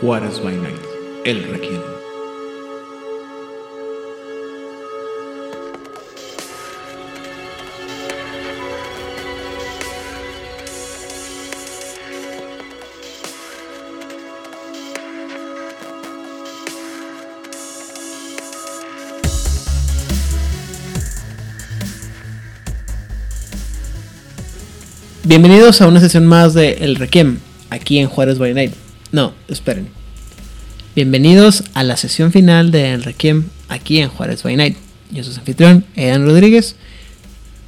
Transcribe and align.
Juárez 0.00 0.40
by 0.40 0.54
Night, 0.54 0.76
el 1.24 1.42
Requiem. 1.42 1.80
Bienvenidos 25.24 25.80
a 25.80 25.88
una 25.88 25.98
sesión 25.98 26.24
más 26.24 26.54
de 26.54 26.74
El 26.74 26.94
Requiem, 26.94 27.38
aquí 27.70 27.98
en 27.98 28.06
Juárez 28.06 28.38
by 28.38 28.54
Night. 28.54 28.87
No, 29.10 29.32
esperen. 29.48 29.88
Bienvenidos 30.94 31.64
a 31.72 31.82
la 31.82 31.96
sesión 31.96 32.30
final 32.30 32.70
de 32.70 32.92
El 32.92 33.04
Requiem, 33.04 33.44
aquí 33.70 34.00
en 34.00 34.10
Juárez 34.10 34.42
by 34.42 34.54
Night. 34.54 34.76
Yo 35.10 35.24
soy 35.24 35.32
su 35.32 35.40
anfitrión, 35.40 35.86
Edan 35.96 36.26
Rodríguez. 36.26 36.76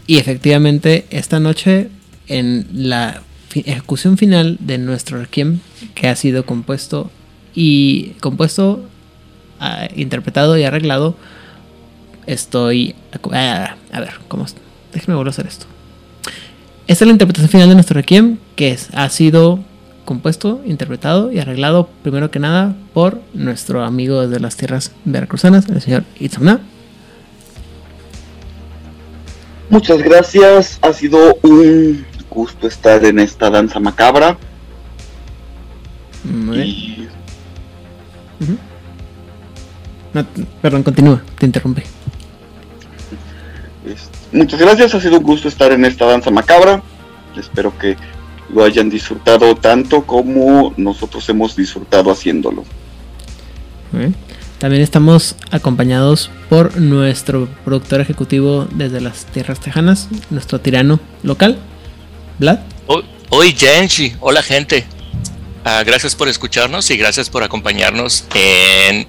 Y 0.07 0.19
efectivamente, 0.19 1.07
esta 1.09 1.41
noche, 1.41 1.89
en 2.27 2.67
la 2.75 3.23
ejecución 3.55 4.19
final 4.19 4.59
de 4.61 4.77
nuestro 4.77 5.19
Requiem, 5.19 5.61
que 5.95 6.09
ha 6.09 6.17
sido 6.17 6.45
compuesto 6.45 7.11
y 7.55 8.11
compuesto, 8.21 8.85
ah, 9.61 9.89
interpretado 9.97 10.59
y 10.59 10.65
arreglado, 10.65 11.17
estoy. 12.27 12.97
ah, 13.33 13.77
a 13.93 14.01
ver, 14.01 14.13
¿cómo? 14.29 14.45
Déjenme 14.93 15.15
volver 15.15 15.29
a 15.29 15.31
hacer 15.31 15.47
esto. 15.47 15.65
Esta 16.87 17.05
es 17.05 17.07
la 17.07 17.13
interpretación 17.13 17.49
final 17.49 17.69
de 17.71 17.77
nuestro 17.77 17.95
Requiem, 17.95 18.37
que 18.57 18.77
ha 18.93 19.09
sido 19.09 19.70
compuesto, 20.11 20.61
interpretado 20.67 21.31
y 21.31 21.39
arreglado, 21.39 21.89
primero 22.03 22.33
que 22.33 22.41
nada, 22.41 22.75
por 22.93 23.21
nuestro 23.33 23.85
amigo 23.85 24.27
de 24.27 24.41
las 24.41 24.57
tierras 24.57 24.91
veracruzanas, 25.05 25.69
el 25.69 25.81
señor 25.81 26.03
Itzamna. 26.19 26.59
Muchas 29.69 30.03
gracias, 30.03 30.81
ha 30.83 30.93
sido 30.93 31.39
un 31.45 32.05
gusto 32.29 32.67
estar 32.67 33.05
en 33.05 33.21
esta 33.21 33.51
danza 33.51 33.79
macabra. 33.79 34.37
Muy 36.25 36.57
bien. 36.57 36.67
Y 36.69 37.09
Ujú. 38.41 38.59
No, 40.13 40.27
perdón, 40.61 40.83
continúa, 40.83 41.23
te 41.39 41.47
interrumpí. 41.47 41.83
muchas 44.33 44.59
gracias, 44.59 44.93
ha 44.93 45.01
sido 45.01 45.19
un 45.19 45.23
gusto 45.25 45.47
estar 45.47 45.71
en 45.71 45.85
esta 45.85 46.05
danza 46.07 46.33
macabra. 46.33 46.83
Espero 47.37 47.79
que 47.79 47.97
lo 48.55 48.65
hayan 48.65 48.91
disfrutado 48.91 49.55
tanto 49.55 50.03
como 50.07 50.75
nosotros 50.77 51.29
hemos 51.29 51.57
disfrutado 51.57 52.11
haciéndolo. 52.11 52.65
También 54.59 54.83
estamos 54.83 55.37
acompañados 55.51 56.31
por 56.49 56.77
nuestro 56.77 57.49
productor 57.65 58.01
ejecutivo 58.01 58.69
desde 58.73 59.01
las 59.01 59.25
tierras 59.27 59.61
tejanas, 59.61 60.09
nuestro 60.31 60.61
tirano 60.61 61.01
local, 61.23 61.59
Vlad. 62.39 62.59
Hoy, 63.33 63.55
Genji, 63.57 64.15
hola 64.21 64.43
gente. 64.43 64.85
Ah, 65.65 65.83
gracias 65.85 66.17
por 66.17 66.29
escucharnos 66.29 66.91
y 66.91 66.97
gracias 66.97 67.31
por 67.31 67.45
acompañarnos 67.45 68.25
en, 68.35 69.07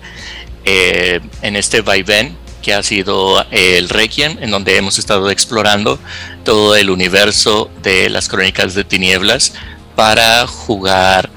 eh, 0.63 1.19
en 1.41 1.55
este 1.55 1.81
vaivén 1.81 2.37
que 2.61 2.73
ha 2.73 2.83
sido 2.83 3.43
el 3.51 3.89
Requiem, 3.89 4.37
en 4.39 4.51
donde 4.51 4.77
hemos 4.77 4.99
estado 4.99 5.29
explorando 5.29 5.99
todo 6.43 6.75
el 6.75 6.89
universo 6.89 7.69
de 7.83 8.09
las 8.09 8.27
crónicas 8.27 8.73
de 8.73 8.83
tinieblas 8.83 9.53
para 9.95 10.47
jugar 10.47 11.29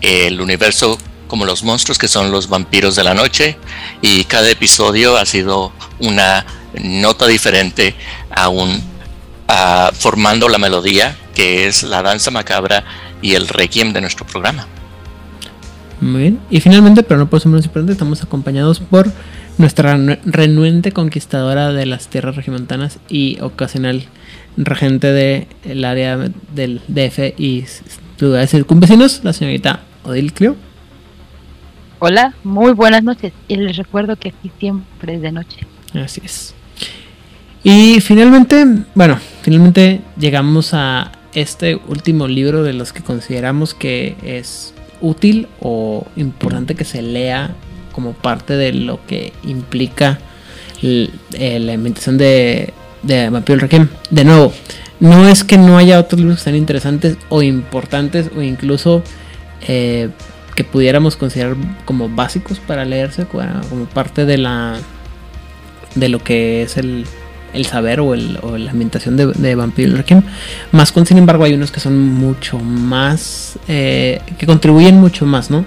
el 0.00 0.40
universo 0.40 0.98
como 1.28 1.44
los 1.44 1.62
monstruos 1.62 1.98
que 1.98 2.08
son 2.08 2.30
los 2.30 2.48
vampiros 2.48 2.96
de 2.96 3.04
la 3.04 3.14
noche 3.14 3.56
y 4.02 4.24
cada 4.24 4.50
episodio 4.50 5.16
ha 5.16 5.24
sido 5.24 5.72
una 5.98 6.44
nota 6.74 7.26
diferente 7.26 7.94
aún 8.30 8.82
ah, 9.48 9.90
formando 9.94 10.48
la 10.48 10.58
melodía 10.58 11.16
que 11.34 11.66
es 11.66 11.82
la 11.82 12.02
danza 12.02 12.30
macabra 12.30 12.84
y 13.22 13.34
el 13.34 13.48
requiem 13.48 13.92
de 13.92 14.00
nuestro 14.00 14.26
programa. 14.26 14.66
Muy 16.00 16.20
bien. 16.20 16.40
Y 16.50 16.60
finalmente, 16.60 17.04
pero 17.04 17.20
no 17.20 17.30
por 17.30 17.38
eso 17.38 17.48
menos 17.48 17.64
importante, 17.64 17.92
estamos 17.92 18.22
acompañados 18.22 18.80
por 18.80 19.10
nuestra 19.58 19.96
renu- 19.96 20.18
renuente 20.24 20.92
conquistadora 20.92 21.72
de 21.72 21.86
las 21.86 22.08
tierras 22.08 22.36
regimontanas 22.36 22.98
y 23.08 23.38
ocasional 23.40 24.04
regente 24.56 25.12
del 25.12 25.84
área 25.84 26.18
del 26.54 26.80
DF 26.88 27.38
y 27.38 27.64
lugares 28.18 28.50
circunvecinos, 28.50 29.20
la 29.24 29.32
señorita 29.32 29.80
Odil 30.04 30.32
Clio. 30.32 30.56
Hola, 31.98 32.34
muy 32.42 32.72
buenas 32.72 33.02
noches. 33.04 33.32
Y 33.48 33.56
les 33.56 33.76
recuerdo 33.76 34.16
que 34.16 34.30
aquí 34.30 34.50
siempre 34.58 35.14
es 35.14 35.22
de 35.22 35.32
noche. 35.32 35.66
Así 35.94 36.20
es. 36.24 36.54
Y 37.62 38.00
finalmente, 38.00 38.66
bueno, 38.94 39.18
finalmente 39.42 40.00
llegamos 40.18 40.74
a 40.74 41.12
este 41.32 41.76
último 41.76 42.26
libro 42.26 42.64
de 42.64 42.72
los 42.72 42.92
que 42.92 43.02
consideramos 43.02 43.72
que 43.72 44.16
es 44.24 44.74
útil 45.00 45.46
o 45.60 46.04
importante 46.16 46.74
que 46.74 46.84
se 46.84 47.02
lea 47.02 47.54
como 47.92 48.12
parte 48.12 48.56
de 48.56 48.72
lo 48.72 49.04
que 49.06 49.32
implica 49.44 50.18
la 50.80 51.72
inventación 51.72 52.18
de, 52.18 52.72
de 53.02 53.30
Vampiro 53.30 53.54
el 53.54 53.60
Requiem. 53.60 53.88
De 54.10 54.24
nuevo, 54.24 54.52
no 55.00 55.28
es 55.28 55.44
que 55.44 55.58
no 55.58 55.78
haya 55.78 55.98
otros 55.98 56.20
libros 56.20 56.40
sean 56.40 56.56
interesantes 56.56 57.16
o 57.28 57.42
importantes 57.42 58.30
o 58.36 58.42
incluso 58.42 59.02
eh, 59.68 60.08
que 60.54 60.64
pudiéramos 60.64 61.16
considerar 61.16 61.56
como 61.84 62.08
básicos 62.08 62.58
para 62.58 62.84
leerse 62.84 63.26
como 63.26 63.84
parte 63.86 64.26
de 64.26 64.38
la 64.38 64.76
de 65.94 66.08
lo 66.08 66.22
que 66.22 66.62
es 66.62 66.76
el, 66.76 67.04
el 67.52 67.66
saber 67.66 68.00
o 68.00 68.14
la 68.14 68.70
ambientación 68.70 69.16
de, 69.16 69.26
de 69.26 69.54
Vampiro 69.54 69.96
Requiem. 69.96 70.22
Más 70.72 70.90
con, 70.92 71.04
sin 71.06 71.18
embargo, 71.18 71.44
hay 71.44 71.54
unos 71.54 71.70
que 71.70 71.80
son 71.80 71.98
mucho 71.98 72.58
más, 72.58 73.58
eh, 73.68 74.20
que 74.38 74.46
contribuyen 74.46 75.00
mucho 75.00 75.26
más, 75.26 75.50
¿no? 75.50 75.64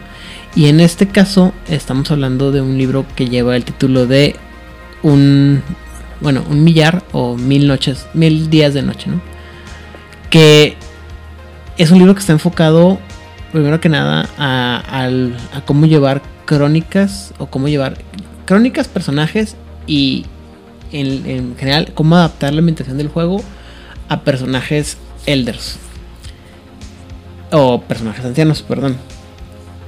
Y 0.55 0.67
en 0.67 0.79
este 0.79 1.07
caso 1.07 1.53
estamos 1.67 2.09
hablando 2.11 2.51
de 2.51 2.61
un 2.61 2.77
libro 2.77 3.05
que 3.15 3.27
lleva 3.27 3.57
el 3.57 3.65
título 3.65 4.07
de 4.07 4.37
un, 5.03 5.61
bueno, 6.21 6.45
un 6.49 6.63
millar 6.63 7.03
o 7.11 7.35
mil 7.35 7.67
noches, 7.67 8.07
mil 8.13 8.49
días 8.49 8.73
de 8.73 8.81
noche, 8.81 9.09
¿no? 9.09 9.21
Que 10.29 10.77
es 11.77 11.91
un 11.91 11.97
libro 11.97 12.13
que 12.13 12.21
está 12.21 12.31
enfocado, 12.31 12.99
primero 13.51 13.81
que 13.81 13.89
nada, 13.89 14.29
a, 14.37 15.09
cómo 15.65 15.87
llevar 15.87 16.21
crónicas 16.45 17.33
o 17.37 17.47
cómo 17.47 17.67
llevar 17.67 17.97
crónicas, 18.45 18.87
personajes 18.87 19.57
y 19.87 20.25
en 20.93 21.57
general 21.57 21.91
cómo 21.93 22.15
adaptar 22.15 22.53
la 22.53 22.59
ambientación 22.59 22.97
del 22.97 23.09
juego 23.09 23.43
a 24.07 24.21
personajes 24.21 24.97
elders 25.25 25.79
o 27.51 27.81
personajes 27.81 28.23
ancianos, 28.23 28.61
perdón. 28.61 28.95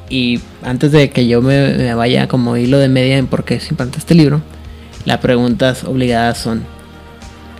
Y 0.09 0.39
antes 0.63 0.91
de 0.91 1.09
que 1.09 1.27
yo 1.27 1.41
me, 1.41 1.93
vaya 1.93 2.27
como 2.27 2.55
hilo 2.57 2.77
de 2.79 2.87
media 2.87 3.17
en 3.17 3.27
por 3.27 3.43
qué 3.43 3.55
es 3.55 3.69
importante 3.69 3.99
este 3.99 4.15
libro, 4.15 4.41
las 5.05 5.19
preguntas 5.19 5.83
obligadas 5.83 6.37
son: 6.37 6.63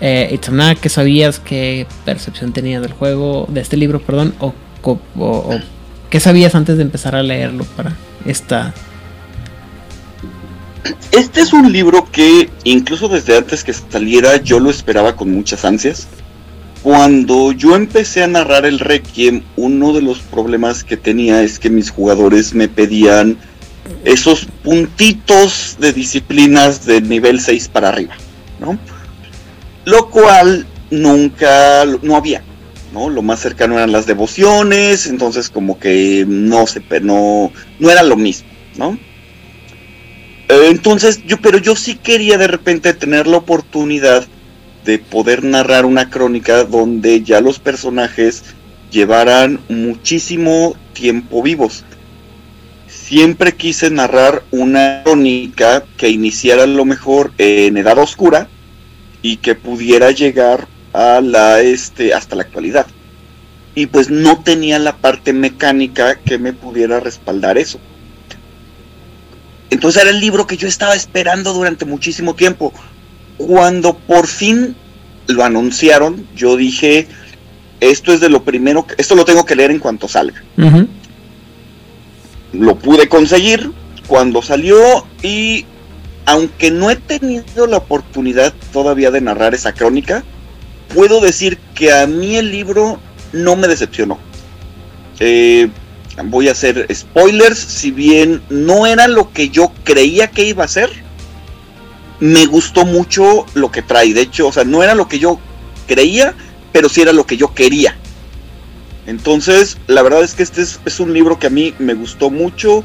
eh, 0.02 0.30
Itzamna, 0.32 0.76
¿qué 0.76 0.90
sabías? 0.90 1.40
¿Qué 1.40 1.86
percepción 2.06 2.54
tenías 2.54 2.82
del 2.82 2.94
juego, 2.94 3.48
de 3.50 3.62
este 3.62 3.78
libro, 3.78 4.00
perdón? 4.02 4.34
O- 4.40 4.54
o 4.84 5.60
qué 6.10 6.20
sabías 6.22 6.56
antes 6.56 6.78
de 6.78 6.84
empezar 6.84 7.16
a 7.16 7.24
leerlo 7.24 7.66
para 7.76 7.94
esta 8.26 8.74
Este 11.12 11.42
es 11.42 11.52
un 11.52 11.72
libro 11.74 12.08
que 12.12 12.50
incluso 12.64 13.10
desde 13.10 13.38
antes 13.38 13.64
que 13.64 13.74
saliera 13.74 14.38
yo 14.38 14.60
lo 14.60 14.70
esperaba 14.70 15.16
con 15.16 15.32
muchas 15.32 15.66
ansias. 15.66 16.08
Cuando 16.88 17.52
yo 17.52 17.76
empecé 17.76 18.24
a 18.24 18.28
narrar 18.28 18.66
el 18.66 18.80
Requiem, 18.80 19.44
uno 19.58 19.92
de 19.92 20.02
los 20.02 20.20
problemas 20.20 20.86
que 20.86 20.96
tenía 20.96 21.44
es 21.44 21.60
que 21.60 21.70
mis 21.70 21.90
jugadores 21.90 22.54
me 22.54 22.70
pedían 22.70 23.38
esos 24.06 24.48
puntitos 24.64 25.76
de 25.82 25.92
disciplinas 25.92 26.86
de 26.86 27.02
nivel 27.02 27.42
6 27.42 27.68
para 27.68 27.90
arriba, 27.90 28.16
¿no? 28.62 28.80
Lo 29.84 30.10
cual 30.10 30.66
nunca, 30.90 31.84
no 32.04 32.16
había, 32.16 32.42
¿no? 32.94 33.10
Lo 33.10 33.22
más 33.22 33.42
cercano 33.42 33.74
eran 33.74 33.92
las 33.92 34.06
devociones, 34.06 35.08
entonces 35.08 35.50
como 35.50 35.80
que 35.80 36.24
no 36.26 36.68
se, 36.68 36.82
no, 37.02 37.52
no 37.80 37.92
era 37.92 38.02
lo 38.02 38.16
mismo, 38.16 38.48
¿no? 38.78 38.98
Entonces, 40.48 41.22
yo, 41.26 41.42
pero 41.42 41.58
yo 41.58 41.76
sí 41.76 41.96
quería 41.96 42.38
de 42.38 42.48
repente 42.48 42.94
tener 42.94 43.28
la 43.28 43.36
oportunidad 43.36 44.26
de 44.88 45.00
poder 45.00 45.44
narrar 45.44 45.86
una 45.86 46.10
crónica 46.10 46.64
donde 46.64 47.22
ya 47.22 47.42
los 47.42 47.60
personajes 47.60 48.46
llevaran 48.90 49.60
muchísimo 49.68 50.78
tiempo 50.94 51.44
vivos. 51.44 51.84
Siempre 52.88 53.54
quise 53.54 53.90
narrar 53.92 54.44
una 54.50 55.02
crónica 55.04 55.84
que 55.98 56.08
iniciara 56.08 56.64
a 56.64 56.68
lo 56.68 56.86
mejor 56.86 57.34
en 57.38 57.76
Edad 57.76 57.98
Oscura 57.98 58.48
y 59.22 59.38
que 59.38 59.56
pudiera 59.56 60.12
llegar 60.12 60.70
a 60.94 61.20
la 61.20 61.60
este 61.60 62.14
hasta 62.14 62.38
la 62.38 62.44
actualidad. 62.44 62.88
Y 63.76 63.88
pues 63.88 64.10
no 64.10 64.42
tenía 64.42 64.80
la 64.80 64.96
parte 64.96 65.34
mecánica 65.34 66.16
que 66.16 66.38
me 66.38 66.54
pudiera 66.54 67.02
respaldar 67.02 67.58
eso. 67.58 67.78
Entonces 69.70 70.02
era 70.02 70.12
el 70.12 70.22
libro 70.22 70.48
que 70.48 70.56
yo 70.56 70.66
estaba 70.66 70.96
esperando 70.96 71.52
durante 71.52 71.84
muchísimo 71.84 72.36
tiempo. 72.36 72.74
Cuando 73.38 73.96
por 73.96 74.28
fin 74.28 74.76
lo 75.28 75.44
anunciaron, 75.44 76.28
yo 76.36 76.56
dije, 76.56 77.08
esto 77.80 78.14
es 78.14 78.20
de 78.20 78.30
lo 78.30 78.44
primero, 78.44 78.88
que, 78.88 78.96
esto 78.98 79.16
lo 79.16 79.26
tengo 79.26 79.46
que 79.46 79.56
leer 79.56 79.72
en 79.72 79.80
cuanto 79.80 80.08
salga. 80.08 80.44
Lo 82.54 82.78
pude 82.80 83.08
conseguir 83.10 83.72
cuando 84.08 84.42
salió 84.42 85.06
y 85.22 85.66
aunque 86.26 86.72
no 86.72 86.90
he 86.90 86.96
tenido 86.96 87.68
la 87.68 87.78
oportunidad 87.78 88.54
todavía 88.74 89.12
de 89.12 89.22
narrar 89.22 89.54
esa 89.54 89.74
crónica, 89.74 90.24
puedo 90.94 91.22
decir 91.22 91.58
que 91.76 91.92
a 91.92 92.08
mí 92.08 92.36
el 92.36 92.52
libro 92.52 93.00
no 93.32 93.56
me 93.56 93.68
decepcionó. 93.68 94.18
Eh, 95.20 95.70
voy 96.26 96.48
a 96.48 96.52
hacer 96.52 96.88
spoilers, 96.94 97.58
si 97.58 97.92
bien 97.92 98.42
no 98.50 98.88
era 98.88 99.08
lo 99.08 99.32
que 99.32 99.50
yo 99.50 99.72
creía 99.84 100.28
que 100.28 100.46
iba 100.46 100.64
a 100.64 100.68
ser, 100.68 100.90
me 102.20 102.46
gustó 102.46 102.86
mucho 102.86 103.46
lo 103.54 103.72
que 103.72 103.82
trae. 103.82 104.14
De 104.14 104.22
hecho, 104.22 104.48
o 104.48 104.52
sea, 104.52 104.64
no 104.64 104.84
era 104.84 104.96
lo 104.96 105.08
que 105.08 105.20
yo 105.20 105.40
creía, 105.88 106.34
pero 106.72 106.90
sí 106.90 107.02
era 107.02 107.14
lo 107.14 107.26
que 107.26 107.38
yo 107.38 107.54
quería. 107.54 107.98
Entonces, 109.06 109.78
la 109.88 110.02
verdad 110.02 110.24
es 110.24 110.34
que 110.34 110.44
este 110.44 110.62
es, 110.62 111.00
un 111.00 111.14
libro 111.14 111.40
que 111.40 111.48
a 111.48 111.50
mí 111.50 111.74
me 111.80 111.94
gustó 111.94 112.30
mucho 112.30 112.84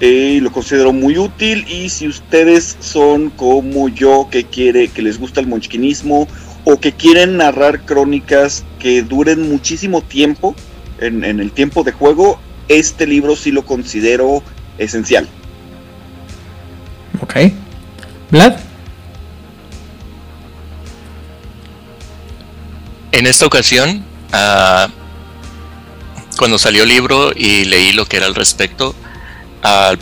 eh, 0.00 0.34
y 0.36 0.40
lo 0.40 0.52
considero 0.52 0.92
muy 0.92 1.18
útil. 1.18 1.66
Y 1.68 1.90
si 1.90 2.08
ustedes 2.08 2.76
son 2.80 3.30
como 3.30 3.88
yo, 3.88 4.28
que 4.30 4.44
quiere, 4.44 4.88
que 4.88 5.02
les 5.02 5.18
gusta 5.18 5.40
el 5.40 5.46
monchquinismo 5.46 6.28
o 6.64 6.80
que 6.80 6.92
quieren 6.92 7.36
narrar 7.36 7.84
crónicas 7.84 8.64
que 8.78 9.02
duren 9.02 9.50
muchísimo 9.50 10.02
tiempo 10.02 10.54
en, 10.98 11.24
en 11.24 11.40
el 11.40 11.52
tiempo 11.52 11.82
de 11.84 11.92
juego, 11.92 12.38
este 12.68 13.06
libro 13.06 13.36
sí 13.36 13.50
lo 13.50 13.66
considero 13.66 14.42
esencial. 14.78 15.28
Ok. 17.20 17.36
Vlad. 18.30 18.56
En 23.12 23.26
esta 23.26 23.44
ocasión, 23.44 24.04
ah, 24.32 24.88
cuando 26.38 26.58
salió 26.58 26.84
el 26.84 26.88
libro 26.88 27.32
y 27.34 27.64
leí 27.64 27.92
lo 27.92 28.06
que 28.06 28.18
era 28.18 28.26
al 28.26 28.36
respecto, 28.36 28.94
ah, 29.64 29.94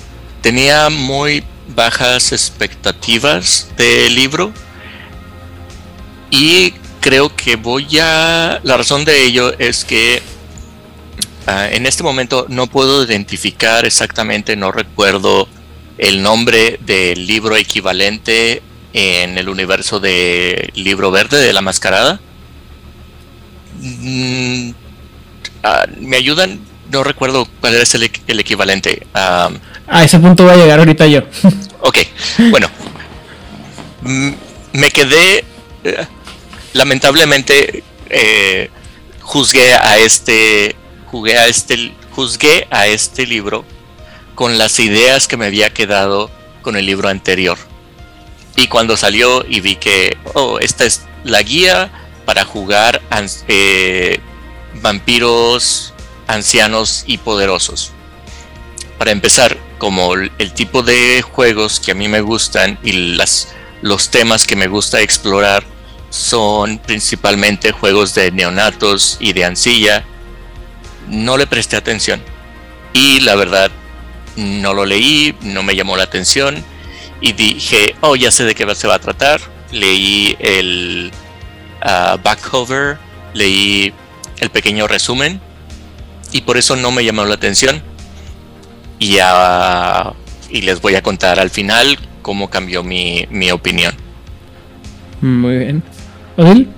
tenía 0.42 0.90
muy 0.90 1.42
bajas 1.74 2.32
expectativas 2.32 3.68
del 3.76 4.14
libro 4.14 4.52
y 6.30 6.72
creo 7.00 7.34
que 7.34 7.56
voy 7.56 7.98
a... 7.98 8.60
La 8.62 8.76
razón 8.76 9.06
de 9.06 9.24
ello 9.24 9.58
es 9.58 9.86
que 9.86 10.22
ah, 11.46 11.66
en 11.70 11.86
este 11.86 12.02
momento 12.02 12.44
no 12.50 12.66
puedo 12.66 13.02
identificar 13.04 13.86
exactamente, 13.86 14.54
no 14.54 14.70
recuerdo 14.70 15.48
el 15.98 16.22
nombre 16.22 16.78
del 16.84 17.26
libro 17.26 17.56
equivalente 17.56 18.62
en 18.92 19.36
el 19.36 19.48
universo 19.48 20.00
de 20.00 20.70
Libro 20.74 21.10
Verde 21.10 21.38
de 21.40 21.52
la 21.52 21.60
Mascarada. 21.60 22.20
Mm, 23.80 24.70
ah, 25.62 25.86
¿Me 26.00 26.16
ayudan? 26.16 26.60
No 26.90 27.04
recuerdo 27.04 27.46
cuál 27.60 27.74
es 27.74 27.94
el, 27.94 28.10
el 28.26 28.40
equivalente. 28.40 29.06
A 29.12 29.50
ese 30.04 30.18
punto 30.18 30.44
voy 30.44 30.54
a 30.54 30.56
llegar 30.56 30.78
ahorita 30.78 31.06
yo. 31.06 31.20
ok, 31.80 31.98
bueno. 32.50 32.68
Mm, 34.02 34.30
Me 34.72 34.90
quedé. 34.90 35.44
eh, 35.84 36.06
lamentablemente 36.72 37.82
eh, 38.08 38.70
juzgué 39.20 39.74
a 39.74 39.98
este. 39.98 40.76
Jugué 41.06 41.36
a 41.36 41.46
este. 41.46 41.92
Juzgué 42.12 42.66
a 42.70 42.86
este 42.86 43.26
libro 43.26 43.64
con 44.38 44.56
las 44.56 44.78
ideas 44.78 45.26
que 45.26 45.36
me 45.36 45.46
había 45.46 45.74
quedado 45.74 46.30
con 46.62 46.76
el 46.76 46.86
libro 46.86 47.08
anterior. 47.08 47.58
Y 48.54 48.68
cuando 48.68 48.96
salió 48.96 49.44
y 49.44 49.60
vi 49.60 49.74
que, 49.74 50.16
oh, 50.34 50.60
esta 50.60 50.84
es 50.84 51.02
la 51.24 51.42
guía 51.42 51.90
para 52.24 52.44
jugar 52.44 53.02
eh, 53.48 54.20
vampiros 54.74 55.92
ancianos 56.28 57.02
y 57.04 57.18
poderosos. 57.18 57.90
Para 58.96 59.10
empezar, 59.10 59.56
como 59.78 60.14
el 60.14 60.52
tipo 60.54 60.84
de 60.84 61.20
juegos 61.20 61.80
que 61.80 61.90
a 61.90 61.96
mí 61.96 62.06
me 62.06 62.20
gustan 62.20 62.78
y 62.84 63.16
las, 63.16 63.48
los 63.82 64.08
temas 64.08 64.46
que 64.46 64.54
me 64.54 64.68
gusta 64.68 65.00
explorar 65.00 65.64
son 66.10 66.78
principalmente 66.78 67.72
juegos 67.72 68.14
de 68.14 68.30
neonatos 68.30 69.16
y 69.18 69.32
de 69.32 69.46
ancilla, 69.46 70.04
no 71.08 71.36
le 71.36 71.48
presté 71.48 71.74
atención. 71.74 72.22
Y 72.92 73.18
la 73.18 73.34
verdad, 73.34 73.72
no 74.38 74.72
lo 74.72 74.86
leí, 74.86 75.34
no 75.42 75.62
me 75.62 75.74
llamó 75.76 75.96
la 75.96 76.04
atención 76.04 76.62
y 77.20 77.32
dije, 77.32 77.94
oh, 78.00 78.14
ya 78.16 78.30
sé 78.30 78.44
de 78.44 78.54
qué 78.54 78.64
va- 78.64 78.74
se 78.74 78.86
va 78.86 78.94
a 78.94 78.98
tratar. 79.00 79.40
Leí 79.72 80.36
el 80.38 81.10
ah, 81.82 82.16
back 82.22 82.48
cover, 82.48 82.98
leí 83.34 83.92
el 84.40 84.50
pequeño 84.50 84.86
resumen 84.86 85.40
y 86.32 86.40
por 86.42 86.56
eso 86.56 86.76
no 86.76 86.90
me 86.92 87.04
llamó 87.04 87.24
la 87.24 87.34
atención. 87.34 87.82
Y, 89.00 89.18
ah, 89.20 90.12
y 90.50 90.62
les 90.62 90.80
voy 90.80 90.94
a 90.94 91.02
contar 91.02 91.38
al 91.40 91.50
final 91.50 91.98
cómo 92.22 92.48
cambió 92.48 92.82
mi, 92.82 93.26
mi 93.30 93.50
opinión. 93.50 93.94
Muy 95.20 95.58
bien. 95.58 95.82
Odil. 96.36 96.68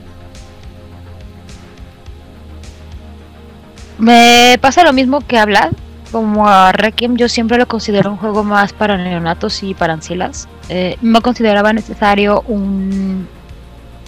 Me 3.98 4.56
pasa 4.60 4.82
lo 4.82 4.92
mismo 4.92 5.20
que 5.26 5.38
hablar. 5.38 5.70
Como 6.12 6.48
a 6.48 6.72
Requiem, 6.72 7.16
yo 7.16 7.28
siempre 7.28 7.56
lo 7.56 7.66
considero 7.66 8.10
un 8.10 8.16
juego 8.16 8.42
más 8.42 8.72
para 8.72 8.96
neonatos 8.96 9.62
y 9.62 9.74
para 9.74 9.92
ancilas. 9.92 10.48
Eh, 10.68 10.96
no 11.02 11.20
consideraba 11.20 11.72
necesario 11.72 12.42
un 12.48 13.28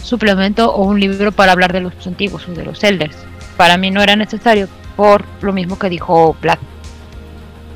suplemento 0.02 0.75
o 0.75 0.84
un 0.84 0.99
libro 0.99 1.31
para 1.31 1.52
hablar 1.52 1.72
de 1.72 1.81
los 1.81 2.06
antiguos 2.06 2.49
o 2.49 2.52
de 2.52 2.64
los 2.64 2.82
elders. 2.82 3.16
Para 3.56 3.76
mí 3.76 3.90
no 3.90 4.02
era 4.02 4.16
necesario 4.16 4.69
por 4.96 5.25
lo 5.40 5.52
mismo 5.52 5.78
que 5.78 5.88
dijo 5.88 6.37
Black. 6.40 6.58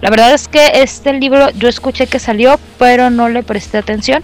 La 0.03 0.11
verdad 0.11 0.35
es 0.35 0.49
que 0.49 0.83
este 0.83 1.13
libro 1.13 1.51
yo 1.51 1.69
escuché 1.69 2.07
que 2.07 2.19
salió, 2.19 2.59
pero 2.79 3.11
no 3.11 3.29
le 3.29 3.43
presté 3.43 3.79
atención. 3.79 4.23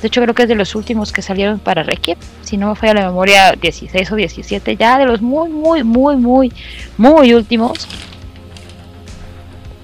De 0.00 0.08
hecho, 0.08 0.22
creo 0.22 0.34
que 0.34 0.44
es 0.44 0.48
de 0.48 0.54
los 0.54 0.74
últimos 0.74 1.12
que 1.12 1.20
salieron 1.20 1.58
para 1.58 1.82
Requiem. 1.82 2.18
Si 2.42 2.56
no 2.56 2.68
me 2.68 2.74
falla 2.74 2.94
la 2.94 3.06
memoria, 3.06 3.52
16 3.52 4.12
o 4.12 4.16
17, 4.16 4.76
ya 4.76 4.98
de 4.98 5.06
los 5.06 5.20
muy, 5.20 5.50
muy, 5.50 5.82
muy, 5.82 6.16
muy, 6.16 6.52
muy 6.96 7.34
últimos. 7.34 7.86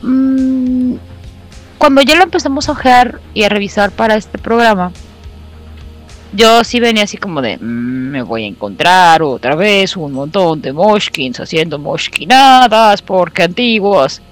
Mm, 0.06 0.98
cuando 1.78 2.00
ya 2.00 2.14
lo 2.14 2.22
empezamos 2.22 2.68
a 2.68 2.72
ojear 2.72 3.20
y 3.34 3.42
a 3.42 3.48
revisar 3.48 3.90
para 3.90 4.14
este 4.14 4.38
programa, 4.38 4.92
yo 6.32 6.62
sí 6.62 6.78
venía 6.78 7.04
así 7.04 7.16
como 7.16 7.42
de, 7.42 7.56
"Mm, 7.58 8.10
me 8.10 8.22
voy 8.22 8.44
a 8.44 8.46
encontrar 8.46 9.22
otra 9.22 9.56
vez 9.56 9.96
un 9.96 10.12
montón 10.12 10.62
de 10.62 10.72
moshkins 10.72 11.40
haciendo 11.40 11.78
moshkinadas 11.78 13.02
porque 13.02 13.42
antiguos. 13.42 14.22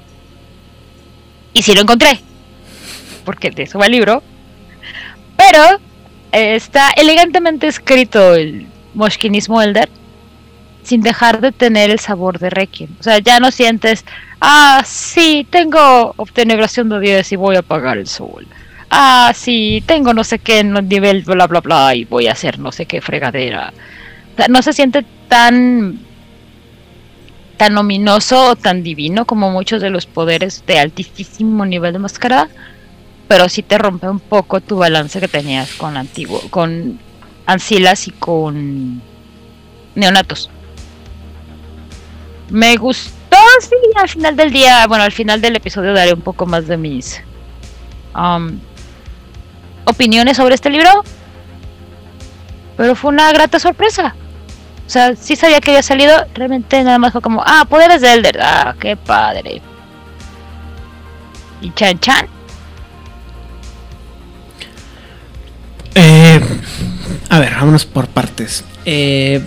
Y 1.53 1.63
sí 1.63 1.75
lo 1.75 1.81
encontré, 1.83 2.21
porque 3.25 3.51
de 3.51 3.65
eso 3.65 3.79
va 3.79 3.87
el 3.87 3.93
libro. 3.93 4.23
Pero 5.37 5.81
eh, 6.33 6.55
está 6.55 6.91
elegantemente 6.91 7.67
escrito 7.67 8.35
el 8.35 8.67
moshkinismo 8.95 9.61
elder 9.61 9.89
sin 10.85 11.01
dejar 11.01 11.41
de 11.41 11.53
tener 11.53 11.91
el 11.91 11.99
sabor 11.99 12.39
de 12.39 12.51
Requiem. 12.51 12.91
O 13.01 13.03
sea, 13.03 13.19
ya 13.19 13.41
no 13.41 13.51
sientes, 13.51 14.05
ah, 14.41 14.83
sí, 14.87 15.47
tengo 15.51 16.15
obtenebración 16.17 16.89
de 16.89 17.01
10 17.01 17.33
y 17.33 17.37
voy 17.37 17.57
a 17.57 17.61
apagar 17.61 17.99
el 17.99 18.07
sol. 18.07 18.47
Ah, 18.91 19.33
sí, 19.35 19.83
tengo 19.87 20.15
no 20.15 20.23
sé 20.23 20.39
qué 20.39 20.61
en 20.61 20.77
el 20.77 20.89
nivel 20.89 21.23
bla 21.23 21.47
bla 21.47 21.61
bla 21.61 21.95
y 21.95 22.05
voy 22.05 22.29
a 22.29 22.33
hacer 22.33 22.59
no 22.59 22.71
sé 22.71 22.87
qué 22.87 23.01
fregadera. 23.01 23.73
O 24.35 24.37
sea, 24.37 24.49
no 24.49 24.63
se 24.63 24.73
siente 24.73 25.05
tan 25.29 25.99
tan 27.57 27.77
ominoso 27.79 28.51
o 28.51 28.57
tan 28.57 28.83
divino 28.83 29.25
como 29.25 29.51
muchos 29.51 29.81
de 29.81 29.91
los 29.91 30.07
poderes 30.07 30.65
de 30.67 30.79
altísimo 30.79 31.65
nivel 31.67 31.93
de 31.93 31.99
mascarada, 31.99 32.49
pero 33.29 33.49
sí 33.49 33.63
te 33.63 33.79
rompe 33.79 34.09
un 34.09 34.21
poco 34.21 34.61
tu 34.61 34.77
balance 34.77 35.21
que 35.21 35.29
tenías 35.29 35.75
con 35.75 35.97
antiguo, 35.97 36.41
con 36.51 36.99
ancilas 37.47 38.09
y 38.09 38.11
con 38.13 39.03
neonatos. 39.95 40.51
Me 42.51 42.77
gustó, 42.77 43.37
sí, 43.61 43.77
al 43.97 44.09
final 44.09 44.37
del 44.37 44.53
día, 44.53 44.87
bueno, 44.87 45.05
al 45.05 45.13
final 45.13 45.41
del 45.41 45.57
episodio 45.57 45.93
daré 45.93 46.13
un 46.13 46.21
poco 46.21 46.47
más 46.47 46.67
de 46.67 46.77
mis 46.77 47.21
um, 48.15 48.59
opiniones 49.85 50.37
sobre 50.37 50.55
este 50.55 50.71
libro. 50.71 51.05
Pero 52.77 52.95
fue 52.95 53.11
una 53.11 53.33
grata 53.33 53.59
sorpresa. 53.59 54.15
O 54.87 54.91
sea, 54.91 55.17
sí 55.17 55.37
sabía 55.37 55.61
que 55.61 55.71
había 55.71 55.83
salido, 55.83 56.27
realmente 56.35 56.83
nada 56.83 56.99
más 56.99 57.13
fue 57.13 57.23
como, 57.23 57.43
ah, 57.45 57.65
poderes 57.69 58.01
de 58.01 58.13
Elder, 58.13 58.41
ah, 58.43 58.75
qué 58.79 58.97
padre. 58.97 59.63
Y 61.63 61.73
Chan 61.73 61.99
Chan, 62.01 62.29
Eh, 65.95 66.41
a 67.29 67.39
ver, 67.39 67.55
vámonos 67.55 67.87
por 67.87 68.09
partes. 68.09 68.65
Eh, 68.85 69.41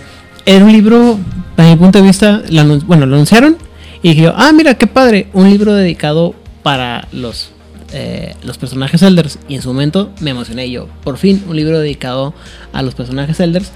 era 0.46 0.64
un 0.64 0.72
libro, 0.72 1.18
desde 1.62 1.76
mi 1.76 1.80
punto 1.80 1.98
de 1.98 2.04
vista, 2.04 2.42
bueno, 2.86 3.06
lo 3.06 3.16
anunciaron 3.16 3.56
y 4.02 4.14
dije, 4.14 4.32
ah, 4.34 4.52
mira, 4.52 4.74
qué 4.74 4.86
padre, 4.86 5.28
un 5.32 5.50
libro 5.50 5.74
dedicado 5.74 6.34
para 6.62 7.08
los 7.12 7.50
eh, 7.92 8.34
los 8.44 8.58
personajes 8.58 9.02
Elders. 9.02 9.38
Y 9.48 9.54
en 9.54 9.62
su 9.62 9.68
momento 9.68 10.10
me 10.20 10.30
emocioné 10.30 10.70
yo. 10.70 10.88
Por 11.02 11.16
fin, 11.16 11.42
un 11.48 11.56
libro 11.56 11.78
dedicado 11.78 12.34
a 12.72 12.82
los 12.82 12.94
personajes 12.94 13.40
Elders. 13.40 13.72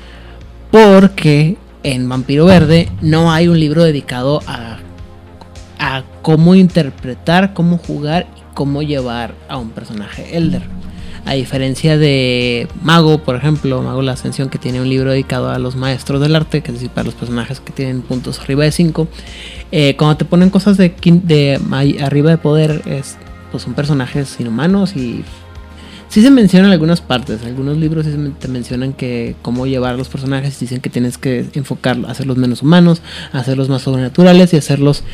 Porque 0.70 1.56
en 1.82 2.08
Vampiro 2.08 2.46
Verde 2.46 2.88
no 3.00 3.32
hay 3.32 3.48
un 3.48 3.58
libro 3.58 3.84
dedicado 3.84 4.40
a, 4.46 4.78
a 5.78 6.04
cómo 6.22 6.54
interpretar, 6.54 7.54
cómo 7.54 7.78
jugar 7.78 8.26
y 8.36 8.54
cómo 8.54 8.82
llevar 8.82 9.34
a 9.48 9.56
un 9.56 9.70
personaje 9.70 10.36
Elder. 10.36 10.62
A 11.24 11.34
diferencia 11.34 11.96
de 11.96 12.66
Mago, 12.82 13.18
por 13.18 13.36
ejemplo, 13.36 13.80
Mago 13.80 14.02
la 14.02 14.12
Ascensión, 14.12 14.48
que 14.48 14.58
tiene 14.58 14.80
un 14.80 14.88
libro 14.88 15.12
dedicado 15.12 15.50
a 15.50 15.58
los 15.58 15.76
maestros 15.76 16.20
del 16.20 16.34
arte, 16.34 16.62
que 16.62 16.72
es 16.72 16.74
decir, 16.74 16.90
para 16.90 17.04
los 17.04 17.14
personajes 17.14 17.60
que 17.60 17.72
tienen 17.72 18.02
puntos 18.02 18.40
arriba 18.40 18.64
de 18.64 18.72
5. 18.72 19.06
Eh, 19.70 19.96
cuando 19.96 20.16
te 20.16 20.24
ponen 20.24 20.50
cosas 20.50 20.76
de, 20.76 20.92
de 21.04 21.60
arriba 22.02 22.30
de 22.30 22.38
poder, 22.38 22.82
es, 22.86 23.16
pues 23.52 23.62
son 23.62 23.74
personajes 23.74 24.40
inhumanos 24.40 24.96
y 24.96 25.24
Sí 26.12 26.20
se 26.20 26.30
menciona 26.30 26.66
en 26.66 26.72
algunas 26.74 27.00
partes, 27.00 27.42
algunos 27.42 27.78
libros 27.78 28.04
sí 28.04 28.12
te 28.38 28.46
mencionan 28.46 28.92
que 28.92 29.34
cómo 29.40 29.66
llevar 29.66 29.94
a 29.94 29.96
los 29.96 30.10
personajes, 30.10 30.60
dicen 30.60 30.82
que 30.82 30.90
tienes 30.90 31.16
que 31.16 31.46
enfocar, 31.54 31.96
hacerlos 32.06 32.36
menos 32.36 32.60
humanos, 32.60 33.00
hacerlos 33.32 33.70
más 33.70 33.80
sobrenaturales 33.80 34.52
y 34.52 34.58
hacerlos 34.58 35.04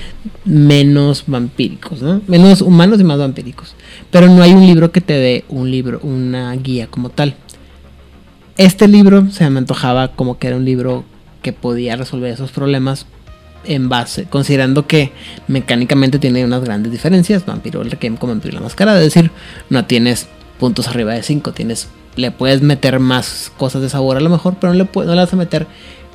menos 0.45 1.23
vampíricos, 1.29 2.03
¿no? 2.03 2.21
Menos 2.27 2.63
humanos 2.63 2.99
y 2.99 3.05
más 3.05 3.17
vampíricos. 3.17 3.77
Pero 4.11 4.27
no 4.27 4.43
hay 4.43 4.53
un 4.53 4.67
libro 4.67 4.91
que 4.91 5.01
te 5.01 5.13
dé 5.13 5.45
un 5.49 5.71
libro, 5.71 6.01
una 6.03 6.53
guía 6.57 6.89
como 6.89 7.11
tal. 7.11 7.37
Este 8.57 8.89
libro 8.89 9.31
se 9.31 9.49
me 9.51 9.59
antojaba 9.59 10.09
como 10.09 10.41
que 10.41 10.49
era 10.49 10.57
un 10.57 10.65
libro 10.65 11.05
que 11.43 11.53
podía 11.53 11.95
resolver 11.95 12.33
esos 12.33 12.51
problemas 12.51 13.07
en 13.65 13.89
base, 13.89 14.25
considerando 14.25 14.89
que 14.89 15.13
mecánicamente 15.47 16.19
tiene 16.19 16.45
unas 16.45 16.65
grandes 16.65 16.91
diferencias, 16.91 17.47
Vampiro 17.47 17.83
el 17.83 17.93
Requiem 17.93 18.17
con 18.17 18.31
Vampiro 18.31 18.57
la 18.57 18.63
Máscara, 18.63 18.97
es 18.97 19.15
decir, 19.15 19.31
no 19.71 19.85
tienes 19.85 20.27
puntos 20.59 20.89
arriba 20.89 21.15
de 21.15 21.23
5. 21.23 21.53
Tienes, 21.53 21.89
le 22.17 22.31
puedes 22.31 22.63
meter 22.63 23.01
más 23.01 23.53
cosas 23.57 23.83
de 23.83 23.89
sabor 23.89 24.17
a 24.17 24.21
lo 24.21 24.31
mejor, 24.31 24.57
pero 24.61 24.73
no 24.73 24.79
le, 24.79 24.89
no 24.95 25.15
le 25.15 25.21
vas 25.21 25.33
a 25.33 25.37
meter 25.37 25.67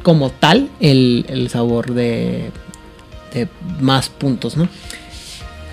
como 0.04 0.30
tal 0.30 0.70
el, 0.80 1.48
sabor 1.50 1.94
de, 1.94 2.52
de, 3.34 3.48
más 3.80 4.10
puntos, 4.10 4.58
¿no? 4.58 4.68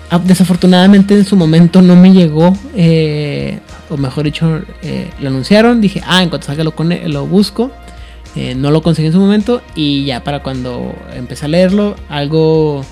Ah, 0.09 0.19
desafortunadamente 0.23 1.13
en 1.13 1.23
su 1.23 1.37
momento 1.37 1.81
no 1.81 1.95
me 1.95 2.11
llegó, 2.11 2.53
eh, 2.75 3.59
o 3.89 3.95
mejor 3.95 4.25
dicho, 4.25 4.61
eh, 4.81 5.09
lo 5.21 5.29
anunciaron. 5.29 5.79
Dije, 5.79 6.01
ah, 6.05 6.21
en 6.21 6.29
cuanto 6.29 6.47
salga 6.47 6.65
lo, 6.65 6.73
lo 7.07 7.25
busco. 7.25 7.71
Eh, 8.35 8.55
no 8.55 8.71
lo 8.71 8.81
conseguí 8.81 9.07
en 9.07 9.13
su 9.13 9.19
momento 9.19 9.61
y 9.75 10.05
ya 10.05 10.23
para 10.23 10.41
cuando 10.41 10.95
empecé 11.13 11.45
a 11.45 11.47
leerlo, 11.49 11.97
algo 12.07 12.85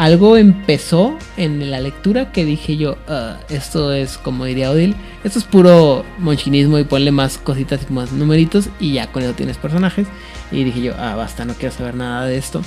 algo 0.00 0.38
empezó 0.38 1.18
en 1.36 1.70
la 1.70 1.78
lectura 1.78 2.32
que 2.32 2.46
dije 2.46 2.78
yo, 2.78 2.96
ah, 3.06 3.36
esto 3.50 3.92
es 3.92 4.16
como 4.16 4.46
diría 4.46 4.70
Odil, 4.70 4.96
esto 5.24 5.38
es 5.38 5.44
puro 5.44 6.06
monchinismo 6.16 6.78
y 6.78 6.84
ponle 6.84 7.10
más 7.10 7.36
cositas 7.36 7.80
y 7.86 7.92
más 7.92 8.10
numeritos 8.10 8.70
y 8.80 8.94
ya 8.94 9.12
con 9.12 9.22
eso 9.22 9.34
tienes 9.34 9.58
personajes. 9.58 10.06
Y 10.50 10.64
dije 10.64 10.80
yo, 10.80 10.94
ah, 10.98 11.16
basta, 11.16 11.44
no 11.44 11.52
quiero 11.52 11.74
saber 11.74 11.96
nada 11.96 12.24
de 12.24 12.38
esto. 12.38 12.62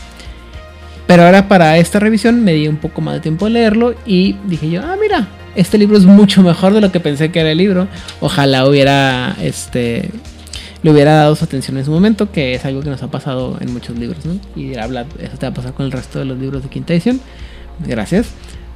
Pero 1.08 1.24
ahora 1.24 1.48
para 1.48 1.80
esta 1.80 2.00
revisión 2.00 2.44
me 2.44 2.54
di 2.54 2.68
un 2.68 2.78
poco 2.78 3.02
más 3.02 3.16
de 3.16 3.22
tiempo 3.22 3.46
de 3.46 3.52
leerlo 3.52 3.96
y 4.06 4.34
dije 4.46 4.70
yo, 4.70 4.84
ah, 4.84 4.96
mira, 5.02 5.28
este 5.56 5.80
libro 5.80 5.98
es 5.98 6.06
mucho 6.06 6.44
mejor 6.44 6.76
de 6.76 6.82
lo 6.82 6.92
que 6.92 7.00
pensé 7.00 7.32
que 7.32 7.40
era 7.40 7.50
el 7.50 7.58
libro. 7.58 7.88
Ojalá 8.20 8.68
hubiera 8.68 9.36
este 9.42 10.12
le 10.84 10.92
hubiera 10.92 11.14
dado 11.16 11.36
su 11.36 11.46
atención 11.46 11.78
en 11.78 11.86
su 11.86 11.92
momento, 11.92 12.30
que 12.32 12.54
es 12.54 12.66
algo 12.66 12.82
que 12.82 12.90
nos 12.90 13.02
ha 13.04 13.08
pasado 13.08 13.58
en 13.62 13.72
muchos 13.72 13.98
libros, 13.98 14.26
¿no? 14.26 14.36
Y 14.56 14.76
habla, 14.76 15.06
eso 15.18 15.38
te 15.38 15.46
va 15.46 15.52
a 15.52 15.54
pasar 15.54 15.74
con 15.74 15.86
el 15.86 15.94
resto 15.94 16.20
de 16.20 16.26
los 16.26 16.38
libros 16.38 16.62
de 16.62 16.70
quinta 16.70 16.94
edición. 16.94 17.22
Gracias. 17.88 18.28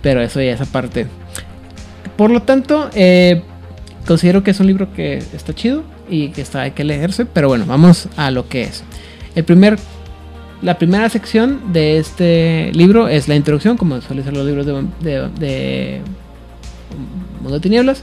Pero 0.02 0.22
eso 0.22 0.42
ya 0.42 0.54
es 0.54 0.62
aparte. 0.62 1.08
Por 2.16 2.32
lo 2.32 2.42
tanto, 2.44 2.90
eh, 2.94 3.42
considero 4.06 4.42
que 4.42 4.52
es 4.52 4.60
un 4.62 4.68
libro 4.68 4.94
que 4.94 5.18
está 5.18 5.54
chido 5.54 5.84
y 6.10 6.30
que 6.30 6.42
está, 6.42 6.62
hay 6.62 6.72
que 6.72 6.86
leerse. 6.86 7.26
Pero 7.26 7.50
bueno, 7.50 7.66
vamos 7.66 8.08
a 8.16 8.32
lo 8.32 8.48
que 8.48 8.64
es. 8.64 8.84
El 9.36 9.44
primer, 9.44 9.78
la 10.62 10.78
primera 10.78 11.10
sección 11.10 11.74
de 11.74 11.98
este 11.98 12.72
libro 12.74 13.10
es 13.10 13.28
la 13.28 13.36
introducción, 13.36 13.76
como 13.76 14.00
suele 14.00 14.24
ser 14.24 14.34
los 14.34 14.46
libros 14.46 14.66
de, 14.66 15.30
de 15.40 16.02
Mundo 17.42 17.56
de 17.56 17.60
Tinieblas 17.60 18.02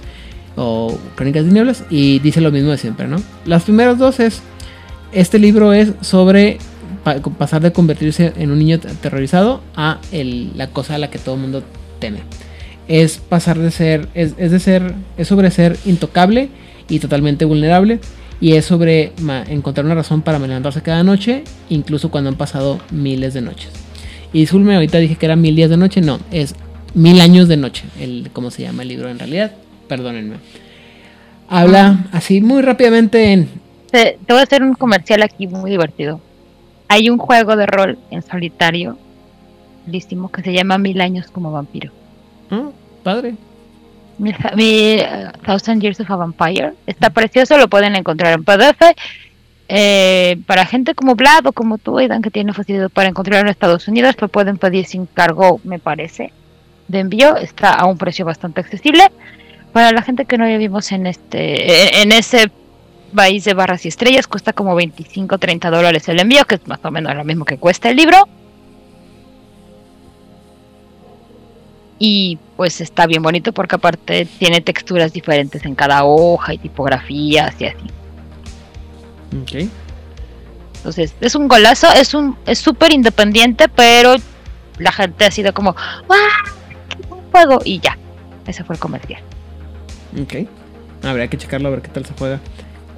o 0.57 0.99
Crónicas 1.15 1.45
de 1.45 1.53
Nieblas 1.53 1.85
y 1.91 2.19
dice 2.21 2.41
lo 2.41 2.51
mismo 2.51 2.71
de 2.71 2.79
siempre, 2.79 3.09
¿no? 3.09 3.17
Las 3.45 3.65
primeras 3.65 3.99
dos 3.99 4.21
es, 4.21 4.43
este 5.13 5.39
libro 5.39 5.73
es 5.73 5.93
sobre 6.01 6.59
pasar 7.39 7.61
de 7.61 7.73
convertirse 7.73 8.33
en 8.37 8.51
un 8.51 8.59
niño 8.59 8.77
aterrorizado 8.77 9.61
a 9.77 10.01
la 10.13 10.69
cosa 10.69 10.95
a 10.95 10.99
la 10.99 11.11
que 11.11 11.19
todo 11.19 11.35
el 11.35 11.41
mundo 11.43 11.63
teme. 11.99 12.21
Es 12.89 13.19
pasar 13.19 13.59
de 13.59 13.71
ser, 13.71 14.09
es, 14.15 14.37
de 14.37 14.59
ser, 14.59 14.95
es 15.17 15.29
sobre 15.29 15.51
ser 15.51 15.77
intocable 15.85 16.49
y 16.89 16.99
totalmente 16.99 17.45
vulnerable 17.45 18.01
y 18.41 18.53
es 18.53 18.65
sobre 18.65 19.13
encontrar 19.49 19.87
una 19.87 19.95
razón 19.95 20.23
para 20.23 20.39
levantarse 20.39 20.83
cada 20.83 21.03
noche, 21.03 21.45
incluso 21.71 22.11
cuando 22.11 22.31
han 22.31 22.37
pasado 22.37 22.81
miles 22.91 23.35
de 23.35 23.41
noches. 23.41 23.71
Y 24.33 24.41
disculpe, 24.41 24.75
ahorita 24.75 24.99
dije 24.99 25.17
que 25.17 25.27
era 25.27 25.37
mil 25.37 25.55
días 25.55 25.71
de 25.71 25.77
noche, 25.77 26.01
no, 26.01 26.19
es 26.31 26.55
mil 26.95 27.21
años 27.21 27.49
de 27.49 27.57
noche, 27.57 27.85
el, 28.01 28.31
como 28.33 28.51
se 28.51 28.63
llama 28.63 28.83
el 28.83 28.89
libro 28.89 29.09
en 29.09 29.19
realidad 29.19 29.53
perdónenme. 29.95 30.37
Habla 31.49 32.07
así 32.11 32.41
muy 32.41 32.63
rápidamente 32.63 33.33
en... 33.33 33.49
Te, 33.93 34.19
voy 34.29 34.39
a 34.39 34.43
hacer 34.43 34.63
un 34.65 34.75
comercial 34.75 35.23
aquí 35.23 35.47
muy 35.47 35.71
divertido. 35.71 36.21
Hay 36.89 37.09
un 37.09 37.19
juego 37.19 37.55
de 37.55 37.67
rol 37.67 37.97
en 38.11 38.23
solitario, 38.23 38.99
listísimo, 39.87 40.33
que 40.33 40.43
se 40.43 40.53
llama 40.53 40.79
Mil 40.79 41.01
años 41.01 41.29
como 41.31 41.53
vampiro. 41.53 41.93
Ah, 42.51 42.71
padre. 43.05 43.37
Mi, 44.19 44.31
uh, 44.31 45.31
Thousand 45.45 45.81
Years 45.81 46.01
of 46.01 46.11
a 46.11 46.17
Vampire. 46.17 46.73
Está 46.89 47.11
precioso, 47.11 47.57
lo 47.57 47.69
pueden 47.69 47.95
encontrar 47.95 48.33
en 48.33 48.45
PDF. 48.45 48.83
Eh, 49.69 50.39
para 50.45 50.67
gente 50.67 50.97
como 50.97 51.15
Vlad 51.15 51.47
o 51.47 51.53
como 51.53 51.79
tú, 51.79 51.99
Aidan, 51.99 52.21
que 52.21 52.31
tiene 52.31 52.53
facilidad 52.53 52.91
para 52.91 53.09
encontrar 53.09 53.43
en 53.43 53.49
Estados 53.49 53.87
Unidos, 53.87 54.17
lo 54.21 54.27
pueden 54.27 54.59
pedir 54.59 54.87
sin 54.87 55.07
cargo, 55.07 55.61
me 55.63 55.79
parece, 55.79 56.33
de 56.89 56.99
envío. 56.99 57.37
Está 57.37 57.75
a 57.75 57.87
un 57.87 57.97
precio 57.97 58.25
bastante 58.25 58.61
accesible. 58.61 59.05
Para 59.75 59.91
la 59.91 60.03
gente 60.03 60.25
que 60.25 60.39
no 60.39 60.47
vivimos 60.47 60.93
en 60.93 61.09
este, 61.09 62.01
en 62.01 62.13
ese 62.13 62.49
país 63.13 63.43
de 63.43 63.55
barras 63.55 63.85
y 63.85 63.89
estrellas, 63.89 64.29
cuesta 64.29 64.53
como 64.53 64.77
25 64.77 65.37
30 65.37 65.69
dólares 65.69 66.09
el 66.09 66.21
envío, 66.21 66.45
que 66.45 66.55
es 66.55 66.67
más 66.69 66.79
o 66.85 66.93
menos 66.93 67.13
lo 67.17 67.25
mismo 67.25 67.45
que 67.45 67.59
cuesta 67.59 67.91
el 67.91 67.97
libro. 67.97 68.29
Y 71.99 72.39
pues 72.57 72.81
está 72.81 73.09
bien 73.09 73.21
bonito 73.21 73.53
porque 73.53 73.75
aparte 73.75 74.29
tiene 74.39 74.61
texturas 74.61 75.13
diferentes 75.13 75.65
en 75.65 75.75
cada 75.75 76.05
hoja 76.05 76.55
y 76.55 76.59
tipografías 76.59 77.61
y 77.61 77.65
así. 77.65 77.87
Ok. 79.43 79.71
Entonces, 80.77 81.17
es 81.21 81.35
un 81.35 81.49
golazo, 81.49 81.89
es 81.95 82.15
un 82.15 82.37
es 82.47 82.61
súper 82.61 82.93
independiente, 82.93 83.69
pero 83.69 84.15
la 84.79 84.93
gente 84.93 85.25
ha 85.25 85.33
sido 85.33 85.53
como, 85.53 85.75
¡Wow! 86.07 86.17
¡Qué 86.91 87.09
buen 87.09 87.23
juego! 87.33 87.59
Y 87.65 87.81
ya, 87.81 87.99
ese 88.47 88.63
fue 88.63 88.77
el 88.77 88.81
comercial. 88.81 89.21
Ok. 90.21 90.49
Habría 91.03 91.29
que 91.29 91.37
checarlo 91.37 91.69
a 91.69 91.71
ver 91.73 91.83
qué 91.83 91.89
tal 91.89 92.05
se 92.05 92.15
juega. 92.15 92.41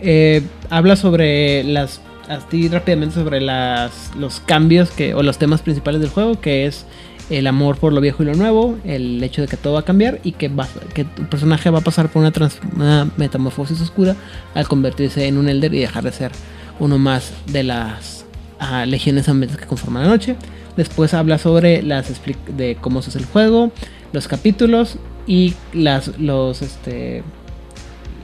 Eh, 0.01 0.43
habla 0.71 0.97
sobre 0.97 1.65
las. 1.65 2.01
Así 2.29 2.69
rápidamente 2.69 3.15
sobre 3.15 3.41
las, 3.41 4.11
los 4.17 4.41
cambios 4.41 4.91
que, 4.91 5.15
o 5.15 5.23
los 5.23 5.39
temas 5.39 5.63
principales 5.63 6.01
del 6.01 6.11
juego, 6.11 6.41
que 6.41 6.67
es 6.67 6.85
el 7.31 7.47
amor 7.47 7.77
por 7.77 7.93
lo 7.93 8.01
viejo 8.01 8.23
y 8.23 8.27
lo 8.27 8.35
nuevo, 8.35 8.77
el 8.85 9.23
hecho 9.23 9.43
de 9.43 9.49
que 9.49 9.57
todo 9.57 9.75
va 9.75 9.81
a 9.81 9.85
cambiar 9.85 10.21
y 10.23 10.33
que, 10.33 10.49
va, 10.49 10.69
que 10.95 11.05
tu 11.05 11.25
personaje 11.25 11.71
va 11.71 11.79
a 11.79 11.83
pasar 11.83 12.09
por 12.09 12.23
una, 12.23 13.11
metamorfosis 13.17 13.81
oscura 13.81 14.17
al 14.55 14.69
convertirse 14.69 15.27
en 15.27 15.37
un 15.37 15.49
elder 15.49 15.75
y 15.75 15.81
dejar 15.81 16.05
de 16.05 16.13
ser 16.13 16.33
uno 16.79 16.99
más 16.99 17.33
de 17.47 17.63
las 17.63 18.25
uh, 18.61 18.87
legiones 18.87 19.29
hambrientas 19.29 19.61
que 19.61 19.67
conforman 19.67 20.05
la 20.05 20.09
noche. 20.09 20.37
Después 20.77 21.15
habla 21.15 21.39
sobre 21.39 21.83
las 21.83 22.13
de 22.57 22.77
cómo 22.81 23.03
se 23.03 23.11
hace 23.11 23.19
el 23.19 23.25
juego, 23.25 23.73
los 24.17 24.29
capítulos 24.29 24.97
y 25.27 25.53
las, 25.75 26.19
los, 26.19 26.63
este, 26.63 27.23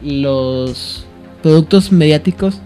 los 0.02 1.04
productos 1.42 1.92
mediáticos 1.92 2.60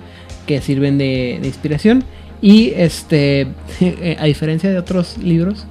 que 0.46 0.60
sirven 0.60 0.96
de, 0.96 1.40
inspiración. 1.42 2.04
Y 2.40 2.70
este, 2.76 3.48
a 4.20 4.24
diferencia 4.26 4.70
de 4.70 4.78
otros 4.78 5.18
libros, 5.18 5.66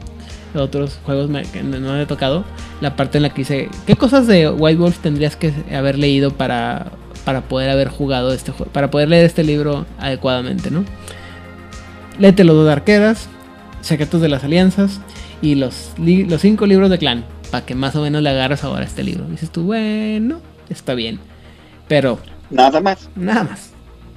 de 0.53 0.59
otros 0.59 0.99
juegos 1.05 1.31
que 1.53 1.63
no 1.63 1.97
he 1.97 2.05
tocado, 2.05 2.43
la 2.81 2.97
parte 2.97 3.19
en 3.19 3.21
la 3.21 3.29
que 3.29 3.41
dice, 3.41 3.69
¿qué 3.87 3.95
cosas 3.95 4.27
de 4.27 4.49
White 4.49 4.77
Wolf 4.77 4.99
tendrías 4.99 5.37
que 5.37 5.53
haber 5.73 5.97
leído 5.97 6.31
para, 6.31 6.91
para 7.23 7.39
poder 7.39 7.69
haber 7.69 7.87
jugado 7.87 8.33
este 8.33 8.51
juego, 8.51 8.69
para 8.73 8.91
poder 8.91 9.07
leer 9.07 9.25
este 9.25 9.45
libro 9.45 9.85
adecuadamente, 9.97 10.71
¿no? 10.71 10.83
Léete 12.19 12.43
los 12.43 12.57
dos 12.57 12.69
arqueras, 12.69 13.29
Secretos 13.79 14.19
de 14.19 14.27
las 14.27 14.43
Alianzas 14.43 14.99
y 15.41 15.55
los, 15.55 15.93
los 15.97 16.41
cinco 16.41 16.65
libros 16.65 16.89
de 16.89 16.97
clan 16.97 17.23
para 17.45 17.65
que 17.65 17.75
más 17.75 17.95
o 17.95 18.01
menos 18.01 18.21
le 18.21 18.29
agarres 18.29 18.63
ahora 18.63 18.81
a 18.81 18.85
este 18.85 19.03
libro. 19.03 19.25
dices 19.25 19.51
tú, 19.51 19.63
bueno, 19.63 20.41
está 20.69 20.93
bien. 20.93 21.19
Pero. 21.87 22.19
Nada 22.49 22.81
más. 22.81 23.09
Nada 23.15 23.43
más. 23.43 23.71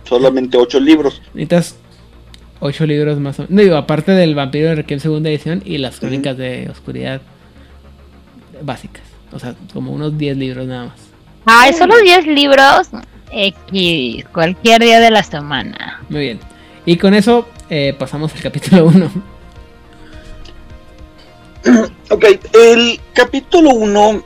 Solamente 0.05 0.57
ocho 0.57 0.81
libros. 0.81 1.21
Necesitas 1.35 1.77
ocho 2.61 2.87
libros 2.87 3.19
más 3.21 3.39
o 3.39 3.43
menos. 3.43 3.55
No 3.55 3.63
digo, 3.63 3.77
aparte 3.77 4.13
del 4.13 4.35
Vampiro 4.35 4.69
de 4.69 4.77
Requiem 4.77 5.01
segunda 5.01 5.29
edición 5.29 5.63
y 5.65 5.79
las 5.79 6.01
crónicas 6.01 6.37
de 6.37 6.69
oscuridad 6.71 7.21
básicas. 8.63 9.03
O 9.33 9.39
sea, 9.39 9.55
como 9.73 9.93
unos 9.93 10.17
10 10.17 10.37
libros 10.37 10.67
nada 10.67 10.87
más. 10.87 10.99
Ay, 11.45 11.73
solo 11.73 11.95
10 11.99 12.27
libros. 12.27 12.89
X, 13.31 14.25
cualquier 14.33 14.81
día 14.81 15.01
de 15.01 15.11
la 15.11 15.23
semana. 15.23 16.01
Muy 16.09 16.21
bien. 16.21 16.41
Y 16.87 16.97
con 16.97 17.13
eso 17.13 17.47
eh, 17.69 17.95
pasamos 17.99 18.35
al 18.35 18.41
capítulo 18.41 18.87
1. 18.87 19.11
Ok, 22.11 22.25
el 22.55 23.01
capítulo 23.13 23.69
1 23.69 24.23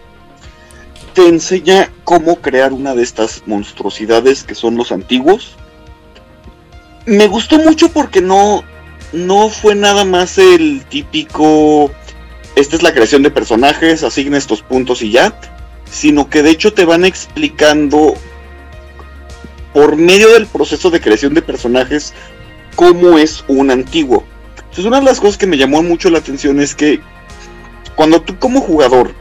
te 1.14 1.26
enseña 1.26 1.90
cómo 2.04 2.36
crear 2.36 2.72
una 2.72 2.94
de 2.94 3.02
estas 3.02 3.42
monstruosidades 3.46 4.44
que 4.44 4.54
son 4.54 4.76
los 4.76 4.92
antiguos. 4.92 5.56
Me 7.06 7.26
gustó 7.26 7.58
mucho 7.58 7.88
porque 7.88 8.20
no, 8.20 8.62
no 9.12 9.48
fue 9.48 9.74
nada 9.74 10.04
más 10.04 10.38
el 10.38 10.84
típico, 10.88 11.90
esta 12.54 12.76
es 12.76 12.84
la 12.84 12.92
creación 12.92 13.24
de 13.24 13.32
personajes, 13.32 14.04
asigna 14.04 14.38
estos 14.38 14.62
puntos 14.62 15.02
y 15.02 15.10
ya, 15.10 15.40
sino 15.90 16.30
que 16.30 16.44
de 16.44 16.50
hecho 16.50 16.72
te 16.72 16.84
van 16.84 17.04
explicando 17.04 18.14
por 19.74 19.96
medio 19.96 20.32
del 20.34 20.46
proceso 20.46 20.88
de 20.90 21.00
creación 21.00 21.34
de 21.34 21.42
personajes 21.42 22.14
cómo 22.76 23.18
es 23.18 23.44
un 23.48 23.72
antiguo. 23.72 24.22
Entonces 24.54 24.84
una 24.84 25.00
de 25.00 25.06
las 25.06 25.18
cosas 25.18 25.36
que 25.36 25.48
me 25.48 25.58
llamó 25.58 25.82
mucho 25.82 26.10
la 26.10 26.18
atención 26.18 26.60
es 26.60 26.76
que 26.76 27.00
cuando 27.94 28.22
tú 28.22 28.38
como 28.38 28.60
jugador 28.60 29.14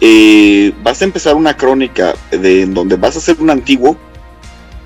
eh, 0.00 0.72
vas 0.82 1.00
a 1.02 1.04
empezar 1.04 1.34
una 1.34 1.56
crónica 1.56 2.14
de 2.30 2.62
en 2.62 2.74
donde 2.74 2.96
vas 2.96 3.16
a 3.16 3.20
ser 3.20 3.36
un 3.40 3.50
antiguo, 3.50 3.96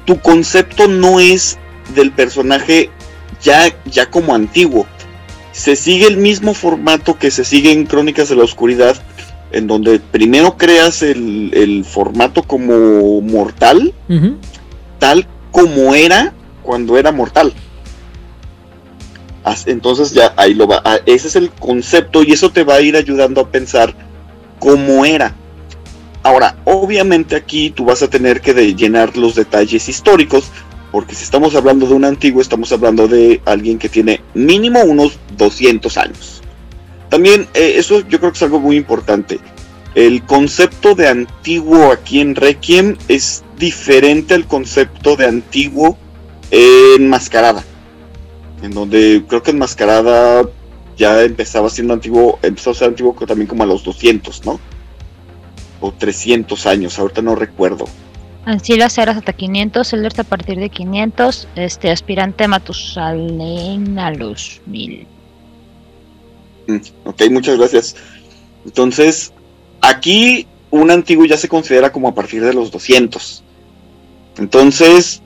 tu 0.05 0.21
concepto 0.21 0.89
no 0.89 1.21
es 1.21 1.59
del 1.95 2.13
personaje 2.13 2.91
ya, 3.43 3.75
ya 3.85 4.11
como 4.11 4.35
antiguo. 4.35 4.87
Se 5.53 5.77
sigue 5.77 6.07
el 6.07 6.17
mismo 6.17 6.55
formato 6.55 7.19
que 7.19 7.31
se 7.31 7.45
sigue 7.45 7.71
en 7.73 7.87
Crónicas 7.87 8.29
de 8.29 8.37
la 8.37 8.45
Oscuridad, 8.45 8.97
en 9.53 9.69
donde 9.69 10.01
primero 10.01 10.57
creas 10.57 11.03
el, 11.03 11.53
el 11.55 11.85
formato 11.85 12.43
como 12.43 13.21
mortal, 13.21 13.95
tal 14.99 15.29
como 15.53 15.95
era 15.95 16.33
cuando 16.63 16.99
era 16.99 17.13
mortal. 17.13 17.53
Entonces 19.67 20.13
ya 20.13 20.33
ahí 20.37 20.55
lo 20.55 20.67
va. 20.67 20.81
ah, 20.85 20.99
Ese 21.07 21.29
es 21.29 21.37
el 21.37 21.51
concepto 21.51 22.23
y 22.23 22.33
eso 22.33 22.51
te 22.51 22.65
va 22.65 22.77
a 22.77 22.81
ir 22.81 22.97
ayudando 22.97 23.41
a 23.41 23.51
pensar 23.51 23.95
cómo 24.59 25.05
era. 25.05 25.35
Ahora, 26.23 26.57
obviamente 26.65 27.37
aquí 27.37 27.71
tú 27.71 27.85
vas 27.85 28.03
a 28.03 28.09
tener 28.09 28.41
que 28.41 28.55
llenar 28.75 29.17
los 29.17 29.35
detalles 29.35 29.89
históricos, 29.89 30.51
porque 30.91 31.15
si 31.15 31.25
estamos 31.25 31.55
hablando 31.55 31.87
de 31.87 31.93
un 31.95 32.05
antiguo, 32.05 32.41
estamos 32.41 32.73
hablando 32.73 33.07
de 33.07 33.43
alguien 33.45 33.79
que 33.79 33.91
tiene 33.91 34.23
mínimo 34.33 34.81
unos 34.83 35.19
200 35.37 35.99
años. 35.99 36.41
También 37.11 37.47
eh, 37.53 37.75
eso 37.77 38.01
yo 38.09 38.19
creo 38.19 38.33
que 38.33 38.37
es 38.37 38.43
algo 38.43 38.59
muy 38.59 38.77
importante. 38.77 39.39
El 39.95 40.25
concepto 40.25 40.95
de 40.95 41.09
antiguo 41.09 41.93
aquí 41.93 42.21
en 42.21 42.35
Requiem 42.35 42.97
es 43.09 43.45
diferente 43.59 44.35
al 44.35 44.47
concepto 44.47 45.17
de 45.17 45.27
antiguo 45.27 45.99
en 46.51 47.09
Mascarada. 47.09 47.63
En 48.63 48.71
donde 48.71 49.25
creo 49.29 49.43
que 49.43 49.51
en 49.51 49.59
Mascarada 49.59 50.49
ya 50.97 51.23
empezaba 51.23 51.69
siendo 51.71 51.95
antiguo, 51.95 52.39
empezó 52.43 52.71
a 52.71 52.75
ser 52.75 52.89
antiguo 52.89 53.15
también 53.27 53.47
como 53.47 53.63
a 53.63 53.67
los 53.67 53.85
200, 53.85 54.45
¿no? 54.47 54.61
O 55.81 55.93
300 55.93 56.67
años, 56.67 56.99
ahorita 56.99 57.21
no 57.23 57.35
recuerdo. 57.35 57.87
Así 58.45 58.77
las 58.77 58.99
eras 58.99 59.17
hasta 59.17 59.33
500, 59.33 59.93
Elders 59.95 60.19
a 60.19 60.25
partir 60.25 60.59
de 60.59 60.69
500, 60.69 61.49
este 61.57 61.91
aspirante 61.91 62.47
Matusalén 62.47 63.99
a 63.99 64.11
los 64.11 64.61
1000. 64.67 65.07
Mm, 66.67 66.77
Ok, 67.05 67.23
muchas 67.31 67.59
gracias. 67.59 67.97
Entonces, 68.65 69.33
aquí 69.81 70.47
un 70.71 70.91
antiguo 70.91 71.25
ya 71.25 71.37
se 71.37 71.49
considera 71.49 71.93
como 71.93 72.09
a 72.09 72.15
partir 72.15 72.45
de 72.45 72.53
los 72.53 72.71
200. 72.71 73.43
Entonces, 74.39 75.23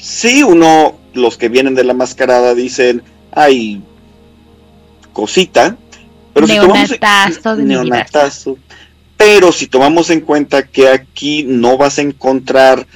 sí, 0.00 0.42
uno, 0.42 0.96
los 1.14 1.36
que 1.36 1.48
vienen 1.48 1.74
de 1.74 1.84
la 1.84 1.94
mascarada 1.94 2.54
dicen, 2.54 3.02
ay, 3.32 3.82
cosita, 5.12 5.76
pero 6.32 6.46
si 6.46 6.56
tomamos, 6.56 6.90
vida. 6.90 7.56
neonatazo. 7.56 8.58
Pero 9.16 9.50
si 9.50 9.66
tomamos 9.66 10.10
en 10.10 10.20
cuenta 10.20 10.62
que 10.66 10.88
aquí 10.88 11.42
no 11.42 11.76
vas 11.76 11.98
a 11.98 12.02
encontrar, 12.02 12.86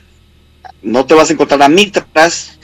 no 0.81 1.05
te 1.05 1.15
vas 1.15 1.31
a 1.31 1.33
encontrar 1.33 1.62
a 1.62 1.69
Mitras, 1.69 2.59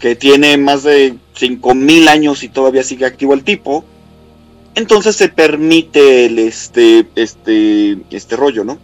que 0.00 0.16
tiene 0.16 0.56
más 0.56 0.82
de 0.82 1.16
5000 1.34 2.08
años 2.08 2.42
y 2.42 2.48
todavía 2.48 2.82
sigue 2.82 3.06
activo 3.06 3.34
el 3.34 3.44
tipo, 3.44 3.84
entonces 4.74 5.16
se 5.16 5.28
permite 5.28 6.26
el 6.26 6.38
este, 6.38 7.06
este, 7.14 7.98
este 8.10 8.36
rollo, 8.36 8.64
¿no? 8.64 8.78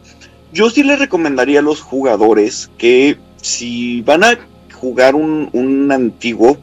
Yo 0.53 0.71
sí 0.71 0.83
le 0.83 0.97
recomendaría 0.97 1.59
a 1.59 1.63
los 1.63 1.81
jugadores 1.81 2.71
que 2.79 3.19
si 3.43 4.01
van 4.03 4.25
a 4.25 4.39
jugar 4.85 5.15
un, 5.15 5.49
un 5.55 5.91
antiguo, 5.91 6.59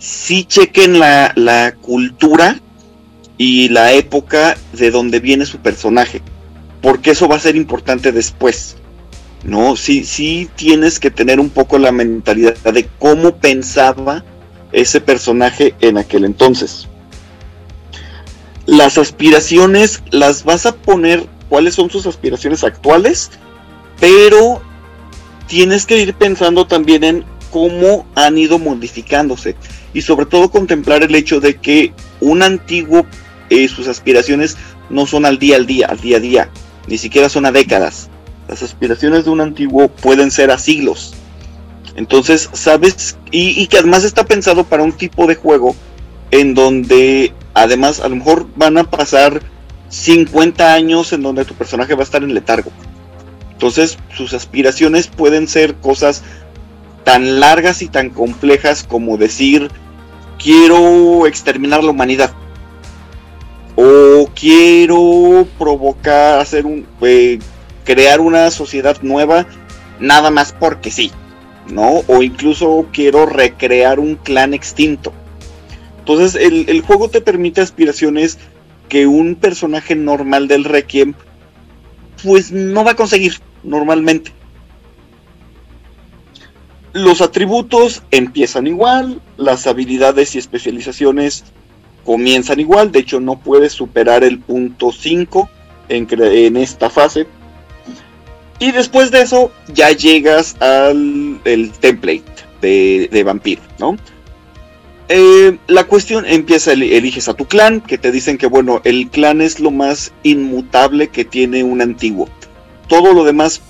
sí 0.00 0.44
chequen 0.44 0.98
la, 0.98 1.32
la 1.36 1.76
cultura 1.76 2.60
y 3.38 3.68
la 3.68 3.92
época 3.92 4.56
de 4.72 4.90
donde 4.90 5.20
viene 5.20 5.46
su 5.46 5.58
personaje, 5.58 6.22
porque 6.80 7.12
eso 7.12 7.28
va 7.28 7.36
a 7.36 7.38
ser 7.38 7.54
importante 7.54 8.10
después. 8.10 8.74
No, 9.44 9.76
sí, 9.76 10.02
sí 10.02 10.50
tienes 10.56 10.98
que 10.98 11.12
tener 11.12 11.38
un 11.38 11.50
poco 11.50 11.78
la 11.78 11.92
mentalidad 11.92 12.56
de 12.56 12.88
cómo 12.98 13.36
pensaba 13.36 14.24
ese 14.72 15.00
personaje 15.00 15.76
en 15.80 15.98
aquel 15.98 16.24
entonces. 16.24 16.88
Las 18.66 18.98
aspiraciones 18.98 20.02
las 20.10 20.42
vas 20.42 20.66
a 20.66 20.74
poner, 20.74 21.28
cuáles 21.48 21.74
son 21.74 21.90
sus 21.90 22.06
aspiraciones 22.06 22.64
actuales, 22.64 23.30
pero 24.00 24.60
tienes 25.46 25.86
que 25.86 25.98
ir 25.98 26.14
pensando 26.14 26.66
también 26.66 27.04
en 27.04 27.24
cómo 27.52 28.06
han 28.16 28.38
ido 28.38 28.58
modificándose 28.58 29.54
y 29.92 30.02
sobre 30.02 30.26
todo 30.26 30.50
contemplar 30.50 31.02
el 31.02 31.14
hecho 31.14 31.38
de 31.38 31.56
que 31.56 31.92
un 32.20 32.42
antiguo, 32.42 33.06
eh, 33.50 33.68
sus 33.68 33.86
aspiraciones 33.86 34.56
no 34.88 35.06
son 35.06 35.26
al 35.26 35.38
día 35.38 35.56
al 35.56 35.66
día, 35.66 35.86
al 35.86 36.00
día 36.00 36.16
a 36.16 36.20
día, 36.20 36.50
ni 36.88 36.98
siquiera 36.98 37.28
son 37.28 37.44
a 37.46 37.52
décadas. 37.52 38.08
Las 38.48 38.62
aspiraciones 38.62 39.24
de 39.24 39.30
un 39.30 39.42
antiguo 39.42 39.88
pueden 39.88 40.30
ser 40.30 40.50
a 40.50 40.58
siglos. 40.58 41.14
Entonces, 41.94 42.48
sabes, 42.54 43.18
y, 43.30 43.60
y 43.62 43.66
que 43.66 43.78
además 43.78 44.02
está 44.04 44.24
pensado 44.24 44.64
para 44.64 44.82
un 44.82 44.92
tipo 44.92 45.26
de 45.26 45.34
juego 45.34 45.76
en 46.30 46.54
donde 46.54 47.34
además 47.52 48.00
a 48.00 48.08
lo 48.08 48.16
mejor 48.16 48.46
van 48.56 48.78
a 48.78 48.90
pasar 48.90 49.42
50 49.90 50.72
años 50.72 51.12
en 51.12 51.22
donde 51.22 51.44
tu 51.44 51.52
personaje 51.52 51.94
va 51.94 52.00
a 52.00 52.04
estar 52.04 52.22
en 52.22 52.32
letargo. 52.32 52.72
Entonces, 53.52 53.98
sus 54.16 54.32
aspiraciones 54.32 55.06
pueden 55.06 55.46
ser 55.46 55.74
cosas 55.74 56.22
tan 57.04 57.40
largas 57.40 57.82
y 57.82 57.88
tan 57.88 58.10
complejas 58.10 58.84
como 58.84 59.16
decir, 59.16 59.70
quiero 60.38 61.26
exterminar 61.26 61.82
la 61.84 61.90
humanidad. 61.90 62.32
O 63.76 64.28
quiero 64.34 65.46
provocar, 65.58 66.38
hacer 66.40 66.66
un, 66.66 66.86
eh, 67.00 67.38
crear 67.84 68.20
una 68.20 68.50
sociedad 68.50 68.98
nueva, 69.02 69.46
nada 69.98 70.30
más 70.30 70.52
porque 70.52 70.90
sí, 70.90 71.10
¿no? 71.68 72.02
O 72.06 72.22
incluso 72.22 72.86
quiero 72.92 73.26
recrear 73.26 73.98
un 73.98 74.16
clan 74.16 74.52
extinto. 74.52 75.12
Entonces, 76.00 76.34
el, 76.34 76.68
el 76.68 76.82
juego 76.82 77.08
te 77.08 77.20
permite 77.20 77.60
aspiraciones 77.60 78.38
que 78.88 79.06
un 79.06 79.36
personaje 79.36 79.94
normal 79.94 80.48
del 80.48 80.64
Requiem, 80.64 81.14
pues 82.22 82.52
no 82.52 82.84
va 82.84 82.90
a 82.90 82.96
conseguir 82.96 83.34
normalmente. 83.62 84.32
Los 86.92 87.22
atributos 87.22 88.02
empiezan 88.10 88.66
igual, 88.66 89.20
las 89.38 89.66
habilidades 89.66 90.34
y 90.34 90.38
especializaciones 90.38 91.44
comienzan 92.04 92.60
igual, 92.60 92.92
de 92.92 92.98
hecho 92.98 93.20
no 93.20 93.38
puedes 93.38 93.72
superar 93.72 94.24
el 94.24 94.38
punto 94.38 94.92
5 94.92 95.48
en, 95.88 96.56
esta 96.56 96.90
fase. 96.90 97.26
Y 98.58 98.72
después 98.72 99.10
de 99.10 99.22
eso 99.22 99.50
ya 99.72 99.90
llegas 99.90 100.56
al 100.60 101.40
template 101.80 102.22
de, 102.60 103.22
vampiro, 103.24 103.62
¿no? 103.78 103.96
Eh, 105.08 105.58
la 105.66 105.84
cuestión 105.84 106.24
empieza, 106.26 106.72
el- 106.72 106.82
eliges 106.84 107.28
a 107.28 107.34
tu 107.34 107.46
clan, 107.46 107.80
que 107.80 107.98
te 107.98 108.12
dicen 108.12 108.38
que 108.38 108.46
bueno, 108.46 108.80
el 108.84 109.08
clan 109.10 109.40
es 109.40 109.60
lo 109.60 109.70
más 109.70 110.12
inmutable 110.22 111.08
que 111.08 111.24
tiene 111.24 111.64
un 111.64 111.80
antiguo. 111.82 112.28
Todo 112.88 113.12
lo 113.12 113.24
demás 113.24 113.60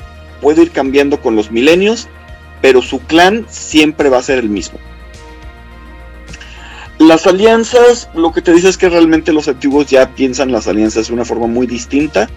puede 0.40 0.62
ir 0.62 0.70
cambiando 0.70 1.20
con 1.20 1.34
los 1.34 1.50
milenios, 1.50 2.08
pero 2.62 2.80
su 2.80 3.00
clan 3.00 3.44
siempre 3.50 4.08
va 4.08 4.18
a 4.18 4.22
ser 4.22 4.38
el 4.38 4.48
mismo. 4.48 4.78
Las 6.98 7.26
alianzas, 7.26 8.08
lo 8.14 8.32
que 8.32 8.40
te 8.40 8.52
dice 8.52 8.68
es 8.68 8.78
que 8.78 8.88
realmente 8.88 9.32
los 9.32 9.48
antiguos 9.48 9.88
ya 9.88 10.14
piensan 10.14 10.52
las 10.52 10.68
alianzas 10.68 11.08
de 11.08 11.14
una 11.14 11.24
forma 11.24 11.48
muy 11.48 11.66
distinta, 11.66 12.30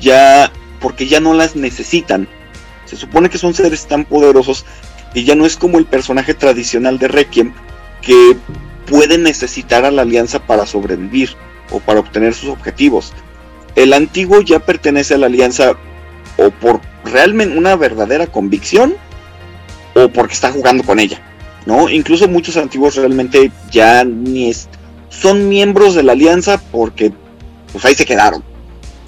ya 0.00 0.52
porque 0.80 1.08
ya 1.08 1.18
no 1.18 1.34
las 1.34 1.56
necesitan. 1.56 2.28
Se 2.84 2.96
supone 2.96 3.28
que 3.28 3.38
son 3.38 3.54
seres 3.54 3.86
tan 3.86 4.04
poderosos 4.04 4.64
y 5.14 5.24
ya 5.24 5.34
no 5.34 5.44
es 5.46 5.56
como 5.56 5.78
el 5.78 5.86
personaje 5.86 6.32
tradicional 6.32 6.98
de 6.98 7.08
Requiem 7.08 7.52
que 8.02 8.36
puede 8.86 9.18
necesitar 9.18 9.84
a 9.84 9.90
la 9.90 10.02
alianza 10.02 10.46
para 10.46 10.66
sobrevivir 10.66 11.30
o 11.70 11.80
para 11.80 12.00
obtener 12.00 12.34
sus 12.34 12.50
objetivos. 12.50 13.12
el 13.74 13.92
antiguo 13.92 14.40
ya 14.40 14.60
pertenece 14.60 15.14
a 15.14 15.18
la 15.18 15.26
alianza 15.26 15.76
o 16.36 16.50
por 16.50 16.80
realmente 17.04 17.58
una 17.58 17.74
verdadera 17.74 18.28
convicción 18.28 18.94
o 19.94 20.08
porque 20.08 20.34
está 20.34 20.52
jugando 20.52 20.84
con 20.84 20.98
ella, 20.98 21.20
¿no? 21.66 21.88
Incluso 21.88 22.28
muchos 22.28 22.56
antiguos 22.56 22.96
realmente 22.96 23.50
ya 23.70 24.04
ni 24.04 24.50
es, 24.50 24.68
son 25.08 25.48
miembros 25.48 25.94
de 25.94 26.02
la 26.02 26.12
alianza 26.12 26.60
porque 26.70 27.12
pues 27.72 27.84
ahí 27.84 27.94
se 27.94 28.06
quedaron, 28.06 28.42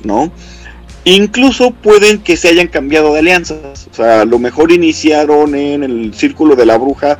¿no? 0.03 0.31
Incluso 1.05 1.71
pueden 1.71 2.19
que 2.19 2.37
se 2.37 2.49
hayan 2.49 2.67
cambiado 2.67 3.13
de 3.13 3.21
alianzas, 3.21 3.89
o 3.91 3.95
sea, 3.95 4.23
a 4.23 4.25
lo 4.25 4.41
mejor 4.41 4.73
iniciaron 4.73 5.55
en 5.55 5.85
el 5.85 6.15
círculo 6.15 6.57
de 6.57 6.67
la 6.67 6.79
bruja, 6.79 7.19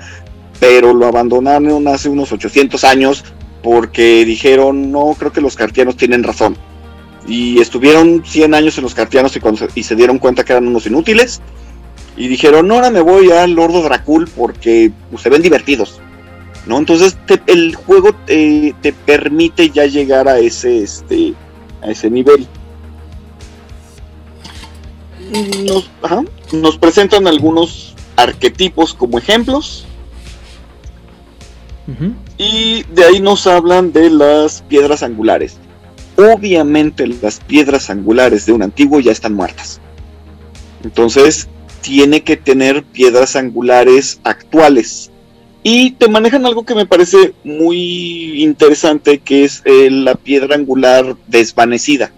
pero 0.59 0.93
lo 0.93 1.07
abandonaron 1.07 1.87
hace 1.87 2.09
unos 2.09 2.33
800 2.33 2.83
años 2.85 3.25
porque 3.63 4.25
dijeron, 4.25 4.91
no, 4.93 5.15
creo 5.19 5.33
que 5.33 5.41
los 5.41 5.57
cartianos 5.57 5.97
tienen 5.97 6.23
razón. 6.23 6.57
Y 7.27 7.61
estuvieron 7.61 8.23
100 8.25 8.55
años 8.55 8.79
en 8.79 8.85
los 8.85 8.95
cartianos 8.95 9.37
y, 9.75 9.83
se 9.83 9.97
dieron 9.97 10.19
cuenta 10.19 10.45
que 10.45 10.53
eran 10.53 10.69
unos 10.69 10.87
inútiles. 10.87 11.41
Y 12.17 12.29
dijeron, 12.29 12.67
no, 12.67 12.77
ahora 12.77 12.91
me 12.91 13.03
voy 13.03 13.31
al 13.31 13.53
Lordo 13.53 13.83
Dracul 13.83 14.29
porque 14.35 14.91
pues, 15.11 15.23
se 15.23 15.29
ven 15.29 15.43
divertidos. 15.43 16.01
¿no? 16.67 16.79
Entonces 16.79 17.17
el 17.47 17.75
juego 17.75 18.15
te, 18.27 18.75
permite 19.05 19.71
ya 19.71 19.87
llegar 19.87 20.29
a 20.29 20.39
ese, 20.39 20.83
este, 20.83 21.35
a 21.83 21.91
ese 21.91 22.11
nivel. 22.11 22.47
Nos, 25.65 25.91
nos 26.53 26.79
presentan 26.79 27.27
algunos 27.27 27.95
arquetipos 28.17 28.95
como 28.95 29.19
ejemplos. 29.19 29.87
Y 32.37 32.83
de 32.83 33.05
ahí 33.05 33.21
nos 33.21 33.47
hablan 33.47 33.93
de 33.93 34.11
las 34.11 34.63
piedras 34.63 35.05
angulares. 35.05 35.59
Obviamente 36.17 37.07
las 37.07 37.39
piedras 37.41 37.91
angulares 37.91 38.45
de 38.47 38.53
un 38.53 38.63
antiguo 38.63 38.99
ya 38.99 39.13
están 39.13 39.35
muertas. 39.35 39.81
Entonces 40.83 41.49
tiene 41.81 42.23
que 42.23 42.37
tener 42.37 42.83
piedras 42.83 43.37
angulares 43.37 44.21
actuales 44.25 45.11
y 45.69 45.91
te 45.91 46.09
manejan 46.09 46.47
algo 46.47 46.65
que 46.65 46.77
me 46.77 46.87
parece 46.87 47.35
muy 47.43 48.41
interesante, 48.45 49.19
que 49.19 49.43
es 49.43 49.63
eh, 49.65 49.91
la 49.91 50.15
piedra 50.15 50.55
angular 50.55 51.17
desvanecida. 51.27 52.13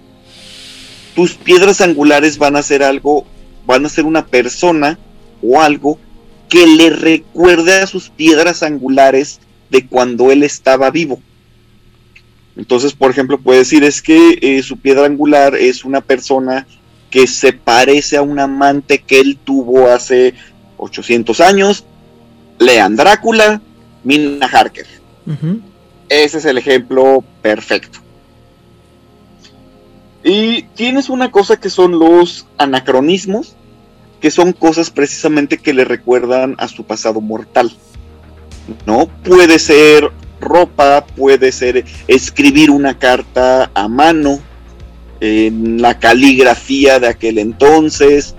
Tus 1.14 1.32
piedras 1.32 1.80
angulares 1.80 2.36
van 2.36 2.56
a 2.56 2.62
ser 2.62 2.82
algo, 2.82 3.24
van 3.64 3.86
a 3.86 3.88
ser 3.88 4.04
una 4.04 4.26
persona 4.26 4.98
o 5.42 5.62
algo 5.62 5.98
que 6.50 6.66
le 6.66 6.90
recuerde 6.90 7.80
a 7.80 7.86
sus 7.86 8.10
piedras 8.10 8.62
angulares 8.62 9.40
de 9.70 9.86
cuando 9.86 10.30
él 10.30 10.42
estaba 10.42 10.90
vivo. 10.90 11.18
Entonces, 12.54 12.92
por 12.92 13.10
ejemplo, 13.10 13.38
puede 13.38 13.60
decir 13.60 13.82
es 13.82 14.02
que 14.02 14.38
eh, 14.42 14.62
su 14.62 14.76
piedra 14.76 15.06
angular 15.06 15.54
es 15.54 15.86
una 15.86 16.02
persona 16.02 16.66
que 17.10 17.26
se 17.26 17.52
parece 17.52 18.16
a 18.16 18.22
un 18.22 18.38
amante 18.38 19.00
que 19.00 19.20
él 19.20 19.38
tuvo 19.42 19.88
hace 19.88 20.34
800 20.76 21.40
años, 21.40 21.84
lean 22.58 22.96
Drácula, 22.96 23.60
Mina 24.04 24.46
Harker. 24.46 24.86
Ese 26.08 26.38
es 26.38 26.44
el 26.44 26.58
ejemplo 26.58 27.24
perfecto. 27.42 27.98
Y 30.24 30.62
tienes 30.74 31.08
una 31.08 31.30
cosa 31.30 31.58
que 31.58 31.70
son 31.70 31.98
los 31.98 32.46
anacronismos, 32.58 33.56
que 34.20 34.30
son 34.30 34.52
cosas 34.52 34.90
precisamente 34.90 35.58
que 35.58 35.72
le 35.72 35.84
recuerdan 35.84 36.54
a 36.58 36.68
su 36.68 36.84
pasado 36.84 37.20
mortal. 37.20 37.70
¿No? 38.84 39.06
Puede 39.24 39.58
ser 39.58 40.10
ropa, 40.40 41.04
puede 41.06 41.52
ser 41.52 41.84
escribir 42.06 42.70
una 42.70 42.98
carta 42.98 43.70
a 43.74 43.88
mano, 43.88 44.40
en 45.20 45.80
la 45.82 45.98
caligrafía 45.98 47.00
de 47.00 47.08
aquel 47.08 47.38
entonces, 47.38 48.34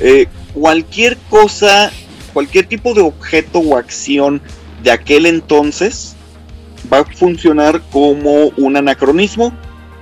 eh, 0.00 0.26
cualquier 0.54 1.16
cosa 1.28 1.90
cualquier 2.32 2.66
tipo 2.66 2.94
de 2.94 3.02
objeto 3.02 3.58
o 3.58 3.76
acción 3.76 4.40
de 4.82 4.90
aquel 4.90 5.26
entonces 5.26 6.14
va 6.92 7.00
a 7.00 7.04
funcionar 7.04 7.82
como 7.90 8.46
un 8.56 8.76
anacronismo 8.76 9.52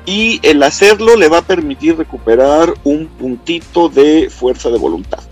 y 0.06 0.40
el 0.42 0.62
hacerlo 0.62 1.16
le 1.16 1.28
va 1.28 1.38
a 1.38 1.42
permitir 1.42 1.96
recuperar 1.96 2.72
un 2.84 3.08
puntito 3.08 3.88
de 3.88 4.30
fuerza 4.30 4.70
de 4.70 4.78
voluntad. 4.78 5.22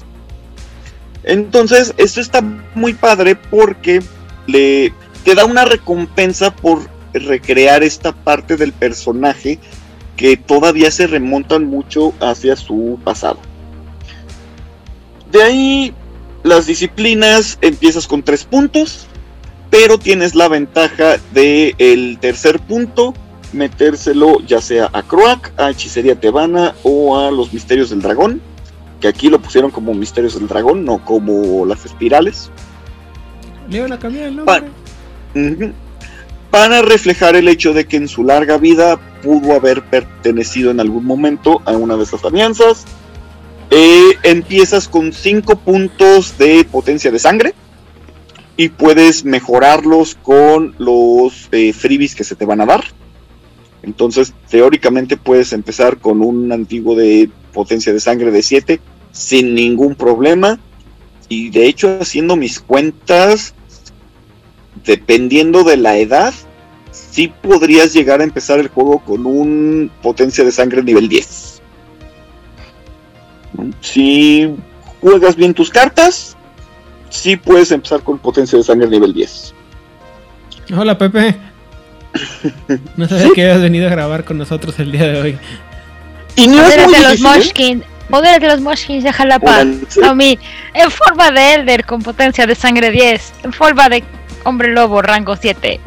Entonces, 1.22 1.94
esto 1.96 2.20
está 2.20 2.42
muy 2.74 2.92
padre 2.92 3.36
porque 3.36 4.02
le 4.46 4.92
te 5.24 5.34
da 5.34 5.44
una 5.44 5.64
recompensa 5.64 6.54
por 6.54 6.88
recrear 7.12 7.82
esta 7.82 8.12
parte 8.12 8.56
del 8.56 8.72
personaje 8.72 9.58
que 10.16 10.36
todavía 10.36 10.90
se 10.90 11.06
remontan 11.06 11.66
mucho 11.66 12.12
hacia 12.20 12.56
su 12.56 12.98
pasado. 13.04 13.38
De 15.30 15.42
ahí 15.42 15.94
las 16.42 16.66
disciplinas 16.66 17.58
empiezas 17.60 18.06
con 18.06 18.22
tres 18.22 18.44
puntos, 18.44 19.06
pero 19.70 19.98
tienes 19.98 20.34
la 20.34 20.48
ventaja 20.48 21.16
de 21.32 21.74
el 21.78 22.18
tercer 22.20 22.60
punto 22.60 23.14
metérselo 23.52 24.40
ya 24.46 24.60
sea 24.60 24.90
a 24.92 25.02
Croak, 25.02 25.52
a 25.56 25.70
Hechicería 25.70 26.18
Tebana 26.18 26.74
o 26.82 27.18
a 27.18 27.30
los 27.30 27.52
Misterios 27.52 27.90
del 27.90 28.02
Dragón, 28.02 28.40
que 29.00 29.08
aquí 29.08 29.28
lo 29.28 29.40
pusieron 29.40 29.70
como 29.70 29.94
Misterios 29.94 30.38
del 30.38 30.48
Dragón, 30.48 30.84
no 30.84 31.04
como 31.04 31.64
las 31.66 31.84
espirales. 31.84 32.50
Para, 34.44 34.66
para 36.50 36.82
reflejar 36.82 37.36
el 37.36 37.48
hecho 37.48 37.72
de 37.72 37.86
que 37.86 37.96
en 37.96 38.08
su 38.08 38.24
larga 38.24 38.58
vida 38.58 38.98
pudo 39.22 39.52
haber 39.52 39.82
pertenecido 39.84 40.70
en 40.70 40.80
algún 40.80 41.04
momento 41.04 41.60
a 41.64 41.72
una 41.72 41.96
de 41.96 42.04
esas 42.04 42.24
alianzas 42.24 42.86
eh, 43.70 44.16
empiezas 44.22 44.88
con 44.88 45.12
5 45.12 45.56
puntos 45.56 46.38
de 46.38 46.64
potencia 46.64 47.10
de 47.10 47.18
sangre 47.18 47.54
y 48.56 48.68
puedes 48.68 49.24
mejorarlos 49.24 50.14
con 50.14 50.74
los 50.78 51.48
eh, 51.50 51.72
freebies 51.72 52.14
que 52.14 52.24
se 52.24 52.36
te 52.36 52.44
van 52.44 52.60
a 52.60 52.66
dar. 52.66 52.84
Entonces, 53.82 54.32
teóricamente 54.48 55.16
puedes 55.16 55.52
empezar 55.52 55.98
con 55.98 56.22
un 56.22 56.52
antiguo 56.52 56.94
de 56.94 57.28
potencia 57.52 57.92
de 57.92 58.00
sangre 58.00 58.30
de 58.30 58.42
7 58.42 58.80
sin 59.10 59.54
ningún 59.54 59.94
problema. 59.94 60.60
Y 61.28 61.50
de 61.50 61.66
hecho, 61.66 61.98
haciendo 62.00 62.36
mis 62.36 62.60
cuentas, 62.60 63.52
dependiendo 64.86 65.64
de 65.64 65.76
la 65.76 65.98
edad, 65.98 66.32
sí 66.90 67.28
podrías 67.28 67.92
llegar 67.92 68.20
a 68.20 68.24
empezar 68.24 68.58
el 68.58 68.68
juego 68.68 69.00
con 69.00 69.26
un 69.26 69.90
potencia 70.02 70.44
de 70.44 70.52
sangre 70.52 70.82
nivel 70.82 71.08
10. 71.08 71.62
Si 73.80 74.54
juegas 75.00 75.36
bien 75.36 75.54
tus 75.54 75.70
cartas, 75.70 76.36
sí 77.10 77.36
puedes 77.36 77.70
empezar 77.70 78.02
con 78.02 78.18
potencia 78.18 78.56
de 78.56 78.64
sangre 78.64 78.88
nivel 78.88 79.12
10. 79.12 79.54
Hola 80.76 80.96
Pepe. 80.96 81.36
No 82.96 83.06
sabía 83.06 83.28
que 83.34 83.42
habías 83.42 83.60
venido 83.60 83.86
a 83.88 83.90
grabar 83.90 84.24
con 84.24 84.38
nosotros 84.38 84.78
el 84.78 84.90
día 84.90 85.06
de 85.06 85.20
hoy. 85.20 85.38
Y 86.34 86.48
no 86.48 86.66
es 86.66 86.86
muy 86.86 86.98
los 86.98 87.20
Moshkin. 87.20 87.82
Poder 88.08 88.40
de 88.40 88.46
los 88.46 88.60
Moshkins 88.60 89.04
de 89.04 89.12
Jalapa. 89.12 89.60
A 89.60 90.14
mí, 90.14 90.38
en 90.74 90.90
forma 90.90 91.30
de 91.30 91.54
Elder 91.54 91.84
con 91.84 92.00
potencia 92.02 92.46
de 92.46 92.54
sangre 92.54 92.90
10. 92.90 93.32
En 93.42 93.52
forma 93.52 93.88
de 93.88 94.04
hombre 94.46 94.72
lobo 94.72 95.02
rango 95.02 95.36
7. 95.36 95.80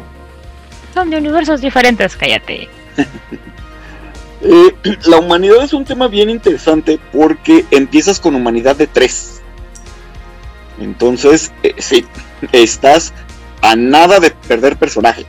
Son 0.94 1.10
de 1.10 1.16
universos 1.16 1.60
diferentes, 1.60 2.16
cállate. 2.16 2.68
Eh, 4.42 4.74
la 5.04 5.18
humanidad 5.18 5.62
es 5.62 5.74
un 5.74 5.84
tema 5.84 6.08
bien 6.08 6.30
interesante 6.30 6.98
porque 7.12 7.66
empiezas 7.70 8.18
con 8.18 8.34
humanidad 8.34 8.74
de 8.74 8.86
3. 8.86 9.42
Entonces, 10.80 11.52
eh, 11.62 11.74
sí, 11.76 12.06
estás 12.50 13.12
a 13.60 13.76
nada 13.76 14.18
de 14.18 14.30
perder 14.30 14.78
personaje. 14.78 15.26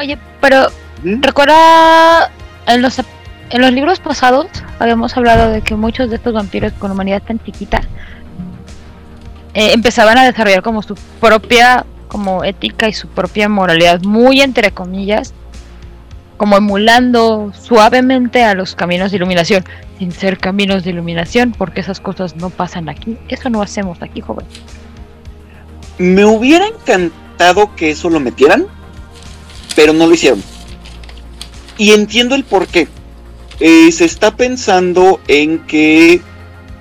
Oye, 0.00 0.18
pero 0.40 0.66
recuerda 1.04 2.32
en 2.66 2.82
los 2.82 2.98
en 2.98 3.60
los 3.60 3.70
libros 3.70 4.00
pasados 4.00 4.48
habíamos 4.80 5.16
hablado 5.16 5.50
de 5.50 5.60
que 5.60 5.76
muchos 5.76 6.10
de 6.10 6.16
estos 6.16 6.34
vampiros 6.34 6.72
con 6.72 6.90
humanidad 6.90 7.22
tan 7.22 7.38
chiquita 7.38 7.82
eh, 9.54 9.72
empezaban 9.72 10.18
a 10.18 10.24
desarrollar 10.24 10.62
como 10.62 10.82
su 10.82 10.94
propia 11.20 11.86
como 12.08 12.44
ética 12.44 12.88
y 12.88 12.92
su 12.92 13.08
propia 13.08 13.48
moralidad 13.48 14.02
muy 14.02 14.42
entre 14.42 14.70
comillas 14.70 15.32
como 16.42 16.56
emulando 16.56 17.52
suavemente 17.56 18.42
a 18.42 18.54
los 18.54 18.74
caminos 18.74 19.12
de 19.12 19.16
iluminación, 19.18 19.64
sin 20.00 20.10
ser 20.10 20.38
caminos 20.38 20.82
de 20.82 20.90
iluminación, 20.90 21.54
porque 21.56 21.80
esas 21.80 22.00
cosas 22.00 22.34
no 22.34 22.50
pasan 22.50 22.88
aquí. 22.88 23.16
Eso 23.28 23.48
no 23.48 23.62
hacemos 23.62 24.02
aquí, 24.02 24.20
joven. 24.20 24.44
Me 25.98 26.24
hubiera 26.24 26.66
encantado 26.66 27.76
que 27.76 27.92
eso 27.92 28.10
lo 28.10 28.18
metieran, 28.18 28.66
pero 29.76 29.92
no 29.92 30.08
lo 30.08 30.14
hicieron. 30.14 30.42
Y 31.78 31.92
entiendo 31.92 32.34
el 32.34 32.42
por 32.42 32.66
qué. 32.66 32.88
Eh, 33.60 33.92
se 33.92 34.04
está 34.04 34.34
pensando 34.34 35.20
en 35.28 35.60
que 35.60 36.20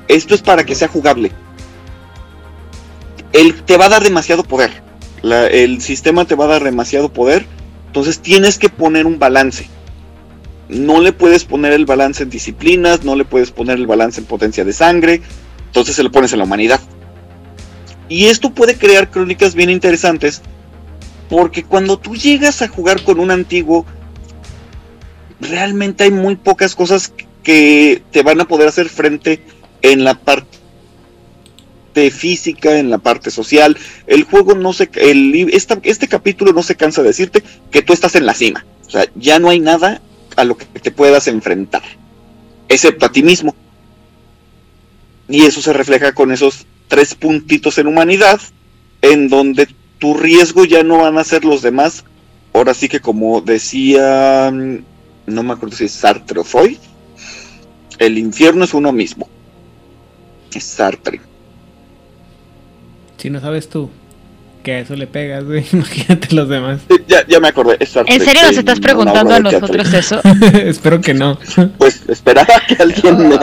esto 0.07 0.33
es 0.33 0.41
para 0.41 0.65
que 0.65 0.73
sea 0.73 0.87
jugable. 0.87 1.31
Él 3.33 3.63
te 3.63 3.77
va 3.77 3.85
a 3.85 3.89
dar 3.89 4.03
demasiado 4.03 4.43
poder. 4.43 4.71
el 5.23 5.81
sistema 5.81 6.25
te 6.25 6.35
va 6.35 6.45
a 6.45 6.49
dar 6.49 6.63
demasiado 6.63 7.11
poder 7.11 7.45
entonces 7.91 8.19
tienes 8.19 8.57
que 8.57 8.69
poner 8.69 9.05
un 9.05 9.19
balance. 9.19 9.67
no 10.69 11.01
le 11.01 11.11
puedes 11.11 11.43
poner 11.43 11.73
el 11.73 11.85
balance 11.85 12.23
en 12.23 12.29
disciplinas, 12.29 13.03
no 13.03 13.17
le 13.17 13.25
puedes 13.25 13.51
poner 13.51 13.77
el 13.77 13.85
balance 13.85 14.21
en 14.21 14.25
potencia 14.25 14.63
de 14.63 14.71
sangre, 14.71 15.21
entonces 15.65 15.97
se 15.97 16.03
lo 16.03 16.09
pones 16.09 16.31
en 16.31 16.39
la 16.39 16.45
humanidad. 16.45 16.79
Y 18.07 18.27
esto 18.27 18.53
puede 18.53 18.77
crear 18.77 19.11
crónicas 19.11 19.55
bien 19.55 19.69
interesantes, 19.69 20.41
porque 21.29 21.65
cuando 21.65 21.99
tú 21.99 22.15
llegas 22.15 22.61
a 22.61 22.69
jugar 22.69 23.03
con 23.03 23.19
un 23.19 23.29
antiguo, 23.29 23.85
realmente 25.41 26.05
hay 26.05 26.11
muy 26.11 26.37
pocas 26.37 26.73
cosas 26.73 27.11
que 27.43 28.01
te 28.11 28.23
van 28.23 28.39
a 28.39 28.47
poder 28.47 28.69
hacer 28.69 28.87
frente 28.87 29.43
en 29.81 30.05
la 30.05 30.13
parte 30.13 30.60
física, 32.11 32.77
en 32.77 32.89
la 32.89 32.97
parte 32.97 33.31
social. 33.31 33.77
El 34.07 34.23
juego 34.23 34.55
no 34.55 34.73
se, 34.73 34.89
el, 34.95 35.49
este 35.53 36.07
capítulo 36.07 36.53
no 36.53 36.63
se 36.63 36.75
cansa 36.75 37.01
de 37.01 37.09
decirte 37.09 37.43
que 37.69 37.81
tú 37.81 37.93
estás 37.93 38.15
en 38.15 38.25
la 38.25 38.33
cima. 38.33 38.65
O 38.87 38.89
sea, 38.89 39.05
ya 39.15 39.39
no 39.39 39.49
hay 39.49 39.59
nada 39.59 40.01
a 40.35 40.43
lo 40.43 40.57
que 40.57 40.65
te 40.65 40.91
puedas 40.91 41.27
enfrentar, 41.27 41.83
excepto 42.67 43.05
a 43.05 43.11
ti 43.11 43.23
mismo. 43.23 43.55
Y 45.29 45.43
eso 45.45 45.61
se 45.61 45.73
refleja 45.73 46.13
con 46.13 46.31
esos 46.31 46.65
tres 46.87 47.15
puntitos 47.15 47.77
en 47.77 47.87
humanidad, 47.87 48.41
en 49.01 49.29
donde 49.29 49.67
tu 49.97 50.13
riesgo 50.13 50.65
ya 50.65 50.83
no 50.83 50.99
van 50.99 51.17
a 51.17 51.23
ser 51.23 51.45
los 51.45 51.61
demás. 51.61 52.03
Ahora 52.53 52.73
sí 52.73 52.89
que 52.89 52.99
como 52.99 53.39
decía, 53.39 54.51
no 54.51 55.43
me 55.43 55.53
acuerdo 55.53 55.77
si 55.77 55.85
es 55.85 55.93
Sartre 55.93 56.39
o 56.39 56.43
Freud, 56.43 56.77
el 57.97 58.17
infierno 58.17 58.65
es 58.65 58.73
uno 58.73 58.91
mismo. 58.91 59.29
Es 60.53 60.65
Sartre. 60.65 61.21
Si 63.21 63.29
no 63.29 63.39
sabes 63.39 63.69
tú 63.69 63.91
que 64.63 64.73
a 64.73 64.79
eso 64.79 64.95
le 64.95 65.05
pegas, 65.05 65.43
güey, 65.43 65.63
imagínate 65.73 66.33
los 66.33 66.49
demás. 66.49 66.81
Ya, 67.07 67.23
ya 67.27 67.39
me 67.39 67.49
acordé. 67.49 67.77
Es 67.79 67.95
¿En 67.95 68.19
serio 68.19 68.41
nos 68.41 68.57
estás 68.57 68.79
preguntando 68.79 69.35
a 69.35 69.39
nosotros 69.39 69.93
eso? 69.93 70.19
Espero 70.53 71.01
que 71.01 71.13
no. 71.13 71.37
Pues 71.77 72.01
esperaba 72.07 72.59
que 72.67 72.81
alguien 72.81 73.29
me... 73.29 73.35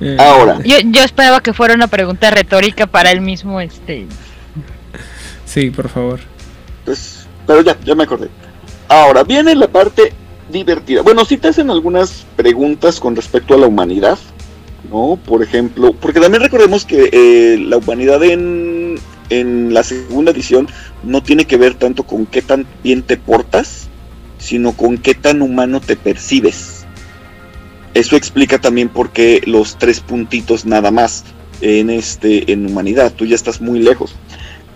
Eh, 0.00 0.16
Ahora. 0.18 0.60
Yo, 0.64 0.76
yo 0.82 1.02
esperaba 1.02 1.42
que 1.42 1.52
fuera 1.52 1.74
una 1.74 1.88
pregunta 1.88 2.30
retórica 2.30 2.86
para 2.86 3.10
él 3.10 3.20
mismo, 3.20 3.60
este. 3.60 4.06
Sí, 5.44 5.68
por 5.70 5.90
favor. 5.90 6.20
Pues, 6.86 7.26
pero 7.46 7.60
ya, 7.60 7.76
ya 7.84 7.94
me 7.94 8.04
acordé. 8.04 8.28
Ahora, 8.88 9.24
viene 9.24 9.54
la 9.54 9.68
parte 9.68 10.14
divertida. 10.50 11.02
Bueno, 11.02 11.26
si 11.26 11.36
te 11.36 11.48
hacen 11.48 11.70
algunas 11.70 12.24
preguntas 12.34 12.98
con 12.98 13.14
respecto 13.14 13.52
a 13.52 13.58
la 13.58 13.66
humanidad, 13.66 14.18
¿no? 14.90 15.18
Por 15.24 15.42
ejemplo, 15.42 15.92
porque 16.00 16.20
también 16.20 16.42
recordemos 16.42 16.84
que 16.84 17.10
eh, 17.12 17.58
la 17.58 17.76
humanidad 17.78 18.22
en, 18.24 18.96
en 19.30 19.74
la 19.74 19.82
segunda 19.82 20.30
edición 20.32 20.68
no 21.02 21.22
tiene 21.22 21.44
que 21.44 21.56
ver 21.56 21.74
tanto 21.74 22.04
con 22.04 22.26
qué 22.26 22.42
tan 22.42 22.66
bien 22.82 23.02
te 23.02 23.16
portas, 23.16 23.88
sino 24.38 24.72
con 24.72 24.98
qué 24.98 25.14
tan 25.14 25.42
humano 25.42 25.80
te 25.80 25.96
percibes. 25.96 26.84
Eso 27.94 28.16
explica 28.16 28.58
también 28.58 28.88
por 28.88 29.10
qué 29.10 29.42
los 29.46 29.78
tres 29.78 30.00
puntitos 30.00 30.66
nada 30.66 30.90
más 30.90 31.24
en 31.60 31.88
este 31.90 32.52
en 32.52 32.66
humanidad. 32.66 33.12
Tú 33.14 33.24
ya 33.24 33.34
estás 33.34 33.60
muy 33.60 33.80
lejos. 33.80 34.14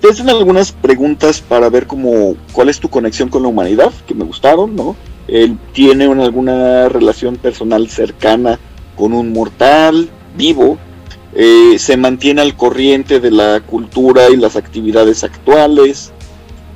Te 0.01 0.09
algunas 0.31 0.73
preguntas 0.73 1.42
para 1.42 1.68
ver 1.68 1.87
cómo 1.87 2.35
cuál 2.53 2.70
es 2.70 2.81
tu 2.81 2.88
conexión 2.88 3.29
con 3.29 3.42
la 3.42 3.49
humanidad, 3.49 3.92
que 4.07 4.14
me 4.14 4.25
gustaron, 4.25 4.75
¿no? 4.75 4.96
Él 5.29 5.59
tiene 5.75 6.09
una- 6.09 6.25
alguna 6.25 6.88
relación 6.88 7.37
personal 7.37 7.88
cercana 7.90 8.59
con 8.96 9.12
un 9.12 9.33
mortal 9.33 10.09
vivo, 10.37 10.79
eh, 11.33 11.76
se 11.79 11.96
mantiene 11.96 12.42
al 12.42 12.57
corriente 12.57 13.20
de 13.20 13.31
la 13.31 13.61
cultura 13.61 14.31
y 14.31 14.37
las 14.37 14.57
actividades 14.57 15.22
actuales. 15.24 16.12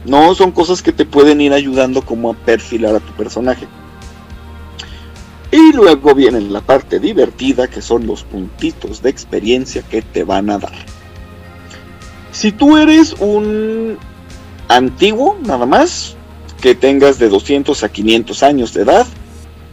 No, 0.05 0.35
son 0.35 0.53
cosas 0.53 0.83
que 0.83 0.93
te 0.93 1.05
pueden 1.05 1.41
ir 1.41 1.53
ayudando 1.53 2.03
como 2.03 2.31
a 2.31 2.35
perfilar 2.35 2.95
a 2.95 3.01
tu 3.01 3.13
personaje. 3.13 3.67
Y 5.51 5.73
luego 5.73 6.15
viene 6.15 6.41
la 6.41 6.61
parte 6.61 6.99
divertida, 6.99 7.69
que 7.69 7.81
son 7.81 8.07
los 8.07 8.25
puntitos 8.25 9.03
de 9.03 9.11
experiencia 9.11 9.83
que 9.83 10.03
te 10.03 10.25
van 10.25 10.51
a 10.51 10.59
dar. 10.59 10.75
Si 12.33 12.51
tú 12.51 12.77
eres 12.77 13.15
un 13.21 13.97
antiguo, 14.69 15.39
nada 15.47 15.65
más, 15.65 16.17
que 16.61 16.75
tengas 16.75 17.21
de 17.21 17.29
200 17.29 17.85
a 17.85 17.89
500 17.89 18.43
años 18.43 18.75
de 18.75 18.83
edad, 18.83 19.07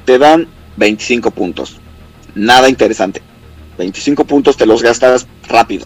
te 0.06 0.20
dan 0.20 0.48
25 0.78 1.32
puntos. 1.32 1.81
Nada 2.36 2.70
interesante. 2.70 3.22
25 3.78 4.26
puntos 4.26 4.58
te 4.58 4.66
los 4.66 4.82
gastas 4.82 5.28
rápido. 5.48 5.86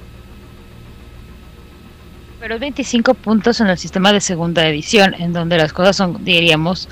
Pero 2.39 2.55
es 2.55 2.60
25 2.62 3.13
puntos 3.15 3.60
en 3.62 3.67
el 3.67 3.77
sistema 3.77 4.13
de 4.13 4.21
segunda 4.21 4.67
edición, 4.67 5.15
en 5.15 5.34
donde 5.34 5.58
las 5.58 5.73
cosas 5.73 5.95
son, 5.95 6.23
diríamos, 6.23 6.88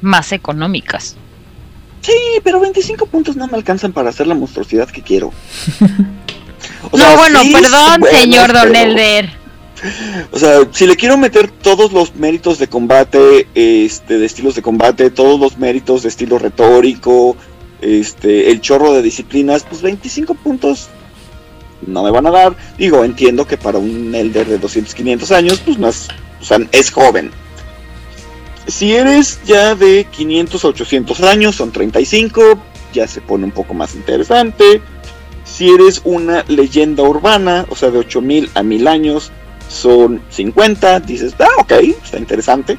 más 0.00 0.32
económicas. 0.32 1.16
Sí, 2.00 2.12
pero 2.42 2.60
25 2.60 3.06
puntos 3.06 3.36
no 3.36 3.46
me 3.46 3.56
alcanzan 3.56 3.92
para 3.92 4.10
hacer 4.10 4.26
la 4.26 4.34
monstruosidad 4.34 4.88
que 4.88 5.02
quiero. 5.02 5.32
O 6.90 6.96
no, 6.98 7.16
bueno, 7.16 7.42
sí, 7.42 7.52
perdón, 7.52 8.00
buenos, 8.00 8.20
señor 8.20 8.52
Don 8.52 8.72
pero- 8.72 8.78
Elder. 8.90 9.46
O 10.32 10.38
sea, 10.38 10.60
si 10.72 10.86
le 10.86 10.96
quiero 10.96 11.18
meter 11.18 11.50
todos 11.50 11.92
los 11.92 12.14
méritos 12.16 12.58
de 12.58 12.66
combate, 12.66 13.46
este, 13.54 14.18
de 14.18 14.24
estilos 14.24 14.54
de 14.54 14.62
combate, 14.62 15.10
todos 15.10 15.38
los 15.38 15.58
méritos 15.58 16.02
de 16.02 16.08
estilo 16.08 16.38
retórico, 16.38 17.36
este, 17.80 18.50
el 18.50 18.60
chorro 18.60 18.92
de 18.92 19.02
disciplinas, 19.02 19.64
pues 19.68 19.82
25 19.82 20.34
puntos 20.34 20.88
no 21.86 22.02
me 22.02 22.10
van 22.10 22.26
a 22.26 22.30
dar. 22.30 22.56
Digo, 22.78 23.04
entiendo 23.04 23.46
que 23.46 23.56
para 23.56 23.78
un 23.78 24.14
Elder 24.14 24.46
de 24.46 24.58
200, 24.58 24.94
500 24.94 25.30
años, 25.32 25.62
pues 25.64 25.78
no 25.78 25.88
es, 25.88 26.08
o 26.40 26.44
sea, 26.44 26.58
es 26.72 26.90
joven. 26.90 27.30
Si 28.66 28.94
eres 28.94 29.40
ya 29.44 29.74
de 29.74 30.04
500 30.10 30.64
a 30.64 30.68
800 30.68 31.20
años, 31.22 31.56
son 31.56 31.70
35, 31.70 32.58
ya 32.92 33.06
se 33.06 33.20
pone 33.20 33.44
un 33.44 33.52
poco 33.52 33.74
más 33.74 33.94
interesante. 33.94 34.80
Si 35.44 35.68
eres 35.70 36.00
una 36.04 36.44
leyenda 36.48 37.04
urbana, 37.04 37.66
o 37.70 37.76
sea, 37.76 37.90
de 37.90 37.98
8000 37.98 38.50
a 38.54 38.62
1000 38.62 38.88
años, 38.88 39.30
son 39.68 40.22
50, 40.30 41.00
dices, 41.00 41.34
ah, 41.38 41.46
ok, 41.58 41.72
está 42.02 42.18
interesante. 42.18 42.78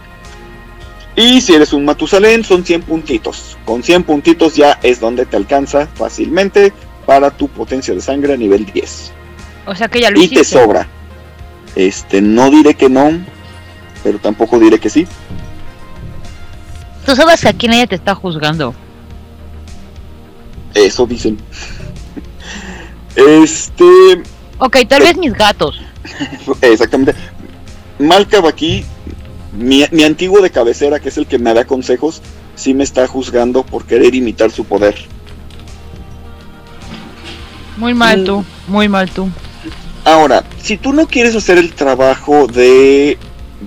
Y 1.18 1.42
si 1.42 1.56
eres 1.56 1.74
un 1.74 1.84
Matusalén, 1.84 2.44
son 2.44 2.64
100 2.64 2.84
puntitos. 2.84 3.58
Con 3.66 3.82
100 3.82 4.04
puntitos 4.04 4.56
ya 4.56 4.80
es 4.84 5.00
donde 5.00 5.26
te 5.26 5.36
alcanza 5.36 5.88
fácilmente 5.88 6.72
para 7.08 7.32
tu 7.32 7.48
potencia 7.48 7.94
de 7.94 8.02
sangre 8.02 8.34
a 8.34 8.38
nivel 8.38 8.66
10. 8.68 9.12
O 9.66 9.74
sea 9.74 9.88
que 9.88 10.00
ya 10.00 10.12
lo 10.12 10.22
Y 10.22 10.30
te 10.30 10.44
sobra. 10.44 10.88
Este, 11.76 12.22
no 12.22 12.52
diré 12.52 12.76
que 12.76 12.88
no, 12.88 13.12
pero 14.04 14.20
tampoco 14.20 14.60
diré 14.60 14.80
que 14.80 14.92
sí. 14.92 15.08
Tú 17.04 17.16
sabes 17.16 17.42
que 17.42 17.50
aquí 17.50 17.68
nadie 17.68 17.88
te 17.88 17.96
está 17.96 18.14
juzgando. 18.14 18.76
Eso 20.74 21.06
dicen. 21.06 21.38
Este, 23.16 24.22
Ok, 24.60 24.78
tal 24.88 25.04
vez 25.04 25.18
mis 25.18 25.34
gatos. 25.34 25.80
exactamente. 26.62 27.14
Malcab 28.00 28.48
aquí, 28.48 28.86
mi, 29.58 29.84
mi 29.92 30.04
antiguo 30.04 30.42
de 30.42 30.50
cabecera, 30.50 31.00
que 31.00 31.10
es 31.10 31.18
el 31.18 31.26
que 31.28 31.40
me 31.40 31.54
da 31.54 31.66
consejos, 31.66 32.22
sí 32.56 32.74
me 32.74 32.84
está 32.84 33.08
juzgando 33.08 33.64
por 33.64 33.86
querer 33.86 34.16
imitar 34.16 34.52
su 34.52 34.66
poder. 34.66 34.96
Muy 37.78 37.94
mal 37.94 38.22
Mm. 38.22 38.26
tú, 38.26 38.46
muy 38.68 38.90
mal 38.90 39.10
tú. 39.10 39.30
Ahora, 40.04 40.44
si 40.62 40.78
tú 40.78 40.94
no 40.94 41.08
quieres 41.08 41.36
hacer 41.36 41.58
el 41.58 41.74
trabajo 41.74 42.48
de 42.48 43.18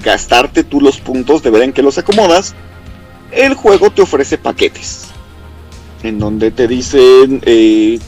gastarte 0.03 0.64
tú 0.64 0.81
los 0.81 0.98
puntos, 0.98 1.42
de 1.42 1.50
ver 1.50 1.62
en 1.62 1.72
qué 1.72 1.83
los 1.83 1.98
acomodas, 1.98 2.55
el 3.31 3.55
juego 3.55 3.90
te 3.90 4.03
ofrece 4.03 4.38
paquetes. 4.38 5.07
En 6.03 6.18
donde 6.18 6.50
te 6.50 6.66
dicen 6.66 7.42
eh, 7.44 7.98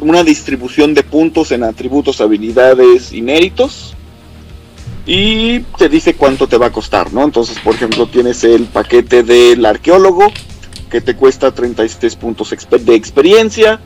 una 0.00 0.24
distribución 0.24 0.92
de 0.92 1.02
puntos 1.02 1.52
en 1.52 1.62
atributos, 1.62 2.20
habilidades 2.20 3.12
y 3.12 3.22
méritos. 3.22 3.95
Y 5.06 5.60
te 5.78 5.88
dice 5.88 6.14
cuánto 6.16 6.48
te 6.48 6.58
va 6.58 6.66
a 6.66 6.72
costar, 6.72 7.12
¿no? 7.12 7.22
Entonces, 7.22 7.58
por 7.60 7.74
ejemplo, 7.74 8.06
tienes 8.08 8.42
el 8.42 8.64
paquete 8.64 9.22
del 9.22 9.64
arqueólogo, 9.64 10.32
que 10.90 11.00
te 11.00 11.14
cuesta 11.14 11.52
36 11.52 12.16
puntos 12.16 12.54
de 12.70 12.94
experiencia 12.94 13.80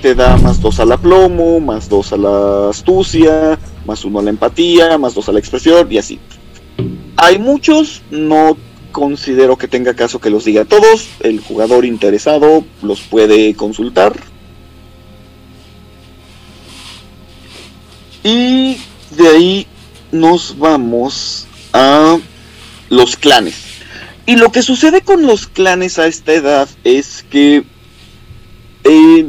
te 0.00 0.14
da 0.14 0.36
más 0.36 0.60
2 0.60 0.80
a 0.80 0.84
la 0.84 0.96
plomo, 0.96 1.60
más 1.60 1.88
2 1.88 2.12
a 2.12 2.16
la 2.16 2.70
astucia, 2.70 3.58
más 3.86 4.04
1 4.04 4.18
a 4.18 4.22
la 4.22 4.30
empatía, 4.30 4.98
más 4.98 5.14
2 5.14 5.28
a 5.28 5.32
la 5.32 5.38
expresión 5.38 5.90
y 5.90 5.98
así. 5.98 6.18
Hay 7.16 7.38
muchos, 7.38 8.02
no 8.10 8.56
considero 8.92 9.56
que 9.56 9.68
tenga 9.68 9.94
caso 9.94 10.20
que 10.20 10.30
los 10.30 10.44
diga 10.44 10.64
todos, 10.64 11.08
el 11.20 11.40
jugador 11.40 11.84
interesado 11.84 12.64
los 12.82 13.00
puede 13.00 13.54
consultar. 13.54 14.14
Y 18.22 18.78
de 19.10 19.28
ahí 19.28 19.66
nos 20.12 20.58
vamos 20.58 21.46
a 21.72 22.18
los 22.88 23.16
clanes. 23.16 23.54
Y 24.26 24.36
lo 24.36 24.50
que 24.50 24.62
sucede 24.62 25.02
con 25.02 25.26
los 25.26 25.46
clanes 25.46 25.98
a 25.98 26.06
esta 26.06 26.32
edad 26.32 26.68
es 26.82 27.24
que 27.30 27.64
eh, 28.84 29.26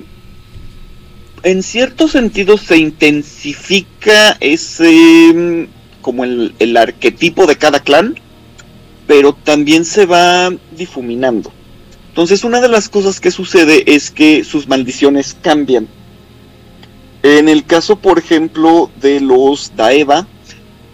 en 1.43 1.63
cierto 1.63 2.07
sentido 2.07 2.57
se 2.57 2.77
intensifica 2.77 4.37
ese 4.39 5.33
mm, 5.33 6.01
como 6.01 6.23
el, 6.23 6.55
el 6.59 6.77
arquetipo 6.77 7.45
de 7.45 7.57
cada 7.57 7.79
clan, 7.79 8.15
pero 9.05 9.33
también 9.33 9.85
se 9.85 10.05
va 10.05 10.51
difuminando. 10.75 11.51
Entonces 12.09 12.43
una 12.43 12.59
de 12.59 12.69
las 12.69 12.89
cosas 12.89 13.19
que 13.19 13.29
sucede 13.29 13.93
es 13.93 14.09
que 14.09 14.43
sus 14.43 14.67
maldiciones 14.67 15.37
cambian. 15.39 15.87
En 17.21 17.49
el 17.49 17.65
caso, 17.65 17.97
por 17.97 18.17
ejemplo, 18.17 18.89
de 18.99 19.19
los 19.19 19.73
Daeva, 19.75 20.25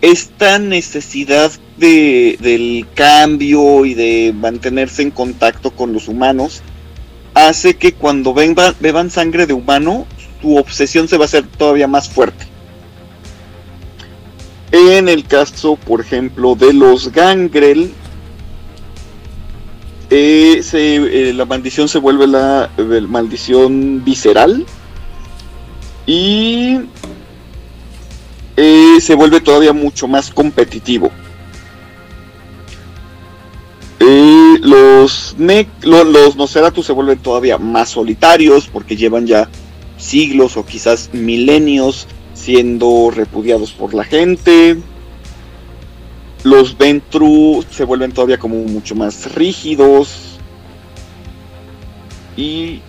esta 0.03 0.59
necesidad 0.59 1.49
de, 1.77 2.37
del 2.41 2.85
cambio 2.93 3.85
y 3.85 3.93
de 3.93 4.33
mantenerse 4.35 5.01
en 5.01 5.11
contacto 5.11 5.71
con 5.71 5.93
los 5.93 6.09
humanos 6.09 6.61
hace 7.33 7.75
que 7.77 7.93
cuando 7.93 8.33
beban, 8.33 9.09
sangre 9.09 9.47
de 9.47 9.53
humano, 9.53 10.05
su 10.41 10.57
obsesión 10.57 11.07
se 11.07 11.17
va 11.17 11.23
a 11.23 11.27
hacer 11.27 11.47
todavía 11.47 11.87
más 11.87 12.09
fuerte. 12.09 12.45
En 14.73 15.07
el 15.07 15.23
caso, 15.23 15.77
por 15.77 16.01
ejemplo, 16.01 16.55
de 16.55 16.73
los 16.73 17.09
gangrel, 17.09 17.93
eh, 20.09 20.59
se, 20.63 20.95
eh, 21.29 21.33
la 21.33 21.45
maldición 21.45 21.87
se 21.87 21.99
vuelve 21.99 22.27
la, 22.27 22.69
eh, 22.77 23.01
maldición 23.07 24.03
visceral 24.03 24.65
y 26.05 26.79
eh, 28.55 28.97
se 29.01 29.15
vuelve 29.15 29.41
todavía 29.41 29.73
mucho 29.73 30.07
más 30.07 30.29
competitivo. 30.29 31.11
Eh, 33.99 34.57
los, 34.61 35.35
ne 35.37 35.67
lo, 35.81 36.03
los 36.03 36.35
Nosferatu 36.35 36.83
se 36.83 36.91
vuelven 36.91 37.19
todavía 37.19 37.57
más 37.57 37.89
solitarios 37.89 38.67
porque 38.67 38.95
llevan 38.95 39.25
ya 39.25 39.49
siglos 39.97 40.57
o 40.57 40.65
quizás 40.65 41.09
milenios 41.13 42.07
siendo 42.33 43.11
repudiados 43.11 43.71
por 43.71 43.93
la 43.93 44.03
gente. 44.03 44.77
Los 46.43 46.77
Ventru 46.77 47.63
se 47.71 47.85
vuelven 47.85 48.11
todavía 48.11 48.37
como 48.37 48.57
mucho 48.57 48.95
más 48.95 49.33
rígidos. 49.33 50.37
Y 52.35 52.81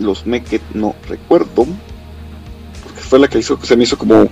los 0.00 0.26
Meket 0.26 0.62
no 0.74 0.96
recuerdo. 1.08 1.66
Porque 2.82 3.00
fue 3.00 3.20
la 3.20 3.28
que 3.28 3.38
hizo, 3.38 3.58
se 3.62 3.76
me 3.76 3.84
hizo 3.84 3.96
como 3.96 4.28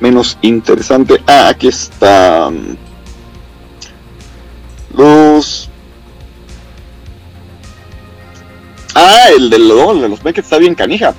menos 0.00 0.38
interesante. 0.42 1.20
Ah, 1.26 1.48
aquí 1.48 1.68
está. 1.68 2.50
Los. 4.94 5.68
Ah, 8.94 9.26
el 9.36 9.50
de, 9.50 9.58
lo- 9.58 9.94
de 9.94 10.08
los 10.08 10.24
Meket 10.24 10.44
está 10.44 10.58
bien 10.58 10.74
canija. 10.74 11.14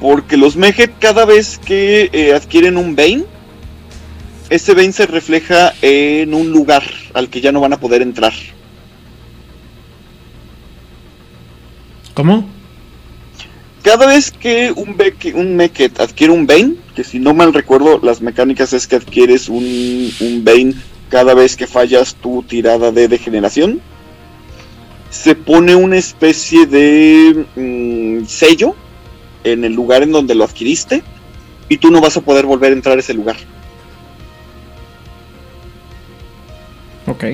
Porque 0.00 0.36
los 0.36 0.54
Meket 0.56 0.92
cada 1.00 1.24
vez 1.24 1.58
que 1.58 2.08
eh, 2.12 2.32
adquieren 2.34 2.76
un 2.76 2.94
Bane, 2.94 3.24
ese 4.48 4.74
Bane 4.74 4.92
se 4.92 5.06
refleja 5.06 5.72
en 5.82 6.32
un 6.34 6.50
lugar 6.52 6.84
al 7.14 7.28
que 7.28 7.40
ya 7.40 7.50
no 7.50 7.60
van 7.60 7.72
a 7.72 7.80
poder 7.80 8.02
entrar. 8.02 8.32
¿Cómo? 12.14 12.48
Cada 13.82 14.06
vez 14.06 14.30
que 14.30 14.72
un, 14.74 14.96
Beke- 14.96 15.34
un 15.34 15.56
Meket 15.56 16.00
adquiere 16.00 16.32
un 16.32 16.46
Bane, 16.46 16.74
que 16.98 17.04
si 17.04 17.20
no 17.20 17.32
mal 17.32 17.54
recuerdo, 17.54 18.00
las 18.02 18.20
mecánicas 18.20 18.72
es 18.72 18.88
que 18.88 18.96
adquieres 18.96 19.48
un, 19.48 20.10
un 20.18 20.42
Bane 20.42 20.74
cada 21.08 21.32
vez 21.32 21.54
que 21.54 21.68
fallas 21.68 22.16
tu 22.16 22.42
tirada 22.42 22.90
de 22.90 23.06
degeneración, 23.06 23.80
se 25.08 25.36
pone 25.36 25.76
una 25.76 25.96
especie 25.96 26.66
de 26.66 27.46
mm, 27.54 28.26
sello 28.26 28.74
en 29.44 29.62
el 29.62 29.74
lugar 29.74 30.02
en 30.02 30.10
donde 30.10 30.34
lo 30.34 30.42
adquiriste 30.42 31.04
y 31.68 31.76
tú 31.76 31.92
no 31.92 32.00
vas 32.00 32.16
a 32.16 32.20
poder 32.20 32.46
volver 32.46 32.72
a 32.72 32.74
entrar 32.74 32.96
a 32.96 33.00
ese 33.00 33.14
lugar. 33.14 33.36
Ok. 37.06 37.24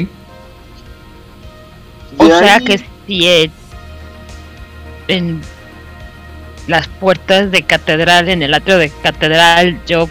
O 2.19 2.27
sea 2.27 2.57
ahí- 2.57 2.65
que 2.67 2.81
si 3.07 3.51
en 5.09 5.41
las 6.67 6.89
puertas 6.89 7.51
de 7.51 7.63
catedral, 7.63 8.29
en 8.29 8.43
el 8.43 8.55
atrio 8.55 8.79
de 8.79 8.91
catedral, 8.91 9.81
yo 9.87 10.09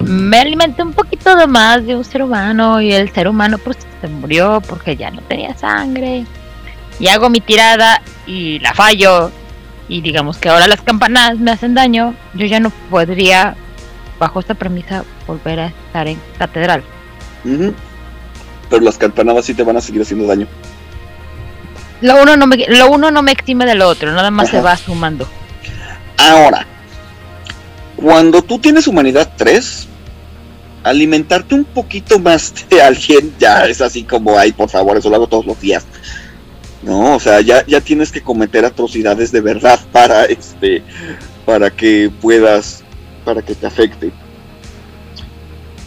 me 0.00 0.38
alimenté 0.38 0.82
un 0.82 0.92
poquito 0.92 1.34
de 1.36 1.46
más 1.46 1.84
de 1.86 1.96
un 1.96 2.04
ser 2.04 2.22
humano 2.22 2.80
y 2.80 2.92
el 2.92 3.12
ser 3.12 3.28
humano 3.28 3.58
pues 3.58 3.78
se 4.00 4.08
murió 4.08 4.60
porque 4.60 4.96
ya 4.96 5.10
no 5.10 5.22
tenía 5.22 5.56
sangre. 5.56 6.24
Y 6.98 7.08
hago 7.08 7.28
mi 7.28 7.40
tirada 7.40 8.02
y 8.26 8.58
la 8.60 8.74
fallo. 8.74 9.30
Y 9.88 10.00
digamos 10.00 10.38
que 10.38 10.48
ahora 10.48 10.66
las 10.66 10.80
campanas 10.80 11.38
me 11.38 11.50
hacen 11.50 11.74
daño. 11.74 12.14
Yo 12.34 12.46
ya 12.46 12.60
no 12.60 12.70
podría, 12.90 13.56
bajo 14.18 14.40
esta 14.40 14.54
premisa, 14.54 15.04
volver 15.26 15.60
a 15.60 15.66
estar 15.66 16.08
en 16.08 16.18
catedral. 16.38 16.82
Ujú. 17.44 17.74
Pero 18.68 18.82
las 18.82 18.98
campanadas 18.98 19.44
sí 19.44 19.54
te 19.54 19.62
van 19.62 19.76
a 19.76 19.80
seguir 19.80 20.02
haciendo 20.02 20.26
daño. 20.26 20.46
Lo 22.00 22.22
uno 22.22 22.36
no 22.36 22.46
me, 22.46 22.56
lo 22.68 22.90
uno 22.90 23.10
no 23.10 23.22
me 23.22 23.32
exime 23.32 23.64
del 23.64 23.80
otro, 23.80 24.12
nada 24.12 24.30
más 24.30 24.50
se 24.50 24.60
va 24.60 24.76
sumando. 24.76 25.26
Ahora, 26.18 26.66
cuando 27.96 28.42
tú 28.42 28.58
tienes 28.58 28.86
humanidad 28.86 29.32
3, 29.36 29.88
alimentarte 30.84 31.54
un 31.54 31.64
poquito 31.64 32.18
más 32.18 32.54
de 32.70 32.80
alguien 32.80 33.34
ya 33.38 33.66
es 33.66 33.80
así 33.80 34.04
como, 34.04 34.38
ay, 34.38 34.52
por 34.52 34.68
favor, 34.68 34.96
eso 34.96 35.10
lo 35.10 35.16
hago 35.16 35.26
todos 35.26 35.46
los 35.46 35.60
días. 35.60 35.84
No, 36.82 37.16
o 37.16 37.20
sea, 37.20 37.40
ya, 37.40 37.66
ya 37.66 37.80
tienes 37.80 38.12
que 38.12 38.22
cometer 38.22 38.64
atrocidades 38.64 39.32
de 39.32 39.40
verdad 39.40 39.80
para 39.92 40.24
este 40.24 40.82
para 41.44 41.70
que 41.70 42.10
puedas 42.20 42.84
para 43.24 43.42
que 43.42 43.54
te 43.54 43.66
afecte. 43.66 44.12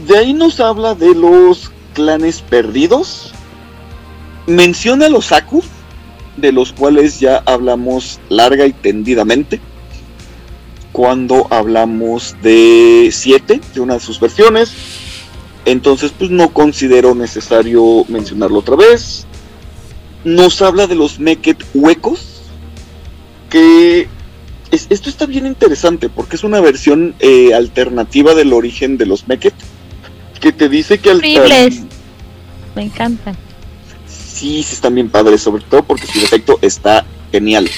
De 0.07 0.17
ahí 0.17 0.33
nos 0.33 0.59
habla 0.59 0.95
de 0.95 1.13
los 1.13 1.71
clanes 1.93 2.41
perdidos. 2.41 3.33
Menciona 4.47 5.09
los 5.09 5.31
Akus, 5.31 5.65
de 6.37 6.51
los 6.51 6.73
cuales 6.73 7.19
ya 7.19 7.43
hablamos 7.45 8.19
larga 8.29 8.65
y 8.65 8.73
tendidamente 8.73 9.59
cuando 10.91 11.47
hablamos 11.49 12.35
de 12.41 13.09
7, 13.11 13.61
de 13.73 13.79
una 13.79 13.95
de 13.95 13.99
sus 13.99 14.19
versiones. 14.19 14.71
Entonces, 15.65 16.11
pues 16.17 16.31
no 16.31 16.49
considero 16.53 17.13
necesario 17.15 18.05
mencionarlo 18.07 18.59
otra 18.59 18.75
vez. 18.75 19.25
Nos 20.23 20.61
habla 20.61 20.87
de 20.87 20.95
los 20.95 21.19
Meket 21.19 21.63
huecos, 21.73 22.41
que 23.49 24.07
es- 24.71 24.87
esto 24.89 25.09
está 25.09 25.25
bien 25.25 25.45
interesante 25.45 26.09
porque 26.09 26.35
es 26.35 26.43
una 26.43 26.59
versión 26.61 27.15
eh, 27.19 27.53
alternativa 27.53 28.33
del 28.35 28.53
origen 28.53 28.97
de 28.97 29.05
los 29.05 29.27
Meket, 29.27 29.53
que 30.39 30.51
te 30.51 30.69
dice 30.69 30.97
que 30.99 31.11
al... 31.11 31.17
Horribles. 31.17 31.81
Me 32.75 32.83
encantan. 32.83 33.35
Sí, 34.07 34.63
sí 34.63 34.73
están 34.73 34.95
bien 34.95 35.09
padres, 35.09 35.41
sobre 35.41 35.63
todo 35.63 35.83
porque 35.83 36.07
su 36.07 36.19
defecto 36.19 36.57
está 36.61 37.05
genial. 37.31 37.69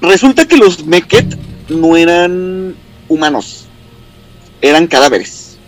Resulta 0.00 0.46
que 0.48 0.56
los 0.56 0.84
Meket 0.84 1.38
no 1.68 1.96
eran 1.96 2.74
humanos, 3.08 3.66
eran 4.60 4.86
cadáveres. 4.86 5.58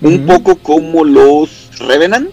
Un 0.00 0.26
poco 0.26 0.56
como 0.56 1.04
los 1.04 1.70
Revenant, 1.78 2.30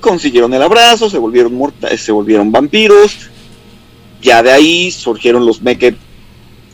consiguieron 0.00 0.54
el 0.54 0.62
abrazo, 0.62 1.10
se 1.10 1.18
volvieron 1.18 1.54
morta- 1.54 1.96
se 1.96 2.12
volvieron 2.12 2.52
vampiros. 2.52 3.30
Ya 4.22 4.42
de 4.42 4.52
ahí 4.52 4.90
surgieron 4.90 5.44
los 5.46 5.62
Meket 5.62 5.96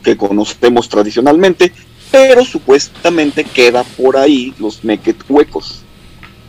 que 0.03 0.15
conocemos 0.17 0.87
tradicionalmente, 0.89 1.71
pero 2.11 2.45
supuestamente 2.45 3.43
queda 3.43 3.83
por 3.83 4.17
ahí 4.17 4.53
los 4.59 4.83
Meket 4.83 5.17
huecos. 5.27 5.81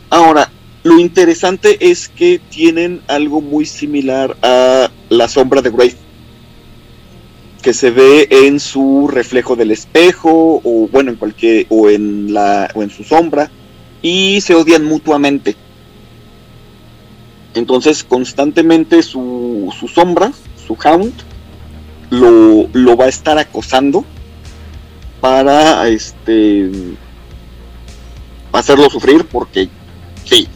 Ahora, 0.09 0.51
lo 0.83 0.99
interesante 0.99 1.91
es 1.91 2.07
que 2.07 2.39
tienen 2.49 3.01
algo 3.07 3.41
muy 3.41 3.65
similar 3.65 4.37
a 4.41 4.89
la 5.09 5.27
sombra 5.27 5.61
de 5.61 5.69
Wraith, 5.69 5.97
que 7.61 7.73
se 7.73 7.91
ve 7.91 8.27
en 8.29 8.59
su 8.59 9.09
reflejo 9.11 9.55
del 9.55 9.71
espejo 9.71 10.61
o 10.63 10.87
bueno 10.89 11.11
en 11.11 11.17
cualquier 11.17 11.65
o 11.69 11.89
en 11.89 12.33
la 12.33 12.69
o 12.73 12.83
en 12.83 12.89
su 12.89 13.03
sombra 13.03 13.51
y 14.01 14.39
se 14.41 14.55
odian 14.55 14.85
mutuamente. 14.85 15.57
Entonces 17.55 18.03
constantemente 18.03 19.03
su, 19.03 19.73
su 19.77 19.89
sombra, 19.89 20.31
su 20.65 20.77
hound, 20.81 21.11
lo, 22.09 22.69
lo 22.71 22.95
va 22.95 23.05
a 23.05 23.09
estar 23.09 23.37
acosando 23.37 24.05
para 25.19 25.89
este 25.89 26.71
hacerlo 28.53 28.89
sufrir 28.89 29.25
porque 29.25 29.67
sí. 30.23 30.47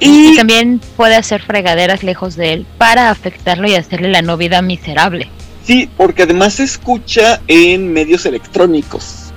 Y, 0.00 0.30
Y 0.30 0.32
también 0.32 0.80
puede 0.96 1.16
hacer 1.16 1.42
fregaderas 1.42 2.02
lejos 2.02 2.36
de 2.36 2.52
él 2.52 2.66
para 2.78 3.10
afectarlo 3.10 3.68
y 3.68 3.74
hacerle 3.74 4.08
la 4.10 4.22
no 4.22 4.36
vida 4.36 4.62
miserable. 4.62 5.32
sí, 5.62 5.90
porque 5.96 6.22
además 6.24 6.54
se 6.54 6.64
escucha 6.64 7.42
en 7.48 7.92
medios 7.92 8.24
electrónicos. 8.26 9.32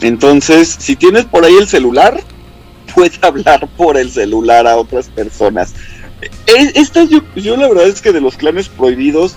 Entonces, 0.00 0.76
si 0.78 0.96
tienes 0.96 1.24
por 1.24 1.44
ahí 1.44 1.54
el 1.58 1.68
celular, 1.68 2.22
puede 2.94 3.18
hablar 3.22 3.68
por 3.76 3.96
el 3.96 4.10
celular 4.10 4.66
a 4.66 4.76
otras 4.76 5.08
personas. 5.08 5.74
E- 6.46 6.72
Estas 6.74 7.08
yo, 7.08 7.20
yo 7.34 7.56
la 7.56 7.68
verdad 7.68 7.86
es 7.88 8.00
que 8.02 8.12
de 8.12 8.20
los 8.20 8.36
clanes 8.36 8.68
prohibidos, 8.68 9.36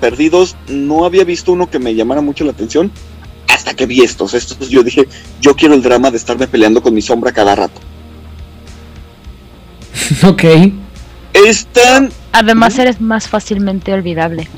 perdidos, 0.00 0.56
no 0.68 1.04
había 1.04 1.24
visto 1.24 1.52
uno 1.52 1.70
que 1.70 1.78
me 1.78 1.94
llamara 1.94 2.20
mucho 2.20 2.44
la 2.44 2.52
atención 2.52 2.92
hasta 3.48 3.74
que 3.74 3.86
vi 3.86 4.02
estos. 4.02 4.34
Estos 4.34 4.68
yo 4.68 4.82
dije, 4.82 5.08
yo 5.40 5.54
quiero 5.56 5.74
el 5.74 5.82
drama 5.82 6.10
de 6.10 6.18
estarme 6.18 6.46
peleando 6.46 6.82
con 6.82 6.94
mi 6.94 7.02
sombra 7.02 7.32
cada 7.32 7.54
rato. 7.54 7.80
Ok. 10.26 10.44
Están. 11.32 12.10
Además 12.32 12.78
eres 12.78 13.00
más 13.00 13.28
fácilmente 13.28 13.92
olvidable. 13.92 14.48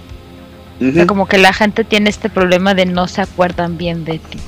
O 0.80 0.92
sea, 0.92 1.02
Ujú. 1.02 1.06
como 1.06 1.26
que 1.26 1.38
la 1.38 1.52
gente 1.52 1.84
tiene 1.84 2.10
este 2.10 2.28
problema 2.28 2.74
de 2.74 2.84
no 2.86 3.08
se 3.08 3.22
acuerdan 3.22 3.78
bien 3.78 4.04
de 4.04 4.18
ti. 4.18 4.38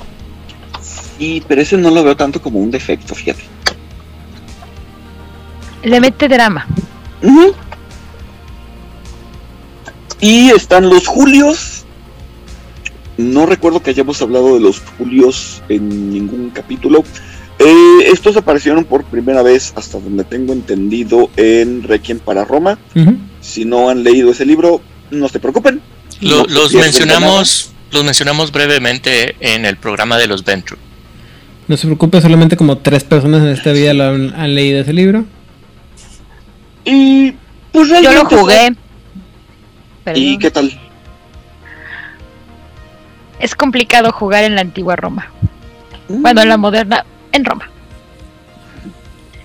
Sí, 1.17 1.43
pero 1.47 1.61
ese 1.61 1.77
no 1.77 1.89
lo 1.89 2.03
veo 2.03 2.15
tanto 2.15 2.41
como 2.41 2.59
un 2.59 2.71
defecto, 2.71 3.15
fíjate. 3.15 3.43
Le 5.83 5.99
mete 5.99 6.27
drama. 6.27 6.67
Y 10.19 10.49
están 10.49 10.89
los 10.89 11.07
Julios. 11.07 11.85
No 13.17 13.45
recuerdo 13.45 13.81
que 13.81 13.89
hayamos 13.89 14.21
hablado 14.21 14.53
de 14.53 14.61
los 14.61 14.81
Julios 14.97 15.61
en 15.67 16.11
ningún 16.11 16.51
capítulo. 16.51 17.03
Eh, 17.59 18.11
estos 18.11 18.37
aparecieron 18.37 18.85
por 18.85 19.03
primera 19.03 19.41
vez, 19.43 19.73
hasta 19.75 19.99
donde 19.99 20.23
tengo 20.23 20.53
entendido, 20.53 21.29
en 21.35 21.83
Requiem 21.83 22.19
para 22.19 22.45
Roma. 22.45 22.77
Si 23.41 23.65
no 23.65 23.89
han 23.89 24.03
leído 24.03 24.31
ese 24.31 24.45
libro, 24.45 24.81
no 25.11 25.27
se 25.29 25.39
preocupen. 25.39 25.81
Lo- 26.21 26.43
No 26.43 26.47
se 26.47 26.53
los 26.53 26.73
mencionamos, 26.73 27.71
los 27.91 28.03
mencionamos 28.03 28.51
brevemente 28.51 29.35
en 29.41 29.65
el 29.65 29.75
programa 29.77 30.17
de 30.17 30.27
los 30.27 30.43
Ventru. 30.45 30.77
No 31.67 31.77
se 31.77 31.85
preocupe, 31.87 32.21
solamente 32.21 32.55
como 32.57 32.77
tres 32.79 33.03
personas 33.03 33.41
en 33.43 33.49
esta 33.49 33.71
vida 33.71 33.93
lo 33.93 34.05
han, 34.05 34.33
han 34.35 34.55
leído 34.55 34.81
ese 34.81 34.93
libro. 34.93 35.25
Y 36.85 37.33
pues 37.71 37.89
Yo 37.89 38.11
lo 38.13 38.25
jugué. 38.25 38.73
¿Y 40.15 40.37
qué 40.39 40.49
tal? 40.49 40.71
Es 43.39 43.53
complicado 43.55 44.11
jugar 44.11 44.43
en 44.43 44.55
la 44.55 44.61
antigua 44.61 44.95
Roma. 44.95 45.29
Bueno, 46.07 46.41
en 46.41 46.49
la 46.49 46.57
moderna, 46.57 47.05
en 47.31 47.45
Roma. 47.45 47.69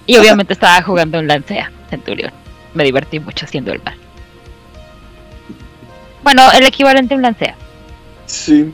Y 0.07 0.16
obviamente 0.16 0.53
estaba 0.53 0.82
jugando 0.82 1.18
en 1.18 1.26
Lancea, 1.26 1.70
Centurión. 1.89 2.30
Me 2.74 2.85
divertí 2.85 3.18
mucho 3.20 3.47
haciendo 3.47 3.72
el 3.72 3.82
mal. 3.82 3.97
Bueno, 6.22 6.43
el 6.53 6.64
equivalente 6.64 7.14
a 7.14 7.16
un 7.16 7.22
Lancea. 7.22 7.57
Sí. 8.26 8.72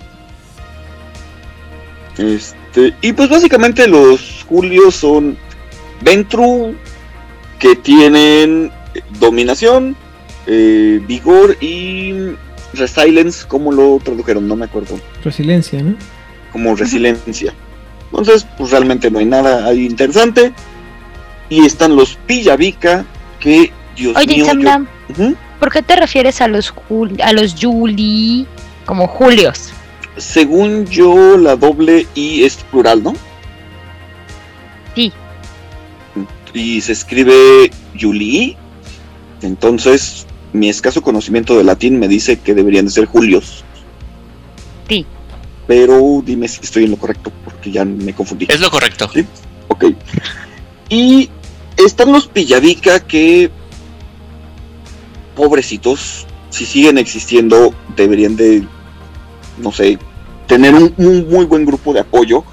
Este, 2.19 2.95
y 3.01 3.13
pues 3.13 3.29
básicamente 3.29 3.87
los 3.87 4.45
Julios 4.49 4.97
son 4.97 5.37
Ventru 6.01 6.75
que 7.59 7.77
tienen 7.77 8.73
dominación, 9.19 9.97
eh, 10.47 11.01
vigor 11.07 11.57
y 11.61 12.35
resilience, 12.73 13.47
como 13.47 13.73
lo 13.73 13.99
tradujeron, 14.03 14.47
no 14.49 14.57
me 14.57 14.65
acuerdo, 14.65 14.99
Resiliencia, 15.23 15.83
¿no? 15.83 15.95
como 16.53 16.75
resiliencia. 16.75 17.53
Entonces, 18.11 18.47
pues 18.59 18.71
realmente 18.71 19.11
no 19.11 19.19
hay 19.19 19.27
nada 19.27 19.67
ahí 19.67 19.87
interesante. 19.87 20.53
Y 21.49 21.65
están 21.65 21.97
los 21.97 22.17
Pillavica 22.27 23.05
que, 23.39 23.73
Dios 23.97 24.17
Oye, 24.17 24.37
mío, 24.43 24.87
yo-. 25.17 25.33
¿por 25.59 25.71
qué 25.73 25.83
te 25.83 25.97
refieres 25.97 26.41
a 26.41 26.49
los 26.49 26.73
Jul- 26.75 27.21
a 27.23 27.33
los 27.33 27.55
Juli 27.61 28.47
como 28.87 29.07
Julios? 29.07 29.73
según 30.17 30.87
yo 30.87 31.39
la 31.39 31.57
doble 31.57 32.07
I 32.15 32.45
es 32.45 32.57
plural, 32.71 33.03
¿no? 33.03 33.15
Sí. 34.95 35.13
y 36.53 36.81
se 36.81 36.93
escribe 36.93 37.71
Julii. 37.99 38.57
Entonces, 39.41 40.27
mi 40.53 40.69
escaso 40.69 41.01
conocimiento 41.01 41.57
de 41.57 41.65
latín 41.65 41.99
me 41.99 42.09
dice 42.09 42.39
que 42.39 42.55
deberían 42.55 42.87
de 42.87 42.91
ser 42.91 43.07
Julios. 43.07 43.65
Sí. 44.89 45.07
Pero 45.67 46.23
dime 46.25 46.49
si 46.49 46.61
estoy 46.63 46.85
en 46.85 46.91
lo 46.91 46.97
correcto, 46.97 47.33
porque 47.61 47.73
ya 47.73 47.85
me 47.85 48.15
confundí. 48.15 48.47
Es 48.49 48.59
lo 48.59 48.71
correcto. 48.71 49.11
Sí. 49.13 49.27
Ok. 49.69 49.85
Y 50.89 51.29
están 51.77 52.11
los 52.11 52.27
Pillavica 52.27 53.01
que, 53.01 53.51
pobrecitos, 55.37 56.27
si 56.49 56.65
siguen 56.65 56.97
existiendo, 56.97 57.75
deberían 57.97 58.35
de, 58.37 58.67
no 59.59 59.73
sé, 59.73 59.99
tener 60.47 60.75
un, 60.75 60.95
un 60.97 61.29
muy 61.29 61.45
buen 61.45 61.67
grupo 61.67 61.93
de 61.93 62.01
apoyo. 62.01 62.45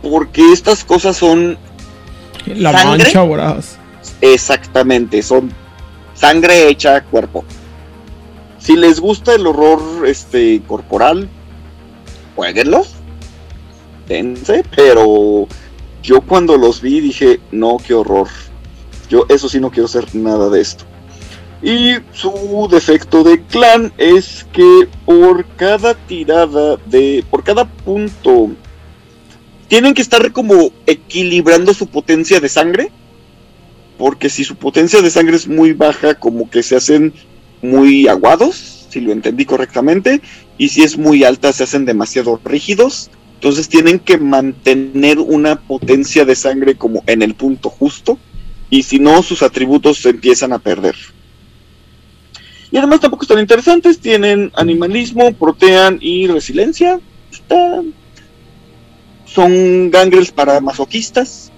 Porque 0.00 0.52
estas 0.52 0.84
cosas 0.84 1.18
son 1.18 1.58
La 2.46 2.72
¿Sangre? 2.72 3.04
mancha 3.04 3.22
voraz. 3.22 3.76
Exactamente, 4.22 5.22
son 5.22 5.52
sangre 6.14 6.68
hecha 6.68 7.02
cuerpo. 7.04 7.44
Si 8.58 8.74
les 8.74 9.00
gusta 9.00 9.34
el 9.34 9.46
horror 9.46 10.06
este 10.06 10.62
corporal, 10.66 11.28
jueguenlos. 12.36 12.93
Pero 14.06 15.48
yo 16.02 16.20
cuando 16.20 16.56
los 16.56 16.80
vi 16.80 17.00
dije, 17.00 17.40
no, 17.50 17.78
qué 17.84 17.94
horror. 17.94 18.28
Yo 19.08 19.26
eso 19.28 19.48
sí 19.48 19.60
no 19.60 19.70
quiero 19.70 19.86
hacer 19.86 20.14
nada 20.14 20.50
de 20.50 20.60
esto. 20.60 20.84
Y 21.62 21.94
su 22.12 22.68
defecto 22.70 23.24
de 23.24 23.42
clan 23.42 23.92
es 23.96 24.46
que 24.52 24.88
por 25.06 25.46
cada 25.56 25.94
tirada 25.94 26.76
de. 26.86 27.24
por 27.30 27.42
cada 27.42 27.64
punto. 27.64 28.50
Tienen 29.68 29.94
que 29.94 30.02
estar 30.02 30.30
como 30.32 30.70
equilibrando 30.86 31.72
su 31.72 31.86
potencia 31.86 32.38
de 32.38 32.48
sangre 32.50 32.92
porque 33.98 34.28
si 34.28 34.44
su 34.44 34.56
potencia 34.56 35.00
de 35.02 35.10
sangre 35.10 35.36
es 35.36 35.46
muy 35.46 35.72
baja, 35.72 36.14
como 36.14 36.50
que 36.50 36.62
se 36.62 36.76
hacen 36.76 37.12
muy 37.62 38.08
aguados, 38.08 38.86
si 38.88 39.00
lo 39.00 39.12
entendí 39.12 39.44
correctamente, 39.44 40.20
y 40.58 40.68
si 40.68 40.82
es 40.82 40.98
muy 40.98 41.24
alta, 41.24 41.52
se 41.52 41.64
hacen 41.64 41.84
demasiado 41.84 42.40
rígidos. 42.44 43.10
Entonces 43.34 43.68
tienen 43.68 43.98
que 43.98 44.18
mantener 44.18 45.18
una 45.18 45.60
potencia 45.60 46.24
de 46.24 46.34
sangre 46.34 46.76
como 46.76 47.02
en 47.06 47.22
el 47.22 47.34
punto 47.34 47.68
justo, 47.68 48.18
y 48.70 48.82
si 48.82 48.98
no, 48.98 49.22
sus 49.22 49.42
atributos 49.42 49.98
se 49.98 50.10
empiezan 50.10 50.52
a 50.52 50.58
perder. 50.58 50.96
Y 52.70 52.76
además 52.76 53.00
tampoco 53.00 53.22
están 53.22 53.38
interesantes, 53.38 54.00
tienen 54.00 54.50
animalismo, 54.54 55.32
protean 55.34 55.98
y 56.00 56.26
resiliencia. 56.26 56.98
Son 59.26 59.90
gangrels 59.90 60.32
para 60.32 60.60
masoquistas. 60.60 61.52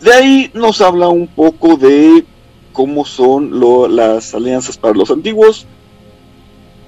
De 0.00 0.12
ahí 0.12 0.50
nos 0.54 0.80
habla 0.80 1.08
un 1.08 1.28
poco 1.28 1.76
de 1.76 2.24
cómo 2.72 3.04
son 3.04 3.60
las 3.94 4.34
alianzas 4.34 4.78
para 4.78 4.94
los 4.94 5.10
antiguos. 5.10 5.66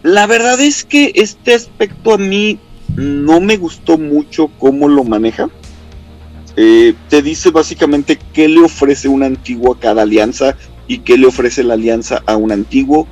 La 0.03 0.27
verdad 0.27 0.61
es 0.61 0.85
que 0.85 1.13
este 1.15 1.55
aspecto 1.55 2.15
a 2.15 2.19
mí 2.19 2.59
no 2.97 3.41
me 3.41 3.57
gustó 3.57 3.99
mucho 3.99 4.49
cómo 4.59 4.89
lo 4.89 5.05
maneja. 5.05 5.49
Eh, 6.57 6.95
te 7.09 7.23
dice 7.23 7.51
básicamente 7.51 8.19
qué 8.33 8.49
le 8.49 8.61
ofrece 8.61 9.09
un 9.09 9.23
antiguo 9.23 9.73
a 9.73 9.79
cada 9.79 10.03
alianza 10.03 10.57
y 10.89 10.99
qué 10.99 11.17
le 11.17 11.27
ofrece 11.27 11.63
la 11.63 11.75
alianza 11.75 12.23
a 12.27 12.37
un 12.37 12.51
antiguo. 12.53 13.07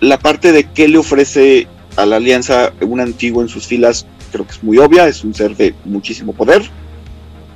La 0.00 0.18
parte 0.18 0.52
de 0.52 0.64
qué 0.64 0.88
le 0.88 0.98
ofrece 0.98 1.68
a 1.96 2.06
la 2.06 2.16
alianza 2.16 2.72
un 2.80 3.00
antiguo 3.00 3.42
en 3.42 3.48
sus 3.48 3.66
filas 3.66 4.06
creo 4.32 4.46
que 4.46 4.52
es 4.52 4.62
muy 4.62 4.78
obvia, 4.78 5.08
es 5.08 5.24
un 5.24 5.34
ser 5.34 5.56
de 5.56 5.74
muchísimo 5.84 6.32
poder. 6.32 6.62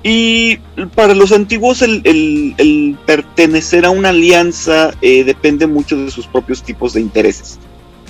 Y 0.02 0.58
para 0.94 1.14
los 1.14 1.32
antiguos 1.32 1.80
el, 1.80 2.02
el- 2.04 2.98
pertenecer 3.06 3.86
a 3.86 3.90
una 3.90 4.10
alianza 4.10 4.92
eh, 5.00 5.24
depende 5.24 5.66
mucho 5.66 5.96
de 5.96 6.10
sus 6.10 6.26
propios 6.26 6.62
tipos 6.62 6.92
de 6.92 7.00
intereses. 7.00 7.58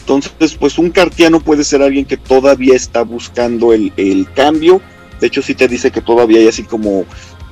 Entonces, 0.07 0.55
pues 0.59 0.79
un 0.79 0.91
cartiano 0.91 1.41
puede 1.41 1.65
ser 1.65 1.81
alguien 1.81 2.05
que 2.05 2.19
todavía 2.19 2.75
está 2.75 3.03
buscando 3.03 3.73
el, 3.73 3.91
el 3.97 4.31
cambio. 4.33 4.83
De 5.19 5.29
hecho, 5.29 5.41
sí 5.41 5.55
te 5.55 5.67
dice 5.67 5.91
que 5.91 6.03
todavía 6.03 6.41
hay 6.41 6.49
así 6.49 6.63
como 6.63 7.07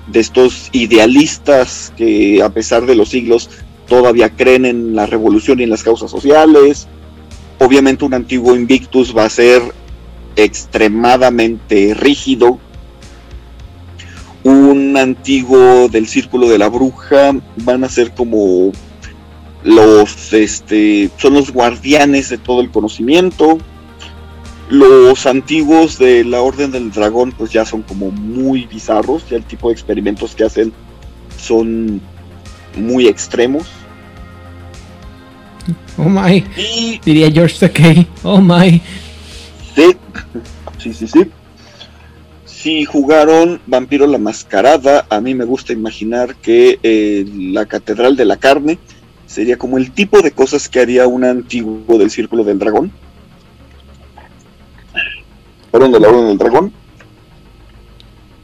de 0.06 0.20
estos 0.20 0.68
idealistas 0.72 1.94
que 1.96 2.42
a 2.42 2.50
pesar 2.50 2.84
de 2.84 2.94
los 2.94 3.08
siglos 3.08 3.48
todavía 3.88 4.28
creen 4.28 4.66
en 4.66 4.94
la 4.94 5.06
revolución 5.06 5.60
y 5.60 5.62
en 5.62 5.70
las 5.70 5.82
causas 5.82 6.10
sociales. 6.10 6.88
Obviamente 7.58 8.04
un 8.04 8.12
antiguo 8.12 8.54
Invictus 8.54 9.16
va 9.16 9.24
a 9.24 9.30
ser 9.30 9.62
extremadamente 10.36 11.94
rígido, 11.94 12.58
un 14.44 14.96
antiguo 14.96 15.88
del 15.88 16.08
círculo 16.08 16.48
de 16.48 16.58
la 16.58 16.68
bruja 16.68 17.32
van 17.58 17.84
a 17.84 17.88
ser 17.88 18.12
como 18.12 18.72
los 19.64 20.32
este 20.32 21.10
son 21.18 21.34
los 21.34 21.52
guardianes 21.52 22.28
de 22.28 22.38
todo 22.38 22.60
el 22.60 22.70
conocimiento 22.70 23.58
los 24.68 25.26
antiguos 25.26 25.98
de 25.98 26.24
la 26.24 26.40
orden 26.40 26.70
del 26.70 26.90
dragón 26.90 27.32
pues 27.32 27.52
ya 27.52 27.64
son 27.64 27.82
como 27.82 28.10
muy 28.10 28.66
bizarros 28.66 29.28
ya 29.28 29.36
el 29.36 29.44
tipo 29.44 29.68
de 29.68 29.74
experimentos 29.74 30.34
que 30.34 30.44
hacen 30.44 30.72
son 31.38 32.00
muy 32.76 33.06
extremos 33.06 33.66
Oh 35.96 36.08
my. 36.08 36.44
y 36.56 37.00
Diría 37.04 37.30
George 37.30 37.58
Takei. 37.58 38.06
Oh 38.22 38.40
my. 38.40 38.80
Sí, 39.74 39.96
sí, 40.78 40.94
sí, 40.94 41.06
sí. 41.06 41.30
Si 42.44 42.84
jugaron 42.84 43.60
Vampiro 43.66 44.06
la 44.06 44.18
Mascarada, 44.18 45.06
a 45.10 45.20
mí 45.20 45.34
me 45.34 45.44
gusta 45.44 45.72
imaginar 45.72 46.36
que 46.36 46.78
eh, 46.82 47.24
la 47.36 47.66
Catedral 47.66 48.16
de 48.16 48.24
la 48.24 48.36
Carne 48.36 48.78
sería 49.32 49.56
como 49.56 49.78
el 49.78 49.92
tipo 49.92 50.20
de 50.20 50.30
cosas 50.30 50.68
que 50.68 50.78
haría 50.78 51.06
un 51.06 51.24
antiguo 51.24 51.96
del 51.96 52.10
Círculo 52.10 52.44
del 52.44 52.58
Dragón. 52.58 52.92
Perdón, 55.70 55.92
de 55.92 56.00
la 56.00 56.08
Orden 56.08 56.28
del 56.28 56.38
Dragón. 56.38 56.72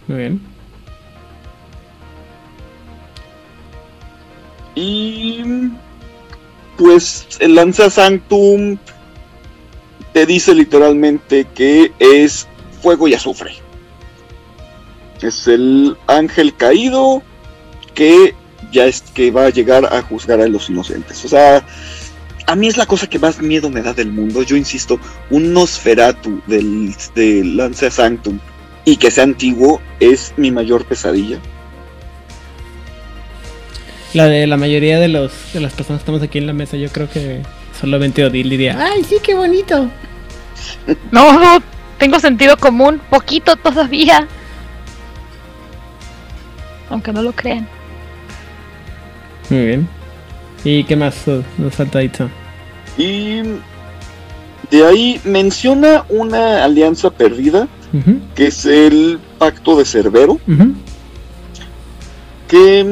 Muy 0.07 0.19
bien. 0.19 0.41
Y 4.75 5.43
pues 6.79 7.27
el 7.41 7.55
Lanza 7.55 7.91
Sanctum 7.91 8.79
te 10.15 10.25
dice 10.25 10.55
literalmente 10.55 11.47
que 11.55 11.93
es 11.99 12.49
fuego 12.81 13.09
y 13.09 13.15
azufre. 13.15 13.53
Es 15.21 15.47
el 15.49 15.99
ángel 16.07 16.55
caído 16.57 17.23
que 17.95 18.35
ya 18.73 18.87
es 18.87 19.03
que 19.15 19.31
va 19.31 19.47
a 19.47 19.51
llegar 19.51 19.93
a 19.93 20.03
juzgar 20.03 20.41
a 20.41 20.49
los 20.49 20.69
inocentes. 20.71 21.25
O 21.25 21.29
sea, 21.29 21.65
a 22.47 22.55
mí 22.57 22.67
es 22.67 22.77
la 22.77 22.87
cosa 22.87 23.07
que 23.07 23.19
más 23.19 23.41
miedo 23.41 23.69
me 23.71 23.83
da 23.83 23.93
del 23.93 24.11
mundo. 24.11 24.43
Yo 24.43 24.57
insisto, 24.57 24.99
un 25.31 25.53
Nosferatu 25.53 26.41
del, 26.47 26.95
del 27.15 27.57
Lancia 27.57 27.91
Sanctum 27.91 28.39
y 28.85 28.97
que 28.97 29.11
sea 29.11 29.25
antiguo 29.25 29.83
es 30.01 30.33
mi 30.37 30.51
mayor 30.51 30.87
pesadilla. 30.87 31.39
La 34.15 34.25
de 34.25 34.47
la 34.47 34.57
mayoría 34.57 34.99
de 34.99 35.09
los 35.09 35.53
de 35.53 35.61
las 35.61 35.75
personas 35.75 36.01
que 36.01 36.05
estamos 36.05 36.23
aquí 36.23 36.39
en 36.39 36.47
la 36.47 36.55
mesa, 36.55 36.79
yo 36.79 36.89
creo 36.89 37.11
que 37.11 37.43
solamente 37.79 38.25
Odil 38.25 38.49
diría, 38.49 38.79
¡ay, 38.83 39.05
sí, 39.05 39.17
qué 39.23 39.35
bonito! 39.35 39.91
No, 41.13 41.39
no, 41.39 41.63
tengo 41.99 42.19
sentido 42.19 42.57
común, 42.57 43.01
poquito 43.11 43.57
todavía. 43.57 44.27
Aunque 46.89 47.13
no 47.13 47.23
lo 47.23 47.33
crean. 47.33 47.69
Muy 49.51 49.67
bien. 49.67 49.89
¿Y 50.65 50.85
qué 50.85 50.97
más 50.97 51.25
nos 51.57 51.75
falta 51.75 52.01
ahí? 52.01 52.11
Y 52.97 53.43
de 54.71 54.87
ahí 54.87 55.21
menciona 55.25 56.05
una 56.09 56.65
alianza 56.65 57.11
perdida, 57.11 57.69
que 58.35 58.49
es 58.49 58.67
el 58.67 59.19
Pacto 59.39 59.79
de 59.79 59.85
Cerbero, 59.85 60.39
que 62.49 62.85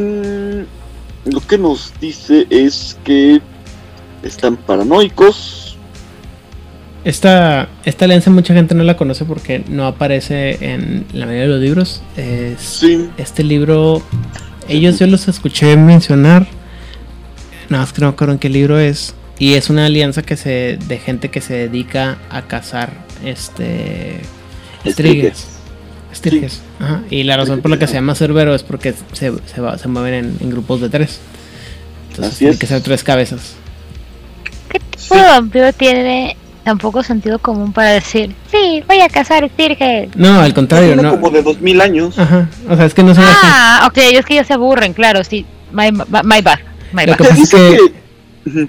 mm, 1.27 1.31
lo 1.33 1.41
que 1.41 1.59
nos 1.59 1.93
dice 2.01 2.47
es 2.51 2.97
que 3.05 3.41
están 4.23 4.57
paranoicos. 4.57 5.77
Esta, 7.05 7.69
esta 7.85 8.05
alianza 8.05 8.31
mucha 8.31 8.53
gente 8.53 8.75
no 8.75 8.83
la 8.83 8.97
conoce 8.97 9.25
porque 9.25 9.63
no 9.69 9.87
aparece 9.87 10.59
en 10.61 11.07
la 11.13 11.27
mayoría 11.27 11.47
de 11.47 11.53
los 11.53 11.61
libros. 11.61 12.03
Es, 12.17 12.61
Sí, 12.61 13.09
este 13.17 13.45
libro, 13.45 14.03
ellos 14.69 14.99
yo 14.99 15.07
los 15.07 15.29
escuché 15.29 15.77
mencionar, 15.77 16.47
nada 17.69 17.85
más 17.85 17.93
que 17.93 18.01
no 18.01 18.09
me 18.09 18.13
acuerdo 18.15 18.33
en 18.35 18.39
qué 18.39 18.49
libro 18.49 18.79
es, 18.79 19.15
y 19.39 19.55
es 19.55 19.69
una 19.71 19.87
alianza 19.87 20.23
que 20.23 20.37
se 20.37 20.79
de 20.89 20.99
gente 20.99 21.29
que 21.31 21.41
se 21.41 21.55
dedica 21.55 22.19
a 22.31 22.43
cazar 22.43 22.93
este 23.25 24.21
estrigas. 24.85 25.49
Estriges. 26.13 26.63
Ajá. 26.81 27.03
Y 27.11 27.25
la 27.25 27.37
razón 27.37 27.61
por 27.61 27.71
la 27.71 27.79
que 27.79 27.87
se 27.87 27.93
llama 27.95 28.15
Cerbero 28.15 28.55
es 28.55 28.63
porque 28.63 28.95
se, 29.13 29.33
se, 29.45 29.61
va- 29.61 29.77
se 29.77 29.87
mueven 29.89 30.15
en, 30.15 30.37
en 30.41 30.51
grupos 30.51 30.81
de 30.81 30.89
tres. 30.89 31.19
Entonces 32.09 32.33
Así 32.33 32.39
tiene 32.39 32.55
es. 32.55 32.59
que 32.59 32.67
ser 32.67 32.81
tres 32.81 33.05
cabezas. 33.05 33.55
¿Qué 34.71 34.79
tipo 34.79 34.97
Sí. 35.15 35.21
de 35.21 35.23
vampiro 35.27 35.73
tiene 35.75 36.37
tan 36.67 36.79
poco 36.79 37.01
sentido 37.05 37.39
común 37.39 37.73
para 37.73 37.93
decir, 37.93 38.35
sí, 38.51 38.83
voy 38.89 38.99
a 39.01 39.09
cazar 39.09 39.45
estirges? 39.45 40.09
No, 40.17 40.41
al 40.41 40.53
contrario, 40.53 40.89
tiene 40.95 41.03
no. 41.05 41.11
como 41.13 41.31
de 41.31 41.41
dos 41.41 41.61
mil 41.61 41.81
años. 41.81 42.19
Ajá. 42.19 42.49
O 42.69 42.75
sea, 42.75 42.87
es 42.87 42.93
que 42.93 43.05
no 43.05 43.15
son 43.15 43.23
así. 43.23 43.37
Ah, 43.41 43.85
ok, 43.89 43.99
es 43.99 44.27
que 44.27 44.35
ya 44.35 44.43
se 44.43 44.53
aburren, 44.53 44.93
claro, 44.93 45.23
sí. 45.23 45.47
My, 45.71 45.93
my, 45.93 46.03
my 46.25 46.41
bad. 46.43 46.59
My 46.93 47.07
Lo 47.07 47.13
bad. 47.13 47.19
que 47.19 47.25
pasa 47.25 47.41
es 47.43 47.51
que 47.51 47.79
que- 48.53 48.69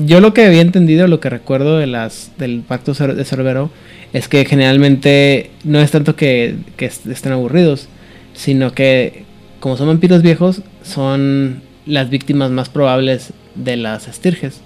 yo 0.00 0.20
lo 0.20 0.34
que 0.34 0.44
había 0.44 0.60
entendido, 0.60 1.06
lo 1.06 1.20
que 1.20 1.30
recuerdo 1.30 1.78
de 1.78 1.86
las 1.86 2.32
del 2.36 2.62
pacto 2.66 2.94
de 2.94 3.24
Cerbero, 3.24 3.70
es 4.12 4.26
que 4.26 4.44
generalmente 4.44 5.52
no 5.62 5.78
es 5.80 5.92
tanto 5.92 6.16
que, 6.16 6.56
que 6.76 6.86
est- 6.86 7.06
estén 7.06 7.30
aburridos, 7.30 7.88
sino 8.34 8.72
que 8.72 9.22
como 9.60 9.76
son 9.76 9.86
vampiros 9.86 10.22
viejos, 10.22 10.62
son 10.82 11.62
las 11.86 12.10
víctimas 12.10 12.50
más 12.50 12.68
probables 12.70 13.32
de 13.54 13.76
las 13.76 14.08
estirges. 14.08 14.62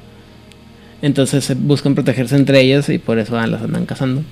Entonces 1.05 1.45
se 1.45 1.55
buscan 1.55 1.95
protegerse 1.95 2.35
entre 2.35 2.63
ellas 2.63 2.89
y 2.89 2.97
por 2.97 3.19
eso 3.19 3.35
las 3.47 3.61
andan 3.61 3.85
cazando. 3.85 4.23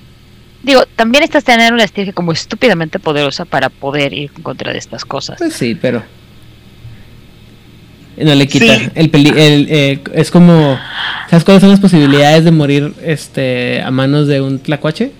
Digo, 0.63 0.83
también 0.95 1.21
necesitas 1.21 1.43
tener 1.43 1.71
una 1.71 1.83
estirge 1.83 2.13
como 2.13 2.31
estúpidamente 2.31 2.97
poderosa 2.97 3.45
para 3.45 3.69
poder 3.69 4.11
ir 4.11 4.31
en 4.35 4.41
contra 4.41 4.73
de 4.73 4.79
estas 4.79 5.05
cosas. 5.05 5.37
Pues 5.37 5.53
sí, 5.53 5.75
pero 5.75 6.01
no 8.17 8.33
le 8.33 8.47
quita 8.47 8.75
Sí. 8.79 8.89
el, 8.95 9.11
peli 9.11 9.29
el, 9.29 9.67
eh, 9.69 10.03
es 10.15 10.31
como 10.31 10.79
¿sabes 11.29 11.43
cuáles 11.43 11.61
son 11.61 11.69
las 11.69 11.79
posibilidades 11.79 12.43
de 12.43 12.49
morir 12.49 12.95
este 13.03 13.79
a 13.83 13.91
manos 13.91 14.27
de 14.27 14.41
un 14.41 14.57
tlacuache? 14.57 15.11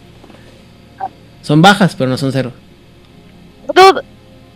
Son 1.43 1.61
bajas, 1.61 1.95
pero 1.95 2.09
no 2.09 2.17
son 2.17 2.31
cero. 2.31 2.51
Dude, 3.75 4.01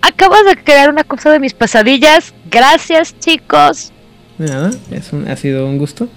acabas 0.01 0.45
de 0.45 0.55
crear 0.63 0.89
una 0.89 1.03
cosa 1.03 1.31
de 1.31 1.39
mis 1.39 1.53
pesadillas. 1.53 2.33
Gracias, 2.49 3.13
chicos. 3.19 3.91
De 4.39 4.47
nada, 4.47 4.71
es 4.89 5.13
un, 5.13 5.27
ha 5.27 5.35
sido 5.35 5.67
un 5.67 5.77
gusto. 5.77 6.09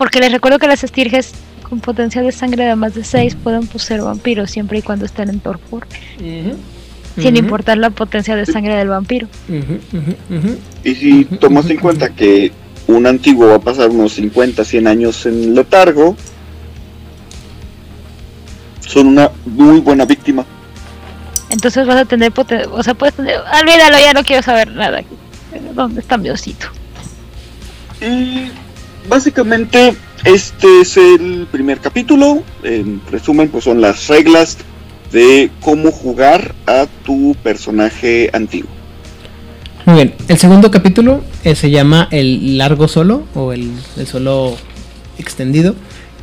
Porque 0.00 0.18
les 0.18 0.32
recuerdo 0.32 0.58
que 0.58 0.66
las 0.66 0.82
estirges 0.82 1.32
con 1.68 1.80
potencial 1.80 2.24
de 2.24 2.32
sangre 2.32 2.64
de 2.64 2.74
más 2.74 2.94
de 2.94 3.04
6 3.04 3.34
pueden 3.44 3.66
poseer 3.66 4.00
vampiros 4.00 4.50
siempre 4.50 4.78
y 4.78 4.82
cuando 4.82 5.04
estén 5.04 5.28
en 5.28 5.40
torpor. 5.40 5.86
Sin 6.18 7.36
importar 7.36 7.76
la 7.76 7.90
potencia 7.90 8.34
de 8.34 8.46
sangre 8.46 8.76
del 8.76 8.88
vampiro. 8.88 9.28
Y 10.84 10.94
si 10.94 11.24
tomas 11.26 11.68
en 11.68 11.76
cuenta 11.76 12.08
que 12.08 12.50
un 12.86 13.06
antiguo 13.06 13.48
va 13.48 13.56
a 13.56 13.60
pasar 13.60 13.90
unos 13.90 14.12
50, 14.14 14.64
100 14.64 14.86
años 14.86 15.26
en 15.26 15.54
letargo, 15.54 16.16
son 18.80 19.08
una 19.08 19.30
muy 19.44 19.80
buena 19.80 20.06
víctima. 20.06 20.46
Entonces 21.50 21.86
vas 21.86 21.96
a 21.96 22.04
tener 22.06 22.32
poten- 22.32 22.68
O 22.72 22.82
sea, 22.82 22.94
puedes 22.94 23.14
tener. 23.16 23.36
Olvídalo, 23.60 23.98
ya 23.98 24.14
no 24.14 24.22
quiero 24.24 24.42
saber 24.42 24.70
nada. 24.72 25.02
¿Dónde 25.74 26.00
está 26.00 26.16
mi 26.16 26.30
osito? 26.30 26.68
Y 28.00 28.50
básicamente 29.08 29.94
este 30.24 30.80
es 30.82 30.96
el 30.96 31.46
primer 31.50 31.78
capítulo. 31.78 32.42
En 32.62 33.00
resumen, 33.10 33.48
pues 33.48 33.64
son 33.64 33.80
las 33.80 34.08
reglas 34.08 34.58
de 35.12 35.50
cómo 35.60 35.90
jugar 35.90 36.54
a 36.66 36.86
tu 37.04 37.34
personaje 37.42 38.30
antiguo. 38.32 38.70
Muy 39.86 39.96
bien, 39.96 40.14
el 40.28 40.38
segundo 40.38 40.70
capítulo 40.70 41.24
eh, 41.42 41.54
se 41.54 41.70
llama 41.70 42.06
El 42.10 42.58
largo 42.58 42.86
solo 42.86 43.24
o 43.34 43.52
el, 43.52 43.72
el 43.96 44.06
solo 44.06 44.56
extendido, 45.18 45.74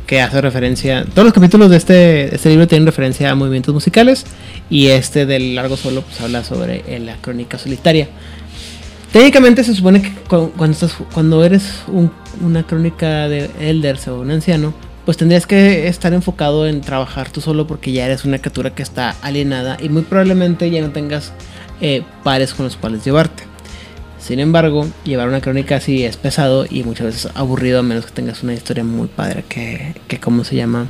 que 0.06 0.22
hace 0.22 0.40
referencia, 0.40 1.04
todos 1.04 1.24
los 1.24 1.34
capítulos 1.34 1.68
de 1.68 1.76
este, 1.76 2.34
este 2.34 2.48
libro 2.48 2.66
tienen 2.66 2.86
referencia 2.86 3.30
a 3.30 3.34
movimientos 3.34 3.74
musicales 3.74 4.24
y 4.70 4.86
este 4.86 5.26
del 5.26 5.54
largo 5.54 5.76
solo 5.76 6.02
pues 6.02 6.20
habla 6.20 6.44
sobre 6.44 6.82
eh, 6.86 6.98
la 6.98 7.16
crónica 7.16 7.58
solitaria. 7.58 8.08
Técnicamente 9.12 9.64
se 9.64 9.74
supone 9.74 10.02
que 10.02 10.10
cu- 10.28 10.52
cuando, 10.56 10.72
estás, 10.74 10.94
cuando 11.14 11.44
eres 11.44 11.82
un- 11.88 12.10
una 12.42 12.66
crónica 12.66 13.28
de 13.28 13.50
elders 13.60 14.06
o 14.08 14.20
un 14.20 14.30
anciano, 14.30 14.74
pues 15.06 15.16
tendrías 15.16 15.46
que 15.46 15.88
estar 15.88 16.12
enfocado 16.12 16.66
en 16.66 16.82
trabajar 16.82 17.30
tú 17.30 17.40
solo 17.40 17.66
porque 17.66 17.92
ya 17.92 18.04
eres 18.04 18.26
una 18.26 18.38
criatura 18.38 18.74
que 18.74 18.82
está 18.82 19.16
alienada 19.22 19.78
y 19.80 19.88
muy 19.88 20.02
probablemente 20.02 20.70
ya 20.70 20.82
no 20.82 20.90
tengas 20.90 21.32
eh, 21.80 22.02
pares 22.22 22.52
con 22.52 22.64
los 22.66 22.76
cuales 22.76 23.04
llevarte. 23.04 23.44
Sin 24.18 24.40
embargo, 24.40 24.86
llevar 25.04 25.28
una 25.28 25.40
crónica 25.40 25.76
así 25.76 26.04
es 26.04 26.16
pesado 26.18 26.66
y 26.68 26.82
muchas 26.82 27.06
veces 27.06 27.30
aburrido 27.34 27.78
a 27.78 27.82
menos 27.82 28.04
que 28.06 28.12
tengas 28.12 28.42
una 28.42 28.52
historia 28.52 28.84
muy 28.84 29.06
padre 29.08 29.44
que, 29.48 29.94
que 30.08 30.18
¿cómo 30.20 30.44
se 30.44 30.56
llama? 30.56 30.88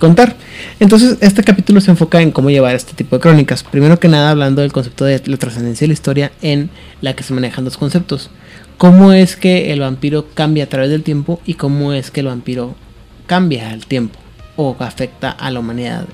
Contar. 0.00 0.34
Entonces, 0.80 1.18
este 1.20 1.44
capítulo 1.44 1.82
se 1.82 1.90
enfoca 1.90 2.22
en 2.22 2.32
cómo 2.32 2.48
llevar 2.48 2.74
este 2.74 2.94
tipo 2.94 3.16
de 3.16 3.20
crónicas. 3.20 3.62
Primero 3.62 4.00
que 4.00 4.08
nada, 4.08 4.30
hablando 4.30 4.62
del 4.62 4.72
concepto 4.72 5.04
de 5.04 5.20
la 5.26 5.36
trascendencia 5.36 5.84
de 5.84 5.88
la 5.88 5.92
historia 5.92 6.32
en 6.40 6.70
la 7.02 7.14
que 7.14 7.22
se 7.22 7.34
manejan 7.34 7.64
dos 7.66 7.76
conceptos. 7.76 8.30
Cómo 8.78 9.12
es 9.12 9.36
que 9.36 9.74
el 9.74 9.80
vampiro 9.80 10.26
cambia 10.32 10.64
a 10.64 10.68
través 10.68 10.88
del 10.88 11.02
tiempo 11.02 11.38
y 11.44 11.54
cómo 11.54 11.92
es 11.92 12.10
que 12.10 12.20
el 12.20 12.26
vampiro 12.26 12.74
cambia 13.26 13.70
al 13.70 13.84
tiempo 13.84 14.18
o 14.56 14.74
afecta 14.78 15.30
a 15.32 15.50
la 15.50 15.60
humanidad 15.60 16.06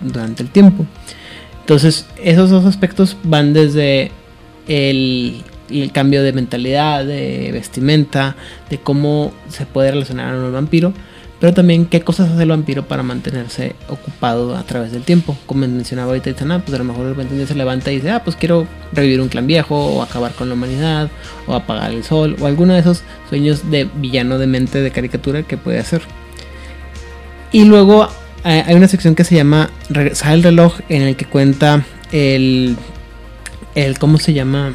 durante 0.00 0.44
el 0.44 0.48
tiempo. 0.50 0.86
Entonces, 1.60 2.06
esos 2.22 2.48
dos 2.48 2.64
aspectos 2.64 3.16
van 3.24 3.52
desde 3.52 4.12
el, 4.68 5.42
el 5.68 5.90
cambio 5.90 6.22
de 6.22 6.32
mentalidad, 6.32 7.04
de 7.04 7.50
vestimenta, 7.52 8.36
de 8.70 8.78
cómo 8.78 9.32
se 9.48 9.66
puede 9.66 9.90
relacionar 9.90 10.32
a 10.32 10.38
un 10.38 10.52
vampiro, 10.52 10.92
pero 11.42 11.54
también 11.54 11.86
qué 11.86 12.02
cosas 12.02 12.30
hace 12.30 12.44
el 12.44 12.50
vampiro 12.50 12.86
para 12.86 13.02
mantenerse 13.02 13.74
ocupado 13.88 14.54
a 14.56 14.62
través 14.62 14.92
del 14.92 15.02
tiempo. 15.02 15.36
Como 15.44 15.66
mencionaba 15.66 16.10
ahorita 16.10 16.30
Itzana, 16.30 16.60
pues 16.60 16.72
a 16.72 16.78
lo 16.78 16.84
mejor 16.84 17.02
de 17.02 17.14
repente 17.14 17.44
se 17.48 17.56
levanta 17.56 17.90
y 17.90 17.96
dice, 17.96 18.12
ah, 18.12 18.22
pues 18.22 18.36
quiero 18.36 18.64
revivir 18.92 19.20
un 19.20 19.26
clan 19.26 19.48
viejo, 19.48 19.74
o 19.74 20.02
acabar 20.02 20.30
con 20.34 20.48
la 20.48 20.54
humanidad, 20.54 21.10
o 21.48 21.54
apagar 21.54 21.90
el 21.90 22.04
sol, 22.04 22.36
o 22.40 22.46
alguno 22.46 22.74
de 22.74 22.78
esos 22.78 23.02
sueños 23.28 23.72
de 23.72 23.90
villano 23.96 24.38
de 24.38 24.46
mente 24.46 24.82
de 24.82 24.92
caricatura 24.92 25.42
que 25.42 25.56
puede 25.56 25.80
hacer. 25.80 26.02
Y 27.50 27.64
luego 27.64 28.08
eh, 28.44 28.62
hay 28.64 28.76
una 28.76 28.86
sección 28.86 29.16
que 29.16 29.24
se 29.24 29.34
llama 29.34 29.68
Regresar 29.88 30.34
el 30.34 30.44
reloj, 30.44 30.78
en 30.88 31.02
el 31.02 31.16
que 31.16 31.24
cuenta 31.24 31.84
el, 32.12 32.76
el 33.74 33.98
¿cómo 33.98 34.18
se 34.18 34.32
llama? 34.32 34.74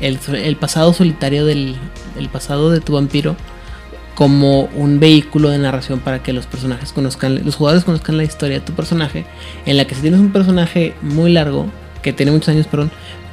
El, 0.00 0.20
el 0.32 0.54
pasado 0.54 0.92
solitario 0.92 1.44
del 1.44 1.74
el 2.16 2.28
pasado 2.28 2.70
de 2.70 2.80
tu 2.80 2.92
vampiro 2.92 3.34
como 4.14 4.62
un 4.76 5.00
vehículo 5.00 5.50
de 5.50 5.58
narración 5.58 6.00
para 6.00 6.22
que 6.22 6.32
los 6.32 6.46
personajes 6.46 6.92
conozcan, 6.92 7.44
los 7.44 7.56
jugadores 7.56 7.84
conozcan 7.84 8.16
la 8.16 8.24
historia 8.24 8.60
de 8.60 8.64
tu 8.64 8.72
personaje, 8.72 9.26
en 9.66 9.76
la 9.76 9.86
que 9.86 9.94
si 9.94 10.02
tienes 10.02 10.20
un 10.20 10.32
personaje 10.32 10.94
muy 11.02 11.32
largo, 11.32 11.66
que 12.02 12.12
tiene 12.12 12.32
muchos 12.32 12.50
años, 12.50 12.66
perdón, 12.66 12.90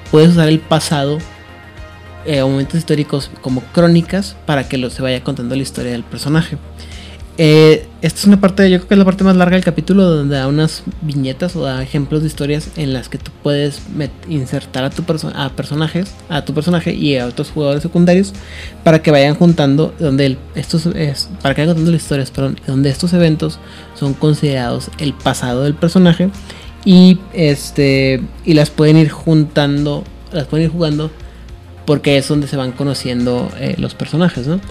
puedes 0.09 0.29
usar 0.29 0.47
el 0.47 0.59
pasado 0.59 1.19
eh, 2.25 2.41
momentos 2.43 2.75
históricos 2.75 3.31
como 3.41 3.61
crónicas 3.73 4.35
para 4.45 4.67
que 4.67 4.77
lo, 4.77 4.89
se 4.89 5.01
vaya 5.01 5.23
contando 5.23 5.55
la 5.55 5.61
historia 5.61 5.91
del 5.91 6.03
personaje. 6.03 6.57
Eh, 7.43 7.87
esta 8.03 8.19
es 8.19 8.27
una 8.27 8.39
parte, 8.39 8.69
yo 8.69 8.77
creo 8.77 8.87
que 8.87 8.93
es 8.93 8.97
la 8.99 9.05
parte 9.05 9.23
más 9.23 9.35
larga 9.35 9.55
del 9.55 9.65
capítulo, 9.65 10.03
donde 10.03 10.35
da 10.35 10.47
unas 10.47 10.83
viñetas 11.01 11.55
o 11.55 11.63
da 11.63 11.81
ejemplos 11.81 12.21
de 12.21 12.27
historias 12.27 12.69
en 12.75 12.93
las 12.93 13.09
que 13.09 13.17
tú 13.17 13.31
puedes 13.41 13.81
insertar 14.29 14.83
a 14.83 14.91
tu 14.91 15.03
a 15.33 15.49
personajes, 15.49 16.13
a 16.29 16.45
tu 16.45 16.53
personaje 16.53 16.93
y 16.93 17.17
a 17.17 17.25
otros 17.25 17.49
jugadores 17.49 17.81
secundarios 17.81 18.33
para 18.83 19.01
que 19.01 19.09
vayan 19.09 19.33
juntando, 19.33 19.91
donde 19.97 20.37
estos 20.53 20.85
es, 20.85 21.29
para 21.41 21.55
que 21.55 21.61
vayan 21.61 21.73
contando 21.73 21.91
las 21.91 22.03
historias, 22.03 22.29
perdón, 22.29 22.59
donde 22.67 22.91
estos 22.91 23.11
eventos 23.13 23.57
son 23.95 24.13
considerados 24.13 24.91
el 24.99 25.15
pasado 25.15 25.63
del 25.63 25.73
personaje 25.73 26.29
y 26.85 27.17
este 27.33 28.21
y 28.45 28.53
las 28.53 28.69
pueden 28.69 28.97
ir 28.97 29.09
juntando, 29.09 30.03
las 30.31 30.45
pueden 30.45 30.67
ir 30.67 30.71
jugando 30.71 31.09
porque 31.87 32.17
es 32.17 32.27
donde 32.27 32.45
se 32.45 32.55
van 32.55 32.71
conociendo 32.71 33.49
eh, 33.57 33.73
los 33.79 33.95
personajes, 33.95 34.45
¿no? 34.45 34.61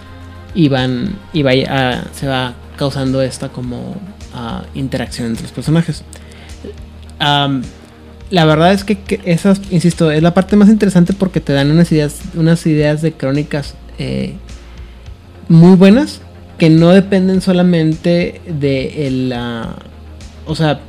y 0.55 0.69
van 0.69 1.17
y 1.33 1.43
vaya, 1.43 2.05
se 2.13 2.27
va 2.27 2.55
causando 2.81 3.21
esta 3.21 3.51
como 3.51 3.95
ah, 4.33 4.65
interacción 4.73 5.27
entre 5.27 5.43
los 5.43 5.53
personajes. 5.53 6.03
la 7.19 8.45
verdad 8.47 8.73
es 8.73 8.85
que, 8.85 9.21
esas, 9.27 9.61
insisto, 9.71 10.11
es 10.11 10.23
la 10.23 10.33
parte 10.33 10.57
más 10.57 10.71
interesante 10.71 11.13
porque 11.13 11.41
te 11.41 11.53
dan 11.53 11.71
unas 11.71 11.93
ideas, 11.93 12.23
unas 12.35 12.65
ideas 12.65 13.03
de 13.03 13.13
crónicas 13.13 13.75
eh, 13.99 14.33
muy 15.51 15.77
buenas 15.77 16.23
que 16.57 16.71
no 16.71 16.89
dependen 16.89 17.43
solamente 17.43 18.41
de 18.47 19.11
la, 19.29 19.77
o 20.47 20.55
sea, 20.55 20.81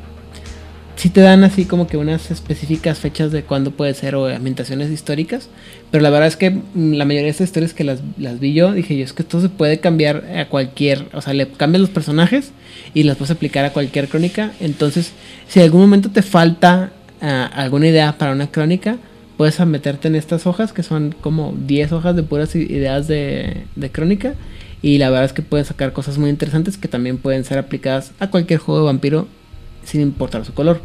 si 0.96 1.10
te 1.10 1.22
dan 1.22 1.44
así 1.44 1.66
como 1.66 1.88
que 1.88 1.98
unas 1.98 2.32
específicas 2.32 3.00
fechas 3.00 3.32
de 3.32 3.44
cuándo 3.44 3.72
puede 3.72 3.94
ser 3.94 4.16
o 4.16 4.28
ambientaciones 4.28 4.90
históricas. 4.90 5.50
Pero 5.90 6.04
la 6.04 6.10
verdad 6.10 6.28
es 6.28 6.38
que 6.38 6.52
mm, 6.52 6.94
la 6.94 7.06
mayoría 7.06 7.26
de 7.26 7.32
estas 7.32 7.48
historias 7.48 7.74
que 7.74 7.84
las, 7.84 8.02
vi 8.40 8.54
yo, 8.54 8.72
dije 8.72 8.98
yo, 8.98 9.04
es 9.04 9.14
que 9.14 9.24
esto 9.24 9.42
se 9.42 9.50
puede 9.50 9.80
cambiar 9.80 10.24
a 10.38 10.48
cualquier, 10.48 11.08
o 11.14 11.22
sea, 11.22 11.34
le 11.34 11.48
cambian 11.48 11.82
los 11.82 11.90
personajes 11.90 12.52
y 12.94 13.04
las 13.04 13.18
puedes 13.18 13.32
aplicar 13.32 13.66
a 13.66 13.74
cualquier 13.74 14.08
crónica. 14.08 14.52
Entonces, 14.60 15.12
si 15.48 15.60
en 15.60 15.66
algún 15.66 15.82
momento 15.82 16.12
te 16.12 16.22
falta 16.22 16.92
ah, 17.22 17.50
alguna 17.54 17.88
idea 17.88 18.18
para 18.18 18.34
una 18.34 18.52
crónica, 18.52 18.98
puedes 19.38 19.60
meterte 19.66 20.08
en 20.08 20.16
estas 20.16 20.46
hojas, 20.46 20.72
que 20.74 20.84
son 20.84 21.16
como 21.20 21.56
10 21.66 21.94
hojas 21.94 22.16
de 22.16 22.24
puras 22.24 22.56
ideas 22.56 23.08
de, 23.08 23.66
de 23.76 23.92
crónica. 23.92 24.36
Y 24.84 24.98
la 24.98 25.10
verdad 25.10 25.26
es 25.26 25.34
que 25.34 25.42
pueden 25.42 25.66
sacar 25.66 25.94
cosas 25.94 26.18
muy 26.18 26.30
interesantes 26.30 26.78
que 26.78 26.88
también 26.88 27.18
pueden 27.18 27.44
ser 27.44 27.60
aplicadas 27.60 28.12
a 28.20 28.30
cualquier 28.30 28.60
juego 28.60 28.82
de 28.82 28.86
vampiro 28.88 29.28
sin 29.84 30.02
importar 30.02 30.46
su 30.46 30.54
color. 30.54 30.82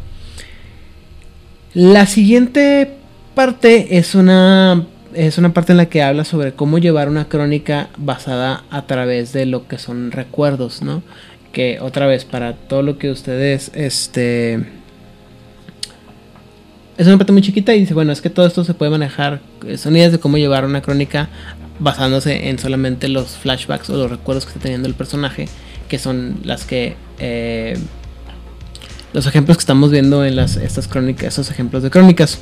La 1.75 2.07
siguiente 2.07 2.91
parte 3.35 3.99
es 3.99 4.15
una, 4.15 4.87
es 5.13 5.37
una 5.37 5.53
parte 5.53 5.73
en 5.73 5.79
la 5.79 5.87
que 5.87 6.03
habla 6.03 6.25
sobre 6.25 6.53
cómo 6.53 6.79
llevar 6.79 7.09
una 7.09 7.29
crónica 7.29 7.91
basada 7.99 8.65
a 8.71 8.87
través 8.87 9.33
de 9.35 9.45
lo 9.45 9.69
que 9.69 9.79
son 9.79 10.11
recuerdos, 10.11 10.81
¿no? 10.81 11.03
Que 11.53 11.79
otra 11.81 12.07
vez, 12.07 12.25
para 12.25 12.55
todo 12.55 12.83
lo 12.83 12.99
que 12.99 13.11
ustedes, 13.11 13.71
este... 13.75 14.65
Es 16.97 17.07
una 17.07 17.19
parte 17.19 17.33
muy 17.33 17.43
chiquita 17.43 17.75
y 17.75 17.81
dice, 17.81 17.93
bueno, 17.93 18.11
es 18.11 18.23
que 18.23 18.31
todo 18.31 18.47
esto 18.47 18.65
se 18.65 18.73
puede 18.73 18.91
manejar, 18.91 19.41
son 19.77 19.97
ideas 19.97 20.13
de 20.13 20.19
cómo 20.19 20.39
llevar 20.39 20.65
una 20.65 20.81
crónica 20.81 21.29
basándose 21.79 22.49
en 22.49 22.59
solamente 22.59 23.09
los 23.09 23.37
flashbacks 23.37 23.91
o 23.91 23.97
los 23.99 24.11
recuerdos 24.11 24.47
que 24.47 24.53
está 24.53 24.61
teniendo 24.61 24.89
el 24.89 24.95
personaje, 24.95 25.47
que 25.91 25.99
son 25.99 26.39
las 26.43 26.65
que 26.65 26.97
eh, 27.19 27.77
los 29.13 29.27
ejemplos 29.27 29.57
que 29.57 29.63
estamos 29.63 29.91
viendo 29.91 30.25
en 30.25 30.37
las, 30.37 30.57
estas 30.57 30.89
crónicas, 30.89 31.35
esos 31.35 31.51
ejemplos 31.51 31.83
de 31.83 31.91
crónicas. 31.91 32.39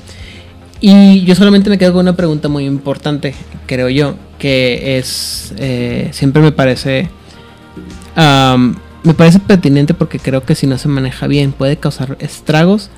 Y 0.81 1.25
yo 1.25 1.35
solamente 1.35 1.71
me 1.71 1.79
quedo 1.79 1.93
con 1.93 2.01
una 2.01 2.17
pregunta 2.17 2.49
muy 2.49 2.67
importante, 2.67 3.35
creo 3.67 3.89
yo, 3.89 4.17
que 4.39 4.99
es, 4.99 5.55
eh, 5.57 6.11
siempre 6.13 6.43
me 6.43 6.53
parece, 6.53 7.09
me 8.17 9.15
parece 9.15 9.39
pertinente 9.39 9.95
porque 9.95 10.19
creo 10.19 10.45
que 10.45 10.55
si 10.55 10.67
no 10.67 10.77
se 10.77 10.89
maneja 10.89 11.27
bien 11.27 11.53
puede 11.53 11.77
causar 11.79 12.17
estragos 12.21 12.91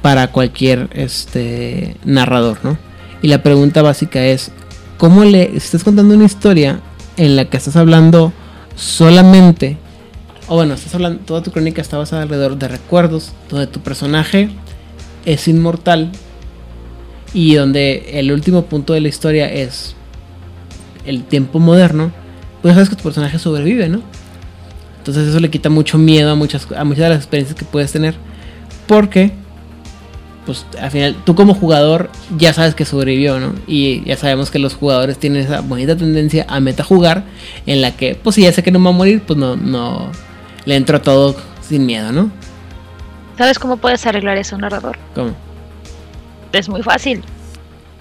para 0.00 0.28
cualquier 0.28 0.88
este, 0.92 1.96
narrador, 2.04 2.58
¿no? 2.62 2.78
Y 3.22 3.28
la 3.28 3.42
pregunta 3.42 3.82
básica 3.82 4.24
es, 4.24 4.52
¿cómo 4.98 5.24
le 5.24 5.56
estás 5.56 5.84
contando 5.84 6.14
una 6.14 6.24
historia 6.24 6.80
en 7.16 7.36
la 7.36 7.46
que 7.46 7.56
estás 7.56 7.76
hablando 7.76 8.32
solamente 8.76 9.78
o 10.48 10.54
bueno, 10.54 10.74
estás 10.74 10.94
hablando, 10.94 11.20
toda 11.24 11.42
tu 11.42 11.50
crónica 11.50 11.82
está 11.82 11.98
basada 11.98 12.22
alrededor 12.22 12.56
de 12.56 12.68
recuerdos, 12.68 13.32
donde 13.48 13.66
tu 13.66 13.80
personaje 13.80 14.50
es 15.24 15.48
inmortal 15.48 16.12
y 17.34 17.54
donde 17.54 18.18
el 18.18 18.30
último 18.32 18.66
punto 18.66 18.92
de 18.92 19.00
la 19.00 19.08
historia 19.08 19.52
es 19.52 19.94
el 21.04 21.24
tiempo 21.24 21.58
moderno, 21.58 22.12
pues 22.62 22.74
sabes 22.74 22.88
que 22.88 22.96
tu 22.96 23.02
personaje 23.02 23.38
sobrevive, 23.38 23.88
¿no? 23.88 24.02
Entonces 24.98 25.28
eso 25.28 25.40
le 25.40 25.50
quita 25.50 25.68
mucho 25.68 25.98
miedo 25.98 26.30
a 26.30 26.34
muchas, 26.34 26.66
a 26.72 26.84
muchas 26.84 27.04
de 27.04 27.08
las 27.10 27.18
experiencias 27.18 27.58
que 27.58 27.64
puedes 27.64 27.92
tener, 27.92 28.14
porque 28.86 29.32
pues 30.44 30.64
al 30.80 30.92
final 30.92 31.16
tú 31.24 31.34
como 31.34 31.54
jugador 31.54 32.08
ya 32.38 32.52
sabes 32.52 32.76
que 32.76 32.84
sobrevivió, 32.84 33.40
¿no? 33.40 33.52
Y 33.66 34.04
ya 34.04 34.16
sabemos 34.16 34.50
que 34.50 34.60
los 34.60 34.74
jugadores 34.74 35.18
tienen 35.18 35.42
esa 35.42 35.60
bonita 35.60 35.96
tendencia 35.96 36.46
a 36.48 36.60
meta 36.60 36.84
jugar 36.84 37.24
en 37.66 37.82
la 37.82 37.96
que 37.96 38.14
pues 38.14 38.36
si 38.36 38.42
ya 38.42 38.52
sé 38.52 38.62
que 38.62 38.70
no 38.70 38.82
va 38.82 38.90
a 38.90 38.92
morir, 38.92 39.22
pues 39.26 39.36
no 39.38 39.56
no 39.56 40.12
le 40.66 40.76
entro 40.76 41.00
todo 41.00 41.34
sin 41.62 41.86
miedo, 41.86 42.12
¿no? 42.12 42.30
¿Sabes 43.38 43.58
cómo 43.58 43.78
puedes 43.78 44.04
arreglar 44.06 44.36
eso, 44.36 44.58
narrador? 44.58 44.98
¿Cómo? 45.14 45.34
Es 46.52 46.68
muy 46.68 46.82
fácil. 46.82 47.22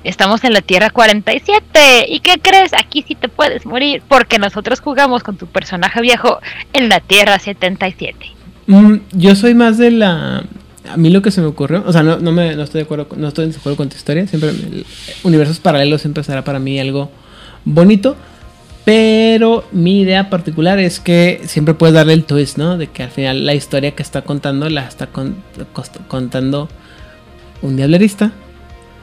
Estamos 0.03 0.43
en 0.43 0.53
la 0.53 0.61
Tierra 0.61 0.89
47. 0.89 2.05
¿Y 2.07 2.19
qué 2.19 2.39
crees? 2.39 2.73
Aquí 2.73 3.03
sí 3.07 3.15
te 3.15 3.27
puedes 3.27 3.65
morir. 3.65 4.01
Porque 4.07 4.39
nosotros 4.39 4.79
jugamos 4.79 5.23
con 5.23 5.35
tu 5.35 5.47
personaje 5.47 5.99
viejo 6.01 6.39
en 6.73 6.89
la 6.89 6.99
Tierra 6.99 7.39
77. 7.39 8.15
Mm, 8.67 8.95
yo 9.13 9.35
soy 9.35 9.55
más 9.55 9.77
de 9.77 9.91
la. 9.91 10.43
A 10.89 10.97
mí 10.97 11.09
lo 11.09 11.21
que 11.21 11.31
se 11.31 11.41
me 11.41 11.47
ocurrió. 11.47 11.83
O 11.85 11.91
sea, 11.91 12.03
no, 12.03 12.17
no, 12.17 12.31
me, 12.31 12.55
no 12.55 12.63
estoy 12.63 12.79
de 12.79 12.85
acuerdo, 12.85 13.07
no 13.17 13.27
estoy 13.27 13.49
de 13.49 13.57
acuerdo 13.57 13.77
con 13.77 13.89
tu 13.89 13.95
historia. 13.95 14.27
Siempre. 14.27 14.51
Universos 15.23 15.59
paralelos 15.59 16.01
siempre 16.01 16.23
será 16.23 16.43
para 16.43 16.59
mí 16.59 16.79
algo 16.79 17.11
bonito. 17.65 18.15
Pero 18.85 19.65
mi 19.71 20.01
idea 20.01 20.29
particular 20.29 20.77
es 20.79 20.99
que 20.99 21.41
siempre 21.45 21.73
puedes 21.73 21.95
darle 21.95 22.13
el 22.13 22.23
twist, 22.23 22.57
¿no? 22.57 22.77
De 22.77 22.87
que 22.87 23.01
al 23.01 23.09
final 23.09 23.45
la 23.45 23.55
historia 23.55 23.95
que 23.95 24.03
está 24.03 24.21
contando 24.21 24.69
la 24.69 24.87
está 24.87 25.09
contando 26.07 26.69
un 27.63 27.75
diablerista 27.75 28.31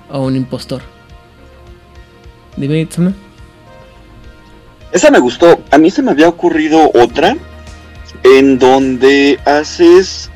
o 0.09 0.21
un 0.21 0.37
impostor. 0.37 0.83
Dime, 2.57 2.81
Itzana. 2.81 3.13
Esa 4.93 5.11
me 5.11 5.19
gustó. 5.19 5.61
A 5.73 5.79
mí 5.79 5.91
se 5.91 6.03
me 6.03 6.13
había 6.13 6.29
ocurrido 6.29 6.91
otra 6.95 7.37
en 8.23 8.59
donde 8.61 9.41
haces 9.45 10.31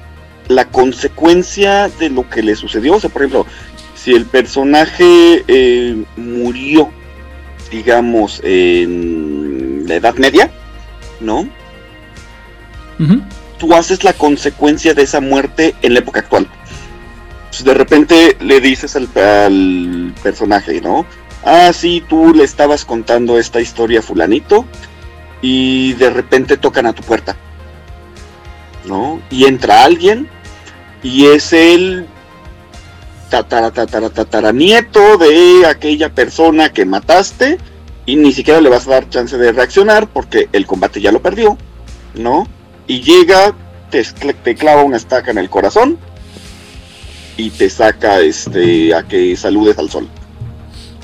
la 0.48 0.64
consecuencia 0.64 1.88
de 2.00 2.10
lo 2.10 2.28
que 2.28 2.42
le 2.42 2.56
sucedió. 2.56 2.94
O 2.94 3.00
sea, 3.00 3.10
por 3.10 3.22
ejemplo, 3.22 3.46
si 3.94 4.12
el 4.12 4.24
personaje 4.26 5.44
eh, 5.46 6.04
murió 6.16 6.90
digamos, 7.76 8.40
en 8.42 9.84
la 9.86 9.96
Edad 9.96 10.14
Media, 10.14 10.50
¿no? 11.20 11.46
Tú 13.58 13.74
haces 13.74 14.02
la 14.02 14.14
consecuencia 14.14 14.94
de 14.94 15.02
esa 15.02 15.20
muerte 15.20 15.74
en 15.82 15.92
la 15.92 16.00
época 16.00 16.20
actual. 16.20 16.48
de 17.62 17.74
repente 17.74 18.36
le 18.40 18.60
dices 18.60 18.96
al, 18.96 20.14
personaje, 20.22 20.80
¿no? 20.80 21.04
Ah, 21.44 21.70
sí, 21.74 22.02
tú 22.08 22.32
le 22.34 22.44
estabas 22.44 22.86
contando 22.86 23.38
esta 23.38 23.60
historia 23.60 24.00
a 24.00 24.02
fulanito 24.02 24.64
y 25.42 25.92
de 25.94 26.08
repente 26.08 26.56
tocan 26.56 26.86
a 26.86 26.94
tu 26.94 27.02
puerta, 27.02 27.36
¿no? 28.86 29.20
Y 29.30 29.44
entra 29.44 29.84
alguien 29.84 30.28
y 31.02 31.26
es 31.26 31.52
el 31.52 32.06
tatara, 33.28 33.70
tatara, 33.70 34.10
tatara 34.10 34.52
nieto 34.52 35.18
de 35.18 35.66
aquella 35.66 36.14
persona 36.14 36.72
que 36.72 36.84
mataste 36.84 37.58
y 38.04 38.16
ni 38.16 38.32
siquiera 38.32 38.60
le 38.60 38.68
vas 38.68 38.86
a 38.86 38.92
dar 38.92 39.10
chance 39.10 39.36
de 39.36 39.52
reaccionar 39.52 40.08
porque 40.08 40.48
el 40.52 40.66
combate 40.66 41.00
ya 41.00 41.12
lo 41.12 41.20
perdió, 41.20 41.58
¿no? 42.14 42.46
Y 42.86 43.02
llega, 43.02 43.54
te, 43.90 44.04
te 44.04 44.54
clava 44.54 44.84
una 44.84 44.96
estaca 44.96 45.30
en 45.30 45.38
el 45.38 45.50
corazón 45.50 45.98
y 47.36 47.50
te 47.50 47.68
saca 47.68 48.20
este 48.20 48.94
a 48.94 49.02
que 49.02 49.36
saludes 49.36 49.78
al 49.78 49.90
sol. 49.90 50.08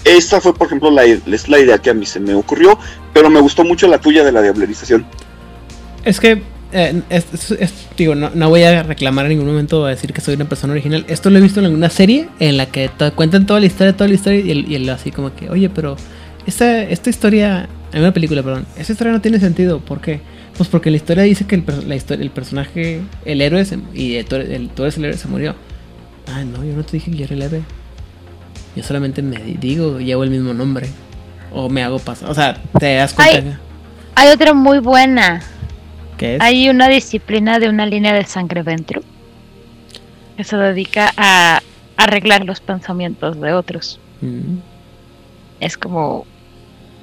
Esta 0.04 0.40
fue, 0.40 0.54
por 0.54 0.66
ejemplo, 0.66 0.90
la, 0.90 1.04
es 1.04 1.48
la 1.48 1.60
idea 1.60 1.78
que 1.78 1.90
a 1.90 1.94
mí 1.94 2.06
se 2.06 2.18
me 2.18 2.34
ocurrió, 2.34 2.78
pero 3.12 3.30
me 3.30 3.40
gustó 3.40 3.64
mucho 3.64 3.86
la 3.86 3.98
tuya 3.98 4.24
de 4.24 4.32
la 4.32 4.42
diablerización. 4.42 5.06
Es 6.04 6.18
que 6.18 6.42
eh, 6.72 7.02
digo, 7.96 8.14
no, 8.14 8.48
voy 8.48 8.62
a 8.62 8.82
reclamar 8.82 9.26
en 9.26 9.30
ningún 9.30 9.46
momento 9.46 9.84
a 9.84 9.90
decir 9.90 10.12
que 10.12 10.20
soy 10.20 10.34
una 10.34 10.46
persona 10.46 10.72
original. 10.72 11.04
Esto 11.08 11.30
lo 11.30 11.38
he 11.38 11.40
visto 11.42 11.60
en 11.60 11.66
alguna 11.66 11.90
serie 11.90 12.28
en 12.40 12.56
la 12.56 12.66
que 12.66 12.90
cuentan 13.14 13.46
toda 13.46 13.60
la 13.60 13.66
historia, 13.66 13.92
toda 13.92 14.08
la 14.08 14.14
historia 14.14 14.40
y 14.40 14.74
el, 14.74 14.88
así 14.88 15.10
como 15.10 15.34
que, 15.34 15.50
oye, 15.50 15.68
pero 15.68 15.96
esta, 16.46 16.82
esta 16.82 17.10
historia, 17.10 17.68
en 17.92 18.00
una 18.00 18.12
película, 18.12 18.42
perdón, 18.42 18.66
esta 18.76 18.92
historia 18.92 19.12
no 19.12 19.20
tiene 19.20 19.38
sentido. 19.38 19.80
¿Por 19.80 20.00
qué? 20.00 20.20
Pues 20.56 20.68
porque 20.68 20.90
la 20.90 20.96
historia 20.96 21.24
dice 21.24 21.46
que 21.46 21.56
el, 21.56 21.64
la 21.86 21.94
historia, 21.94 22.24
el 22.24 22.30
personaje, 22.30 23.02
el 23.24 23.40
héroe, 23.40 23.66
y 23.94 24.22
tú, 24.24 24.36
el, 24.36 24.70
eres 24.78 24.96
el 24.96 25.04
héroe, 25.04 25.18
se 25.18 25.28
murió. 25.28 25.54
Ah, 26.26 26.44
no, 26.44 26.64
yo 26.64 26.74
no 26.74 26.84
te 26.84 26.92
dije 26.92 27.10
que 27.10 27.18
yo 27.18 27.24
era 27.24 27.34
el 27.34 27.42
héroe. 27.42 27.62
Yo 28.76 28.82
solamente 28.82 29.20
me 29.20 29.38
digo, 29.60 29.98
llevo 29.98 30.24
el 30.24 30.30
mismo 30.30 30.54
nombre. 30.54 30.88
o 31.52 31.68
me 31.68 31.82
hago 31.82 31.98
pasar. 31.98 32.30
O 32.30 32.34
sea, 32.34 32.58
te 32.78 32.94
das 32.94 33.12
cuenta 33.12 33.60
Hay 34.14 34.28
otra 34.30 34.54
muy 34.54 34.78
buena. 34.78 35.42
Es. 36.24 36.40
Hay 36.40 36.68
una 36.68 36.88
disciplina 36.88 37.58
de 37.58 37.68
una 37.68 37.86
línea 37.86 38.12
de 38.12 38.24
sangre 38.24 38.62
dentro 38.62 39.02
que 40.36 40.44
se 40.44 40.56
dedica 40.56 41.12
a 41.16 41.60
arreglar 41.96 42.44
los 42.44 42.60
pensamientos 42.60 43.40
de 43.40 43.52
otros. 43.52 44.00
Mm, 44.20 44.58
Es 45.60 45.76
como, 45.76 46.26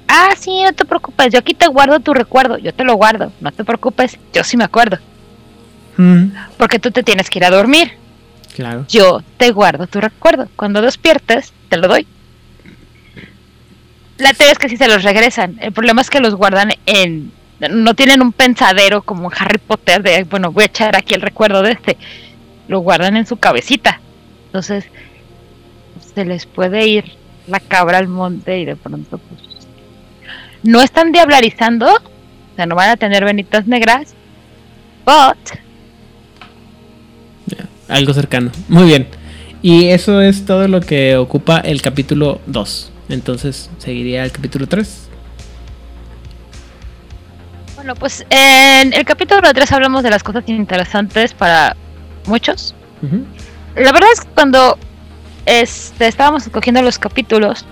ah, 0.08 0.30
sí, 0.38 0.62
no 0.64 0.72
te 0.72 0.84
preocupes, 0.84 1.32
yo 1.32 1.38
aquí 1.38 1.54
te 1.54 1.66
guardo 1.68 2.00
tu 2.00 2.12
recuerdo, 2.12 2.58
yo 2.58 2.74
te 2.74 2.84
lo 2.84 2.94
guardo, 2.94 3.32
no 3.40 3.52
te 3.52 3.64
preocupes, 3.64 4.18
yo 4.34 4.44
sí 4.44 4.56
me 4.56 4.64
acuerdo, 4.64 4.98
mm, 5.96 6.24
porque 6.58 6.78
tú 6.78 6.90
te 6.90 7.02
tienes 7.02 7.30
que 7.30 7.38
ir 7.38 7.44
a 7.46 7.50
dormir, 7.50 7.92
claro. 8.54 8.84
yo 8.88 9.22
te 9.38 9.50
guardo 9.52 9.86
tu 9.86 10.00
recuerdo, 10.00 10.48
cuando 10.56 10.82
despiertes, 10.82 11.52
te 11.70 11.76
lo 11.78 11.88
doy. 11.88 12.06
La 14.18 14.34
teoría 14.34 14.52
es 14.52 14.58
que 14.58 14.68
sí 14.68 14.76
se 14.76 14.88
los 14.88 15.02
regresan, 15.02 15.56
el 15.60 15.72
problema 15.72 16.02
es 16.02 16.10
que 16.10 16.20
los 16.20 16.34
guardan 16.34 16.72
en, 16.84 17.32
no 17.68 17.94
tienen 17.94 18.22
un 18.22 18.32
pensadero 18.32 19.02
como 19.02 19.30
Harry 19.36 19.58
Potter 19.58 20.02
de, 20.02 20.24
bueno, 20.24 20.50
voy 20.52 20.62
a 20.62 20.66
echar 20.66 20.96
aquí 20.96 21.14
el 21.14 21.20
recuerdo 21.20 21.62
de 21.62 21.72
este, 21.72 21.96
lo 22.68 22.80
guardan 22.80 23.16
en 23.16 23.26
su 23.26 23.36
cabecita, 23.36 24.00
entonces 24.46 24.84
se 26.14 26.24
les 26.24 26.46
puede 26.46 26.86
ir 26.88 27.04
la 27.46 27.60
cabra 27.60 27.98
al 27.98 28.08
monte 28.08 28.58
y 28.58 28.64
de 28.64 28.76
pronto 28.76 29.18
pues 29.18 29.40
no 30.62 30.82
están 30.82 31.12
diablarizando, 31.12 31.86
o 31.86 32.56
sea, 32.56 32.66
no 32.66 32.74
van 32.74 32.90
a 32.90 32.96
tener 32.96 33.24
venitas 33.24 33.66
negras, 33.66 34.14
but 35.04 35.58
Algo 37.88 38.14
cercano. 38.14 38.50
Muy 38.68 38.84
bien. 38.84 39.08
Y 39.62 39.88
eso 39.88 40.20
es 40.20 40.46
todo 40.46 40.68
lo 40.68 40.80
que 40.80 41.16
ocupa 41.16 41.58
el 41.58 41.82
capítulo 41.82 42.40
2. 42.46 42.92
Entonces, 43.08 43.70
seguiría 43.78 44.24
el 44.24 44.32
capítulo 44.32 44.66
3. 44.66 45.09
Bueno, 47.80 47.94
pues 47.94 48.26
en 48.28 48.92
el 48.92 49.06
capítulo 49.06 49.40
3 49.40 49.72
hablamos 49.72 50.02
de 50.02 50.10
las 50.10 50.22
cosas 50.22 50.44
interesantes 50.48 51.32
para 51.32 51.74
muchos. 52.26 52.74
La 53.74 53.90
verdad 53.90 54.10
es 54.12 54.20
que 54.20 54.28
cuando 54.34 54.78
este, 55.46 56.06
estábamos 56.06 56.44
escogiendo 56.44 56.82
los 56.82 56.98
capítulos, 56.98 57.64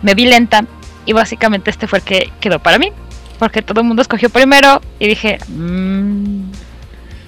me 0.00 0.14
vi 0.14 0.24
lenta 0.24 0.64
y 1.04 1.12
básicamente 1.12 1.68
este 1.68 1.86
fue 1.86 1.98
el 1.98 2.04
que 2.06 2.32
quedó 2.40 2.60
para 2.60 2.78
mí. 2.78 2.92
Porque 3.38 3.60
todo 3.60 3.82
el 3.82 3.86
mundo 3.86 4.00
escogió 4.00 4.30
primero 4.30 4.80
y 4.98 5.08
dije, 5.08 5.38
mmm, 5.48 6.50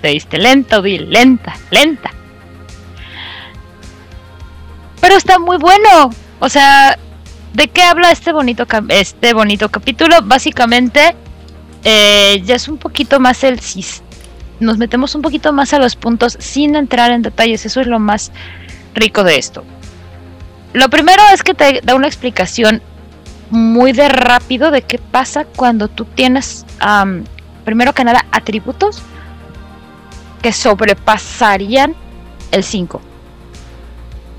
te 0.00 0.08
diste 0.08 0.38
lenta, 0.38 0.80
Udi, 0.80 1.00
lenta, 1.00 1.54
lenta. 1.70 2.10
Pero 4.98 5.16
está 5.16 5.38
muy 5.38 5.58
bueno. 5.58 6.08
O 6.40 6.48
sea, 6.48 6.98
¿de 7.52 7.68
qué 7.68 7.82
habla 7.82 8.10
este 8.12 8.32
bonito, 8.32 8.66
este 8.88 9.34
bonito 9.34 9.68
capítulo? 9.68 10.22
Básicamente, 10.22 11.14
eh, 11.84 12.42
ya 12.44 12.54
es 12.56 12.68
un 12.68 12.78
poquito 12.78 13.20
más 13.20 13.44
el 13.44 13.60
sis- 13.60 14.02
Nos 14.60 14.78
metemos 14.78 15.14
un 15.14 15.22
poquito 15.22 15.52
más 15.52 15.72
a 15.74 15.78
los 15.78 15.96
puntos 15.96 16.36
sin 16.40 16.74
entrar 16.76 17.10
en 17.10 17.22
detalles. 17.22 17.66
Eso 17.66 17.80
es 17.80 17.86
lo 17.86 17.98
más 17.98 18.32
rico 18.94 19.24
de 19.24 19.36
esto. 19.36 19.64
Lo 20.72 20.88
primero 20.90 21.22
es 21.32 21.42
que 21.42 21.54
te 21.54 21.80
da 21.82 21.94
una 21.94 22.06
explicación 22.06 22.82
muy 23.50 23.92
de 23.92 24.08
rápido 24.08 24.70
de 24.70 24.82
qué 24.82 24.98
pasa 24.98 25.44
cuando 25.44 25.88
tú 25.88 26.04
tienes, 26.04 26.64
primero 27.64 27.92
que 27.92 28.04
nada, 28.04 28.24
atributos 28.32 29.02
que 30.42 30.52
sobrepasarían 30.52 31.94
el 32.50 32.64
5. 32.64 33.00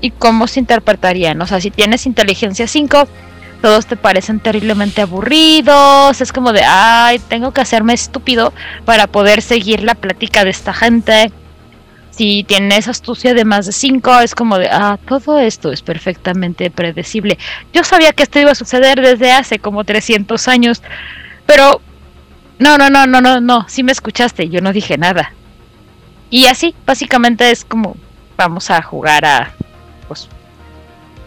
Y 0.00 0.10
cómo 0.10 0.46
se 0.46 0.60
interpretarían. 0.60 1.40
O 1.40 1.46
sea, 1.46 1.60
si 1.60 1.70
tienes 1.70 2.06
inteligencia 2.06 2.66
5, 2.66 3.08
todos 3.56 3.86
te 3.86 3.96
parecen 3.96 4.40
terriblemente 4.40 5.02
aburridos. 5.02 6.20
Es 6.20 6.32
como 6.32 6.52
de, 6.52 6.62
ay, 6.64 7.18
tengo 7.18 7.52
que 7.52 7.60
hacerme 7.60 7.94
estúpido 7.94 8.52
para 8.84 9.06
poder 9.06 9.42
seguir 9.42 9.82
la 9.82 9.94
plática 9.94 10.44
de 10.44 10.50
esta 10.50 10.72
gente. 10.72 11.32
Si 12.10 12.44
tienes 12.44 12.88
astucia 12.88 13.34
de 13.34 13.44
más 13.44 13.66
de 13.66 13.72
5, 13.72 14.20
es 14.20 14.34
como 14.34 14.58
de, 14.58 14.68
ah, 14.70 14.98
todo 15.06 15.38
esto 15.38 15.70
es 15.70 15.82
perfectamente 15.82 16.70
predecible. 16.70 17.36
Yo 17.74 17.84
sabía 17.84 18.12
que 18.12 18.22
esto 18.22 18.40
iba 18.40 18.52
a 18.52 18.54
suceder 18.54 19.00
desde 19.02 19.32
hace 19.32 19.58
como 19.58 19.84
300 19.84 20.48
años, 20.48 20.82
pero 21.44 21.80
no, 22.58 22.78
no, 22.78 22.88
no, 22.88 23.06
no, 23.06 23.20
no, 23.20 23.40
no, 23.40 23.68
sí 23.68 23.82
me 23.82 23.92
escuchaste, 23.92 24.48
yo 24.48 24.62
no 24.62 24.72
dije 24.72 24.96
nada. 24.96 25.32
Y 26.30 26.46
así, 26.46 26.74
básicamente 26.86 27.50
es 27.50 27.64
como 27.64 27.96
vamos 28.36 28.70
a 28.70 28.82
jugar 28.82 29.24
a, 29.24 29.52
pues, 30.08 30.28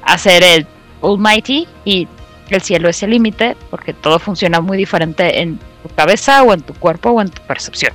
a 0.04 0.18
ser 0.18 0.44
el 0.44 0.68
Almighty 1.02 1.68
y 1.86 2.08
el 2.56 2.62
cielo 2.62 2.90
es 2.90 3.02
el 3.04 3.12
límite, 3.12 3.56
porque 3.70 3.94
todo 3.94 4.20
funciona 4.20 4.62
muy 4.62 4.78
diferente 4.78 5.42
en 5.42 5.58
tu 5.58 5.90
cabeza 5.96 6.44
o 6.44 6.54
en 6.54 6.62
tu 6.62 6.74
cuerpo 6.74 7.12
o 7.12 7.22
en 7.22 7.30
tu 7.30 7.42
percepción. 7.44 7.94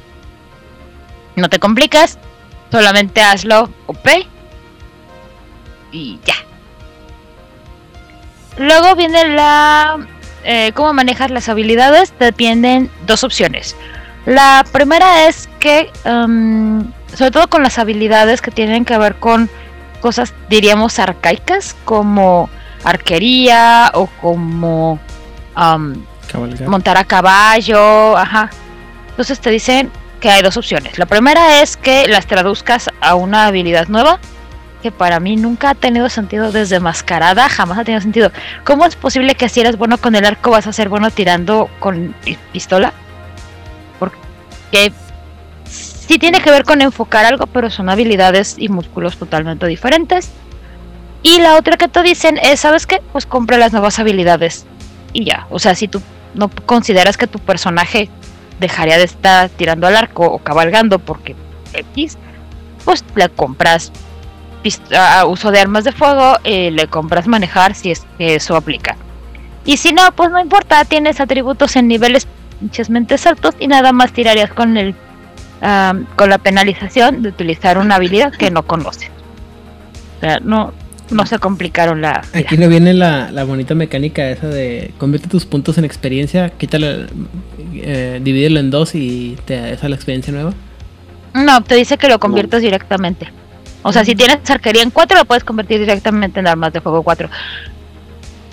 No 1.37 1.49
te 1.49 1.59
complicas, 1.59 2.19
solamente 2.71 3.21
hazlo 3.23 3.71
OP 3.87 4.09
y 5.93 6.19
ya. 6.25 6.35
Luego 8.57 8.95
viene 8.95 9.29
la 9.31 10.07
eh, 10.45 10.73
cómo 10.75 10.93
manejas 10.93 11.31
las 11.31 11.49
habilidades. 11.49 12.13
Te 12.13 12.33
tienen 12.33 12.91
dos 13.07 13.25
opciones. 13.25 13.77
La 14.27 14.65
primera 14.73 15.27
es 15.27 15.49
que, 15.59 15.91
um, 16.05 16.93
sobre 17.15 17.31
todo 17.31 17.49
con 17.49 17.63
las 17.63 17.79
habilidades 17.79 18.41
que 18.41 18.51
tienen 18.51 18.85
que 18.85 18.97
ver 18.97 19.17
con 19.17 19.51
cosas, 20.01 20.35
diríamos, 20.49 20.99
arcaicas, 20.99 21.75
como 21.85 22.49
arquería 22.85 23.91
o 23.95 24.07
como 24.07 24.99
um, 25.57 25.95
montar 26.67 26.97
a 26.97 27.05
caballo, 27.05 28.17
ajá. 28.17 28.51
Entonces 29.11 29.41
te 29.41 29.51
dicen 29.51 29.91
que 30.21 30.31
hay 30.31 30.43
dos 30.43 30.57
opciones. 30.57 30.99
La 30.99 31.07
primera 31.07 31.63
es 31.63 31.77
que 31.77 32.07
las 32.09 32.27
traduzcas 32.27 32.91
a 33.01 33.15
una 33.15 33.47
habilidad 33.47 33.89
nueva, 33.89 34.19
que 34.83 34.91
para 34.91 35.19
mí 35.21 35.37
nunca 35.37 35.71
ha 35.71 35.75
tenido 35.75 36.09
sentido 36.09 36.53
desde 36.53 36.79
mascarada, 36.81 37.49
jamás 37.49 37.79
ha 37.79 37.85
tenido 37.85 38.03
sentido. 38.03 38.31
¿Cómo 38.65 38.85
es 38.85 38.97
posible 38.97 39.35
que 39.35 39.49
si 39.49 39.61
eres 39.61 39.77
bueno 39.79 39.97
con 39.99 40.15
el 40.15 40.25
arco 40.25 40.51
vas 40.51 40.67
a 40.67 40.73
ser 40.73 40.89
bueno 40.89 41.11
tirando 41.11 41.71
con 41.79 42.15
pi- 42.25 42.39
pistola? 42.53 42.93
Porque 43.99 44.93
sí 45.65 46.19
tiene 46.19 46.41
que 46.41 46.51
ver 46.51 46.65
con 46.65 46.83
enfocar 46.83 47.25
algo, 47.25 47.47
pero 47.47 47.71
son 47.71 47.89
habilidades 47.89 48.57
y 48.59 48.69
músculos 48.69 49.17
totalmente 49.17 49.67
diferentes. 49.67 50.31
Y 51.25 51.39
la 51.39 51.57
otra 51.57 51.79
que 51.79 51.89
te 51.89 52.03
dicen 52.03 52.39
es, 52.41 52.61
¿sabes 52.61 52.87
qué? 52.87 53.01
Pues 53.13 53.25
compra 53.25 53.57
las 53.57 53.73
nuevas 53.73 53.99
habilidades. 53.99 54.67
Y 55.15 55.25
ya, 55.25 55.47
o 55.49 55.59
sea, 55.59 55.75
si 55.75 55.89
tú 55.89 56.03
no 56.35 56.51
consideras 56.67 57.17
que 57.17 57.27
tu 57.27 57.39
personaje 57.39 58.11
dejaría 58.61 58.99
de 58.99 59.05
estar 59.05 59.49
tirando 59.49 59.87
al 59.87 59.97
arco 59.97 60.27
o 60.27 60.39
cabalgando 60.39 60.99
porque 60.99 61.35
X, 61.73 62.19
pues 62.85 63.03
le 63.15 63.31
compras 63.31 63.91
ah, 64.95 65.25
uso 65.27 65.51
de 65.51 65.61
armas 65.61 65.85
de 65.85 65.93
fuego, 65.93 66.37
eh, 66.45 66.71
le 66.71 66.89
compras 66.89 67.27
manejar 67.27 67.75
si 67.75 67.91
es 67.91 68.07
que 68.19 68.35
eso 68.35 68.55
aplica. 68.55 68.95
Y 69.65 69.79
si 69.79 69.95
no, 69.95 70.03
pues 70.15 70.31
no 70.31 70.39
importa, 70.39 70.85
tienes 70.85 71.21
atributos 71.21 71.75
en 71.77 71.89
niveles 71.89 72.29
pinches 72.61 72.91
mentes 72.91 73.27
altos 73.27 73.55
y 73.59 73.67
nada 73.67 73.93
más 73.93 74.13
tirarías 74.13 74.53
con 74.53 74.77
el 74.77 74.95
am, 75.63 76.05
con 76.17 76.29
la 76.29 76.37
penalización 76.37 77.23
de 77.23 77.31
utilizar 77.31 77.79
una 77.79 77.95
habilidad 77.95 78.35
que 78.35 78.51
no 78.51 78.63
conoces. 78.65 79.11
O 80.19 80.21
sea, 80.21 80.39
no, 80.41 80.75
no 81.11 81.27
se 81.27 81.39
complicaron 81.39 82.01
la 82.01 82.23
vida. 82.33 82.41
Aquí 82.41 82.57
no 82.57 82.69
viene 82.69 82.95
la, 82.95 83.31
la 83.31 83.45
bonita 83.45 83.75
mecánica 83.75 84.29
esa 84.31 84.49
de 84.49 84.93
convierte 84.99 85.29
tus 85.29 85.45
puntos 85.45 85.79
en 85.79 85.85
experiencia, 85.85 86.51
quítale, 86.51 87.07
eh, 87.75 88.21
divídelo 88.23 88.61
en 88.61 88.71
dos 88.71 88.95
y 88.95 89.37
te 89.45 89.77
da 89.77 89.89
la 89.89 89.95
experiencia 89.97 90.33
nueva. 90.33 90.53
No, 91.35 91.63
te 91.63 91.75
dice 91.75 91.99
que 91.99 92.09
lo 92.09 92.19
conviertes 92.19 92.63
directamente. 92.63 93.29
O 93.83 93.93
sea, 93.93 94.05
si 94.05 94.15
tienes 94.15 94.49
arquería 94.49 94.83
en 94.83 94.91
4, 94.91 95.19
lo 95.19 95.25
puedes 95.27 95.45
convertir 95.45 95.79
directamente 95.81 96.41
en 96.41 96.47
armas 96.47 96.73
de 96.73 96.81
fuego 96.81 97.03
4. 97.03 97.29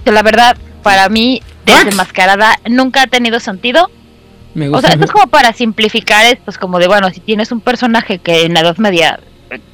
Que 0.03 0.11
la 0.11 0.23
verdad, 0.23 0.57
para 0.83 1.07
mí, 1.09 1.41
desde 1.65 1.89
¿What? 1.89 1.93
mascarada, 1.95 2.59
nunca 2.69 3.03
ha 3.03 3.07
tenido 3.07 3.39
sentido. 3.39 3.89
Me 4.53 4.67
O 4.67 4.71
gusta. 4.71 4.87
sea, 4.87 4.93
esto 4.95 5.05
es 5.05 5.11
como 5.11 5.27
para 5.27 5.53
simplificar 5.53 6.25
esto, 6.25 6.49
es 6.51 6.57
como 6.57 6.79
de, 6.79 6.87
bueno, 6.87 7.09
si 7.11 7.21
tienes 7.21 7.51
un 7.53 7.61
personaje 7.61 8.19
que 8.19 8.45
en 8.45 8.55
la 8.55 8.59
Edad 8.61 8.77
Media 8.77 9.19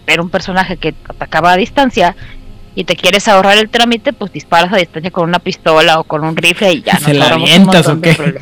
era 0.06 0.22
un 0.22 0.30
personaje 0.30 0.78
que 0.78 0.94
atacaba 1.08 1.54
a 1.54 1.58
distancia 1.58 2.16
y 2.78 2.84
te 2.84 2.96
quieres 2.96 3.28
ahorrar 3.28 3.58
el 3.58 3.70
trámite, 3.70 4.14
pues 4.14 4.32
disparas 4.32 4.72
a 4.72 4.78
distancia 4.78 5.10
con 5.10 5.28
una 5.28 5.40
pistola 5.40 6.00
o 6.00 6.04
con 6.04 6.24
un 6.24 6.38
rifle 6.38 6.74
y 6.74 6.84
ya 6.84 7.00
¿Se 7.04 7.16
la 7.16 7.30
avientas 7.30 7.88
o 7.88 8.00
qué? 8.00 8.40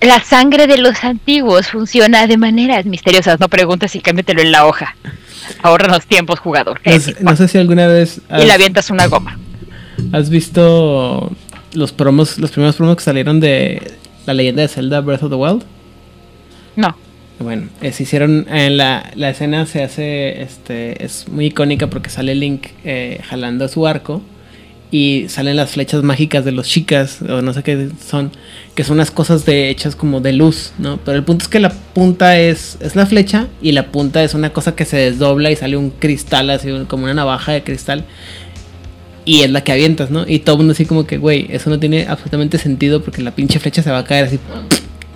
La 0.00 0.18
sangre 0.20 0.66
de 0.66 0.78
los 0.78 1.04
antiguos 1.04 1.68
funciona 1.68 2.26
de 2.26 2.38
maneras 2.38 2.86
misteriosas. 2.86 3.38
No 3.40 3.50
preguntes 3.50 3.94
y 3.94 4.00
cámbiatelo 4.00 4.40
en 4.40 4.52
la 4.52 4.64
hoja. 4.64 4.96
Ahorranos 5.62 6.06
tiempos, 6.06 6.40
jugador. 6.40 6.80
no, 6.82 6.98
sé, 6.98 7.16
no 7.20 7.36
sé 7.36 7.46
si 7.46 7.58
alguna 7.58 7.86
vez 7.88 8.22
Y 8.40 8.46
le 8.46 8.52
avientas 8.52 8.88
una 8.88 9.06
goma. 9.06 9.38
has 10.10 10.30
visto 10.30 11.30
los 11.74 11.92
promos, 11.92 12.38
los 12.38 12.50
primeros 12.52 12.76
promos 12.76 12.96
que 12.96 13.02
salieron 13.02 13.38
de 13.38 13.98
la 14.24 14.32
leyenda 14.32 14.62
de 14.62 14.68
Zelda 14.68 15.02
Breath 15.02 15.24
of 15.24 15.30
the 15.30 15.36
Wild. 15.36 15.62
No. 16.74 16.96
Bueno, 17.40 17.68
eh, 17.82 17.92
se 17.92 18.02
hicieron 18.02 18.46
en 18.50 18.76
la, 18.76 19.10
la 19.14 19.30
escena 19.30 19.64
se 19.66 19.84
hace 19.84 20.42
este 20.42 21.04
es 21.04 21.28
muy 21.28 21.46
icónica 21.46 21.88
porque 21.88 22.10
sale 22.10 22.34
Link 22.34 22.66
eh, 22.84 23.20
jalando 23.28 23.68
su 23.68 23.86
arco 23.86 24.22
y 24.90 25.26
salen 25.28 25.56
las 25.56 25.70
flechas 25.70 26.02
mágicas 26.02 26.44
de 26.44 26.52
los 26.52 26.66
chicas, 26.66 27.20
o 27.22 27.42
no 27.42 27.52
sé 27.52 27.62
qué 27.62 27.90
son, 28.04 28.32
que 28.74 28.84
son 28.84 28.94
unas 28.94 29.10
cosas 29.10 29.44
de 29.44 29.68
hechas 29.68 29.94
como 29.94 30.20
de 30.20 30.32
luz, 30.32 30.72
¿no? 30.78 30.98
Pero 31.04 31.18
el 31.18 31.24
punto 31.24 31.42
es 31.44 31.48
que 31.48 31.60
la 31.60 31.70
punta 31.70 32.38
es, 32.38 32.78
es 32.80 32.96
la 32.96 33.04
flecha 33.04 33.48
y 33.60 33.72
la 33.72 33.88
punta 33.92 34.24
es 34.24 34.34
una 34.34 34.50
cosa 34.52 34.74
que 34.74 34.86
se 34.86 34.96
desdobla 34.96 35.50
y 35.50 35.56
sale 35.56 35.76
un 35.76 35.90
cristal, 35.90 36.48
así 36.50 36.70
como 36.88 37.04
una 37.04 37.14
navaja 37.14 37.52
de 37.52 37.62
cristal. 37.62 38.04
Y 39.26 39.42
es 39.42 39.50
la 39.50 39.62
que 39.62 39.72
avientas, 39.72 40.10
¿no? 40.10 40.24
Y 40.26 40.38
todo 40.38 40.54
el 40.54 40.58
mundo 40.60 40.72
así 40.72 40.86
como 40.86 41.06
que, 41.06 41.18
güey, 41.18 41.46
eso 41.50 41.68
no 41.68 41.78
tiene 41.78 42.06
absolutamente 42.08 42.56
sentido 42.56 43.02
porque 43.02 43.20
la 43.20 43.32
pinche 43.32 43.60
flecha 43.60 43.82
se 43.82 43.90
va 43.90 43.98
a 43.98 44.04
caer 44.04 44.24
así 44.24 44.38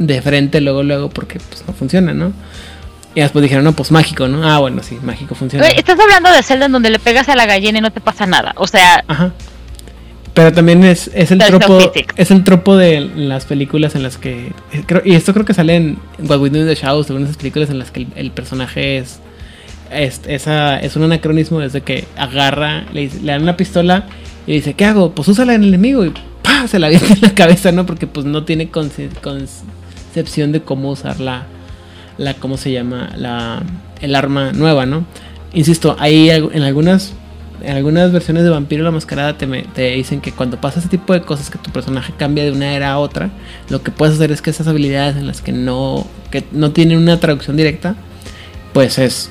de 0.06 0.20
frente 0.22 0.60
luego, 0.60 0.82
luego, 0.82 1.10
porque 1.10 1.38
pues 1.48 1.64
no 1.66 1.72
funciona, 1.74 2.12
¿no? 2.14 2.32
Y 3.14 3.20
después 3.20 3.42
dijeron, 3.42 3.64
no, 3.64 3.72
pues 3.72 3.90
mágico, 3.90 4.26
¿no? 4.28 4.48
Ah, 4.48 4.58
bueno, 4.58 4.82
sí, 4.82 4.98
mágico 5.02 5.34
funciona. 5.34 5.66
Estás 5.68 5.98
hablando 6.00 6.30
de 6.30 6.42
Zelda 6.42 6.66
en 6.66 6.72
donde 6.72 6.90
le 6.90 6.98
pegas 6.98 7.28
a 7.28 7.36
la 7.36 7.44
gallina 7.46 7.78
y 7.78 7.82
no 7.82 7.90
te 7.90 8.00
pasa 8.00 8.24
nada. 8.26 8.52
O 8.56 8.66
sea, 8.66 9.04
Ajá. 9.06 9.32
Pero 10.34 10.50
también 10.50 10.82
es, 10.82 11.10
es 11.14 11.30
el 11.30 11.38
tropo. 11.38 11.78
physics. 11.78 12.14
es 12.16 12.30
el 12.30 12.42
tropo 12.42 12.74
de 12.78 13.00
las 13.00 13.44
películas 13.44 13.94
en 13.96 14.02
las 14.02 14.16
que. 14.16 14.52
eh, 14.72 14.82
creo- 14.86 15.02
y 15.04 15.14
esto 15.14 15.34
creo 15.34 15.44
que 15.44 15.52
sale 15.52 15.76
en 15.76 15.98
What 16.20 16.38
We 16.40 16.48
Do 16.48 16.58
in 16.60 16.66
the 16.66 16.74
Shadows, 16.74 17.06
según 17.06 17.24
esas 17.24 17.36
películas 17.36 17.68
en 17.68 17.78
las 17.78 17.90
que 17.90 18.00
el, 18.00 18.06
el 18.16 18.30
personaje 18.30 18.96
es. 18.96 19.20
Es, 19.90 20.22
esa, 20.26 20.78
es 20.80 20.96
un 20.96 21.02
anacronismo 21.02 21.60
desde 21.60 21.82
que 21.82 22.06
agarra, 22.16 22.86
le, 22.94 23.02
dice- 23.02 23.20
le 23.20 23.32
dan 23.32 23.42
una 23.42 23.58
pistola 23.58 24.06
y 24.46 24.54
dice, 24.54 24.72
¿qué 24.72 24.86
hago? 24.86 25.14
Pues 25.14 25.28
úsala 25.28 25.52
en 25.52 25.64
el 25.64 25.68
enemigo 25.68 26.02
y 26.06 26.14
¡pah! 26.42 26.66
se 26.66 26.78
la 26.78 26.86
avienta 26.86 27.12
en 27.12 27.20
la 27.20 27.34
cabeza, 27.34 27.70
¿no? 27.72 27.84
Porque 27.84 28.06
pues 28.06 28.24
no 28.24 28.44
tiene 28.44 28.70
conce- 28.70 29.10
concepción 30.12 30.52
de 30.52 30.60
cómo 30.60 30.90
usar 30.90 31.20
la, 31.20 31.44
la 32.18 32.34
¿cómo 32.34 32.58
se 32.58 32.70
llama? 32.70 33.10
La, 33.16 33.62
el 34.02 34.14
arma 34.14 34.52
nueva, 34.52 34.84
¿no? 34.84 35.06
Insisto, 35.54 35.96
hay 35.98 36.28
en 36.30 36.62
algunas 36.62 37.14
en 37.62 37.76
algunas 37.76 38.10
versiones 38.10 38.42
de 38.42 38.50
Vampiro 38.50 38.82
la 38.82 38.90
Mascarada 38.90 39.38
te, 39.38 39.46
me- 39.46 39.62
te 39.62 39.92
dicen 39.92 40.20
que 40.20 40.32
cuando 40.32 40.60
pasa 40.60 40.80
ese 40.80 40.88
tipo 40.88 41.12
de 41.12 41.22
cosas 41.22 41.48
que 41.48 41.58
tu 41.58 41.70
personaje 41.70 42.12
cambia 42.18 42.42
de 42.42 42.50
una 42.50 42.74
era 42.74 42.90
a 42.90 42.98
otra, 42.98 43.30
lo 43.68 43.82
que 43.84 43.92
puedes 43.92 44.16
hacer 44.16 44.32
es 44.32 44.42
que 44.42 44.50
esas 44.50 44.66
habilidades 44.66 45.16
en 45.16 45.28
las 45.28 45.40
que 45.42 45.52
no 45.52 46.04
que 46.32 46.42
no 46.50 46.72
tienen 46.72 46.98
una 46.98 47.20
traducción 47.20 47.56
directa, 47.56 47.94
pues 48.74 48.98
es 48.98 49.30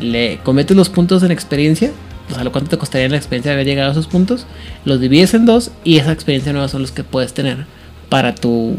le 0.00 0.38
cometes 0.42 0.76
los 0.76 0.88
puntos 0.88 1.22
en 1.22 1.30
experiencia, 1.30 1.90
o 2.30 2.34
sea, 2.34 2.42
lo 2.44 2.50
cuánto 2.50 2.70
te 2.70 2.78
costaría 2.78 3.08
la 3.08 3.16
experiencia 3.18 3.50
de 3.52 3.56
haber 3.56 3.66
llegado 3.66 3.90
a 3.90 3.92
esos 3.92 4.06
puntos, 4.08 4.46
los 4.84 4.98
divides 5.00 5.34
en 5.34 5.44
dos 5.46 5.70
y 5.84 5.98
esa 5.98 6.10
experiencia 6.12 6.52
nueva 6.52 6.68
son 6.68 6.80
los 6.82 6.90
que 6.92 7.04
puedes 7.04 7.34
tener 7.34 7.66
para 8.08 8.34
tu 8.34 8.76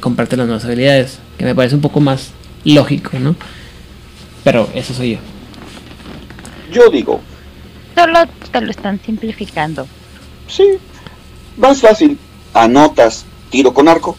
comprarte 0.00 0.36
las 0.36 0.46
nuevas 0.46 0.64
habilidades, 0.64 1.18
que 1.38 1.44
me 1.44 1.54
parece 1.54 1.74
un 1.74 1.80
poco 1.80 2.00
más 2.00 2.30
lógico, 2.64 3.18
¿no? 3.18 3.36
Pero 4.44 4.68
eso 4.74 4.94
soy 4.94 5.12
yo. 5.12 5.18
Yo 6.72 6.88
digo, 6.88 7.20
solo 7.94 8.20
te 8.50 8.60
lo 8.60 8.70
están 8.70 9.00
simplificando. 9.04 9.86
sí, 10.46 10.64
más 11.56 11.80
fácil. 11.80 12.18
Anotas 12.52 13.24
tiro 13.50 13.72
con 13.72 13.88
arco, 13.88 14.16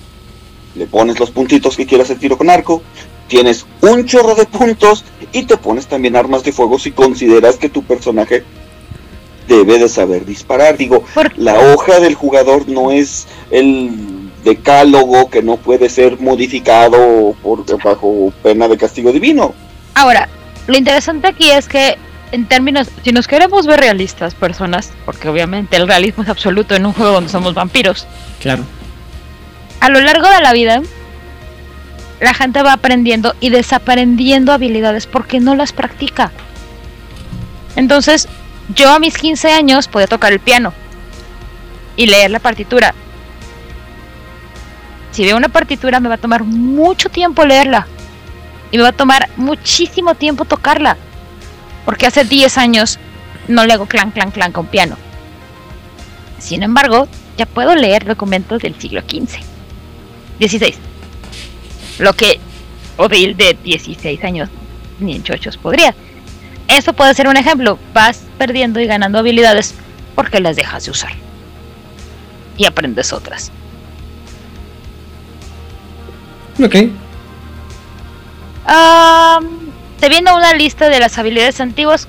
le 0.76 0.86
pones 0.86 1.20
los 1.20 1.32
puntitos 1.32 1.76
que 1.76 1.86
quieras 1.86 2.10
el 2.10 2.20
tiro 2.20 2.38
con 2.38 2.50
arco, 2.50 2.82
tienes 3.28 3.66
un 3.82 4.06
chorro 4.06 4.36
de 4.36 4.46
puntos 4.46 5.04
y 5.32 5.44
te 5.44 5.58
pones 5.58 5.88
también 5.88 6.16
armas 6.16 6.44
de 6.44 6.52
fuego 6.52 6.80
si 6.80 6.92
consideras 6.92 7.58
que 7.58 7.70
tu 7.70 7.84
personaje 7.84 8.44
debe 9.48 9.80
de 9.80 9.90
saber 9.90 10.26
disparar. 10.26 10.78
Digo, 10.78 11.04
la 11.38 11.60
hoja 11.60 12.00
del 12.00 12.16
jugador 12.16 12.68
no 12.70 12.92
es 12.92 13.28
el 13.50 14.11
decálogo 14.44 15.30
que 15.30 15.42
no 15.42 15.58
puede 15.58 15.90
ser 15.90 16.20
modificado 16.20 17.36
por 17.42 17.66
bajo 17.84 18.34
pena 18.44 18.68
de 18.68 18.78
castigo 18.78 19.12
divino. 19.12 19.54
Ahora, 19.96 20.28
lo 20.68 20.78
interesante 20.78 21.28
aquí 21.28 21.50
es 21.52 21.68
que 21.68 21.98
en 22.32 22.46
términos, 22.48 22.90
si 23.04 23.12
nos 23.12 23.28
queremos 23.28 23.66
ver 23.68 23.80
realistas, 23.80 24.36
personas, 24.36 24.92
porque 25.06 25.28
obviamente 25.28 25.76
el 25.76 25.88
realismo 25.88 26.24
es 26.24 26.30
absoluto 26.30 26.76
en 26.76 26.86
un 26.86 26.94
juego 26.94 27.12
donde 27.14 27.30
somos 27.30 27.54
vampiros, 27.54 28.08
Claro. 28.40 28.64
a 29.82 29.90
lo 29.90 30.00
largo 30.00 30.30
de 30.30 30.42
la 30.42 30.54
vida, 30.54 30.82
la 32.22 32.34
gente 32.34 32.62
va 32.64 32.74
aprendiendo 32.74 33.36
y 33.40 33.50
desaprendiendo 33.50 34.54
habilidades 34.54 35.08
porque 35.08 35.40
no 35.40 35.56
las 35.56 35.74
practica. 35.74 36.32
Entonces, 37.76 38.28
yo 38.76 38.92
a 38.92 39.00
mis 39.00 39.18
15 39.18 39.52
años 39.52 39.88
podía 39.88 40.08
tocar 40.08 40.32
el 40.32 40.40
piano 40.40 40.74
y 41.96 42.06
leer 42.06 42.32
la 42.32 42.40
partitura. 42.40 42.94
Si 45.12 45.26
veo 45.26 45.38
una 45.38 45.50
partitura 45.50 46.00
me 46.00 46.10
va 46.10 46.16
a 46.16 46.20
tomar 46.20 46.44
mucho 46.44 47.10
tiempo 47.10 47.46
leerla 47.46 47.88
y 48.72 48.78
me 48.78 48.84
va 48.84 48.90
a 48.90 48.94
tomar 48.94 49.30
muchísimo 49.36 50.16
tiempo 50.16 50.46
tocarla. 50.46 50.98
Porque 51.86 52.06
hace 52.06 52.24
10 52.24 52.58
años 52.58 53.00
no 53.48 53.66
le 53.66 53.74
hago 53.74 53.86
clan, 53.86 54.12
clan, 54.12 54.32
clan 54.32 54.52
con 54.52 54.68
piano. 54.68 54.98
Sin 56.40 56.64
embargo, 56.64 57.08
ya 57.38 57.46
puedo 57.46 57.76
leer 57.76 58.06
documentos 58.06 58.62
del 58.62 58.80
siglo 58.80 59.02
XV. 59.02 59.40
16. 60.40 60.78
Lo 62.00 62.14
que 62.14 62.40
Odil 62.98 63.36
de 63.36 63.58
16 63.64 64.24
años 64.24 64.50
ni 65.00 65.16
en 65.16 65.24
chochos 65.24 65.58
podría. 65.58 65.94
Eso 66.68 66.94
puede 66.94 67.14
ser 67.14 67.28
un 67.28 67.38
ejemplo. 67.38 67.78
Vas 67.94 68.24
perdiendo 68.38 68.80
y 68.80 68.86
ganando 68.86 69.20
habilidades 69.20 69.76
porque 70.16 70.40
las 70.40 70.56
dejas 70.56 70.86
de 70.86 70.92
usar. 70.92 71.14
Y 72.58 72.66
aprendes 72.66 73.12
otras. 73.12 73.52
Ok. 76.60 76.76
Am, 78.66 79.48
te 80.00 80.10
viene 80.10 80.34
una 80.34 80.54
lista 80.54 80.90
de 80.90 81.00
las 81.00 81.18
habilidades 81.18 81.62
antiguas. 81.62 82.08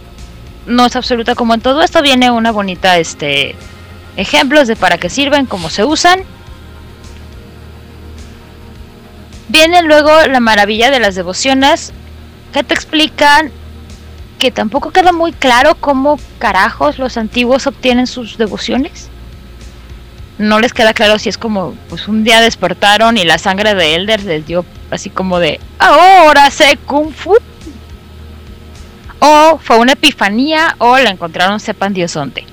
No 0.67 0.87
es 0.87 0.97
absoluta 0.97 1.35
como 1.35 1.55
en 1.55 1.61
todo 1.61 1.83
esto. 1.83 2.03
Viene 2.03 2.31
una 2.31 2.51
bonita 2.51 2.99
este 2.99 3.57
ejemplos 4.17 4.69
de 4.69 4.77
para 4.77 4.99
qué 4.99 5.09
sirven, 5.09 5.47
cómo 5.47 5.71
se 5.71 5.85
usan. 5.85 6.25
Viene 9.49 9.83
luego 9.83 10.11
la 10.29 10.41
maravilla 10.41 10.91
de 10.91 11.01
las 11.01 11.15
devociones 11.15 11.93
que 12.53 12.63
te 12.63 12.75
explican 12.75 13.51
que 14.39 14.51
tampoco 14.51 14.91
queda 14.91 15.13
muy 15.13 15.33
claro 15.33 15.77
cómo 15.77 16.19
carajos 16.39 16.99
los 16.99 17.17
antiguos 17.17 17.67
obtienen 17.67 18.07
sus 18.07 18.39
devociones. 18.39 19.12
No 20.43 20.59
les 20.59 20.73
queda 20.73 20.93
claro 20.93 21.21
si 21.21 21.29
es 21.29 21.39
como 21.39 21.77
pues 21.89 22.09
un 22.09 22.25
día 22.25 22.41
despertaron 22.41 23.17
y 23.17 23.23
la 23.23 23.39
sangre 23.39 23.77
de 23.77 23.95
Elder 23.95 24.25
les 24.25 24.45
dio 24.45 24.65
así 24.91 25.09
como 25.09 25.39
de 25.39 25.61
ahora 25.79 26.51
sé 26.51 26.77
kung 26.85 27.13
fu. 27.13 27.37
O 29.21 29.61
fue 29.63 29.79
una 29.79 29.93
epifanía 29.93 30.75
o 30.79 30.99
la 30.99 31.11
encontraron 31.11 31.61
sepan 31.61 31.95
Dios 31.95 32.15
dónde. 32.15 32.45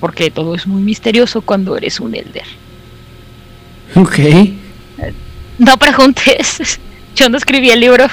Porque 0.00 0.32
todo 0.32 0.56
es 0.56 0.66
muy 0.66 0.82
misterioso 0.82 1.40
cuando 1.40 1.76
eres 1.76 2.00
un 2.00 2.16
Elder. 2.16 2.46
Ok. 3.94 4.18
No 5.58 5.76
preguntes. 5.76 6.80
Yo 7.14 7.28
no 7.28 7.36
escribí 7.36 7.70
el 7.70 7.78
libro. 7.78 8.08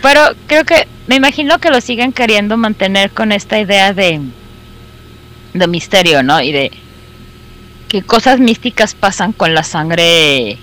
Pero 0.00 0.22
creo 0.46 0.64
que 0.64 0.88
me 1.06 1.16
imagino 1.16 1.58
que 1.58 1.68
lo 1.68 1.82
siguen 1.82 2.14
queriendo 2.14 2.56
mantener 2.56 3.10
con 3.10 3.30
esta 3.30 3.60
idea 3.60 3.92
de 3.92 4.22
de 5.52 5.66
misterio, 5.66 6.22
¿no? 6.22 6.40
Y 6.40 6.52
de 6.52 6.72
que 7.88 8.02
cosas 8.02 8.38
místicas 8.38 8.94
pasan 8.94 9.32
con 9.32 9.54
la 9.54 9.62
sangre 9.62 10.58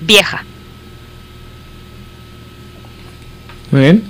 vieja. 0.00 0.44
Muy 3.70 3.80
bien. 3.80 4.04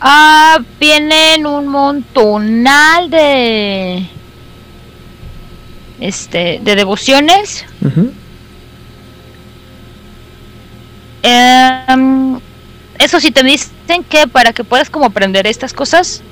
Ah, 0.00 0.58
vienen 0.80 1.46
un 1.46 1.68
montonal 1.68 3.08
de 3.08 4.06
este 6.00 6.60
de 6.62 6.74
devociones. 6.74 7.64
Em, 11.22 12.40
eso 12.98 13.20
sí 13.20 13.30
te 13.30 13.44
dicen 13.44 14.02
que 14.08 14.26
para 14.26 14.52
que 14.52 14.64
puedas 14.64 14.90
como 14.90 15.06
aprender 15.06 15.46
estas 15.46 15.72
cosas 15.72 16.22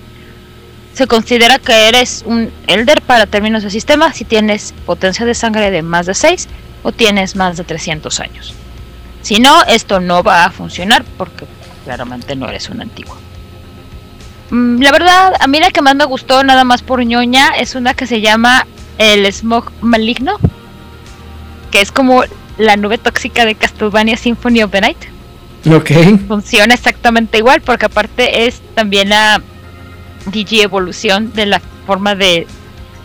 se 0.95 1.07
considera 1.07 1.59
que 1.59 1.89
eres 1.89 2.23
un 2.27 2.51
elder 2.67 3.01
para 3.03 3.27
términos 3.27 3.63
de 3.63 3.71
sistema 3.71 4.13
si 4.13 4.25
tienes 4.25 4.75
potencia 4.87 5.25
de 5.25 5.35
sangre 5.35 5.71
de 5.71 5.83
más 5.83 6.07
de 6.07 6.15
6 6.15 6.49
o 6.83 6.93
tienes 6.93 7.37
más 7.37 7.57
de 7.57 7.65
300 7.65 8.21
años. 8.21 8.55
Si 9.23 9.39
no, 9.39 9.63
esto 9.65 10.01
no 10.01 10.23
va 10.23 10.45
a 10.45 10.51
funcionar 10.51 11.05
porque 11.17 11.45
claramente 11.85 12.35
no 12.37 12.49
eres 12.49 12.69
un 12.71 12.81
antiguo. 12.81 13.17
Mm, 14.51 14.81
La 14.83 14.91
verdad, 14.91 15.35
a 15.39 15.47
mí 15.47 15.61
la 15.61 15.71
que 15.71 15.83
más 15.83 15.95
me 15.95 16.05
gustó, 16.05 16.43
nada 16.43 16.65
más 16.65 16.83
por 16.83 17.05
ñoña, 17.05 17.49
es 17.59 17.75
una 17.75 17.95
que 17.95 18.07
se 18.07 18.21
llama 18.21 18.67
el 18.99 19.31
Smog 19.33 19.71
Maligno, 19.81 20.39
que 21.71 21.81
es 21.81 21.93
como 21.93 22.25
la 22.59 22.77
nube 22.77 22.99
tóxica 22.99 23.45
de 23.45 23.55
Castlevania 23.55 24.17
Symphony 24.17 24.63
of 24.63 24.71
the 24.73 24.81
Night. 24.81 24.99
Ok. 25.71 25.91
Funciona 26.27 26.75
exactamente 26.75 27.39
igual, 27.39 27.61
porque 27.61 27.87
aparte 27.87 28.47
es 28.47 28.61
también 28.75 29.11
la 29.11 29.41
DG 30.27 30.63
evolución 30.63 31.33
de 31.33 31.47
la 31.47 31.61
forma 31.87 32.15
de 32.15 32.47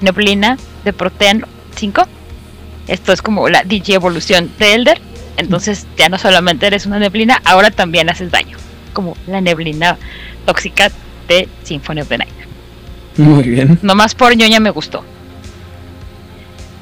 neblina 0.02 0.58
de 0.84 0.94
Protean 0.94 1.46
5. 1.76 2.08
Esto 2.88 3.14
es 3.14 3.22
como 3.22 3.50
la 3.50 3.64
DG 3.64 3.94
evolución 3.94 4.52
de 4.60 4.74
Elder. 4.74 5.02
Entonces 5.38 5.88
ya 5.98 6.10
no 6.10 6.18
solamente 6.18 6.68
eres 6.68 6.86
una 6.86 7.00
neblina, 7.00 7.42
ahora 7.46 7.72
también 7.72 8.10
haces 8.10 8.32
daño. 8.32 8.58
Como 8.94 9.18
la 9.28 9.42
neblina 9.42 9.98
tóxica 10.46 10.92
de 11.28 11.50
Symphony 11.64 12.02
of 12.02 12.08
the 12.08 12.18
Night. 12.18 12.34
Muy 13.18 13.44
bien. 13.44 13.80
Nomás 13.82 14.16
por 14.16 14.36
ñoña 14.36 14.60
me 14.60 14.70
gustó. 14.70 15.04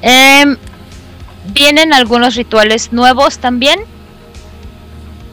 Em, 0.02 0.56
vienen 1.52 1.92
algunos 1.92 2.34
rituales 2.36 2.92
nuevos 2.92 3.38
también. 3.38 3.80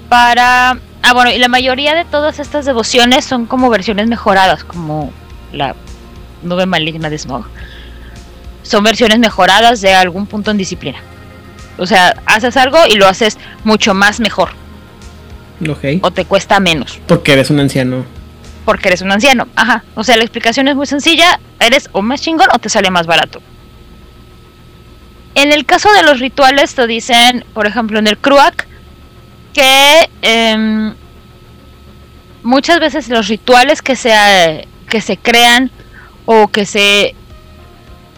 Para. 0.10 0.80
Ah, 1.12 1.14
bueno, 1.14 1.30
y 1.30 1.39
la 1.39 1.49
mayoría 1.49 1.93
de 1.93 2.05
todas 2.05 2.39
estas 2.39 2.64
devociones 2.64 3.26
son 3.26 3.45
como 3.45 3.70
versiones 3.70 4.07
mejoradas, 4.07 4.64
como 4.64 5.12
la 5.51 5.76
nube 6.41 6.66
maligna 6.66 7.09
de 7.09 7.18
Smog. 7.18 7.43
Son 8.64 8.82
versiones 8.82 9.20
mejoradas 9.20 9.82
de 9.82 9.93
algún 9.93 10.26
punto 10.26 10.51
en 10.51 10.57
disciplina. 10.57 10.99
O 11.78 11.86
sea, 11.86 12.16
haces 12.26 12.55
algo 12.55 12.78
y 12.89 12.95
lo 12.95 13.09
haces 13.09 13.38
mucho 13.66 13.93
más 13.93 14.22
mejor. 14.22 14.51
Ok. 15.70 15.99
O 16.01 16.12
te 16.12 16.24
cuesta 16.24 16.62
menos. 16.62 16.97
Porque 17.07 17.34
eres 17.34 17.49
un 17.49 17.59
anciano. 17.59 18.05
Porque 18.64 18.88
eres 18.88 19.01
un 19.01 19.12
anciano. 19.12 19.49
Ajá. 19.57 19.84
O 19.95 20.05
sea, 20.05 20.16
la 20.16 20.24
explicación 20.24 20.70
es 20.70 20.78
muy 20.78 20.86
sencilla. 20.86 21.41
Eres 21.59 21.89
o 21.91 22.01
más 22.01 22.22
chingón 22.22 22.47
o 22.53 22.59
te 22.59 22.70
sale 22.70 22.89
más 22.89 23.05
barato. 23.05 23.41
En 25.36 25.51
el 25.51 25.66
caso 25.66 25.91
de 25.91 26.03
los 26.03 26.22
rituales, 26.22 26.74
te 26.74 26.88
dicen, 26.88 27.43
por 27.53 27.68
ejemplo, 27.68 27.99
en 27.99 28.07
el 28.07 28.18
Kruak, 28.18 28.66
que 29.53 30.09
em, 30.22 30.95
muchas 32.44 32.80
veces 32.80 33.10
los 33.10 33.28
rituales 33.28 33.82
que 33.82 33.96
se, 33.96 34.68
que 34.89 35.02
se 35.02 35.18
crean 35.18 35.72
o 36.26 36.48
que 36.48 36.66
se 36.66 37.16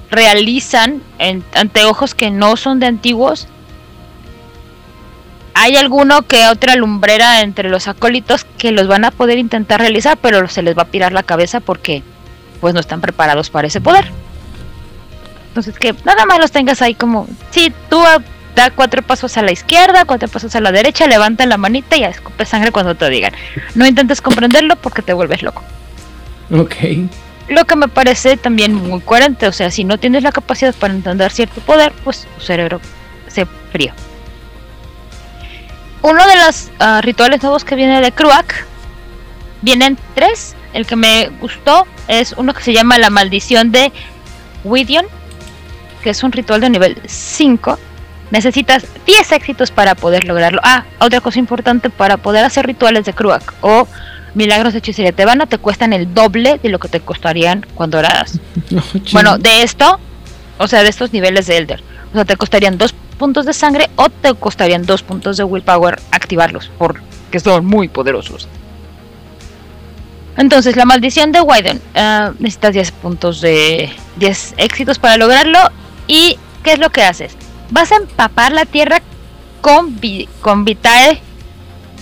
realizan 0.10 1.02
en 1.20 1.44
anteojos 1.56 2.14
que 2.16 2.30
no 2.30 2.56
son 2.56 2.80
de 2.80 2.88
antiguos, 2.88 3.48
hay 5.56 5.76
alguno 5.76 6.24
que 6.24 6.48
otra 6.48 6.76
lumbrera 6.76 7.42
entre 7.42 7.70
los 7.70 7.88
acólitos 7.88 8.46
que 8.58 8.72
los 8.72 8.88
van 8.88 9.06
a 9.06 9.12
poder 9.12 9.38
intentar 9.38 9.80
realizar, 9.80 10.18
pero 10.18 10.48
se 10.48 10.62
les 10.62 10.78
va 10.78 10.84
a 10.84 10.88
pirar 10.88 11.12
la 11.12 11.24
cabeza 11.24 11.60
porque 11.60 12.04
pues 12.60 12.74
no 12.74 12.80
están 12.80 13.02
preparados 13.02 13.50
para 13.50 13.68
ese 13.68 13.82
poder. 13.82 14.10
Entonces 15.50 15.78
que 15.78 15.94
nada 16.06 16.26
más 16.26 16.40
los 16.40 16.52
tengas 16.52 16.82
ahí 16.82 16.96
como, 16.96 17.28
si 17.52 17.72
tú 17.90 18.02
da 18.56 18.70
cuatro 18.70 19.02
pasos 19.02 19.38
a 19.38 19.42
la 19.42 19.52
izquierda, 19.52 20.06
cuatro 20.06 20.28
pasos 20.28 20.56
a 20.56 20.62
la 20.62 20.72
derecha, 20.72 21.08
levanta 21.08 21.46
la 21.46 21.58
manita 21.58 21.98
y 21.98 22.04
escupe 22.04 22.46
sangre 22.46 22.72
cuando 22.72 22.96
te 22.96 23.10
digan. 23.10 23.34
No 23.76 23.86
intentes 23.86 24.22
comprenderlo 24.22 24.76
porque 24.76 25.02
te 25.02 25.14
vuelves 25.14 25.44
loco. 25.44 25.64
Ok. 26.52 26.76
Lo 27.50 27.66
que 27.66 27.76
me 27.76 27.88
parece 27.88 28.38
también 28.38 28.74
muy 28.74 29.02
coherente, 29.02 29.48
o 29.48 29.52
sea, 29.52 29.70
si 29.70 29.84
no 29.84 29.98
tienes 29.98 30.24
la 30.24 30.32
capacidad 30.32 30.74
para 30.74 30.94
entender 30.94 31.32
cierto 31.32 31.62
poder, 31.62 31.92
pues 32.04 32.28
tu 32.36 32.42
cerebro 32.42 32.80
se 33.28 33.46
frío. 33.72 33.94
Uno 36.02 36.26
de 36.28 36.36
los 36.36 36.70
uh, 36.80 37.02
rituales 37.02 37.42
nuevos 37.42 37.64
que 37.64 37.76
viene 37.76 38.02
de 38.02 38.12
Kruak, 38.12 38.66
vienen 39.62 39.98
tres. 40.16 40.56
El 40.74 40.86
que 40.86 40.96
me 40.96 41.30
gustó 41.40 41.86
es 42.08 42.34
uno 42.34 42.54
que 42.54 42.64
se 42.64 42.74
llama 42.74 42.98
la 42.98 43.10
maldición 43.10 43.72
de 43.72 43.92
Widion, 44.64 45.06
que 46.02 46.10
es 46.10 46.24
un 46.24 46.32
ritual 46.32 46.62
de 46.62 46.70
nivel 46.70 47.02
5. 47.06 47.80
Necesitas 48.34 48.88
10 49.06 49.32
éxitos 49.34 49.70
para 49.70 49.94
poder 49.94 50.24
lograrlo. 50.24 50.60
Ah, 50.64 50.86
otra 51.00 51.22
cosa 51.22 51.38
importante, 51.38 51.92
para 51.92 52.18
poder 52.18 52.44
hacer 52.44 52.66
rituales 52.66 53.06
de 53.06 53.14
Kruak 53.14 53.54
o 53.62 53.88
milagros 54.34 54.74
de 54.74 54.80
hechicería 54.80 55.12
tebana 55.12 55.46
te 55.46 55.60
cuestan 55.60 55.94
el 55.94 56.16
doble 56.16 56.60
de 56.62 56.70
lo 56.70 56.80
que 56.80 56.88
te 56.88 57.00
costarían 57.00 57.64
cuando 57.76 58.00
eras. 58.00 58.40
Oh, 58.76 58.82
bueno, 59.12 59.38
de 59.38 59.62
esto, 59.62 60.00
o 60.58 60.68
sea, 60.68 60.82
de 60.82 60.90
estos 60.90 61.14
niveles 61.14 61.46
de 61.46 61.58
Elder. 61.58 61.84
O 62.12 62.16
sea, 62.16 62.26
te 62.26 62.36
costarían 62.36 62.80
dos 62.80 62.96
puntos 63.20 63.46
de 63.46 63.54
sangre 63.54 63.92
o 63.98 64.10
te 64.10 64.34
costarían 64.34 64.84
dos 64.88 65.04
puntos 65.04 65.38
de 65.38 65.44
willpower 65.44 66.02
activarlos, 66.10 66.72
porque 66.80 67.40
son 67.40 67.68
muy 67.68 67.88
poderosos. 67.88 68.48
Entonces, 70.38 70.76
la 70.76 70.86
maldición 70.86 71.32
de 71.32 71.42
Wyden. 71.42 71.80
Uh, 71.96 72.34
necesitas 72.40 72.74
10 72.74 72.92
puntos 72.94 73.42
de 73.42 73.92
10 74.16 74.56
éxitos 74.58 74.98
para 74.98 75.18
lograrlo. 75.18 75.60
¿Y 76.08 76.40
qué 76.64 76.74
es 76.74 76.80
lo 76.80 76.90
que 76.90 77.04
haces? 77.04 77.38
Vas 77.74 77.92
a 77.92 77.96
empapar 77.96 78.52
la 78.52 78.66
tierra 78.66 79.02
con, 79.62 80.00
vi 80.00 80.30
con 80.42 80.64
vitae 80.64 81.20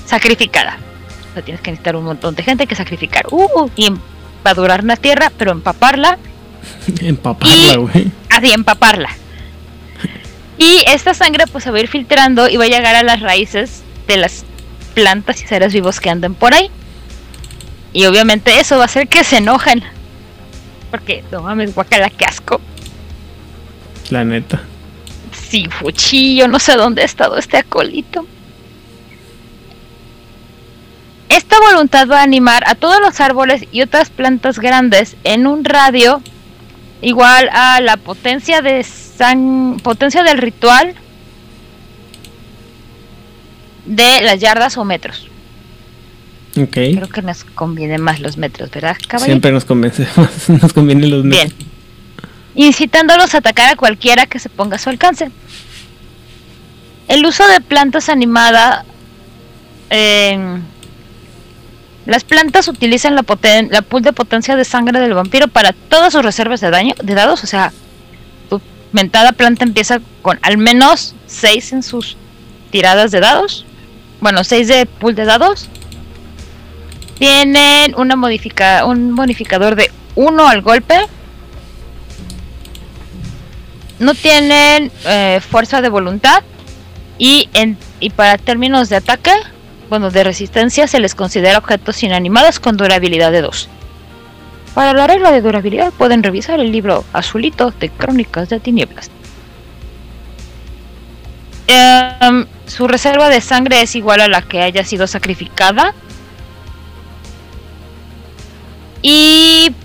sacrificada. 0.05 0.77
O 1.29 1.33
sea, 1.33 1.43
tienes 1.43 1.61
que 1.61 1.71
necesitar 1.71 1.95
un 1.95 2.03
montón 2.03 2.35
de 2.35 2.43
gente 2.43 2.67
que 2.67 2.75
sacrificar. 2.75 3.25
Uh, 3.31 3.69
y 3.77 3.85
empadurar 3.85 4.83
la 4.83 4.97
tierra, 4.97 5.31
pero 5.37 5.53
empaparla. 5.53 6.17
empaparla, 7.01 7.77
güey. 7.77 8.11
Así, 8.29 8.51
empaparla. 8.51 9.11
Y 10.57 10.83
esta 10.87 11.13
sangre 11.13 11.45
pues 11.47 11.63
se 11.63 11.71
va 11.71 11.77
a 11.77 11.79
ir 11.79 11.87
filtrando 11.87 12.49
y 12.49 12.57
va 12.57 12.65
a 12.65 12.67
llegar 12.67 12.95
a 12.95 13.03
las 13.03 13.21
raíces 13.21 13.81
de 14.07 14.17
las 14.17 14.43
plantas 14.93 15.41
y 15.41 15.47
seres 15.47 15.71
vivos 15.71 16.01
que 16.01 16.09
anden 16.09 16.35
por 16.35 16.53
ahí. 16.53 16.69
Y 17.93 18.07
obviamente 18.07 18.59
eso 18.59 18.75
va 18.75 18.83
a 18.83 18.85
hacer 18.85 19.07
que 19.07 19.23
se 19.23 19.37
enojen. 19.37 19.81
Porque, 20.91 21.23
no 21.31 21.43
mames, 21.43 21.73
guacala, 21.73 22.09
qué 22.09 22.25
asco. 22.25 22.59
La 24.09 24.25
neta. 24.25 24.63
Sí, 25.51 25.67
fuchillo, 25.69 26.47
no 26.47 26.59
sé 26.59 26.77
dónde 26.77 27.01
ha 27.01 27.05
estado 27.05 27.37
este 27.37 27.57
acolito. 27.57 28.25
Esta 31.27 31.57
voluntad 31.59 32.07
va 32.09 32.21
a 32.21 32.23
animar 32.23 32.63
a 32.67 32.75
todos 32.75 33.01
los 33.01 33.19
árboles 33.19 33.65
y 33.69 33.81
otras 33.81 34.09
plantas 34.09 34.59
grandes 34.59 35.17
en 35.25 35.47
un 35.47 35.65
radio 35.65 36.21
igual 37.01 37.49
a 37.51 37.81
la 37.81 37.97
potencia 37.97 38.61
de 38.61 38.81
san 38.83 39.77
potencia 39.83 40.23
del 40.23 40.37
ritual 40.37 40.95
de 43.85 44.21
las 44.21 44.39
yardas 44.39 44.77
o 44.77 44.85
metros. 44.85 45.27
Ok. 46.57 46.71
Creo 46.71 47.09
que 47.09 47.21
nos 47.21 47.43
conviene 47.43 47.97
más 47.97 48.21
los 48.21 48.37
metros, 48.37 48.71
¿verdad, 48.71 48.95
caballero? 49.05 49.33
Siempre 49.33 49.51
nos 49.51 49.65
convence 49.65 50.07
más, 50.15 50.49
nos 50.49 50.71
conviene 50.71 51.07
los 51.07 51.25
metros. 51.25 51.57
Bien. 51.57 51.70
Incitándolos 52.55 53.33
a 53.33 53.39
atacar 53.39 53.69
a 53.69 53.75
cualquiera 53.75 54.25
que 54.25 54.39
se 54.39 54.49
ponga 54.49 54.75
a 54.75 54.79
su 54.79 54.89
alcance. 54.89 55.31
El 57.07 57.25
uso 57.25 57.47
de 57.47 57.61
plantas 57.61 58.09
animadas. 58.09 58.85
Las 62.05 62.23
plantas 62.23 62.67
utilizan 62.67 63.15
la, 63.15 63.23
poten 63.23 63.69
la 63.71 63.81
pool 63.81 64.01
de 64.01 64.13
potencia 64.13 64.55
de 64.55 64.65
sangre 64.65 64.99
del 64.99 65.13
vampiro 65.13 65.47
para 65.47 65.73
todas 65.73 66.13
sus 66.13 66.23
reservas 66.23 66.59
de 66.61 66.71
daño, 66.71 66.95
de 67.01 67.13
dados. 67.13 67.43
O 67.43 67.47
sea, 67.47 67.71
tu 68.49 68.61
planta 69.37 69.63
empieza 69.63 69.99
con 70.21 70.39
al 70.41 70.57
menos 70.57 71.15
6 71.27 71.73
en 71.73 71.83
sus 71.83 72.17
tiradas 72.71 73.11
de 73.11 73.19
dados. 73.19 73.65
Bueno, 74.19 74.43
6 74.43 74.67
de 74.67 74.85
pool 74.85 75.15
de 75.15 75.25
dados. 75.25 75.69
Tienen 77.19 77.93
una 77.95 78.15
modifica 78.15 78.85
un 78.85 79.15
bonificador 79.15 79.75
de 79.75 79.91
1 80.15 80.47
al 80.47 80.61
golpe. 80.61 80.95
No 84.01 84.15
tienen 84.15 84.91
eh, 85.05 85.39
fuerza 85.47 85.79
de 85.81 85.89
voluntad. 85.89 86.43
Y, 87.19 87.49
en, 87.53 87.77
y 87.99 88.09
para 88.09 88.39
términos 88.39 88.89
de 88.89 88.95
ataque, 88.95 89.31
bueno, 89.89 90.09
de 90.09 90.23
resistencia 90.23 90.87
se 90.87 90.99
les 90.99 91.13
considera 91.13 91.59
objetos 91.59 92.01
inanimados 92.01 92.59
con 92.59 92.77
durabilidad 92.77 93.31
de 93.31 93.41
2. 93.41 93.69
Para 94.73 94.93
la 94.93 95.05
regla 95.05 95.31
de 95.31 95.41
durabilidad 95.41 95.93
pueden 95.93 96.23
revisar 96.23 96.59
el 96.59 96.71
libro 96.71 97.05
azulito 97.13 97.69
de 97.79 97.89
Crónicas 97.89 98.49
de 98.49 98.59
Tinieblas. 98.59 99.11
Um, 101.69 102.45
su 102.65 102.87
reserva 102.87 103.29
de 103.29 103.39
sangre 103.39 103.83
es 103.83 103.95
igual 103.95 104.21
a 104.21 104.27
la 104.27 104.41
que 104.41 104.63
haya 104.63 104.83
sido 104.83 105.05
sacrificada. 105.05 105.93
Y 109.03 109.75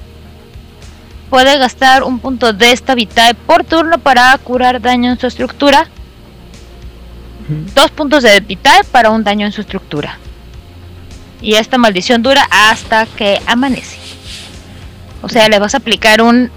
puede 1.30 1.58
gastar 1.58 2.02
un 2.02 2.18
punto 2.18 2.52
de 2.52 2.72
esta 2.72 2.94
vitae 2.94 3.34
por 3.34 3.64
turno 3.64 3.98
para 3.98 4.36
curar 4.38 4.80
daño 4.80 5.10
en 5.10 5.18
su 5.18 5.26
estructura 5.26 5.88
dos 7.48 7.90
puntos 7.90 8.22
de 8.22 8.40
vitae 8.40 8.84
para 8.84 9.10
un 9.10 9.22
daño 9.24 9.46
en 9.46 9.52
su 9.52 9.60
estructura. 9.60 10.18
Y 11.40 11.54
esta 11.54 11.78
maldición 11.78 12.22
dura 12.22 12.46
hasta 12.50 13.06
que 13.06 13.40
amanece. 13.46 13.98
O 15.22 15.28
sea, 15.28 15.48
le 15.48 15.58
vas 15.58 15.74
a 15.74 15.78
aplicar 15.78 16.22
un 16.22 16.50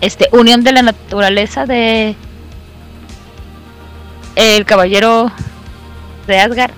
este 0.00 0.28
unión 0.32 0.64
de 0.64 0.72
la 0.72 0.82
naturaleza 0.82 1.66
de 1.66 2.16
el 4.36 4.64
caballero 4.64 5.30
de 6.26 6.38
Asgard. 6.38 6.72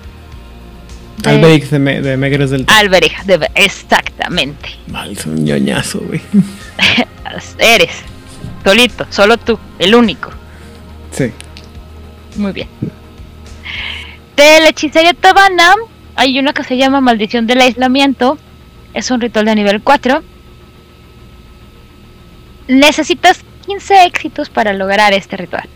De 1.17 1.29
Alberich 1.29 1.69
de, 1.69 1.79
Me 1.79 2.01
de 2.01 2.17
Megres 2.17 2.49
del 2.49 2.65
Alberich, 2.67 3.23
de 3.23 3.49
exactamente. 3.55 4.69
Mal, 4.87 5.11
es 5.11 5.25
un 5.25 5.43
ñoñazo, 5.43 5.99
güey. 5.99 6.21
Eres 7.59 7.91
solito, 8.63 9.05
solo 9.09 9.37
tú, 9.37 9.59
el 9.79 9.95
único. 9.95 10.31
Sí. 11.11 11.31
Muy 12.35 12.51
bien. 12.51 12.67
De 14.35 14.59
la 14.61 14.69
hechicería 14.69 15.13
tabana 15.13 15.75
hay 16.15 16.37
una 16.39 16.53
que 16.53 16.63
se 16.63 16.77
llama 16.77 17.01
Maldición 17.01 17.47
del 17.47 17.61
Aislamiento. 17.61 18.37
Es 18.93 19.11
un 19.11 19.21
ritual 19.21 19.45
de 19.45 19.55
nivel 19.55 19.81
4. 19.81 20.23
Necesitas 22.67 23.41
15 23.67 24.05
éxitos 24.05 24.49
para 24.49 24.73
lograr 24.73 25.13
este 25.13 25.37
ritual. 25.37 25.67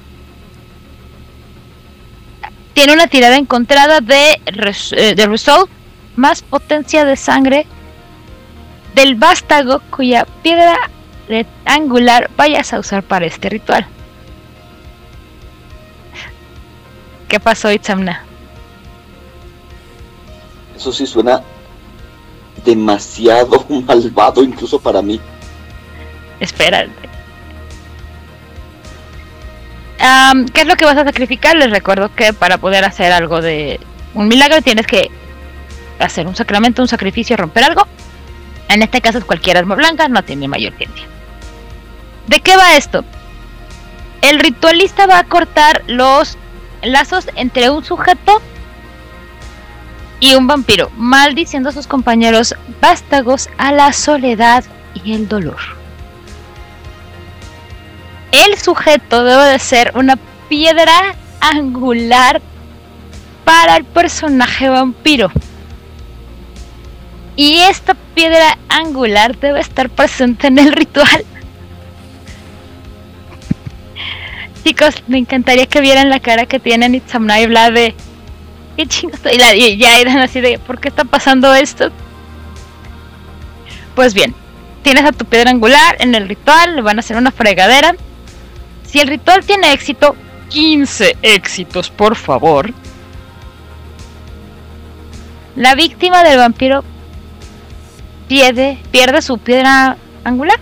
Tiene 2.78 2.94
una 2.94 3.08
tirada 3.08 3.38
encontrada 3.38 4.02
de, 4.02 4.40
res 4.46 4.92
de 4.92 5.26
Resolve 5.26 5.68
más 6.16 6.44
potencia 6.44 7.06
de 7.06 7.16
sangre 7.16 7.66
del 8.94 9.16
vástago 9.16 9.82
cuya 9.90 10.28
piedra 10.44 10.78
angular 11.66 12.30
vayas 12.38 12.74
a 12.74 12.80
usar 12.80 13.02
para 13.02 13.26
este 13.26 13.50
ritual. 13.50 13.88
¿Qué 17.28 17.40
pasó, 17.40 17.72
Itzamna? 17.72 18.24
Eso 20.76 20.92
sí 20.92 21.08
suena 21.08 21.42
demasiado 22.64 23.66
malvado 23.88 24.44
incluso 24.44 24.80
para 24.80 25.02
mí. 25.02 25.20
Espérate. 26.40 27.07
Am, 30.00 30.46
¿Qué 30.46 30.62
es 30.62 30.68
lo 30.68 30.76
que 30.76 30.86
vas 30.86 30.98
a 30.98 31.06
sacrificar? 31.06 31.56
Les 31.56 31.72
recuerdo 31.72 32.14
que 32.14 32.34
para 32.34 32.58
poder 32.58 32.86
hacer 32.86 33.12
algo 33.12 33.42
de 33.42 33.80
un 34.14 34.28
milagro 34.28 34.62
tienes 34.62 34.86
que 34.86 35.10
hacer 36.00 36.28
un 36.28 36.36
sacramento, 36.36 36.82
un 36.82 36.88
sacrificio, 36.88 37.38
romper 37.38 37.64
algo. 37.64 37.88
En 38.70 38.82
este 38.82 39.02
caso 39.02 39.18
es 39.18 39.26
cualquier 39.26 39.58
arma 39.58 39.76
blanca, 39.76 40.08
no 40.08 40.24
tiene 40.24 40.48
mayor 40.48 40.74
ciencia. 40.74 41.06
¿De 42.28 42.40
qué 42.40 42.56
va 42.58 42.76
esto? 42.76 43.04
El 44.22 44.40
ritualista 44.40 45.08
va 45.08 45.20
a 45.20 45.24
cortar 45.24 45.84
los 45.88 46.38
lazos 46.82 47.30
entre 47.36 47.70
un 47.70 47.84
sujeto 47.84 48.42
y 50.20 50.34
un 50.36 50.48
vampiro, 50.48 50.90
maldiciendo 50.98 51.70
a 51.70 51.72
sus 51.72 51.88
compañeros 51.88 52.56
vástagos 52.82 53.50
a 53.58 53.72
la 53.72 53.94
soledad 53.94 54.64
y 54.94 55.14
el 55.14 55.28
dolor. 55.28 55.58
El 58.46 58.56
sujeto 58.60 59.24
debe 59.24 59.46
de 59.46 59.58
ser 59.58 59.94
una 59.96 60.16
piedra 60.48 61.16
angular 61.42 62.40
para 63.44 63.78
el 63.78 63.84
personaje 63.84 64.70
vampiro. 64.70 65.32
Y 67.36 67.62
esta 67.62 67.96
piedra 68.14 68.60
angular 68.70 69.40
debe 69.40 69.60
estar 69.60 69.90
presente 69.90 70.46
en 70.48 70.60
el 70.60 70.72
ritual. 70.72 71.26
Chicos, 74.64 75.04
me 75.08 75.18
encantaría 75.18 75.66
que 75.66 75.82
vieran 75.82 76.12
la 76.12 76.20
cara 76.20 76.46
que 76.46 76.60
tienen 76.60 76.94
Itzamna 76.94 77.42
y 77.42 77.48
Vlad 77.48 77.72
de... 77.72 77.96
¿Qué 78.76 78.86
chingos? 78.86 79.20
Y, 79.32 79.64
y 79.64 79.78
ya 79.78 80.00
eran 80.00 80.20
así 80.20 80.42
de... 80.42 80.60
¿Por 80.60 80.80
qué 80.80 80.90
está 80.90 81.06
pasando 81.06 81.56
esto? 81.56 81.90
Pues 83.96 84.14
bien, 84.14 84.36
tienes 84.84 85.06
a 85.06 85.12
tu 85.12 85.26
piedra 85.26 85.50
angular 85.50 85.96
en 86.00 86.14
el 86.14 86.28
ritual, 86.28 86.76
le 86.76 86.84
van 86.84 86.98
a 86.98 87.00
hacer 87.00 87.18
una 87.18 87.32
fregadera. 87.32 87.96
Si 88.88 89.00
el 89.00 89.08
ritual 89.08 89.46
tiene 89.46 89.74
éxito, 89.74 90.16
15 90.50 91.18
éxitos, 91.22 91.90
por 91.90 92.16
favor. 92.16 92.74
La 95.56 95.76
víctima 95.76 96.24
del 96.24 96.38
vampiro 96.38 96.84
pierde, 98.28 98.78
su 99.22 99.38
piedra 99.38 99.98
angular 100.24 100.60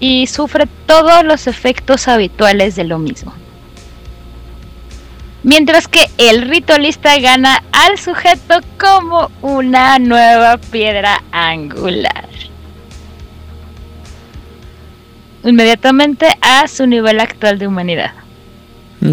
y 0.00 0.26
sufre 0.26 0.66
todos 0.86 1.24
los 1.24 1.46
efectos 1.46 2.08
habituales 2.08 2.74
de 2.74 2.84
lo 2.84 2.98
mismo. 2.98 3.32
Mientras 5.44 5.88
que 5.88 6.06
el 6.18 6.48
ritualista 6.48 7.18
gana 7.18 7.62
al 7.72 7.98
sujeto 7.98 8.60
como 8.78 9.30
una 9.42 9.98
nueva 9.98 10.56
piedra 10.56 11.22
angular. 11.32 12.28
Inmediatamente 15.44 16.26
a 16.40 16.68
su 16.68 16.86
nivel 16.86 17.20
actual 17.20 17.58
de 17.58 17.66
humanidad. 17.66 18.12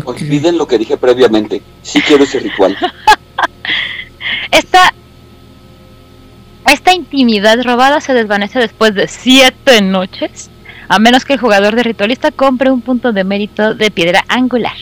Olviden 0.06 0.58
lo 0.58 0.68
que 0.68 0.78
dije 0.78 0.98
previamente. 0.98 1.62
Sí 1.82 2.02
quiero 2.02 2.24
ese 2.24 2.40
ritual. 2.40 2.78
Esta, 4.52 4.94
esta 6.72 6.94
intimidad 6.94 7.62
robada 7.64 8.00
se 8.02 8.14
desvanece 8.14 8.60
después 8.60 8.94
de 8.94 9.08
siete 9.08 9.82
noches, 9.82 10.50
a 10.88 11.00
menos 11.00 11.26
que 11.26 11.34
el 11.34 11.40
jugador 11.40 11.76
de 11.76 11.84
ritualista 11.84 12.32
compre 12.32 12.70
un 12.72 12.82
punto 12.82 13.12
de 13.12 13.24
mérito 13.24 13.74
de 13.74 13.90
piedra 13.90 14.24
angular. 14.28 14.76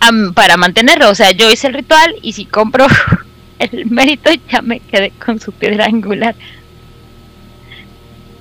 Am- 0.00 0.34
para 0.34 0.56
mantenerlo, 0.56 1.10
o 1.10 1.14
sea, 1.14 1.30
yo 1.32 1.50
hice 1.50 1.68
el 1.68 1.74
ritual 1.74 2.14
y 2.22 2.32
si 2.34 2.44
compro 2.46 2.86
el 3.58 3.86
mérito 3.86 4.30
ya 4.50 4.62
me 4.62 4.80
quedé 4.80 5.10
con 5.12 5.40
su 5.40 5.52
piedra 5.52 5.86
angular. 5.86 6.34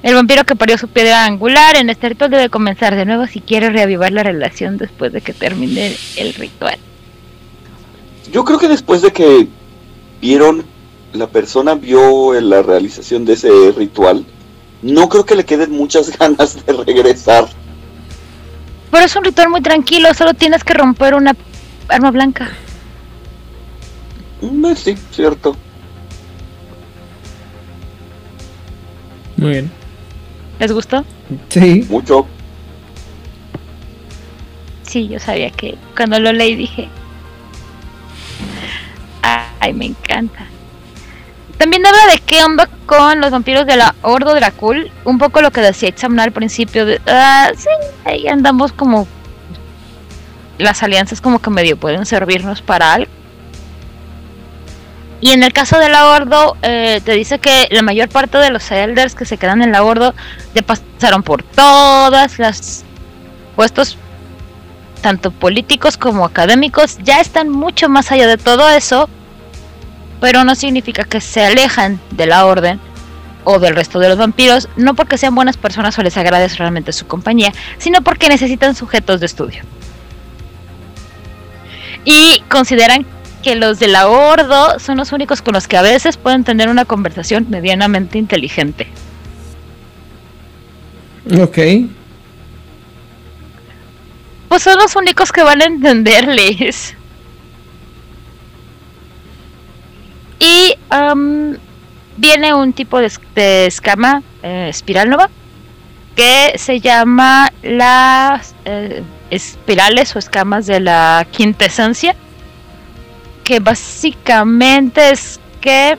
El 0.03 0.15
vampiro 0.15 0.43
que 0.43 0.57
parió 0.57 0.77
su 0.77 0.89
piedra 0.89 1.23
angular 1.23 1.77
en 1.77 1.89
este 1.89 2.09
ritual 2.09 2.29
debe 2.29 2.49
comenzar 2.49 2.93
de 2.93 3.05
nuevo 3.05 3.25
si 3.25 3.39
quiere 3.39 3.69
reavivar 3.69 4.11
la 4.11 4.21
relación 4.21 4.77
después 4.77 5.13
de 5.13 5.21
que 5.21 5.31
termine 5.31 5.95
el 6.17 6.33
ritual. 6.33 6.77
Yo 8.29 8.43
creo 8.43 8.59
que 8.59 8.67
después 8.67 9.01
de 9.01 9.13
que 9.13 9.47
vieron, 10.19 10.65
la 11.13 11.27
persona 11.27 11.75
vio 11.75 12.33
la 12.41 12.61
realización 12.61 13.23
de 13.23 13.33
ese 13.33 13.49
ritual, 13.77 14.25
no 14.81 15.07
creo 15.07 15.25
que 15.25 15.35
le 15.35 15.45
queden 15.45 15.71
muchas 15.71 16.17
ganas 16.19 16.65
de 16.65 16.73
regresar. 16.73 17.47
Pero 18.91 19.05
es 19.05 19.15
un 19.15 19.23
ritual 19.23 19.49
muy 19.49 19.61
tranquilo, 19.61 20.13
solo 20.13 20.33
tienes 20.33 20.65
que 20.65 20.73
romper 20.73 21.15
una 21.15 21.33
arma 21.87 22.11
blanca. 22.11 22.51
Mm, 24.41 24.65
eh, 24.65 24.75
Sí, 24.75 24.97
cierto. 25.11 25.55
Muy 29.37 29.51
bien. 29.51 29.82
¿Les 30.63 30.71
gustó? 30.71 31.03
Sí. 31.49 31.85
Mucho. 31.89 32.25
Sí, 34.83 35.09
yo 35.09 35.19
sabía 35.19 35.49
que 35.49 35.77
cuando 35.93 36.17
lo 36.21 36.31
leí 36.31 36.55
dije, 36.55 36.87
ay, 39.59 39.73
me 39.73 39.87
encanta. 39.87 40.45
También 41.57 41.85
habla 41.85 42.13
de 42.13 42.19
qué 42.19 42.41
onda 42.45 42.69
con 42.85 43.19
los 43.19 43.31
vampiros 43.31 43.65
de 43.65 43.75
la 43.75 43.93
Ordo 44.03 44.33
Dracul, 44.33 44.89
un 45.03 45.17
poco 45.17 45.41
lo 45.41 45.51
que 45.51 45.59
decía 45.59 45.89
Itzamna 45.89 46.23
al 46.23 46.31
principio, 46.31 46.85
de, 46.85 47.01
ah, 47.07 47.51
sí, 47.57 47.67
ahí 48.05 48.29
andamos 48.29 48.71
como 48.71 49.05
las 50.59 50.81
alianzas 50.81 51.19
como 51.19 51.39
que 51.39 51.49
medio 51.49 51.75
pueden 51.75 52.05
servirnos 52.05 52.61
para 52.61 52.93
algo. 52.93 53.11
Y 55.23 55.31
en 55.31 55.41
el 55.41 55.53
caso 55.53 55.79
de 55.79 55.87
la 55.87 56.07
Ordo, 56.07 56.57
eh, 56.63 56.99
te 57.05 57.13
dice 57.13 57.39
que 57.39 57.69
la 57.71 57.81
mayor 57.81 58.09
parte 58.09 58.37
de 58.39 58.49
los 58.49 58.69
elders 58.71 59.15
que 59.15 59.23
se 59.23 59.37
quedan 59.37 59.61
en 59.61 59.71
la 59.71 59.81
Ordo 59.81 60.13
ya 60.53 60.63
pasaron 60.63 61.23
por 61.23 61.43
todas 61.43 62.39
las 62.39 62.83
puestos 63.55 63.97
tanto 64.99 65.31
políticos 65.31 65.95
como 65.95 66.25
académicos, 66.25 66.97
ya 67.03 67.21
están 67.21 67.47
mucho 67.47 67.87
más 67.87 68.11
allá 68.11 68.27
de 68.27 68.35
todo 68.35 68.67
eso, 68.67 69.07
pero 70.19 70.43
no 70.43 70.55
significa 70.55 71.05
que 71.05 71.21
se 71.21 71.45
alejan 71.45 72.01
de 72.11 72.25
la 72.25 72.45
orden 72.45 72.81
o 73.45 73.59
del 73.59 73.77
resto 73.77 73.99
de 73.99 74.09
los 74.09 74.17
vampiros, 74.17 74.67
no 74.75 74.93
porque 74.93 75.17
sean 75.17 75.35
buenas 75.35 75.55
personas 75.55 75.97
o 75.97 76.03
les 76.03 76.17
agrade 76.17 76.49
realmente 76.49 76.91
su 76.91 77.07
compañía, 77.07 77.53
sino 77.77 78.01
porque 78.01 78.27
necesitan 78.27 78.75
sujetos 78.75 79.21
de 79.21 79.27
estudio. 79.27 79.63
Y 82.03 82.43
consideran 82.49 83.05
que 83.43 83.55
los 83.55 83.77
de 83.77 83.87
la 83.87 84.07
Ordo 84.07 84.79
son 84.79 84.97
los 84.97 85.11
únicos 85.11 85.41
con 85.41 85.53
los 85.53 85.67
que 85.67 85.77
a 85.77 85.83
veces 85.83 86.17
pueden 86.17 86.43
tener 86.43 86.69
una 86.69 86.85
conversación 86.85 87.45
medianamente 87.49 88.17
inteligente. 88.17 88.87
Ok. 91.39 91.57
Pues 94.49 94.63
son 94.63 94.77
los 94.79 94.95
únicos 94.95 95.31
que 95.31 95.43
van 95.43 95.61
a 95.61 95.65
entenderles. 95.65 96.95
Y 100.39 100.75
am, 100.89 101.57
viene 102.17 102.53
un 102.53 102.73
tipo 102.73 102.99
de 102.99 103.65
escama 103.67 104.23
eh, 104.41 104.67
espiral 104.69 105.09
nova 105.09 105.29
que 106.15 106.53
se 106.57 106.79
llama 106.79 107.51
las 107.63 108.53
eh, 108.65 109.03
espirales 109.29 110.15
o 110.15 110.19
escamas 110.19 110.65
de 110.67 110.79
la 110.79 111.25
quintesencia. 111.31 112.15
Que 113.43 113.59
básicamente 113.59 115.11
es 115.11 115.39
que 115.61 115.97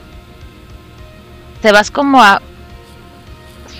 te 1.61 1.71
vas 1.71 1.91
como 1.91 2.21
a 2.21 2.41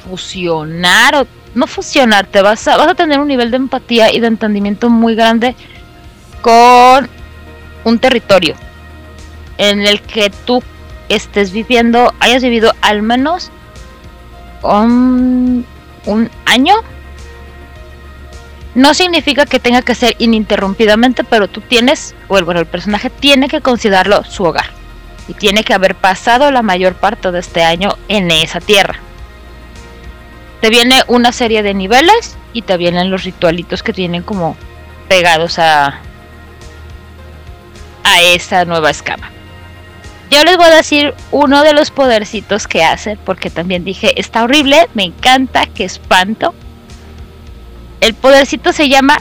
fusionar 0.04 1.16
o 1.16 1.28
no 1.56 1.68
fusionar, 1.68 2.28
te 2.28 2.42
vas 2.42 2.68
a, 2.68 2.78
vas 2.78 2.90
a 2.90 2.96
tener 2.96 3.20
un 3.20 3.28
nivel 3.28 3.50
de 3.50 3.58
empatía 3.58 4.14
y 4.14 4.20
de 4.20 4.28
entendimiento 4.28 4.90
muy 4.90 5.16
grande 5.16 5.56
con 6.42 7.10
un 7.86 8.00
territorio 8.00 8.56
en 9.58 9.82
el 9.82 10.02
que 10.02 10.30
tú 10.30 10.62
estés 11.10 11.52
viviendo, 11.52 12.14
hayas 12.20 12.44
vivido 12.44 12.74
al 12.82 13.02
menos 13.02 13.52
un, 14.64 15.66
un 16.06 16.30
año. 16.46 16.76
No 18.76 18.94
significa 18.94 19.46
que 19.46 19.60
tenga 19.60 19.82
que 19.82 19.96
ser 19.96 20.16
ininterrumpidamente, 20.20 21.24
pero 21.24 21.48
tú 21.48 21.62
tienes, 21.62 22.14
o 22.28 22.38
el, 22.38 22.44
bueno, 22.44 22.60
el 22.60 22.68
personaje 22.68 23.10
tiene 23.10 23.48
que 23.48 23.62
considerarlo 23.62 24.24
su 24.24 24.44
hogar. 24.44 24.70
Y 25.28 25.34
tiene 25.34 25.64
que 25.64 25.74
haber 25.74 25.96
pasado 25.96 26.52
la 26.52 26.62
mayor 26.62 26.94
parte 26.94 27.32
de 27.32 27.40
este 27.40 27.64
año 27.64 27.98
en 28.10 28.30
esa 28.30 28.60
tierra 28.60 29.00
te 30.66 30.72
viene 30.72 31.04
una 31.06 31.32
serie 31.32 31.62
de 31.62 31.76
niveles 31.76 32.38
y 32.52 32.64
te 32.64 32.76
vienen 32.76 33.12
los 33.12 33.24
ritualitos 33.24 33.84
que 33.84 33.94
tienen 33.94 34.24
como 34.24 34.58
pegados 35.08 35.60
a 35.60 36.00
a 38.04 38.22
esa 38.22 38.66
nueva 38.66 38.90
escama. 38.90 39.30
Yo 40.32 40.44
les 40.44 40.58
voy 40.58 40.66
a 40.66 40.76
decir 40.76 41.14
uno 41.30 41.62
de 41.62 41.74
los 41.74 41.92
podercitos 41.92 42.68
que 42.68 42.84
hace, 42.84 43.16
porque 43.26 43.52
también 43.52 43.84
dije, 43.84 44.20
está 44.20 44.44
horrible, 44.44 44.90
me 44.96 45.04
encanta, 45.04 45.68
que 45.68 45.84
espanto. 45.84 46.56
El 48.06 48.14
podercito 48.14 48.72
se 48.72 48.88
llama 48.88 49.18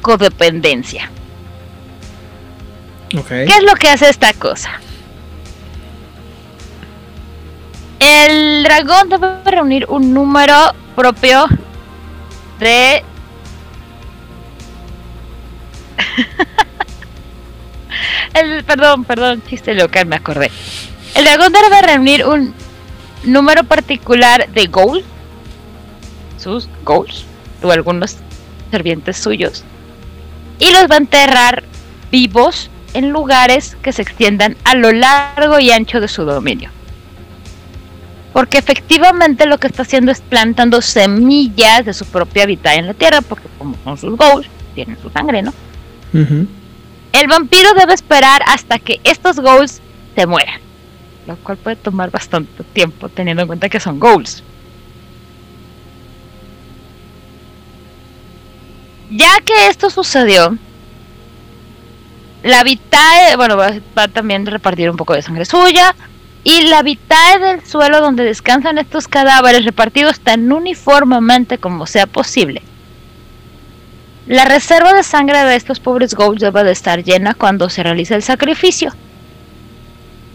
codependencia. 0.00 1.10
¿Qué 3.10 3.44
es 3.44 3.62
lo 3.62 3.74
que 3.74 3.90
hace 3.90 4.08
esta 4.08 4.32
cosa? 4.32 4.80
El 8.00 8.62
dragón 8.62 9.10
debe 9.10 9.42
reunir 9.44 9.84
un 9.90 10.14
número 10.14 10.54
propio 10.96 11.44
de... 12.60 13.04
El, 18.32 18.64
perdón, 18.64 19.04
perdón, 19.04 19.42
chiste 19.46 19.74
local, 19.74 20.06
me 20.06 20.16
acordé. 20.16 20.50
El 21.14 21.26
dragón 21.26 21.52
debe 21.52 21.82
reunir 21.82 22.24
un 22.24 22.54
número 23.22 23.64
particular 23.64 24.48
de 24.48 24.66
goals, 24.68 25.04
sus 26.42 26.68
goals, 26.84 27.24
o 27.62 27.70
algunos 27.70 28.16
servientes 28.70 29.16
suyos, 29.16 29.64
y 30.58 30.70
los 30.72 30.90
va 30.90 30.94
a 30.94 30.98
enterrar 30.98 31.62
vivos 32.10 32.70
en 32.94 33.10
lugares 33.10 33.76
que 33.82 33.92
se 33.92 34.02
extiendan 34.02 34.56
a 34.64 34.74
lo 34.74 34.92
largo 34.92 35.58
y 35.58 35.70
ancho 35.70 36.00
de 36.00 36.08
su 36.08 36.24
dominio. 36.24 36.70
Porque 38.32 38.58
efectivamente 38.58 39.46
lo 39.46 39.58
que 39.58 39.66
está 39.66 39.82
haciendo 39.82 40.10
es 40.10 40.20
plantando 40.20 40.80
semillas 40.80 41.84
de 41.84 41.92
su 41.92 42.06
propia 42.06 42.46
vida 42.46 42.74
en 42.74 42.86
la 42.86 42.94
tierra, 42.94 43.20
porque 43.20 43.48
como 43.58 43.76
son 43.84 43.96
sus 43.98 44.16
goals, 44.16 44.48
tienen 44.74 44.96
su 45.00 45.10
sangre, 45.10 45.42
¿no? 45.42 45.52
El 47.12 47.28
vampiro 47.28 47.74
debe 47.74 47.92
esperar 47.94 48.42
hasta 48.46 48.78
que 48.78 49.00
estos 49.04 49.38
goals 49.38 49.80
se 50.16 50.26
mueran, 50.26 50.60
lo 51.26 51.36
cual 51.36 51.58
puede 51.58 51.76
tomar 51.76 52.10
bastante 52.10 52.64
tiempo 52.72 53.08
teniendo 53.08 53.42
en 53.42 53.48
cuenta 53.48 53.68
que 53.68 53.80
son 53.80 53.98
goals. 54.00 54.42
Ya 59.14 59.40
que 59.44 59.68
esto 59.68 59.90
sucedió, 59.90 60.56
la 62.42 62.64
vitae, 62.64 63.36
bueno, 63.36 63.58
va, 63.58 64.08
también 64.08 64.46
repartir 64.46 64.88
un 64.88 64.96
poco 64.96 65.12
de 65.12 65.20
sangre 65.20 65.44
suya, 65.44 65.94
y 66.44 66.62
la 66.62 66.82
vitae 66.82 67.38
del 67.38 67.66
suelo 67.66 68.00
donde 68.00 68.24
descansan 68.24 68.78
estos 68.78 69.08
cadáveres 69.08 69.66
repartidos 69.66 70.20
tan 70.20 70.50
uniformemente 70.50 71.58
como 71.58 71.86
sea 71.86 72.06
posible. 72.06 72.62
La 74.26 74.46
reserva 74.46 74.94
de 74.94 75.02
sangre 75.02 75.44
de 75.44 75.56
estos 75.56 75.78
pobres 75.78 76.14
ghouls 76.14 76.40
debe 76.40 76.64
de 76.64 76.72
estar 76.72 77.04
llena 77.04 77.34
cuando 77.34 77.68
se 77.68 77.82
realiza 77.82 78.14
el 78.14 78.22
sacrificio. 78.22 78.94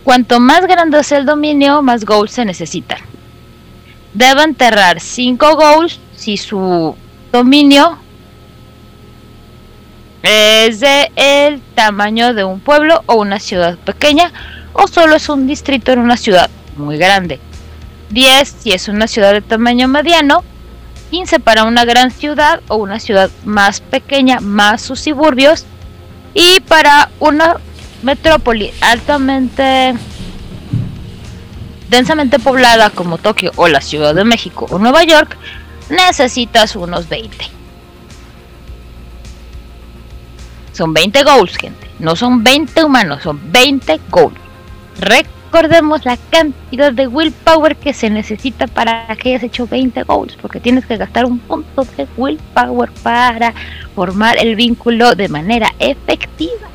Cuanto 0.04 0.40
más 0.40 0.62
grande 0.68 1.00
es 1.00 1.12
el 1.12 1.26
dominio, 1.26 1.82
más 1.82 2.06
ghouls 2.06 2.32
se 2.32 2.46
necesitan. 2.46 3.00
Debe 4.14 4.44
enterrar 4.44 5.00
5 5.00 5.56
ghouls 5.56 6.00
si 6.16 6.38
su 6.38 6.96
dominio 7.32 7.98
es 10.24 10.80
de 10.80 11.12
el 11.16 11.62
tamaño 11.76 12.34
de 12.34 12.44
un 12.44 12.60
pueblo 12.60 13.04
o 13.06 13.16
una 13.16 13.40
ciudad 13.40 13.78
pequeña 13.78 14.32
o 14.74 14.88
solo 14.88 15.16
es 15.16 15.30
un 15.30 15.48
distrito 15.48 15.92
en 15.92 16.00
una 16.00 16.18
ciudad 16.18 16.50
muy 16.76 16.98
grande. 16.98 17.40
10 18.10 18.56
si 18.60 18.72
es 18.72 18.88
una 18.88 19.08
ciudad 19.08 19.34
de 19.34 19.42
tamaño 19.42 19.88
mediano 19.88 20.44
15 21.12 21.40
para 21.40 21.64
una 21.64 21.86
gran 21.86 22.12
ciudad 22.12 22.62
o 22.68 22.76
una 22.76 23.00
ciudad 23.00 23.30
más 23.46 23.82
pequeña, 23.82 24.40
más 24.40 24.82
sus 24.82 25.00
suburbios. 25.00 25.66
Y 26.34 26.60
para 26.62 27.10
una 27.20 27.58
metrópoli 28.04 28.72
altamente 28.82 29.96
densamente 31.90 32.38
poblada 32.38 32.90
como 32.90 33.18
Tokio 33.18 33.52
o 33.56 33.68
la 33.68 33.82
Ciudad 33.82 34.14
de 34.14 34.26
México 34.26 34.68
o 34.70 34.78
Nueva 34.78 35.04
York, 35.04 35.38
necesitas 35.90 36.76
unos 36.76 37.08
20. 37.08 37.57
Son 40.78 40.94
20 40.94 41.24
goals, 41.24 41.58
gente. 41.58 41.88
No 41.98 42.16
son 42.16 42.44
20 42.44 42.84
humanos, 42.84 43.24
son 43.24 43.40
20 43.52 44.00
goals. 44.12 44.38
Recordemos 45.00 46.06
la 46.06 46.18
cantidad 46.30 46.94
de 46.94 47.08
willpower 47.08 47.76
que 47.78 47.94
se 47.94 48.12
necesita 48.12 48.68
para 48.68 49.08
que 49.16 49.30
hayas 49.30 49.42
hecho 49.42 49.66
20 49.66 50.04
goals, 50.04 50.38
porque 50.40 50.60
tienes 50.60 50.86
que 50.86 50.98
gastar 50.98 51.26
un 51.26 51.40
punto 51.40 51.84
de 51.98 52.08
willpower 52.16 52.92
para 53.02 53.56
formar 53.96 54.38
el 54.38 54.56
vínculo 54.56 55.16
de 55.16 55.28
manera 55.30 55.74
efectiva, 55.80 56.68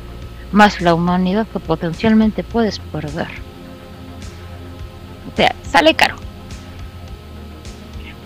más 0.51 0.81
la 0.81 0.95
humanidad 0.95 1.47
que 1.47 1.59
potencialmente 1.59 2.43
puedes 2.43 2.79
perder. 2.79 3.29
O 5.31 5.37
sea, 5.37 5.55
sale 5.63 5.93
caro. 5.93 6.17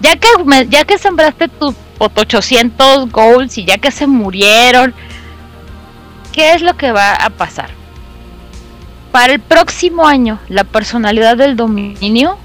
Ya 0.02 0.16
que, 0.16 0.28
ya 0.70 0.86
que 0.86 0.98
sembraste 0.98 1.48
tus 1.50 1.76
800 2.00 3.12
goals 3.12 3.60
y 3.60 3.66
ya 3.66 3.78
que 3.78 3.92
se 3.92 4.08
murieron, 4.08 4.96
¿qué 6.38 6.54
es 6.54 6.62
lo 6.62 6.78
que 6.78 6.92
va 6.92 7.16
a 7.16 7.32
pasar? 7.32 7.72
Para 9.12 9.34
el 9.34 9.40
próximo 9.40 10.06
año, 10.06 10.40
la 10.50 10.66
personalidad 10.66 11.36
del 11.36 11.56
dominio 11.56 12.38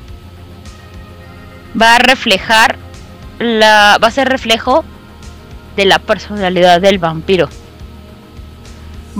va 1.81 1.97
a 1.97 1.99
reflejar 1.99 2.79
la 3.39 3.99
va 4.03 4.09
a 4.09 4.11
ser 4.11 4.31
reflejo 4.31 4.83
de 5.77 5.85
la 5.85 5.99
personalidad 5.99 6.81
del 6.81 6.99
vampiro. 6.99 7.51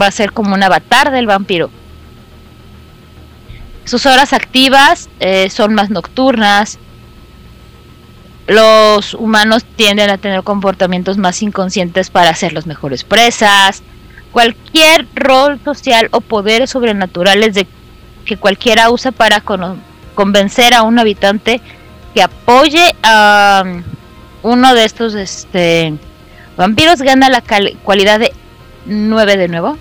Va 0.01 0.07
a 0.07 0.11
ser 0.11 0.33
como 0.33 0.55
un 0.55 0.63
avatar 0.63 1.11
del 1.11 1.27
vampiro. 1.27 1.69
Sus 3.85 4.07
horas 4.07 4.33
activas 4.33 5.11
eh, 5.21 5.51
son 5.51 5.75
más 5.75 5.91
nocturnas. 5.91 6.79
Los 8.47 9.13
humanos 9.13 9.67
tienden 9.77 10.09
a 10.09 10.17
tener 10.17 10.43
comportamientos 10.45 11.19
más 11.19 11.43
inconscientes 11.43 12.09
para 12.09 12.35
ser 12.35 12.55
los 12.55 12.67
mejores 12.67 13.05
presas 13.05 13.83
cualquier 14.33 15.07
rol 15.15 15.61
social 15.63 16.09
o 16.11 16.21
poderes 16.21 16.71
sobrenaturales 16.71 17.55
de 17.55 17.67
que 18.25 18.37
cualquiera 18.37 18.91
usa 18.91 19.13
para 19.13 19.43
convencer 20.15 20.75
a 20.75 20.83
un 20.83 20.99
habitante 20.99 21.61
que 22.15 22.23
apoye 22.23 22.95
a 23.03 23.63
um, 23.65 23.83
uno 24.43 24.75
de 24.75 24.85
estos 24.85 25.15
este 25.15 25.95
vampiros 26.57 27.01
gana 27.03 27.29
la 27.29 27.43
cualidad 27.83 28.21
de 28.21 28.33
9 28.87 29.37
de 29.37 29.49
nuevo. 29.49 29.79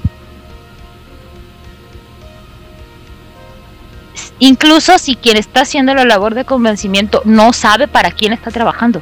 Incluso 4.39 4.97
si 4.97 5.15
quien 5.15 5.37
está 5.37 5.61
haciendo 5.61 5.93
la 5.93 6.03
labor 6.03 6.33
de 6.33 6.45
convencimiento 6.45 7.21
no 7.25 7.53
sabe 7.53 7.87
para 7.87 8.11
quién 8.11 8.33
está 8.33 8.49
trabajando. 8.49 9.01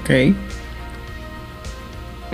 Ok. 0.00 0.34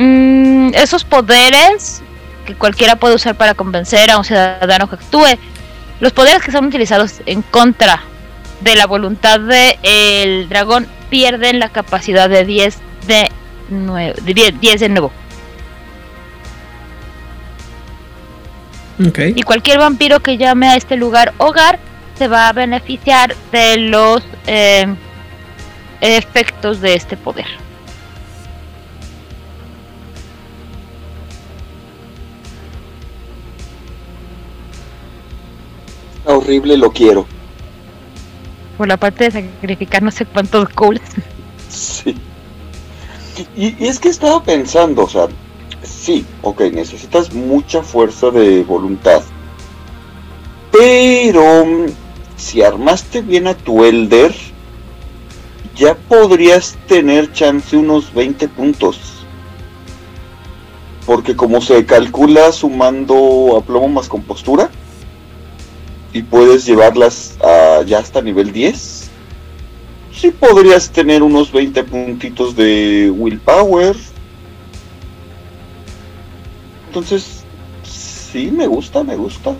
Mm, 0.00 0.70
esos 0.72 1.04
poderes 1.04 2.00
que 2.46 2.54
cualquiera 2.54 2.96
puede 2.96 3.14
usar 3.14 3.34
para 3.34 3.52
convencer 3.52 4.10
a 4.10 4.16
un 4.16 4.24
ciudadano 4.24 4.88
que 4.88 4.94
actúe, 4.94 5.38
los 6.00 6.12
poderes 6.12 6.42
que 6.42 6.50
son 6.50 6.64
utilizados 6.64 7.20
en 7.26 7.42
contra 7.42 8.00
de 8.62 8.76
la 8.76 8.86
voluntad 8.86 9.38
del 9.40 10.48
dragón 10.48 10.86
pierden 11.10 11.58
la 11.58 11.68
capacidad 11.68 12.30
de 12.30 12.46
10 12.46 12.78
de, 13.06 13.30
nuevo, 13.68 14.14
de 14.22 14.32
10, 14.32 14.58
10 14.58 14.80
de 14.80 14.88
nuevo. 14.88 15.12
Ok. 19.06 19.18
Y 19.34 19.42
cualquier 19.42 19.80
vampiro 19.80 20.20
que 20.20 20.38
llame 20.38 20.68
a 20.68 20.76
este 20.76 20.96
lugar 20.96 21.34
hogar 21.36 21.78
se 22.16 22.26
va 22.26 22.48
a 22.48 22.54
beneficiar 22.54 23.36
de 23.52 23.76
los 23.76 24.22
eh, 24.46 24.86
efectos 26.00 26.80
de 26.80 26.94
este 26.94 27.18
poder. 27.18 27.69
Está 36.20 36.36
horrible, 36.36 36.76
lo 36.76 36.92
quiero. 36.92 37.26
Por 38.76 38.88
la 38.88 38.96
parte 38.96 39.24
de 39.24 39.30
sacrificar 39.30 40.02
no 40.02 40.10
sé 40.10 40.24
cuántos 40.26 40.68
ghouls. 40.74 41.00
Sí. 41.70 42.16
Y, 43.56 43.76
y 43.78 43.86
es 43.86 44.00
que 44.00 44.08
estaba 44.08 44.42
pensando, 44.42 45.04
o 45.04 45.08
sea, 45.08 45.28
sí, 45.84 46.26
ok, 46.42 46.62
necesitas 46.72 47.32
mucha 47.32 47.82
fuerza 47.82 48.30
de 48.30 48.64
voluntad. 48.64 49.22
Pero 50.72 51.64
mm, 51.64 51.86
si 52.36 52.62
armaste 52.62 53.22
bien 53.22 53.46
a 53.46 53.54
tu 53.54 53.84
Elder, 53.84 54.34
ya 55.76 55.94
podrías 55.94 56.76
tener 56.88 57.32
chance 57.32 57.76
unos 57.76 58.12
20 58.12 58.48
puntos. 58.48 59.24
Porque 61.06 61.36
como 61.36 61.60
se 61.60 61.86
calcula 61.86 62.52
sumando 62.52 63.56
a 63.56 63.64
plomo 63.64 63.88
más 63.88 64.08
compostura, 64.08 64.70
y 66.12 66.22
puedes 66.22 66.66
llevarlas 66.66 67.36
a, 67.42 67.82
ya 67.86 67.98
hasta 67.98 68.20
nivel 68.20 68.52
10, 68.52 69.10
sí 70.12 70.30
podrías 70.32 70.90
tener 70.90 71.22
unos 71.22 71.52
20 71.52 71.84
puntitos 71.84 72.56
de 72.56 73.12
willpower. 73.14 73.94
Entonces, 76.88 77.44
sí, 77.84 78.50
me 78.50 78.66
gusta, 78.66 79.04
me 79.04 79.16
gusta. 79.16 79.54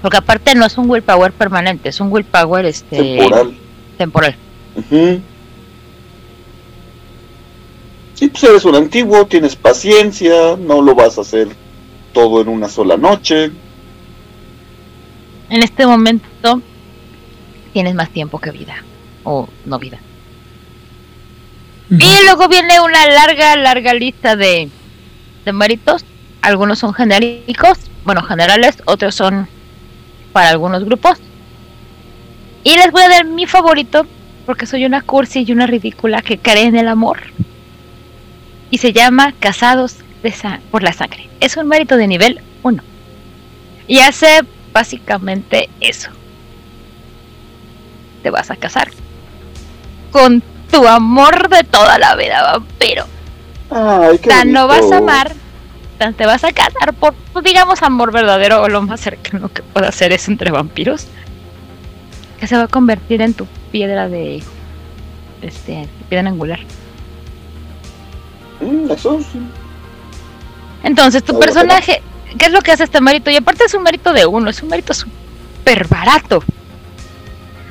Porque 0.00 0.16
aparte 0.16 0.54
no 0.54 0.66
es 0.66 0.76
un 0.78 0.90
willpower 0.90 1.32
permanente, 1.32 1.90
es 1.90 2.00
un 2.00 2.10
willpower 2.10 2.64
este, 2.66 2.96
Temporal. 3.18 3.54
temporal. 3.98 4.36
Ujú. 4.74 5.20
Sí, 8.14 8.28
pues 8.28 8.44
eres 8.44 8.64
un 8.64 8.74
antiguo, 8.74 9.26
tienes 9.26 9.54
paciencia, 9.54 10.56
no 10.56 10.80
lo 10.80 10.94
vas 10.94 11.18
a 11.18 11.20
hacer 11.20 11.48
todo 12.12 12.40
en 12.40 12.48
una 12.48 12.68
sola 12.68 12.96
noche. 12.96 13.50
En 15.52 15.62
este 15.62 15.86
momento 15.86 16.62
tienes 17.74 17.94
más 17.94 18.08
tiempo 18.08 18.38
que 18.38 18.50
vida. 18.50 18.74
O 19.22 19.50
no 19.66 19.78
vida. 19.78 19.98
Y 21.90 22.24
luego 22.24 22.48
viene 22.48 22.80
una 22.80 23.06
larga, 23.06 23.54
larga 23.56 23.92
lista 23.92 24.34
de, 24.34 24.70
de 25.44 25.52
méritos. 25.52 26.06
Algunos 26.40 26.78
son 26.78 26.94
genéricos, 26.94 27.78
bueno, 28.06 28.22
generales, 28.22 28.82
otros 28.86 29.14
son 29.14 29.46
para 30.32 30.48
algunos 30.48 30.86
grupos. 30.86 31.18
Y 32.64 32.74
les 32.76 32.90
voy 32.90 33.02
a 33.02 33.10
dar 33.10 33.26
mi 33.26 33.44
favorito, 33.44 34.06
porque 34.46 34.64
soy 34.64 34.86
una 34.86 35.02
cursi 35.02 35.44
y 35.46 35.52
una 35.52 35.66
ridícula 35.66 36.22
que 36.22 36.38
cree 36.38 36.64
en 36.64 36.76
el 36.76 36.88
amor. 36.88 37.20
Y 38.70 38.78
se 38.78 38.94
llama 38.94 39.34
Casados 39.38 39.98
de 40.22 40.34
por 40.70 40.82
la 40.82 40.94
Sangre. 40.94 41.28
Es 41.40 41.58
un 41.58 41.68
mérito 41.68 41.98
de 41.98 42.06
nivel 42.06 42.40
1. 42.62 42.82
Y 43.86 43.98
hace 43.98 44.40
básicamente 44.72 45.68
eso. 45.80 46.10
Te 48.22 48.30
vas 48.30 48.50
a 48.50 48.56
casar 48.56 48.90
con 50.10 50.42
tu 50.70 50.86
amor 50.86 51.48
de 51.48 51.64
toda 51.64 51.98
la 51.98 52.14
vida, 52.16 52.42
vampiro. 52.42 53.04
Ay, 53.70 54.18
qué 54.18 54.28
Tan 54.28 54.52
lo 54.52 54.66
vas 54.66 54.90
a 54.92 54.98
amar, 54.98 55.32
tan 55.98 56.14
te 56.14 56.26
vas 56.26 56.44
a 56.44 56.52
casar 56.52 56.94
por, 56.94 57.14
digamos, 57.42 57.82
amor 57.82 58.12
verdadero 58.12 58.62
o 58.62 58.68
lo 58.68 58.82
más 58.82 59.00
cercano 59.00 59.48
que 59.48 59.62
pueda 59.62 59.90
ser 59.92 60.12
es 60.12 60.28
entre 60.28 60.50
vampiros. 60.50 61.06
Que 62.38 62.46
se 62.46 62.56
va 62.56 62.64
a 62.64 62.68
convertir 62.68 63.22
en 63.22 63.34
tu 63.34 63.46
piedra 63.70 64.08
de. 64.08 64.42
Este, 65.42 65.88
piedra 66.08 66.28
angular. 66.28 66.60
Mm, 68.60 68.90
eso 68.90 69.20
sí. 69.20 69.40
Entonces, 70.82 71.22
tu 71.22 71.38
personaje, 71.38 72.02
¿qué 72.42 72.46
es 72.46 72.52
lo 72.52 72.60
que 72.60 72.72
hace 72.72 72.82
este 72.82 73.00
mérito? 73.00 73.30
Y 73.30 73.36
aparte 73.36 73.62
es 73.66 73.74
un 73.74 73.84
mérito 73.84 74.12
de 74.12 74.26
uno, 74.26 74.50
es 74.50 74.60
un 74.64 74.68
mérito 74.68 74.92
súper 74.92 75.86
barato. 75.86 76.42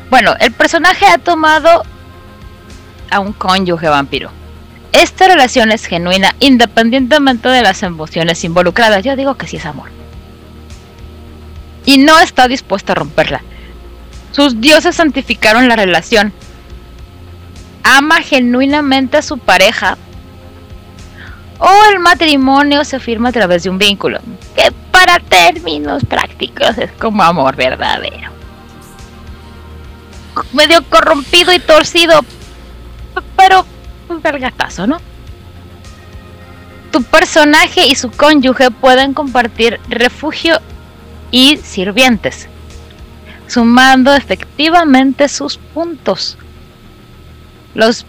Bueno, 0.10 0.34
el 0.40 0.54
personaje 0.54 1.06
ha 1.08 1.18
tomado 1.18 1.84
a 3.10 3.20
un 3.20 3.34
cónyuge 3.34 3.90
vampiro. 3.90 4.32
Esta 4.94 5.28
relación 5.28 5.74
es 5.74 5.86
genuina 5.86 6.34
independientemente 6.40 7.50
de 7.50 7.64
las 7.64 7.84
emociones 7.84 8.46
involucradas. 8.46 9.04
Yo 9.04 9.18
digo 9.18 9.36
que 9.36 9.46
sí 9.46 9.58
es 9.58 9.66
amor. 9.66 9.90
Y 11.86 11.98
no 11.98 12.22
está 12.22 12.48
dispuesto 12.48 12.94
a 12.94 12.96
romperla. 12.96 13.42
Sus 14.32 14.62
dioses 14.62 14.96
santificaron 14.96 15.68
la 15.68 15.76
relación. 15.76 16.32
Ama 17.84 18.22
genuinamente 18.22 19.18
a 19.18 19.22
su 19.22 19.38
pareja 19.38 19.98
o 21.62 21.70
el 21.92 22.00
matrimonio 22.00 22.84
se 22.84 23.00
firma 23.00 23.30
a 23.30 23.32
través 23.32 23.62
de 23.64 23.70
un 23.70 23.78
vínculo, 23.78 24.20
que 24.56 24.72
para 24.90 25.20
términos 25.20 26.04
prácticos 26.04 26.76
es 26.80 26.92
como 26.94 27.22
amor 27.22 27.56
verdadero. 27.56 28.32
Medio 30.54 30.84
corrompido 30.90 31.54
y 31.54 31.60
torcido, 31.60 32.22
pero 33.38 33.64
un 34.10 34.22
vergatazo, 34.24 34.88
¿no? 34.88 35.00
Tu 36.92 37.04
personaje 37.04 37.86
y 37.86 37.94
su 37.94 38.10
cónyuge 38.10 38.72
pueden 38.72 39.14
compartir 39.14 39.80
refugio 39.88 40.60
y 41.30 41.58
sirvientes, 41.58 42.48
sumando 43.46 44.16
efectivamente 44.16 45.30
sus 45.30 45.58
puntos. 45.58 46.40
Los 47.76 48.04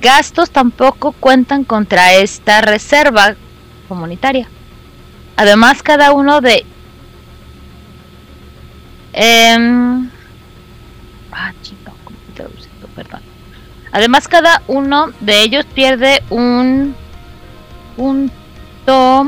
gastos 0.00 0.50
tampoco 0.50 1.12
cuentan 1.12 1.64
contra 1.64 2.14
esta 2.14 2.60
reserva 2.60 3.36
comunitaria. 3.88 4.48
Además, 5.36 5.82
cada 5.82 6.12
uno 6.12 6.40
de... 6.40 6.64
em, 9.12 10.10
ah, 11.32 11.52
chinga, 11.62 11.92
¿cómo 12.04 12.18
se 12.26 12.32
traduce 12.32 12.68
esto? 12.68 12.88
Perdón. 12.94 13.20
Además, 13.92 14.28
cada 14.28 14.62
uno 14.66 15.12
de 15.20 15.42
ellos 15.42 15.64
pierde 15.66 16.22
un 16.30 16.94
punto... 17.96 19.26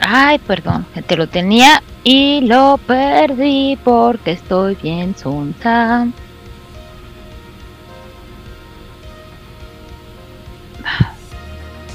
Ay, 0.00 0.38
perdón, 0.38 0.86
te 1.06 1.16
lo 1.16 1.28
tenía 1.28 1.82
y 2.02 2.42
lo 2.42 2.78
perdí 2.86 3.78
porque 3.82 4.32
estoy 4.32 4.74
bien 4.74 5.16
sonsa. 5.16 6.06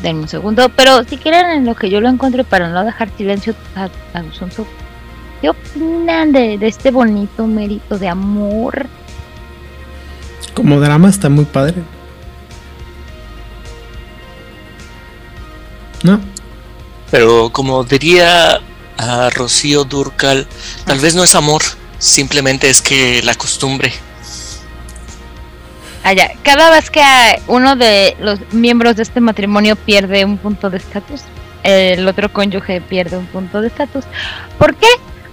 Denme 0.02 0.22
un 0.22 0.28
segundo, 0.28 0.70
pero 0.70 1.04
si 1.04 1.18
quieren 1.18 1.46
en 1.48 1.66
lo 1.66 1.76
que 1.76 1.90
yo 1.90 2.00
lo 2.00 2.08
encuentre 2.08 2.44
para 2.44 2.70
no 2.70 2.86
dejar 2.86 3.10
silencio 3.18 3.54
a, 3.76 3.86
a 3.86 4.24
¿qué 5.42 5.50
opinan 5.50 6.32
de, 6.32 6.58
de 6.58 6.68
este 6.68 6.92
bonito 6.92 7.46
mérito 7.46 7.98
de 7.98 8.08
amor? 8.08 8.88
Como 10.54 10.80
drama 10.80 11.10
está 11.10 11.30
muy 11.30 11.46
padre. 11.46 11.84
¿No? 16.04 16.20
Pero 17.12 17.50
como 17.52 17.84
diría 17.84 18.62
a 18.98 19.30
Rocío 19.30 19.84
Durcal, 19.84 20.48
tal 20.86 21.00
vez 21.00 21.16
no 21.16 21.24
es 21.24 21.36
amor, 21.36 21.62
simplemente 21.98 22.70
es 22.70 22.82
que 22.82 23.22
la 23.24 23.36
costumbre. 23.36 23.94
Allá, 26.04 26.32
cada 26.44 26.72
vez 26.72 26.90
que 26.90 27.02
uno 27.48 27.76
de 27.76 28.16
los 28.20 28.40
miembros 28.54 28.96
de 28.96 29.04
este 29.04 29.20
matrimonio 29.20 29.76
pierde 29.76 30.26
un 30.26 30.38
punto 30.38 30.70
de 30.70 30.78
estatus, 30.78 31.22
el 31.64 32.08
otro 32.08 32.32
cónyuge 32.32 32.82
pierde 32.82 33.18
un 33.18 33.26
punto 33.26 33.62
de 33.62 33.68
estatus. 33.68 34.06
¿Por 34.58 34.76
qué? 34.76 34.88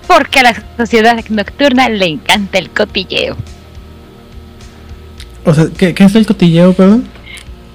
Porque 0.07 0.41
a 0.41 0.43
la 0.45 0.63
sociedad 0.77 1.17
nocturna 1.29 1.89
le 1.89 2.07
encanta 2.07 2.59
el 2.59 2.71
cotilleo. 2.71 3.37
O 5.45 5.55
sea, 5.55 5.67
¿qué, 5.77 5.95
qué 5.95 6.05
es 6.05 6.15
el 6.15 6.27
cotilleo, 6.27 6.73
perdón? 6.73 7.09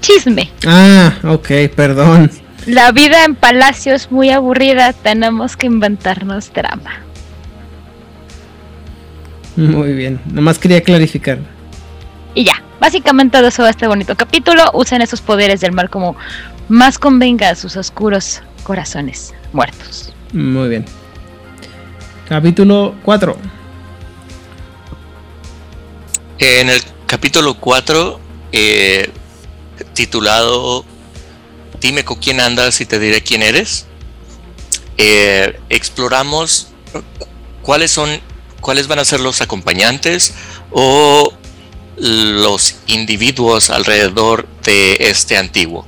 Chisme. 0.00 0.50
Ah, 0.66 1.14
ok, 1.24 1.48
perdón. 1.74 2.30
La 2.66 2.92
vida 2.92 3.24
en 3.24 3.34
palacio 3.34 3.94
es 3.94 4.12
muy 4.12 4.30
aburrida, 4.30 4.92
tenemos 4.92 5.56
que 5.56 5.66
inventarnos 5.66 6.52
drama. 6.52 7.00
Muy 9.56 9.92
bien. 9.92 10.20
Nomás 10.26 10.58
quería 10.58 10.82
clarificar. 10.82 11.38
Y 12.34 12.44
ya, 12.44 12.62
básicamente 12.82 13.40
de 13.40 13.46
eso 13.46 13.62
va 13.62 13.70
este 13.70 13.86
bonito 13.86 14.16
capítulo. 14.16 14.68
Usen 14.74 15.02
esos 15.02 15.20
poderes 15.20 15.60
del 15.60 15.70
mal 15.70 15.88
como 15.88 16.16
más 16.68 16.98
convenga 16.98 17.50
a 17.50 17.54
sus 17.54 17.76
oscuros 17.76 18.42
corazones 18.64 19.32
muertos. 19.52 20.12
Muy 20.32 20.68
bien. 20.68 20.84
Capítulo 22.28 22.96
4. 23.04 23.36
En 26.40 26.70
el 26.70 26.82
capítulo 27.06 27.54
4, 27.54 28.20
eh, 28.50 29.10
titulado 29.92 30.84
Dime 31.80 32.04
con 32.04 32.18
quién 32.18 32.40
andas 32.40 32.80
y 32.80 32.86
te 32.86 32.98
diré 32.98 33.22
quién 33.22 33.42
eres, 33.42 33.86
eh, 34.96 35.60
exploramos 35.68 36.72
cuáles 37.62 37.92
son, 37.92 38.10
cuáles 38.60 38.88
van 38.88 38.98
a 38.98 39.04
ser 39.04 39.20
los 39.20 39.40
acompañantes 39.40 40.34
o 40.72 41.32
los 42.02 42.74
individuos 42.88 43.70
alrededor 43.70 44.48
de 44.64 44.96
este 44.98 45.36
antiguo. 45.36 45.86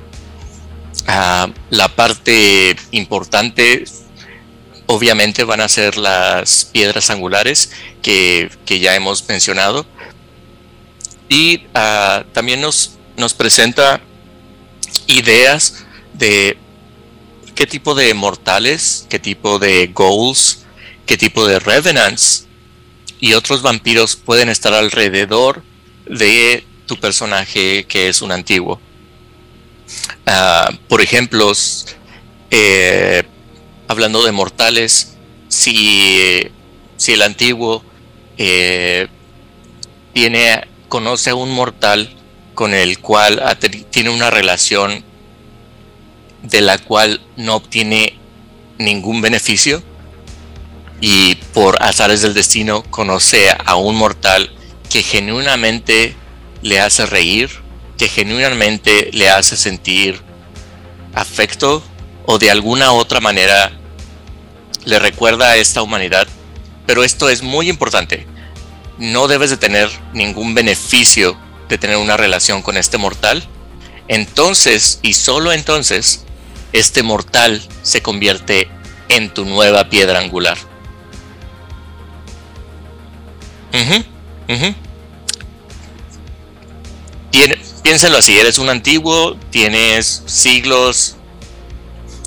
Ah, 1.08 1.50
la 1.70 1.88
parte 1.88 2.76
importante 2.92 3.84
obviamente 4.86 5.42
van 5.42 5.60
a 5.60 5.68
ser 5.68 5.96
las 5.96 6.66
piedras 6.66 7.10
angulares 7.10 7.72
que, 8.00 8.48
ya 8.64 8.94
hemos 8.94 9.28
mencionado 9.28 9.86
y 11.28 11.64
ah, 11.74 12.24
también 12.32 12.60
nos, 12.60 12.92
nos 13.16 13.34
presenta 13.34 14.00
ideas 15.08 15.84
de 16.12 16.56
qué 17.56 17.66
tipo 17.66 17.96
de 17.96 18.14
mortales, 18.14 19.04
qué 19.08 19.18
tipo 19.18 19.58
de 19.58 19.88
goals, 19.88 20.64
qué 21.06 21.16
tipo 21.16 21.44
de 21.44 21.58
revenants 21.58 22.46
y 23.18 23.34
otros 23.34 23.62
vampiros 23.62 24.14
pueden 24.14 24.48
estar 24.48 24.74
alrededor 24.74 25.64
de 26.06 26.64
tu 26.86 26.96
personaje 26.96 27.84
que 27.84 28.08
es 28.08 28.22
un 28.22 28.32
antiguo. 28.32 28.80
Ah, 30.26 30.70
por 30.88 31.00
ejemplo, 31.00 31.52
eh, 32.50 33.22
hablando 33.88 34.24
de 34.24 34.32
mortales, 34.32 35.16
si, 35.48 36.50
si 36.96 37.12
el 37.12 37.22
antiguo 37.22 37.84
eh, 38.38 39.08
tiene, 40.12 40.66
conoce 40.88 41.30
a 41.30 41.34
un 41.34 41.50
mortal 41.50 42.10
con 42.54 42.72
el 42.72 42.98
cual 43.00 43.42
tiene 43.90 44.10
una 44.10 44.30
relación 44.30 45.04
de 46.42 46.60
la 46.60 46.78
cual 46.78 47.20
no 47.36 47.56
obtiene 47.56 48.18
ningún 48.78 49.20
beneficio 49.20 49.82
y 51.00 51.34
por 51.52 51.82
azares 51.82 52.22
del 52.22 52.34
destino 52.34 52.82
conoce 52.84 53.50
a 53.50 53.76
un 53.76 53.96
mortal 53.96 54.50
que 54.94 55.02
genuinamente 55.02 56.14
le 56.62 56.78
hace 56.78 57.04
reír, 57.04 57.50
que 57.98 58.06
genuinamente 58.06 59.10
le 59.12 59.28
hace 59.28 59.56
sentir 59.56 60.20
afecto 61.14 61.82
o 62.26 62.38
de 62.38 62.48
alguna 62.48 62.92
otra 62.92 63.18
manera 63.20 63.72
le 64.84 65.00
recuerda 65.00 65.50
a 65.50 65.56
esta 65.56 65.82
humanidad. 65.82 66.28
Pero 66.86 67.02
esto 67.02 67.28
es 67.28 67.42
muy 67.42 67.68
importante. 67.68 68.28
No 68.96 69.26
debes 69.26 69.50
de 69.50 69.56
tener 69.56 69.90
ningún 70.12 70.54
beneficio 70.54 71.36
de 71.68 71.76
tener 71.76 71.96
una 71.96 72.16
relación 72.16 72.62
con 72.62 72.76
este 72.76 72.96
mortal. 72.96 73.42
Entonces, 74.06 75.00
y 75.02 75.14
solo 75.14 75.50
entonces, 75.50 76.24
este 76.72 77.02
mortal 77.02 77.60
se 77.82 78.00
convierte 78.00 78.68
en 79.08 79.34
tu 79.34 79.44
nueva 79.44 79.88
piedra 79.90 80.20
angular. 80.20 80.56
Piénsalo 87.82 88.18
así, 88.18 88.38
eres 88.38 88.58
un 88.58 88.68
antiguo, 88.68 89.36
tienes 89.50 90.22
siglos, 90.26 91.16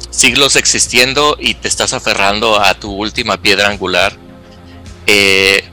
siglos 0.09 0.55
existiendo 0.55 1.37
y 1.39 1.53
te 1.53 1.67
estás 1.67 1.93
aferrando 1.93 2.61
a 2.61 2.73
tu 2.73 2.91
última 2.91 3.37
piedra 3.41 3.69
angular 3.69 4.17
eh, 5.05 5.63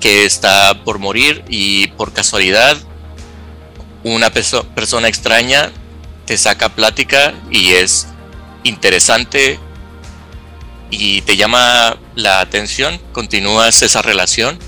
que 0.00 0.24
está 0.24 0.82
por 0.84 0.98
morir 0.98 1.44
y 1.48 1.88
por 1.88 2.12
casualidad 2.12 2.76
una 4.02 4.30
persona 4.30 5.08
extraña 5.08 5.70
te 6.26 6.36
saca 6.36 6.68
plática 6.68 7.34
y 7.50 7.72
es 7.72 8.08
interesante 8.64 9.60
y 10.90 11.22
te 11.22 11.36
llama 11.36 11.96
la 12.16 12.40
atención, 12.40 13.00
continúas 13.12 13.82
esa 13.82 14.02
relación 14.02 14.58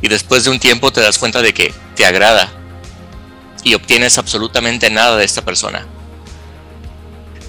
y 0.00 0.08
después 0.08 0.44
de 0.44 0.50
un 0.50 0.58
tiempo 0.58 0.92
te 0.92 1.00
das 1.00 1.18
cuenta 1.18 1.40
de 1.42 1.54
que 1.54 1.72
te 1.94 2.04
agrada 2.04 2.52
y 3.64 3.74
obtienes 3.74 4.18
absolutamente 4.18 4.90
nada 4.90 5.16
de 5.16 5.24
esta 5.24 5.42
persona. 5.44 5.86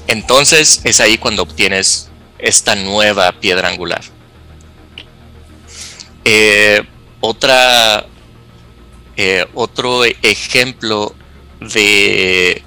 Entonces 0.08 0.82
es 0.84 1.00
ahí 1.00 1.18
cuando 1.18 1.44
obtienes 1.44 2.10
esta 2.38 2.76
nueva 2.76 3.32
piedra 3.32 3.70
angular. 3.70 4.02
Eh, 6.26 6.84
otra, 7.20 8.06
eh, 9.16 9.46
otro 9.54 10.04
ejemplo 10.06 11.16
de, 11.60 12.64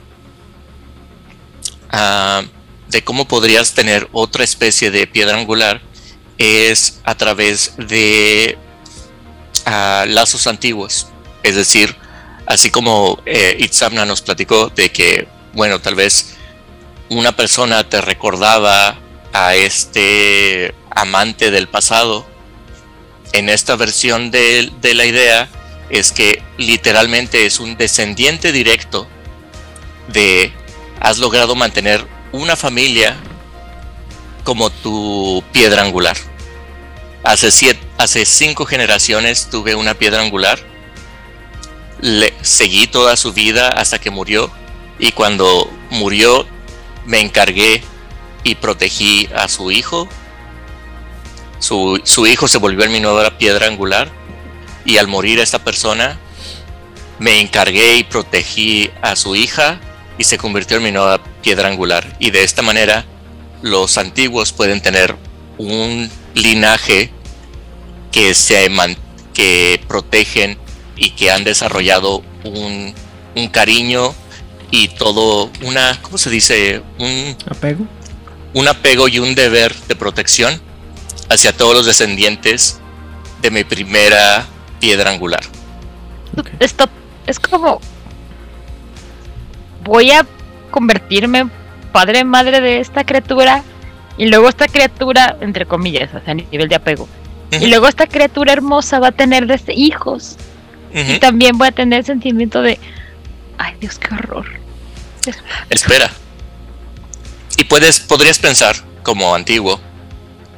ah, 1.91 2.43
de 2.89 3.03
cómo 3.05 3.29
podrías 3.29 3.75
tener 3.75 4.09
otra 4.13 4.45
especie 4.45 4.91
de 4.91 5.07
piedra 5.07 5.39
angular 5.39 5.81
es 6.39 7.01
a 7.05 7.15
través 7.15 7.75
de 7.77 8.59
lazos 9.67 10.47
antiguos. 10.47 11.09
Es 11.43 11.57
decir, 11.57 11.97
así 12.47 12.71
como 12.71 13.21
eh, 13.27 13.57
Itzamna 13.59 14.05
nos 14.05 14.23
platicó 14.23 14.71
de 14.71 14.91
que, 14.91 15.29
bueno, 15.53 15.81
tal 15.81 15.95
vez 15.95 16.37
una 17.09 17.35
persona 17.37 17.89
te 17.89 18.01
recordaba 18.01 18.99
a 19.33 19.55
este 19.55 20.75
amante 20.91 21.51
del 21.51 21.69
pasado. 21.69 22.27
En 23.33 23.49
esta 23.49 23.77
versión 23.77 24.31
de, 24.31 24.73
la 24.95 25.05
idea 25.05 25.49
es 25.91 26.13
que 26.13 26.43
literalmente 26.57 27.45
es 27.45 27.61
un 27.61 27.77
descendiente 27.77 28.51
directo 28.53 29.07
de 30.09 30.53
has 31.01 31.19
logrado 31.19 31.55
mantener 31.55 32.07
una 32.33 32.57
familia 32.57 33.17
como 34.45 34.71
tu 34.71 35.43
piedra 35.53 35.83
angular. 35.83 36.17
Hace 37.25 38.25
cinco 38.25 38.65
generaciones 38.65 39.51
tuve 39.51 39.75
una 39.75 39.95
piedra 39.95 40.23
angular. 40.23 40.59
Le 42.01 42.35
seguí 42.43 42.87
toda 42.87 43.17
su 43.17 43.33
vida 43.33 43.69
hasta 43.69 43.99
que 43.99 44.11
murió. 44.11 44.51
Y 44.99 45.13
cuando 45.13 45.71
murió, 45.91 46.47
me 47.05 47.21
encargué 47.21 47.83
y 48.45 48.55
protegí 48.55 49.29
a 49.35 49.49
su 49.49 49.71
hijo. 49.71 50.09
Su, 51.59 52.01
su 52.05 52.27
hijo 52.27 52.49
se 52.49 52.59
volvió 52.59 52.85
en 52.85 52.93
mi 52.93 53.01
nueva 53.01 53.39
piedra 53.39 53.67
angular. 53.67 54.11
Y 54.85 54.99
al 54.99 55.09
morir 55.09 55.41
esta 55.41 55.59
persona, 55.59 56.19
me 57.19 57.41
encargué 57.41 57.97
y 57.97 58.05
protegí 58.05 58.91
a 59.03 59.17
su 59.17 59.35
hija 59.35 59.81
y 60.19 60.25
se 60.25 60.39
convirtió 60.39 60.77
en 60.77 60.85
mi 60.85 60.93
nueva 60.93 61.23
piedra 61.43 61.69
angular. 61.69 62.17
Y 62.19 62.31
de 62.31 62.45
esta 62.45 62.63
manera, 62.63 63.05
los 63.63 63.99
antiguos 63.99 64.53
pueden 64.53 64.81
tener 64.81 65.17
un 65.59 66.11
linaje 66.35 67.11
que 68.13 68.35
se 68.35 68.69
que 69.33 69.81
protegen 69.87 70.59
y 70.97 71.11
que 71.11 71.31
han 71.31 71.45
desarrollado 71.45 72.23
un, 72.45 72.95
un 73.35 73.49
cariño 73.49 74.15
y 74.71 74.89
todo 74.89 75.51
una 75.63 76.01
¿cómo 76.03 76.19
se 76.19 76.31
dice? 76.31 76.83
un 76.99 77.37
apego 77.49 77.87
un 78.55 78.69
apego 78.69 79.07
y 79.07 79.19
un 79.19 79.35
deber 79.35 79.75
de 79.87 79.95
protección 79.97 80.61
hacia 81.29 81.55
todos 81.55 81.75
los 81.75 81.87
descendientes 81.87 82.81
de 83.43 83.51
mi 83.51 83.65
primera 83.65 84.47
piedra 84.81 85.11
angular. 85.11 85.43
Esto 86.59 86.89
es 87.27 87.39
como 87.39 87.81
voy 89.85 90.11
a 90.11 90.27
convertirme 90.71 91.49
padre 91.93 92.25
madre 92.25 92.61
de 92.61 92.81
esta 92.81 93.05
criatura 93.05 93.63
y 94.17 94.27
luego 94.27 94.49
esta 94.49 94.69
criatura 94.69 95.37
entre 95.41 95.67
comillas, 95.67 96.09
o 96.15 96.21
sea, 96.25 96.33
a 96.33 96.35
nivel 96.35 96.69
de 96.69 96.77
apego 96.77 97.09
y 97.51 97.67
luego 97.67 97.89
esta 97.89 98.07
criatura 98.07 98.53
hermosa 98.53 98.99
va 98.99 99.09
a 99.09 99.13
tener 99.13 99.47
desde 99.47 99.75
hijos. 99.75 100.37
Y 100.93 101.19
también 101.19 101.59
voy 101.59 101.69
a 101.69 101.73
tener 101.73 102.01
el 102.01 102.07
sentimiento 102.07 102.63
de, 102.63 102.79
ay 103.59 103.75
Dios, 103.81 103.99
qué 103.99 104.15
horror. 104.15 104.47
Espera. 105.71 106.11
Y 107.57 107.65
puedes, 107.65 108.01
podrías 108.01 108.39
pensar, 108.39 108.77
como 109.03 109.35
antiguo, 109.35 109.81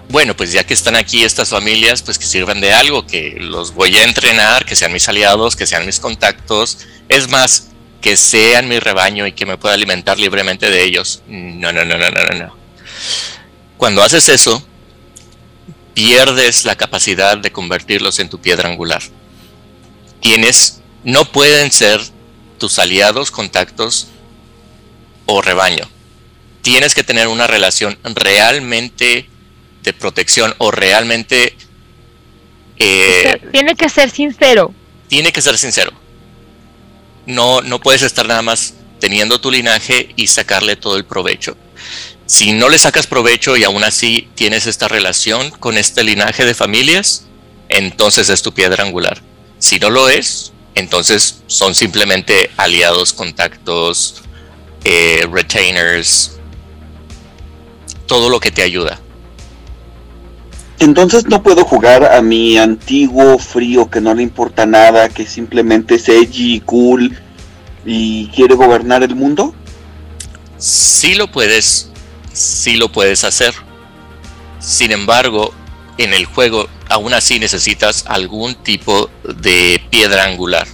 bueno, 0.09 0.35
pues 0.35 0.53
ya 0.53 0.65
que 0.65 0.75
están 0.75 0.97
aquí 0.97 1.23
estas 1.23 1.51
familias, 1.51 2.03
pues 2.03 2.19
que 2.19 2.25
sirvan 2.25 2.61
de 2.61 2.73
algo, 2.73 3.07
que 3.07 3.37
los 3.39 3.75
voy 3.75 3.97
a 3.97 4.05
entrenar, 4.05 4.65
que 4.65 4.75
sean 4.75 4.93
mis 4.93 5.09
aliados, 5.09 5.55
que 5.55 5.67
sean 5.67 5.85
mis 5.85 6.01
contactos. 6.01 6.79
Es 7.09 7.29
más, 7.29 7.69
que 8.01 8.17
sean 8.17 8.69
mi 8.69 8.79
rebaño 8.79 9.27
y 9.27 9.33
que 9.33 9.45
me 9.45 9.59
pueda 9.59 9.75
alimentar 9.75 10.19
libremente 10.19 10.71
de 10.71 10.83
ellos. 10.83 11.23
No, 11.29 11.73
no, 11.73 11.85
no, 11.85 11.99
no, 11.99 12.11
no, 12.11 12.39
no. 12.39 12.57
Cuando 13.77 14.03
haces 14.03 14.29
eso, 14.29 14.67
pierdes 15.95 16.65
la 16.65 16.77
capacidad 16.77 17.37
de 17.37 17.53
convertirlos 17.53 18.19
en 18.19 18.31
tu 18.31 18.41
piedra 18.41 18.69
angular. 18.69 19.03
Tienes, 20.21 20.81
no 21.05 21.25
pueden 21.31 21.71
ser 21.71 22.01
tus 22.59 22.79
aliados, 22.79 23.31
contactos 23.31 24.09
o 25.27 25.43
rebaño. 25.43 25.89
Tienes 26.63 26.95
que 26.95 27.05
tener 27.05 27.29
una 27.29 27.47
relación 27.47 27.99
realmente 28.03 29.29
de 29.83 29.93
protección 29.93 30.55
o 30.59 30.71
realmente... 30.71 31.57
Eh, 32.79 33.41
tiene 33.53 33.75
que 33.75 33.89
ser 33.89 34.11
sincero. 34.11 34.75
Tiene 35.09 35.33
que 35.33 35.41
ser 35.41 35.57
sincero. 35.57 35.93
No, 37.27 37.61
no 37.63 37.81
puedes 37.81 38.03
estar 38.03 38.27
nada 38.27 38.43
más 38.43 38.75
teniendo 39.01 39.41
tu 39.41 39.51
linaje 39.51 40.11
y 40.17 40.27
sacarle 40.27 40.77
todo 40.77 40.97
el 40.97 41.05
provecho. 41.05 41.57
Si 42.27 42.53
no 42.53 42.69
le 42.69 42.79
sacas 42.79 43.07
provecho 43.07 43.57
y 43.57 43.65
aún 43.65 43.85
así 43.85 44.29
tienes 44.35 44.67
esta 44.67 44.89
relación 44.89 45.51
con 45.51 45.79
este 45.79 46.05
linaje 46.05 46.45
de 46.45 46.55
familias, 46.55 47.25
entonces 47.69 48.29
es 48.29 48.43
tu 48.43 48.53
piedra 48.53 48.85
angular. 48.85 49.23
Si 49.59 49.79
no 49.79 49.91
lo 49.91 50.09
es, 50.09 50.53
entonces 50.75 51.43
son 51.47 51.75
simplemente 51.75 52.51
aliados, 52.57 53.13
contactos, 53.13 54.23
eh, 54.85 55.27
retainers, 55.31 56.39
todo 58.07 58.31
lo 58.31 58.41
que 58.41 58.51
te 58.51 58.63
ayuda. 58.63 59.01
Entonces 60.79 61.27
no 61.27 61.43
puedo 61.43 61.65
jugar 61.65 62.05
a 62.05 62.23
mi 62.23 62.57
antiguo 62.57 63.39
frío 63.39 63.91
que 63.91 64.01
no 64.01 64.15
le 64.15 64.23
importa 64.23 64.65
nada, 64.65 65.09
que 65.09 65.27
simplemente 65.27 65.97
es 65.97 66.09
edgy 66.09 66.55
y 66.55 66.61
cool 66.61 67.19
y 67.85 68.29
quiere 68.29 68.55
gobernar 68.55 69.03
el 69.03 69.17
mundo. 69.17 69.55
Sí 70.57 71.15
lo 71.15 71.31
puedes, 71.31 71.91
sí 72.33 72.77
lo 72.77 72.93
puedes 72.93 73.25
hacer. 73.25 73.55
Sin 74.61 74.93
embargo, 74.93 75.53
en 75.99 76.15
el 76.15 76.25
juego 76.25 76.69
aún 76.89 77.13
así 77.13 77.39
necesitas 77.39 78.05
algún 78.07 78.55
tipo 78.55 79.11
de 79.25 79.81
piedra 79.91 80.25
angular. 80.25 80.67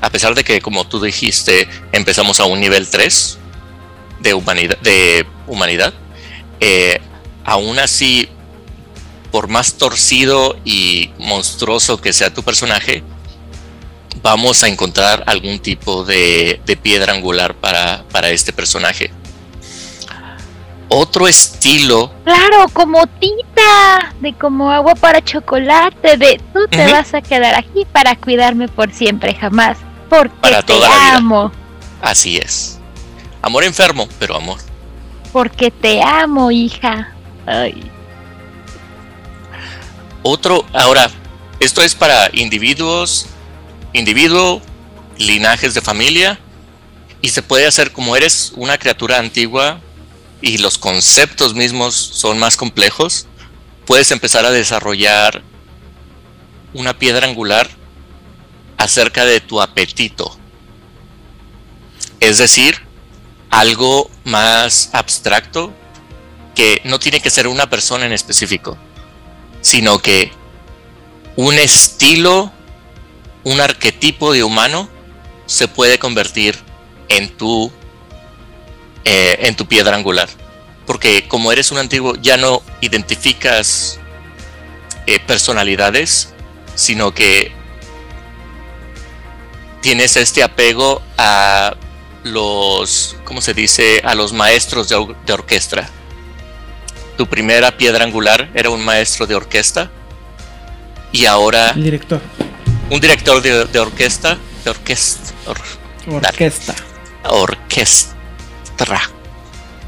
A 0.00 0.10
pesar 0.10 0.34
de 0.34 0.44
que, 0.44 0.60
como 0.60 0.86
tú 0.86 1.00
dijiste, 1.00 1.68
empezamos 1.92 2.40
a 2.40 2.46
un 2.46 2.60
nivel 2.60 2.88
3 2.88 3.38
de 4.20 4.34
humanidad, 4.34 4.78
de 4.80 5.26
eh, 6.60 7.00
aún 7.44 7.78
así, 7.78 8.28
por 9.30 9.48
más 9.48 9.74
torcido 9.74 10.58
y 10.64 11.10
monstruoso 11.18 12.00
que 12.00 12.12
sea 12.12 12.32
tu 12.32 12.42
personaje, 12.42 13.02
vamos 14.22 14.62
a 14.64 14.68
encontrar 14.68 15.24
algún 15.26 15.58
tipo 15.58 16.04
de, 16.04 16.60
de 16.64 16.76
piedra 16.76 17.12
angular 17.12 17.54
para, 17.54 18.04
para 18.10 18.30
este 18.30 18.52
personaje. 18.52 19.10
Otro 20.90 21.28
estilo. 21.28 22.12
Claro, 22.24 22.66
como 22.72 23.06
tita, 23.06 24.12
de 24.20 24.34
como 24.34 24.70
agua 24.70 24.94
para 24.94 25.22
chocolate, 25.24 26.16
de 26.16 26.40
tú 26.52 26.66
te 26.68 26.90
vas 26.92 27.14
a 27.14 27.22
quedar 27.22 27.54
aquí 27.54 27.86
para 27.90 28.16
cuidarme 28.16 28.68
por 28.68 28.92
siempre, 28.92 29.34
jamás, 29.34 29.78
porque 30.10 30.34
Para 30.40 30.62
te 30.62 30.74
amo, 31.14 31.50
Así 32.02 32.36
es. 32.36 32.78
Amor 33.40 33.64
enfermo, 33.64 34.08
pero 34.18 34.36
amor. 34.36 34.58
porque 35.32 35.70
te 35.70 36.02
amo, 36.02 36.50
hija. 36.50 37.14
Ay. 37.46 37.88
Otro, 40.22 40.66
ahora, 40.72 41.08
esto 41.60 41.82
es 41.82 41.94
para 41.94 42.30
individuos, 42.32 43.26
individuo, 43.92 44.60
linajes 45.18 45.72
de 45.72 45.80
familia, 45.80 46.38
y 47.22 47.28
se 47.28 47.42
puede 47.42 47.66
hacer 47.66 47.92
como 47.92 48.16
eres 48.16 48.52
una 48.56 48.76
criatura 48.76 49.18
antigua 49.18 49.80
y 50.42 50.58
los 50.58 50.78
conceptos 50.78 51.54
mismos 51.54 51.94
son 51.94 52.38
más 52.38 52.56
complejos, 52.56 53.26
puedes 53.86 54.10
empezar 54.10 54.44
a 54.44 54.50
desarrollar 54.50 55.42
una 56.74 56.98
piedra 56.98 57.26
angular 57.26 57.68
acerca 58.76 59.24
de 59.24 59.40
tu 59.40 59.60
apetito. 59.60 60.36
Es 62.20 62.38
decir, 62.38 62.76
algo 63.50 64.10
más 64.24 64.90
abstracto 64.92 65.72
que 66.54 66.80
no 66.84 66.98
tiene 66.98 67.20
que 67.20 67.30
ser 67.30 67.48
una 67.48 67.68
persona 67.68 68.06
en 68.06 68.12
específico 68.12 68.78
sino 69.60 69.98
que 69.98 70.32
un 71.36 71.54
estilo, 71.54 72.52
un 73.44 73.60
arquetipo 73.60 74.32
de 74.32 74.44
humano 74.44 74.88
se 75.46 75.68
puede 75.68 75.98
convertir 75.98 76.58
en 77.08 77.36
tu 77.36 77.72
eh, 79.04 79.38
en 79.42 79.56
tu 79.56 79.66
piedra 79.66 79.96
angular. 79.96 80.28
Porque 80.86 81.28
como 81.28 81.52
eres 81.52 81.70
un 81.70 81.78
antiguo, 81.78 82.16
ya 82.16 82.36
no 82.36 82.62
identificas 82.80 83.98
eh, 85.06 85.18
personalidades, 85.20 86.32
sino 86.74 87.12
que 87.14 87.52
tienes 89.80 90.16
este 90.16 90.42
apego 90.42 91.00
a 91.16 91.74
los, 92.24 93.16
¿cómo 93.24 93.40
se 93.40 93.54
dice? 93.54 94.00
A 94.04 94.14
los 94.14 94.32
maestros 94.32 94.88
de, 94.88 94.96
or- 94.96 95.16
de 95.24 95.32
orquesta. 95.32 95.88
Tu 97.16 97.26
primera 97.26 97.76
piedra 97.76 98.04
angular 98.04 98.50
era 98.54 98.70
un 98.70 98.84
maestro 98.84 99.26
de 99.26 99.34
orquesta 99.34 99.90
y 101.12 101.26
ahora 101.26 101.70
El 101.70 101.84
director. 101.84 102.20
un 102.90 103.00
director 103.00 103.40
de, 103.42 103.64
de 103.66 103.78
orquesta, 103.78 104.38
de 104.64 104.70
orquesta, 104.70 105.32
or- 105.46 105.60
Orquesta. 107.24 108.16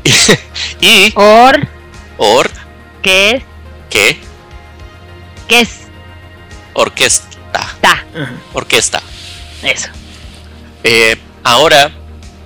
y 0.80 1.12
Or, 1.14 1.68
or 2.18 2.50
¿qué 3.02 3.30
es? 3.36 3.42
que 3.90 4.18
¿Qué 5.48 5.60
es? 5.60 5.80
orquesta, 6.74 7.66
Ta, 7.80 8.04
orquesta. 8.54 9.02
eso. 9.62 9.88
Eh, 10.84 11.16
ahora 11.44 11.90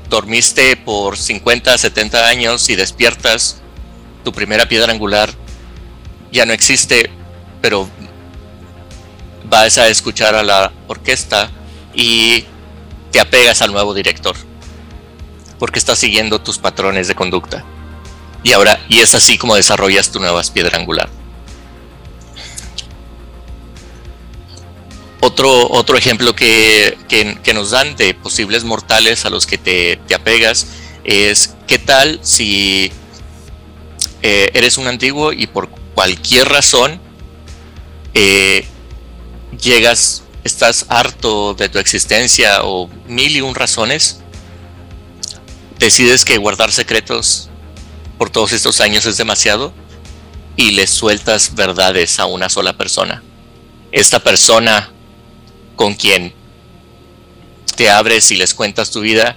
dormiste 0.09 0.77
por 0.77 1.17
50, 1.17 1.79
70 1.79 2.27
años 2.27 2.69
y 2.69 2.77
despiertas, 2.77 3.61
tu 4.25 4.33
primera 4.33 4.69
piedra 4.69 4.93
angular 4.93 5.31
ya 6.33 6.45
no 6.45 6.53
existe, 6.53 7.09
pero 7.63 7.89
vas 9.45 9.79
a 9.79 9.89
escuchar 9.89 10.35
a 10.35 10.43
la 10.43 10.73
orquesta 10.89 11.51
y 11.95 12.45
te 13.13 13.21
apegas 13.21 13.63
al 13.63 13.73
nuevo 13.73 13.95
director, 13.95 14.37
porque 15.59 15.79
estás 15.79 15.99
siguiendo 15.99 16.41
tus 16.41 16.59
patrones 16.59 17.09
de 17.09 17.15
conducta. 17.15 17.65
Y 18.43 18.53
ahora, 18.53 18.79
y 18.89 19.01
es 19.01 19.15
así 19.15 19.39
como 19.39 19.57
desarrollas 19.57 20.11
tu 20.11 20.21
nueva 20.21 20.43
piedra 20.53 20.79
angular. 20.79 21.09
Otro, 25.21 25.69
otro 25.71 25.97
ejemplo 25.97 26.37
que, 26.37 26.97
que- 27.09 27.55
nos 27.55 27.71
dan 27.71 27.97
de 27.97 28.15
posibles 28.15 28.65
mortales 28.65 29.25
a 29.25 29.31
los 29.31 29.47
que 29.47 29.57
te, 29.59 29.97
te 30.07 30.15
apegas 30.15 30.67
es 31.05 31.55
qué 31.67 31.79
tal 31.79 32.21
si 32.23 32.93
eh, 34.23 34.51
eres 34.53 34.77
un 34.77 34.87
antiguo 34.87 35.33
y 35.33 35.47
por 35.47 35.69
cualquier 35.95 36.49
razón 36.49 37.01
eh, 38.13 38.67
llegas, 39.61 40.23
estás 40.45 40.85
harto 40.91 41.55
de 41.55 41.69
tu 41.71 41.79
existencia 41.79 42.63
o 42.63 42.89
mil 43.09 43.35
y 43.37 43.41
un 43.41 43.55
razones, 43.55 44.21
decides 45.79 46.25
que 46.25 46.39
guardar 46.39 46.73
secretos 46.73 47.49
por 48.19 48.31
todos 48.31 48.53
estos 48.53 48.81
años 48.81 49.07
es 49.07 49.17
demasiado 49.17 49.73
y 50.57 50.73
le 50.73 50.87
sueltas 50.87 51.55
verdades 51.55 52.19
a 52.19 52.27
una 52.27 52.49
sola 52.49 52.77
persona. 52.77 53.23
Esta 53.93 54.21
persona 54.21 54.91
con 55.77 55.95
quien 55.95 56.33
te 57.77 57.91
abres 57.91 58.31
y 58.31 58.37
les 58.37 58.55
cuentas 58.55 58.91
tu 58.91 59.01
vida. 59.01 59.37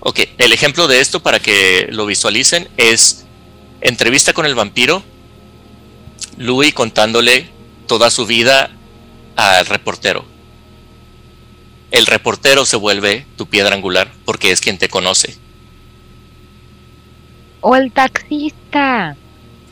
Ok, 0.00 0.20
el 0.38 0.52
ejemplo 0.52 0.86
de 0.86 1.00
esto 1.00 1.20
para 1.20 1.40
que 1.40 1.88
lo 1.90 2.06
visualicen 2.06 2.68
es 2.76 3.24
entrevista 3.80 4.32
con 4.32 4.46
el 4.46 4.54
vampiro, 4.54 5.02
Louis 6.36 6.72
contándole 6.72 7.48
toda 7.86 8.10
su 8.10 8.26
vida 8.26 8.70
al 9.36 9.66
reportero. 9.66 10.24
El 11.90 12.06
reportero 12.06 12.64
se 12.64 12.76
vuelve 12.76 13.26
tu 13.36 13.46
piedra 13.46 13.74
angular 13.74 14.12
porque 14.24 14.50
es 14.50 14.60
quien 14.60 14.78
te 14.78 14.88
conoce. 14.88 15.36
O 17.66 17.76
el 17.76 17.92
taxista 17.92 19.16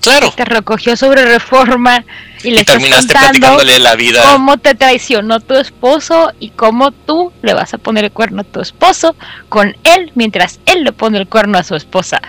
Claro, 0.00 0.32
te 0.34 0.46
recogió 0.46 0.96
sobre 0.96 1.26
reforma 1.26 2.04
y 2.42 2.50
le 2.50 2.56
y 2.56 2.60
estás 2.60 2.76
terminaste 2.76 3.12
contando 3.12 3.38
platicándole 3.38 3.78
la 3.78 3.94
vida. 3.96 4.22
cómo 4.32 4.56
te 4.56 4.74
traicionó 4.74 5.40
tu 5.40 5.54
esposo 5.54 6.32
y 6.40 6.50
cómo 6.50 6.90
tú 6.90 7.32
le 7.42 7.52
vas 7.52 7.74
a 7.74 7.78
poner 7.78 8.04
el 8.04 8.10
cuerno 8.10 8.40
a 8.40 8.44
tu 8.44 8.60
esposo 8.60 9.14
con 9.50 9.76
él 9.84 10.10
mientras 10.14 10.58
él 10.64 10.84
le 10.84 10.92
pone 10.92 11.18
el 11.18 11.28
cuerno 11.28 11.58
a 11.58 11.64
su 11.64 11.76
esposa. 11.76 12.20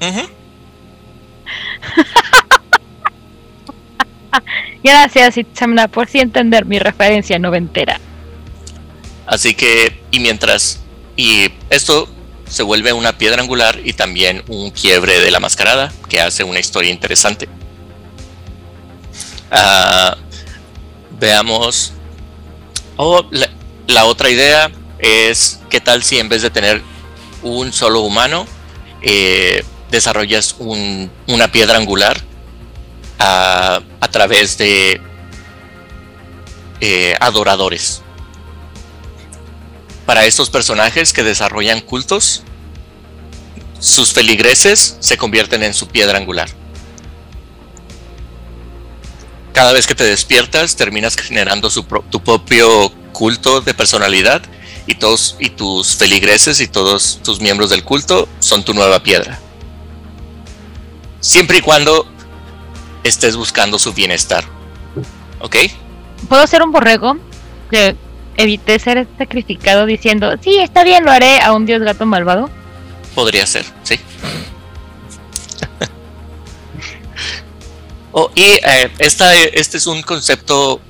Ujú. 0.00 0.22
Gracias, 4.84 5.36
Itzamna, 5.36 5.88
por 5.88 6.08
si 6.08 6.20
entender 6.20 6.64
mi 6.64 6.78
referencia 6.78 7.40
noventera. 7.40 7.98
Así 9.26 9.54
que, 9.54 10.00
y 10.12 10.20
mientras, 10.20 10.80
y 11.16 11.50
esto 11.70 12.08
se 12.52 12.62
vuelve 12.62 12.92
una 12.92 13.16
piedra 13.16 13.40
angular 13.40 13.80
y 13.82 13.94
también 13.94 14.44
un 14.46 14.70
quiebre 14.72 15.20
de 15.20 15.30
la 15.30 15.40
mascarada 15.40 15.90
que 16.10 16.20
hace 16.20 16.44
una 16.44 16.60
historia 16.60 16.90
interesante. 16.90 17.48
Ah, 19.50 20.18
veamos. 21.18 21.94
Oh, 22.98 23.24
la, 23.86 24.04
otra 24.04 24.28
idea 24.28 24.70
es 24.98 25.60
qué 25.70 25.80
tal 25.80 26.02
si 26.02 26.18
en 26.18 26.28
vez 26.28 26.42
de 26.42 26.50
tener 26.50 26.82
un 27.42 27.72
solo 27.72 28.00
humano, 28.00 28.46
eh, 29.00 29.64
desarrollas 29.90 30.54
un- 30.58 31.10
una 31.28 31.50
piedra 31.50 31.78
angular 31.78 32.20
a, 33.18 33.80
a 33.98 34.08
través 34.08 34.58
de 34.58 35.00
eh, 36.80 37.14
adoradores 37.18 38.01
para 40.12 40.26
estos 40.26 40.50
personajes 40.50 41.14
que 41.14 41.22
desarrollan 41.22 41.80
cultos, 41.80 42.42
sus 43.80 44.12
feligreses 44.12 44.98
se 45.00 45.16
convierten 45.16 45.62
en 45.62 45.72
su 45.72 45.88
piedra 45.88 46.18
angular. 46.18 46.50
Cada 49.54 49.72
vez 49.72 49.86
que 49.86 49.94
te 49.94 50.04
despiertas, 50.04 50.76
terminas 50.76 51.16
generando 51.16 51.70
tu 51.70 52.22
propio 52.22 52.90
culto 53.14 53.62
de 53.62 53.72
personalidad 53.72 54.42
y 54.86 54.96
todos 54.96 55.36
y 55.40 55.48
tus 55.48 55.96
feligreses 55.96 56.60
y 56.60 56.68
todos 56.68 57.20
tus 57.24 57.40
miembros 57.40 57.70
del 57.70 57.82
culto 57.82 58.28
son 58.38 58.62
tu 58.66 58.74
nueva 58.74 59.02
piedra. 59.02 59.40
Siempre 61.20 61.56
y 61.56 61.60
cuando 61.62 62.06
estés 63.02 63.34
buscando 63.34 63.78
su 63.78 63.94
bienestar. 63.94 64.44
¿Ok? 65.40 65.56
¿Puedo 66.28 66.46
ser 66.46 66.62
un 66.62 66.70
borrego? 66.70 67.16
Que 67.70 67.96
evité 68.36 68.78
ser 68.78 69.06
sacrificado 69.18 69.86
diciendo, 69.86 70.32
sí, 70.42 70.58
está 70.58 70.84
bien, 70.84 71.04
lo 71.04 71.10
haré 71.10 71.40
a 71.40 71.52
un 71.52 71.66
dios 71.66 71.82
gato 71.82 72.06
malvado. 72.06 72.50
Podría 73.14 73.46
ser, 73.46 73.64
sí. 73.82 73.98
Oh, 78.14 78.30
y 78.34 78.42
eh, 78.42 78.90
esta, 78.98 79.34
este 79.34 79.78
es 79.78 79.86
un 79.86 80.02
concepto 80.02 80.82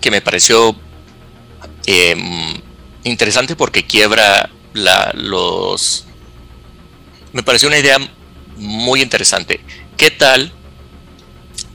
que 0.00 0.10
me 0.10 0.20
pareció 0.20 0.74
em, 1.86 2.60
interesante 3.04 3.54
porque 3.54 3.84
quiebra 3.86 4.50
la, 4.72 5.12
los... 5.14 6.04
Me 7.32 7.44
pareció 7.44 7.68
una 7.68 7.78
idea 7.78 7.98
muy 8.56 9.02
interesante. 9.02 9.60
¿Qué 9.96 10.10
tal 10.10 10.52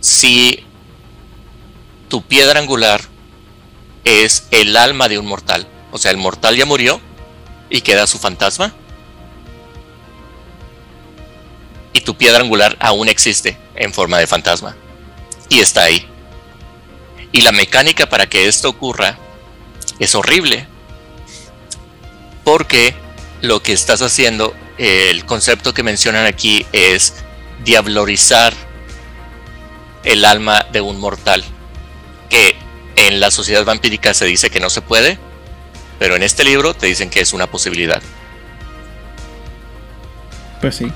si 0.01 0.65
tu 2.09 2.21
piedra 2.21 2.59
angular 2.59 3.12
es 4.03 4.47
el 4.51 4.75
alma 4.77 5.09
de 5.09 5.19
un 5.19 5.25
mortal? 5.25 5.67
O 5.91 5.97
sea, 5.97 6.11
el 6.11 6.17
mortal 6.17 6.55
ya 6.55 6.65
murió 6.65 6.99
y 7.69 7.81
queda 7.81 8.07
su 8.07 8.19
fantasma. 8.19 8.73
tu 12.03 12.15
piedra 12.15 12.41
angular 12.41 12.77
aún 12.79 13.07
existe 13.07 13.57
en 13.75 13.93
forma 13.93 14.17
de 14.17 14.27
fantasma. 14.27 14.75
Y 15.49 15.59
está 15.59 15.83
ahí. 15.83 16.07
Y 17.31 17.41
la 17.41 17.51
mecánica 17.51 18.07
para 18.07 18.27
que 18.27 18.47
esto 18.47 18.69
ocurra 18.69 19.17
es 19.99 20.13
horrible. 20.15 20.67
Porque 22.43 22.93
lo 23.41 23.63
que 23.63 23.73
estás 23.73 24.01
haciendo, 24.01 24.53
el 24.77 25.25
concepto 25.25 25.73
que 25.73 25.83
mencionan 25.83 26.25
aquí 26.25 26.65
es 26.71 27.15
diablorizar 27.63 28.53
el 30.03 30.25
alma 30.25 30.65
de 30.71 30.81
un 30.81 30.99
mortal. 30.99 31.43
Que 32.29 32.55
en 32.95 33.19
la 33.19 33.31
sociedad 33.31 33.65
vampírica 33.65 34.13
se 34.13 34.25
dice 34.25 34.49
que 34.49 34.59
no 34.59 34.69
se 34.69 34.81
puede, 34.81 35.17
pero 35.99 36.15
en 36.15 36.23
este 36.23 36.43
libro 36.43 36.73
te 36.73 36.87
dicen 36.87 37.09
que 37.09 37.21
es 37.21 37.33
una 37.33 37.47
posibilidad. 37.47 38.01
Pues 40.61 40.75
sí. 40.75 40.91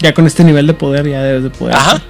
Ya 0.00 0.14
con 0.14 0.26
este 0.26 0.44
nivel 0.44 0.66
de 0.66 0.74
poder 0.74 1.08
ya 1.08 1.22
debes 1.22 1.44
de 1.44 1.50
poder. 1.50 1.76
Ajá. 1.76 2.02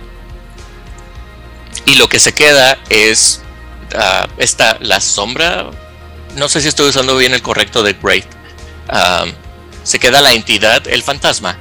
Y 1.84 1.96
lo 1.96 2.08
que 2.08 2.18
se 2.18 2.32
queda 2.32 2.78
es 2.88 3.42
ah, 3.94 4.26
esta, 4.38 4.78
la 4.80 5.00
sombra. 5.00 5.70
No 6.36 6.48
sé 6.48 6.60
si 6.60 6.68
estoy 6.68 6.88
usando 6.88 7.16
bien 7.16 7.34
el 7.34 7.42
correcto 7.42 7.82
de 7.82 7.94
Great. 7.94 8.24
Ah, 8.88 9.26
se 9.82 9.98
queda 9.98 10.22
la 10.22 10.32
entidad, 10.32 10.86
el 10.86 11.02
fantasma 11.02 11.58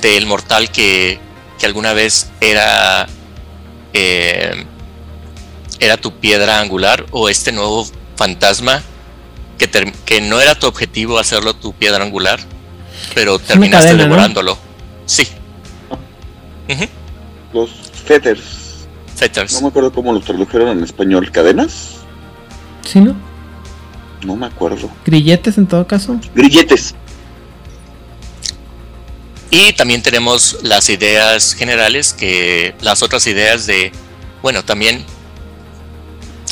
del 0.00 0.26
mortal 0.26 0.70
que, 0.70 1.20
que 1.58 1.66
alguna 1.66 1.92
vez 1.92 2.30
era 2.40 3.06
eh, 3.92 4.66
era 5.80 5.96
tu 5.96 6.12
piedra 6.12 6.60
angular 6.60 7.06
o 7.10 7.28
este 7.28 7.52
nuevo 7.52 7.86
fantasma 8.16 8.82
que, 9.58 9.68
que 10.04 10.20
no 10.20 10.40
era 10.40 10.54
tu 10.54 10.66
objetivo 10.66 11.18
hacerlo 11.18 11.54
tu 11.54 11.72
piedra 11.72 12.04
angular, 12.04 12.40
pero 13.14 13.38
terminaste 13.38 13.94
devorándolo. 13.94 14.58
Sí. 15.06 15.26
Los 17.52 17.70
fetters. 18.04 18.86
Fetters. 19.14 19.54
No 19.54 19.62
me 19.62 19.68
acuerdo 19.68 19.92
cómo 19.92 20.12
los 20.12 20.24
tradujeron 20.24 20.76
en 20.76 20.84
español. 20.84 21.30
¿Cadenas? 21.30 21.98
Sí, 22.84 23.00
¿no? 23.00 23.16
No 24.24 24.36
me 24.36 24.46
acuerdo. 24.46 24.90
¿Grilletes 25.04 25.56
en 25.56 25.66
todo 25.66 25.86
caso? 25.86 26.20
Grilletes. 26.34 26.94
Y 29.50 29.72
también 29.72 30.02
tenemos 30.02 30.58
las 30.62 30.90
ideas 30.90 31.54
generales, 31.54 32.12
que 32.12 32.74
las 32.80 33.02
otras 33.02 33.26
ideas 33.26 33.66
de, 33.66 33.92
bueno, 34.42 34.64
también 34.64 35.04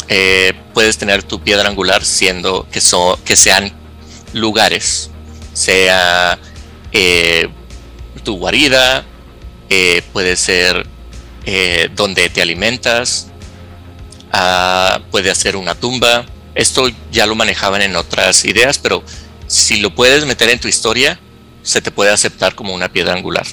eh, 0.09 0.53
puedes 0.73 0.99
tener 0.99 1.23
tu 1.23 1.41
piedra 1.41 1.69
angular 1.69 2.05
siendo 2.05 2.67
que, 2.71 2.81
que 3.25 3.37
sean 3.37 3.73
lugares, 4.33 5.11
sea 5.53 6.39
eh, 6.93 7.49
tu 8.23 8.37
guarida, 8.39 9.05
eh, 9.69 10.03
puede 10.13 10.37
ser 10.37 10.87
donde 11.95 12.31
te 12.31 12.41
alimentas, 12.41 13.27
ah, 14.33 15.01
puede 15.11 15.35
ser 15.35 15.57
una 15.57 15.75
tumba. 15.75 16.25
Esto 16.55 16.89
ya 17.13 17.27
lo 17.27 17.35
manejaban 17.35 17.83
en 17.83 17.97
otras 17.97 18.47
ideas, 18.47 18.79
pero 18.79 19.05
si 19.47 19.79
lo 19.81 19.95
puedes 19.95 20.25
meter 20.25 20.49
en 20.49 20.59
tu 20.59 20.69
historia, 20.69 21.21
se 21.63 21.83
te 21.83 21.91
puede 21.91 22.13
aceptar 22.13 22.55
como 22.55 22.73
una 22.73 22.89
piedra 22.89 23.13
angular. 23.13 23.47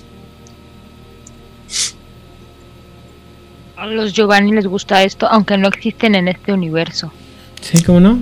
A 3.82 3.88
los 3.88 4.14
Giovanni 4.14 4.52
les 4.52 4.68
gusta 4.68 5.02
esto, 5.02 5.28
aunque 5.28 5.58
no 5.58 5.68
existen 5.68 6.14
en 6.14 6.28
este 6.28 6.53
universo. 6.53 7.12
Sí, 7.62 7.82
¿cómo 7.82 7.99
no? 7.99 8.20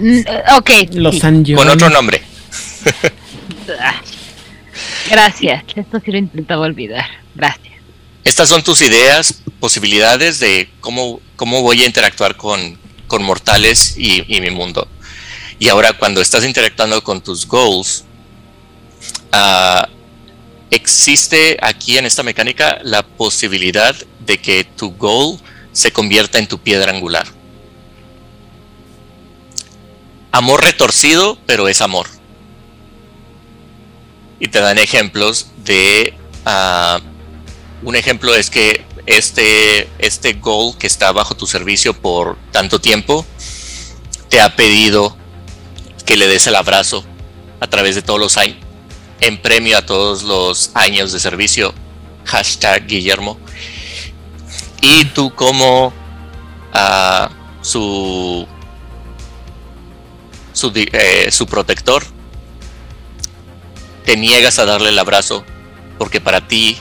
Eh, 0.00 0.24
ok. 0.56 0.70
Los 0.92 1.20
Con 1.20 1.68
otro 1.68 1.90
nombre. 1.90 2.22
Gracias, 5.10 5.64
esto 5.76 6.00
sí 6.02 6.10
lo 6.10 6.16
intentaba 6.16 6.62
olvidar. 6.62 7.04
Gracias. 7.34 7.74
Estas 8.24 8.48
son 8.48 8.62
tus 8.62 8.80
ideas, 8.80 9.42
posibilidades 9.60 10.40
de 10.40 10.70
cómo, 10.80 11.20
cómo 11.36 11.60
voy 11.60 11.82
a 11.82 11.86
interactuar 11.86 12.36
con, 12.36 12.78
con 13.08 13.22
mortales 13.22 13.94
y, 13.98 14.24
y 14.34 14.40
mi 14.40 14.50
mundo. 14.50 14.88
Y 15.58 15.68
ahora 15.68 15.92
cuando 15.92 16.22
estás 16.22 16.46
interactuando 16.46 17.04
con 17.04 17.20
tus 17.20 17.46
goals, 17.46 18.04
Ah, 19.32 19.88
existe 20.70 21.58
aquí 21.60 21.98
en 21.98 22.06
esta 22.06 22.22
mecánica 22.22 22.78
la 22.82 23.02
posibilidad 23.02 23.94
de 24.20 24.38
que 24.38 24.64
tu 24.64 24.92
goal 24.92 25.38
se 25.72 25.92
convierta 25.92 26.38
en 26.38 26.46
tu 26.46 26.58
piedra 26.58 26.92
angular. 26.92 27.26
Amor 30.32 30.62
retorcido, 30.62 31.38
pero 31.46 31.68
es 31.68 31.80
amor. 31.80 32.06
Y 34.38 34.48
te 34.48 34.60
dan 34.60 34.78
ejemplos 34.78 35.48
de... 35.64 36.14
Ah, 36.44 37.00
un 37.82 37.96
ejemplo 37.96 38.34
es 38.34 38.50
que 38.50 38.84
este, 39.06 39.88
este 39.98 40.34
goal 40.34 40.76
que 40.78 40.86
está 40.86 41.12
bajo 41.12 41.34
tu 41.34 41.46
servicio 41.46 41.94
por 41.94 42.36
tanto 42.52 42.80
tiempo 42.80 43.26
te 44.28 44.40
ha 44.40 44.54
pedido 44.54 45.16
que 46.04 46.16
le 46.16 46.26
des 46.26 46.46
el 46.46 46.56
abrazo 46.56 47.04
a 47.58 47.66
través 47.66 47.94
de 47.94 48.02
todos 48.02 48.20
los 48.20 48.36
en 49.20 49.40
premio 49.40 49.78
a 49.78 49.86
todos 49.86 50.22
los 50.22 50.70
años 50.74 51.12
de 51.12 51.20
servicio. 51.20 51.74
Hashtag 52.24 52.86
Guillermo. 52.86 53.38
Y 54.80 55.04
tú 55.06 55.34
como 55.34 55.92
su, 57.62 58.46
su, 60.52 60.72
eh, 60.74 61.30
su 61.30 61.46
protector, 61.46 62.04
te 64.04 64.16
niegas 64.16 64.58
a 64.58 64.64
darle 64.64 64.88
el 64.88 64.98
abrazo 64.98 65.44
porque 65.98 66.20
para 66.20 66.46
ti 66.46 66.78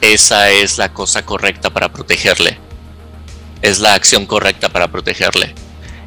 esa 0.00 0.50
es 0.50 0.78
la 0.78 0.92
cosa 0.92 1.24
correcta 1.24 1.70
para 1.70 1.92
protegerle. 1.92 2.58
Es 3.62 3.78
la 3.78 3.94
acción 3.94 4.26
correcta 4.26 4.68
para 4.68 4.90
protegerle. 4.90 5.54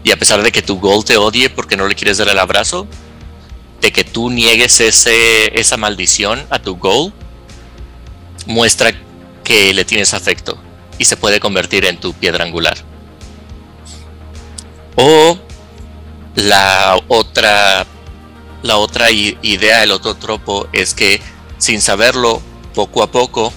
Y 0.04 0.12
a 0.12 0.18
pesar 0.18 0.44
de 0.44 0.52
que 0.52 0.62
tu 0.62 0.80
gol 0.80 1.04
te 1.04 1.18
odie 1.18 1.50
porque 1.50 1.76
no 1.76 1.88
le 1.88 1.96
quieres 1.96 2.18
dar 2.18 2.30
el 2.30 2.40
abrazo, 2.40 2.88
de 3.82 3.92
que 3.92 4.04
tú 4.04 4.30
niegues 4.30 4.82
ese, 4.82 5.60
esa 5.60 5.78
maldición 5.78 6.46
a 6.50 6.60
tu 6.60 6.78
goal, 6.78 7.14
muestra 8.46 8.92
que 9.44 9.74
le 9.74 9.86
tienes 9.86 10.14
afecto 10.14 10.58
y 10.98 11.06
se 11.06 11.18
puede 11.18 11.40
convertir 11.40 11.86
en 11.86 12.00
tu 12.00 12.14
piedra 12.14 12.44
angular. 12.44 12.78
O 14.96 15.38
la 16.36 17.00
otra, 17.08 17.86
la 18.64 18.78
otra 18.78 19.12
idea, 19.12 19.84
el 19.84 19.92
otro 19.92 20.16
tropo 20.16 20.68
es 20.74 20.94
que 20.94 21.22
sin 21.58 21.82
saberlo, 21.82 22.42
poco 22.74 23.04
a 23.04 23.12
poco, 23.12 23.54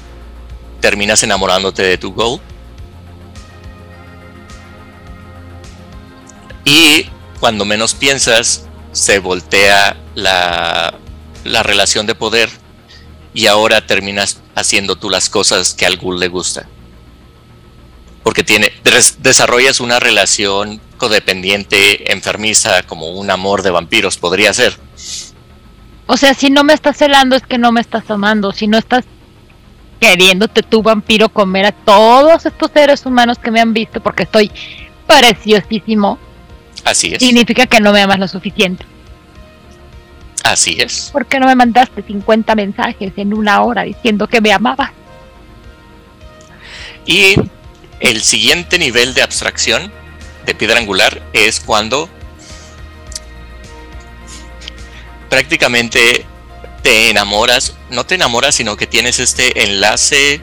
terminas 0.80 1.22
enamorándote 1.22 1.82
de 1.82 1.96
tu 1.96 2.12
goal. 2.12 2.40
Y 6.64 7.06
cuando 7.40 7.64
menos 7.64 7.94
piensas, 7.94 8.66
se 8.92 9.18
voltea 9.18 9.96
la, 10.14 10.94
relación 11.44 12.06
de 12.06 12.14
poder 12.14 12.50
y 13.34 13.46
ahora 13.46 13.86
terminas 13.86 14.40
haciendo 14.54 14.96
tú 14.96 15.10
las 15.10 15.28
cosas 15.28 15.74
que 15.74 15.86
al 15.86 15.96
ghoul 15.96 16.20
le 16.20 16.28
gusta. 16.28 16.66
Porque 18.22 18.44
tiene, 18.44 18.72
desarrollas 19.18 19.80
una 19.80 19.98
relación 19.98 20.80
codependiente, 20.96 22.12
enfermiza, 22.12 22.84
como 22.84 23.10
un 23.10 23.30
amor 23.30 23.62
de 23.62 23.70
vampiros, 23.70 24.16
podría 24.16 24.52
ser. 24.52 24.78
O 26.06 26.16
sea, 26.16 26.34
si 26.34 26.50
no 26.50 26.62
me 26.62 26.74
estás 26.74 26.98
celando 26.98 27.34
es 27.34 27.42
que 27.42 27.58
no 27.58 27.72
me 27.72 27.80
estás 27.80 28.08
amando, 28.10 28.52
si 28.52 28.68
no 28.68 28.78
estás 28.78 29.04
queriéndote 29.98 30.62
tu 30.62 30.82
vampiro 30.82 31.28
comer 31.28 31.66
a 31.66 31.72
todos 31.72 32.44
estos 32.44 32.70
seres 32.72 33.06
humanos 33.06 33.38
que 33.38 33.52
me 33.52 33.60
han 33.60 33.72
visto 33.72 34.00
porque 34.00 34.24
estoy 34.24 34.50
preciosísimo. 35.06 36.18
Así 36.84 37.14
es. 37.14 37.22
Significa 37.22 37.66
que 37.66 37.80
no 37.80 37.92
me 37.92 38.02
amas 38.02 38.18
lo 38.18 38.28
suficiente. 38.28 38.84
Así 40.42 40.76
es. 40.80 41.10
¿Por 41.12 41.26
qué 41.26 41.38
no 41.38 41.46
me 41.46 41.54
mandaste 41.54 42.02
50 42.02 42.54
mensajes 42.54 43.12
en 43.16 43.32
una 43.34 43.62
hora 43.62 43.82
diciendo 43.82 44.26
que 44.26 44.40
me 44.40 44.52
amabas? 44.52 44.90
Y 47.06 47.34
el 48.00 48.22
siguiente 48.22 48.78
nivel 48.78 49.14
de 49.14 49.22
abstracción 49.22 49.92
de 50.44 50.54
piedra 50.54 50.78
angular 50.78 51.22
es 51.32 51.60
cuando 51.60 52.08
prácticamente 55.28 56.26
te 56.82 57.10
enamoras, 57.10 57.74
no 57.90 58.04
te 58.04 58.16
enamoras, 58.16 58.56
sino 58.56 58.76
que 58.76 58.86
tienes 58.86 59.20
este 59.20 59.64
enlace 59.64 60.40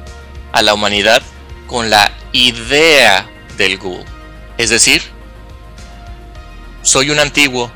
a 0.53 0.61
la 0.61 0.73
humanidad 0.73 1.21
con 1.67 1.89
la 1.89 2.11
idea 2.31 3.29
del 3.57 3.77
ghoul. 3.77 4.03
Es 4.57 4.69
decir, 4.69 5.01
soy 6.81 7.09
un 7.09 7.19
antiguo 7.19 7.71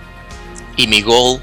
y 0.77 0.87
mi 0.87 1.01
goal 1.01 1.41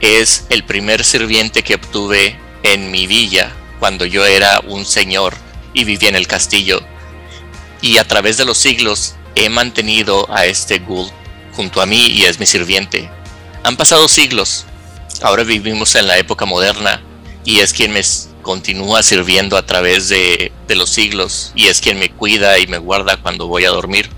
es 0.00 0.46
el 0.48 0.64
primer 0.64 1.04
sirviente 1.04 1.62
que 1.62 1.74
obtuve 1.74 2.36
en 2.62 2.90
mi 2.90 3.06
villa 3.06 3.52
cuando 3.78 4.04
yo 4.04 4.26
era 4.26 4.60
un 4.66 4.84
señor 4.84 5.34
y 5.74 5.84
vivía 5.84 6.08
en 6.08 6.16
el 6.16 6.26
castillo. 6.26 6.80
Y 7.80 7.98
a 7.98 8.06
través 8.06 8.36
de 8.36 8.44
los 8.44 8.58
siglos 8.58 9.14
he 9.34 9.48
mantenido 9.48 10.26
a 10.32 10.46
este 10.46 10.78
ghoul 10.78 11.10
junto 11.54 11.80
a 11.80 11.86
mí 11.86 12.06
y 12.06 12.24
es 12.24 12.38
mi 12.38 12.46
sirviente. 12.46 13.10
Han 13.64 13.76
pasado 13.76 14.08
siglos, 14.08 14.66
ahora 15.22 15.44
vivimos 15.44 15.94
en 15.94 16.06
la 16.06 16.18
época 16.18 16.46
moderna 16.46 17.02
y 17.44 17.60
es 17.60 17.72
quien 17.72 17.92
me 17.92 18.02
continúa 18.42 19.02
sirviendo 19.02 19.56
a 19.56 19.66
través 19.66 20.08
de 20.08 20.52
los 20.68 20.90
siglos 20.90 21.52
y 21.54 21.66
es 21.66 21.80
quien 21.80 21.98
me 21.98 22.10
cuida 22.10 22.58
y 22.58 22.66
me 22.66 22.78
guarda 22.78 23.16
cuando 23.18 23.46
voy 23.46 23.64
a 23.64 23.70
dormir. 23.70 24.08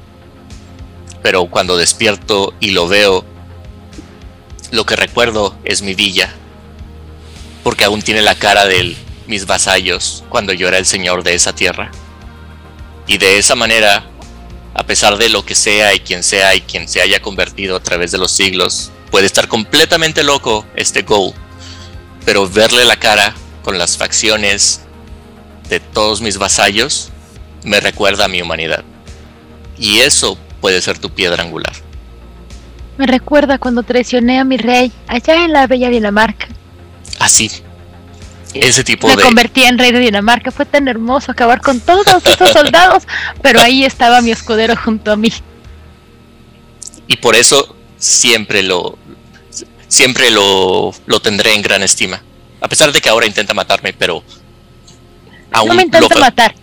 Pero 1.24 1.46
cuando 1.46 1.78
despierto 1.78 2.52
y 2.60 2.72
lo 2.72 2.86
veo, 2.86 3.24
lo 4.72 4.84
que 4.84 4.94
recuerdo 4.94 5.56
es 5.64 5.80
mi 5.80 5.94
villa, 5.94 6.30
porque 7.62 7.84
aún 7.84 8.02
tiene 8.02 8.20
la 8.20 8.34
cara 8.34 8.66
de 8.66 8.94
mis 9.26 9.46
vasallos 9.46 10.22
cuando 10.28 10.52
yo 10.52 10.68
era 10.68 10.76
el 10.76 10.84
señor 10.84 11.22
de 11.22 11.32
esa 11.32 11.54
tierra. 11.54 11.90
Y 13.06 13.16
de 13.16 13.38
esa 13.38 13.54
manera, 13.54 14.04
a 14.74 14.84
pesar 14.84 15.16
de 15.16 15.30
lo 15.30 15.46
que 15.46 15.54
sea 15.54 15.94
y 15.94 16.00
quien 16.00 16.22
sea 16.22 16.54
y 16.56 16.60
quien 16.60 16.86
se 16.88 17.00
haya 17.00 17.22
convertido 17.22 17.74
a 17.74 17.82
través 17.82 18.12
de 18.12 18.18
los 18.18 18.30
siglos, 18.30 18.90
puede 19.10 19.24
estar 19.24 19.48
completamente 19.48 20.24
loco 20.24 20.66
este 20.76 21.04
Goal, 21.04 21.32
pero 22.26 22.46
verle 22.46 22.84
la 22.84 22.98
cara 22.98 23.34
con 23.62 23.78
las 23.78 23.96
facciones 23.96 24.82
de 25.70 25.80
todos 25.80 26.20
mis 26.20 26.36
vasallos 26.36 27.08
me 27.62 27.80
recuerda 27.80 28.26
a 28.26 28.28
mi 28.28 28.42
humanidad. 28.42 28.84
Y 29.78 30.00
eso 30.00 30.38
puede 30.64 30.80
ser 30.80 30.98
tu 30.98 31.10
piedra 31.10 31.42
angular. 31.42 31.74
Me 32.96 33.06
recuerda 33.06 33.58
cuando 33.58 33.82
traicioné 33.82 34.38
a 34.38 34.44
mi 34.44 34.56
rey 34.56 34.90
allá 35.08 35.44
en 35.44 35.52
la 35.52 35.66
bella 35.66 35.90
Dinamarca. 35.90 36.48
Así. 37.18 37.50
Ese 38.54 38.82
tipo 38.82 39.06
Me 39.08 39.16
de... 39.16 39.22
convertí 39.24 39.62
en 39.64 39.76
rey 39.78 39.92
de 39.92 39.98
Dinamarca. 39.98 40.50
Fue 40.50 40.64
tan 40.64 40.88
hermoso 40.88 41.30
acabar 41.32 41.60
con 41.60 41.80
todos 41.80 42.06
esos 42.24 42.50
soldados, 42.54 43.02
pero 43.42 43.60
ahí 43.60 43.84
estaba 43.84 44.22
mi 44.22 44.30
escudero 44.30 44.74
junto 44.74 45.12
a 45.12 45.16
mí. 45.16 45.30
Y 47.08 47.16
por 47.16 47.36
eso 47.36 47.76
siempre 47.98 48.62
lo... 48.62 48.96
Siempre 49.86 50.30
lo, 50.30 50.94
lo 51.04 51.20
tendré 51.20 51.52
en 51.52 51.60
gran 51.60 51.82
estima. 51.82 52.22
A 52.62 52.68
pesar 52.68 52.90
de 52.90 53.02
que 53.02 53.10
ahora 53.10 53.26
intenta 53.26 53.52
matarme, 53.52 53.92
pero... 53.92 54.24
Aún 55.52 55.68
no 55.68 55.74
me 55.74 55.82
intenta 55.82 56.08
lo- 56.14 56.20
matar. 56.22 56.54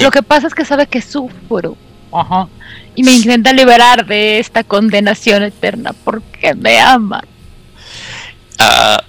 Lo 0.00 0.10
que 0.10 0.22
pasa 0.22 0.48
es 0.48 0.54
que 0.54 0.66
sabe 0.66 0.86
que 0.86 1.00
sufro. 1.00 1.78
Ajá. 2.12 2.48
Y 2.94 3.02
me 3.02 3.12
intenta 3.12 3.52
liberar 3.52 4.06
de 4.06 4.38
esta 4.38 4.64
condenación 4.64 5.42
eterna 5.42 5.92
porque 6.04 6.54
me 6.54 6.80
ama. 6.80 7.22
Ah, 8.58 9.02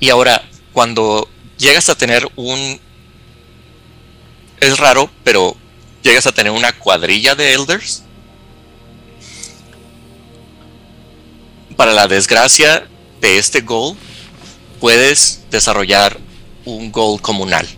y 0.00 0.10
ahora, 0.10 0.42
cuando 0.72 1.28
llegas 1.58 1.88
a 1.88 1.94
tener 1.94 2.28
un... 2.36 2.80
Es 4.60 4.78
raro, 4.78 5.10
pero 5.24 5.56
llegas 6.02 6.26
a 6.26 6.32
tener 6.32 6.52
una 6.52 6.72
cuadrilla 6.72 7.34
de 7.34 7.54
elders. 7.54 8.04
Para 11.76 11.92
la 11.92 12.06
desgracia 12.06 12.86
de 13.20 13.38
este 13.38 13.60
goal, 13.60 13.96
puedes 14.80 15.42
desarrollar 15.50 16.18
un 16.64 16.92
goal 16.92 17.20
comunal. 17.20 17.68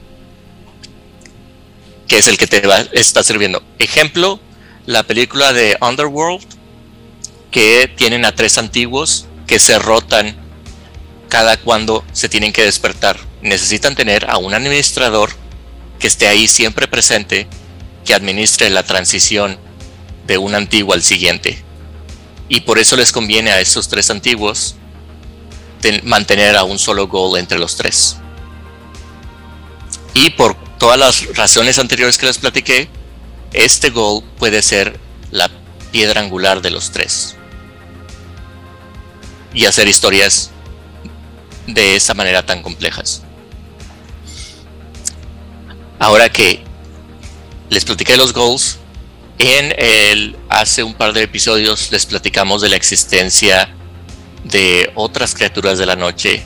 Que 2.14 2.20
es 2.20 2.28
el 2.28 2.38
que 2.38 2.46
te 2.46 2.60
va, 2.60 2.78
está 2.92 3.24
sirviendo. 3.24 3.60
Ejemplo, 3.80 4.38
la 4.86 5.02
película 5.02 5.52
de 5.52 5.76
Underworld, 5.80 6.46
que 7.50 7.88
tienen 7.88 8.24
a 8.24 8.32
tres 8.36 8.56
antiguos 8.56 9.26
que 9.48 9.58
se 9.58 9.80
rotan 9.80 10.36
cada 11.28 11.56
cuando 11.56 12.04
se 12.12 12.28
tienen 12.28 12.52
que 12.52 12.62
despertar. 12.62 13.18
Necesitan 13.42 13.96
tener 13.96 14.30
a 14.30 14.38
un 14.38 14.54
administrador 14.54 15.30
que 15.98 16.06
esté 16.06 16.28
ahí 16.28 16.46
siempre 16.46 16.86
presente, 16.86 17.48
que 18.04 18.14
administre 18.14 18.70
la 18.70 18.84
transición 18.84 19.58
de 20.24 20.38
un 20.38 20.54
antiguo 20.54 20.94
al 20.94 21.02
siguiente. 21.02 21.64
Y 22.48 22.60
por 22.60 22.78
eso 22.78 22.94
les 22.94 23.10
conviene 23.10 23.50
a 23.50 23.58
estos 23.60 23.88
tres 23.88 24.08
antiguos 24.08 24.76
ten- 25.80 26.00
mantener 26.04 26.54
a 26.54 26.62
un 26.62 26.78
solo 26.78 27.08
goal 27.08 27.40
entre 27.40 27.58
los 27.58 27.74
tres. 27.76 28.18
Y 30.12 30.30
por 30.30 30.62
todas 30.84 30.98
las 30.98 31.34
razones 31.34 31.78
anteriores 31.78 32.18
que 32.18 32.26
les 32.26 32.36
platiqué, 32.36 32.90
este 33.54 33.88
goal 33.88 34.22
puede 34.36 34.60
ser 34.60 35.00
la 35.30 35.50
piedra 35.90 36.20
angular 36.20 36.60
de 36.60 36.70
los 36.70 36.90
tres. 36.90 37.36
Y 39.54 39.64
hacer 39.64 39.88
historias 39.88 40.50
de 41.66 41.96
esa 41.96 42.12
manera 42.12 42.44
tan 42.44 42.60
complejas. 42.60 43.22
Ahora 45.98 46.28
que 46.28 46.62
les 47.70 47.86
platiqué 47.86 48.18
los 48.18 48.34
goals, 48.34 48.76
en 49.38 49.74
el 49.78 50.36
hace 50.50 50.82
un 50.82 50.92
par 50.92 51.14
de 51.14 51.22
episodios 51.22 51.90
les 51.92 52.04
platicamos 52.04 52.60
de 52.60 52.68
la 52.68 52.76
existencia 52.76 53.74
de 54.44 54.92
otras 54.96 55.34
criaturas 55.34 55.78
de 55.78 55.86
la 55.86 55.96
noche 55.96 56.44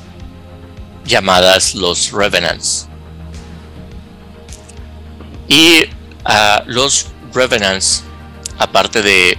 llamadas 1.04 1.74
los 1.74 2.12
Revenants. 2.12 2.87
Y 5.48 5.84
ah, 6.24 6.62
los 6.66 7.08
Revenants, 7.32 8.04
aparte 8.58 9.02
de 9.02 9.38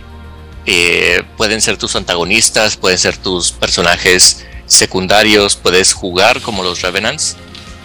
eh, 0.66 1.24
pueden 1.38 1.62
ser 1.62 1.78
tus 1.78 1.96
antagonistas, 1.96 2.78
pueden 2.78 2.98
ser 2.98 3.18
tus 3.18 3.52
personajes 3.52 4.46
secundarios, 4.66 5.56
puedes 5.56 5.94
jugar 5.94 6.42
como 6.42 6.64
los 6.64 6.82
Revenants. 6.82 7.38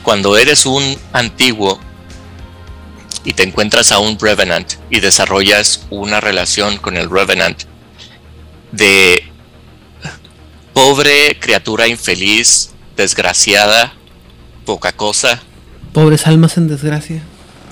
Cuando 0.03 0.37
eres 0.37 0.67
un 0.67 0.99
antiguo 1.13 1.79
y 3.25 3.33
te 3.33 3.43
encuentras 3.43 3.93
a 3.93 3.99
un 3.99 4.19
Revenant 4.19 4.75
y 4.91 5.01
desarrollas 5.01 5.87
una 5.91 6.21
relación 6.21 6.77
con 6.79 6.97
el 6.97 7.09
Revenant 7.09 7.63
de 8.73 9.25
pobre 10.75 11.39
criatura 11.39 11.87
infeliz, 11.87 12.73
desgraciada, 12.97 13.95
poca 14.67 14.93
cosa, 14.93 15.41
Pobres 15.95 16.27
almas 16.27 16.57
en 16.57 16.67
desgracia. 16.67 17.23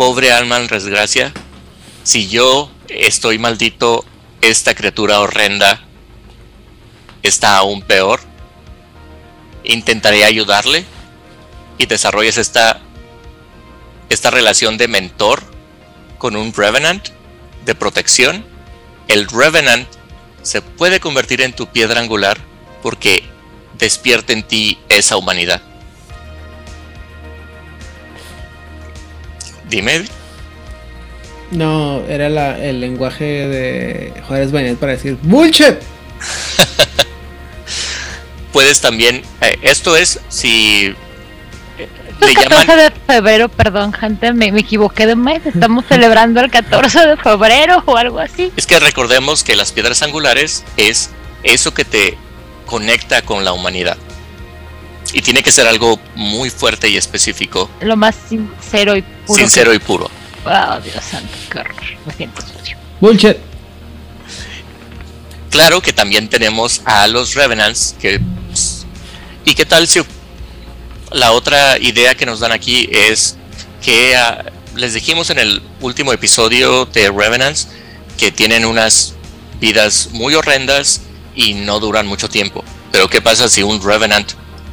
Pobre 0.04 0.32
alma 0.32 0.56
en 0.56 0.66
desgracia, 0.66 1.32
si 2.02 2.28
yo 2.28 2.68
estoy 2.88 3.38
maldito, 3.38 4.04
esta 4.40 4.74
criatura 4.74 5.20
horrenda 5.20 5.80
está 7.22 7.56
aún 7.56 7.82
peor, 7.82 8.18
intentaré 9.62 10.24
ayudarle 10.24 10.84
y 11.78 11.86
desarrolles 11.86 12.36
esta, 12.36 12.80
esta 14.08 14.32
relación 14.32 14.76
de 14.76 14.88
mentor 14.88 15.44
con 16.18 16.34
un 16.34 16.52
Revenant 16.52 17.10
de 17.64 17.76
protección. 17.76 18.44
El 19.06 19.28
Revenant 19.28 19.86
se 20.42 20.62
puede 20.62 20.98
convertir 20.98 21.42
en 21.42 21.52
tu 21.52 21.68
piedra 21.68 22.00
angular 22.00 22.38
porque 22.82 23.22
despierta 23.78 24.32
en 24.32 24.42
ti 24.42 24.80
esa 24.88 25.16
humanidad. 25.16 25.62
Dime, 29.72 30.04
No, 31.50 32.02
era 32.06 32.28
la- 32.28 32.58
el 32.58 32.80
lenguaje 32.82 33.24
de 33.24 34.12
Juárez 34.28 34.52
Bainet 34.52 34.76
para 34.78 34.92
decir 34.92 35.16
¡Bullshit! 35.22 35.76
puedes 38.52 38.82
también, 38.82 39.22
eh, 39.40 39.56
esto 39.62 39.96
es 39.96 40.20
si 40.28 40.94
eh, 41.78 41.88
le 42.20 42.26
El 42.28 42.34
llaman 42.34 42.66
14 42.66 42.76
de 42.76 42.90
febrero, 43.06 43.48
perdón, 43.48 43.94
gente, 43.94 44.34
me, 44.34 44.52
me 44.52 44.60
equivoqué 44.60 45.06
de 45.06 45.16
mes. 45.16 45.40
Estamos 45.46 45.86
celebrando 45.88 46.40
el 46.42 46.50
14 46.50 47.06
de 47.06 47.16
febrero 47.16 47.82
o 47.86 47.96
algo 47.96 48.18
así. 48.18 48.52
Es 48.56 48.66
que 48.66 48.78
recordemos 48.78 49.42
que 49.42 49.56
las 49.56 49.72
piedras 49.72 50.02
angulares 50.02 50.64
es 50.76 51.08
eso 51.44 51.72
que 51.72 51.86
te 51.86 52.18
conecta 52.66 53.22
con 53.22 53.42
la 53.44 53.52
humanidad. 53.54 53.96
Y 55.12 55.20
tiene 55.22 55.42
que 55.42 55.52
ser 55.52 55.66
algo 55.66 56.00
muy 56.14 56.48
fuerte 56.50 56.88
y 56.88 56.96
específico, 56.96 57.68
Lo 57.80 57.96
más 57.96 58.14
sincero 58.28 58.96
y 58.96 59.02
puro. 59.02 59.38
sincero 59.38 59.74
y 59.74 59.78
puro. 59.78 60.10
Oh, 60.44 60.80
Dios 60.80 61.04
santo, 61.04 61.28
qué 61.50 61.58
horror. 61.58 61.76
Me 62.06 62.14
siento 62.14 62.40
sucio. 62.42 62.76
¡Bullshit! 63.00 63.36
Claro 65.50 65.82
que 65.82 65.92
también 65.92 66.28
tenemos 66.28 66.80
a 66.84 67.06
los 67.08 67.34
Revenants 67.34 67.94
que... 68.00 68.20
¿Y 69.44 69.54
qué 69.54 69.66
tal 69.66 69.86
si 69.86 70.00
la 71.10 71.32
otra 71.32 71.78
idea 71.78 72.14
que 72.14 72.24
nos 72.24 72.40
dan 72.40 72.52
aquí 72.52 72.88
es 72.90 73.36
que 73.84 74.16
ah, 74.16 74.44
les 74.76 74.94
dijimos 74.94 75.28
en 75.30 75.38
el 75.38 75.62
último 75.80 76.12
episodio 76.12 76.86
de 76.86 77.10
Revenants 77.10 77.68
que 78.16 78.30
tienen 78.32 78.64
unas 78.64 79.14
vidas 79.60 80.08
muy 80.12 80.34
horrendas 80.34 81.02
y 81.34 81.54
no 81.54 81.80
duran 81.80 82.06
mucho 82.06 82.28
tiempo. 82.28 82.64
Pero 82.90 83.08
¿qué 83.08 83.20
pasa 83.20 83.48
si 83.48 83.62
un 83.62 83.82
Revenant 83.82 84.32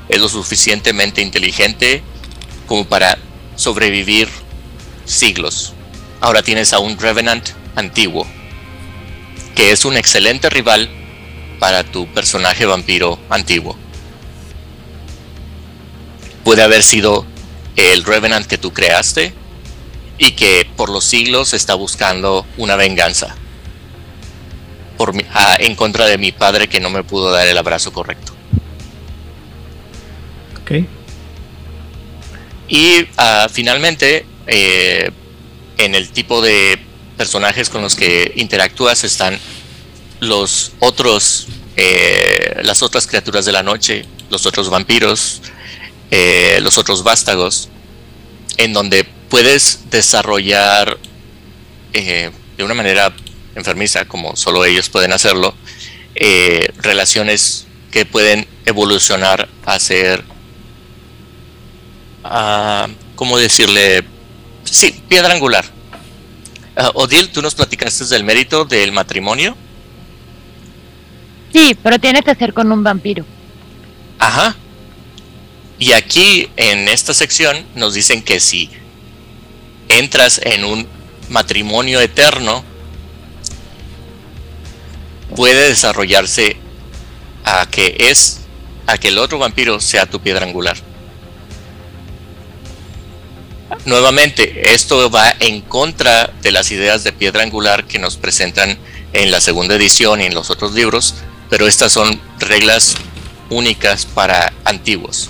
es 0.10 0.19
lo 0.19 0.27
suficientemente 0.27 1.22
inteligente 1.22 2.03
como 2.68 2.86
para 2.86 3.18
sobrevivir 3.56 4.27
siglos? 5.06 5.73
Ahora 6.22 6.44
tienes 6.44 6.73
a 6.73 6.80
un 6.80 6.98
Revenant 6.99 7.49
antiguo 7.76 8.27
que 9.56 9.72
es 9.72 9.86
un 9.86 9.98
excelente 9.98 10.49
rival 10.49 10.90
para 11.60 11.84
tu 11.84 12.07
personaje 12.14 12.65
vampiro 12.65 13.19
antiguo. 13.30 13.77
Puede 16.44 16.64
haber 16.64 16.84
sido 16.84 17.26
el 17.76 18.03
Revenant 18.03 18.48
que 18.48 18.57
tú 18.57 18.72
creaste 18.73 19.34
y 20.18 20.31
que 20.31 20.68
por 20.76 20.90
los 20.90 21.03
siglos 21.06 21.53
está 21.53 21.76
buscando 21.76 22.45
una 22.57 22.76
venganza 22.76 23.36
por 24.98 25.14
mi- 25.14 25.26
ah, 25.34 25.56
en 25.60 25.76
contra 25.76 26.06
de 26.07 26.18
mi 26.18 26.31
padre 26.31 26.68
que 26.68 26.80
no 26.80 26.90
me 26.90 27.03
pudo 27.03 27.31
dar 27.31 27.48
el 27.48 27.57
abrazo 27.57 27.94
correcto. 27.94 28.34
Y 32.68 33.08
ah, 33.18 33.48
finalmente, 33.52 34.26
eh, 34.48 35.10
en 35.78 35.96
el 35.96 36.10
tipo 36.12 36.41
de 36.41 36.80
personajes 37.18 37.70
con 37.70 37.82
los 37.82 37.96
que 37.96 38.32
interactúas 38.36 39.04
están 39.04 39.40
los 40.20 40.74
otros, 40.80 41.48
eh, 41.76 42.60
las 42.64 42.84
otras 42.84 43.08
criaturas 43.08 43.46
de 43.46 43.52
la 43.52 43.64
noche, 43.64 44.06
los 44.30 44.46
otros 44.46 44.70
vampiros, 44.70 45.41
eh, 46.12 46.60
los 46.62 46.78
otros 46.78 47.04
vástagos, 47.04 47.70
en 48.58 48.74
donde 48.74 49.04
puedes 49.04 49.90
desarrollar 49.90 50.98
de 51.91 52.64
una 52.64 52.74
manera 52.74 53.14
enfermiza, 53.56 54.06
como 54.06 54.36
solo 54.36 54.64
ellos 54.64 54.90
pueden 54.90 55.12
hacerlo, 55.12 55.56
relaciones 56.82 57.66
que 57.91 58.06
pueden 58.06 58.48
evolucionar 58.66 59.50
a 59.66 59.80
ser, 59.80 60.24
uh, 62.24 62.91
¿cómo 63.16 63.38
decirle? 63.38 64.04
Sí, 64.64 64.94
piedra 65.08 65.34
angular. 65.34 65.66
Uh, 66.78 67.02
Odil, 67.02 67.30
tú 67.30 67.41
nos 67.41 67.56
platicaste 67.56 68.06
del 68.06 68.24
mérito 68.24 68.66
del 68.66 68.91
matrimonio. 68.91 69.56
Sí, 71.52 71.76
pero 71.82 72.00
tiene 72.00 72.22
que 72.22 72.36
ser 72.36 72.54
con 72.54 72.72
un 72.72 72.84
vampiro. 72.84 73.26
Ajá. 74.20 74.56
Y 75.80 75.94
aquí 75.94 76.50
en 76.58 76.90
esta 76.90 77.14
sección 77.14 77.66
nos 77.76 77.94
dicen 77.94 78.22
que 78.22 78.40
si 78.40 78.70
entras 79.88 80.40
en 80.44 80.66
un 80.66 80.88
matrimonio 81.30 82.02
eterno, 82.02 82.64
puede 85.36 85.70
desarrollarse 85.70 86.58
a 87.46 87.66
que 87.70 87.96
es 88.00 88.41
a 88.88 88.98
que 88.98 89.10
el 89.10 89.20
otro 89.20 89.38
vampiro 89.38 89.80
sea 89.80 90.06
tu 90.06 90.20
piedra 90.20 90.46
angular. 90.46 90.89
Nuevamente, 93.86 94.74
esto 94.74 95.10
va 95.10 95.34
en 95.40 95.62
contra 95.62 96.34
de 96.41 96.52
las 96.52 96.72
ideas 96.72 97.04
de 97.04 97.14
piedra 97.14 97.44
angular 97.44 97.86
que 97.86 98.00
nos 98.00 98.18
presentan 98.18 98.78
en 99.14 99.32
la 99.32 99.41
segunda 99.41 99.76
edición 99.76 100.22
y 100.22 100.26
en 100.26 100.34
los 100.34 100.50
otros 100.50 100.74
libros, 100.74 101.16
pero 101.50 101.68
estas 101.68 101.91
son 101.91 102.20
reglas 102.40 102.96
únicas 103.50 104.06
para 104.06 104.54
antiguos. 104.66 105.30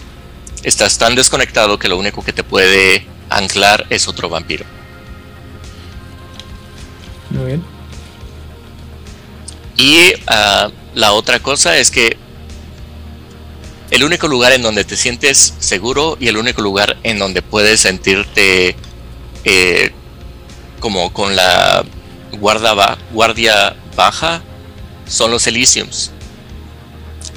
Estás 0.64 0.98
tan 0.98 1.16
desconectado 1.16 1.80
que 1.80 1.88
lo 1.88 1.98
único 1.98 2.24
que 2.24 2.34
te 2.34 2.44
puede 2.44 3.06
anclar 3.30 3.86
es 3.90 4.08
otro 4.08 4.30
vampiro. 4.30 4.66
Muy 7.30 7.46
bien. 7.46 7.64
Y 9.78 10.14
ah, 10.28 10.70
la 10.94 11.14
otra 11.14 11.40
cosa 11.40 11.78
es 11.78 11.92
que 11.92 12.18
el 13.92 14.04
único 14.04 14.28
lugar 14.28 14.52
en 14.52 14.62
donde 14.62 14.84
te 14.84 14.96
sientes 14.96 15.56
seguro 15.60 16.18
y 16.20 16.28
el 16.28 16.38
único 16.38 16.62
lugar 16.62 16.98
en 17.04 17.18
donde 17.18 17.42
puedes 17.42 17.82
sentirte 17.82 18.76
eh, 19.44 19.92
como 20.80 21.12
con 21.12 21.36
la 21.36 21.84
guardia 22.40 23.76
baja 23.96 24.42
son 25.08 25.32
los 25.32 25.48
Elysiums. 25.48 26.12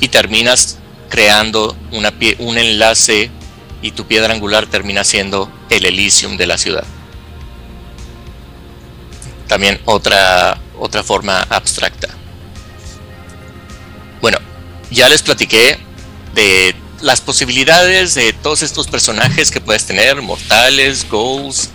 Y 0.00 0.08
terminas 0.08 0.78
creando 1.08 1.76
un 1.90 2.58
enlace 2.58 3.30
y 3.80 3.92
tu 3.92 4.06
piedra 4.06 4.32
angular 4.32 4.66
termina 4.66 5.04
siendo 5.04 5.50
el 5.70 5.86
Elysium 5.86 6.36
de 6.36 6.46
la 6.46 6.58
ciudad. 6.58 6.84
También 9.48 9.80
otra, 9.84 10.58
otra 10.78 11.02
forma 11.02 11.42
abstracta. 11.42 12.08
Bueno, 14.20 14.38
ya 14.90 15.08
les 15.08 15.22
platiqué 15.22 15.78
de 16.34 16.74
las 17.00 17.20
posibilidades 17.20 18.14
de 18.14 18.32
todos 18.32 18.62
estos 18.62 18.86
personajes 18.86 19.50
que 19.50 19.60
puedes 19.60 19.86
tener, 19.86 20.22
mortales, 20.22 21.06
ghouls, 21.10 21.70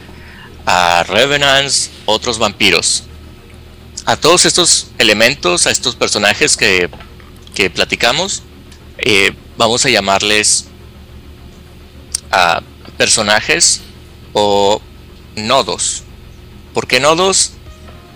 revenants, 1.07 1.89
otros 2.05 2.39
vampiros. 2.39 3.03
A 4.05 4.15
todos 4.15 4.45
estos 4.45 4.87
elementos, 4.97 5.67
a 5.67 5.71
estos 5.71 5.95
personajes 5.95 6.55
que, 6.55 6.89
que 7.53 7.69
platicamos, 7.69 8.43
eh, 8.97 9.33
vamos 9.57 9.85
a 9.85 9.89
llamarles 9.89 10.65
a 12.31 12.61
personajes 12.97 13.81
o 14.33 14.81
nodos. 15.35 16.03
¿Por 16.73 16.87
qué 16.87 16.99
nodos? 16.99 17.51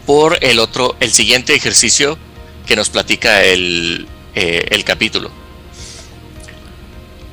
Por 0.05 0.37
el 0.43 0.59
otro, 0.59 0.95
el 0.99 1.11
siguiente 1.11 1.55
ejercicio 1.55 2.17
que 2.65 2.75
nos 2.75 2.89
platica 2.89 3.43
el, 3.43 4.07
eh, 4.33 4.67
el 4.71 4.83
capítulo. 4.83 5.40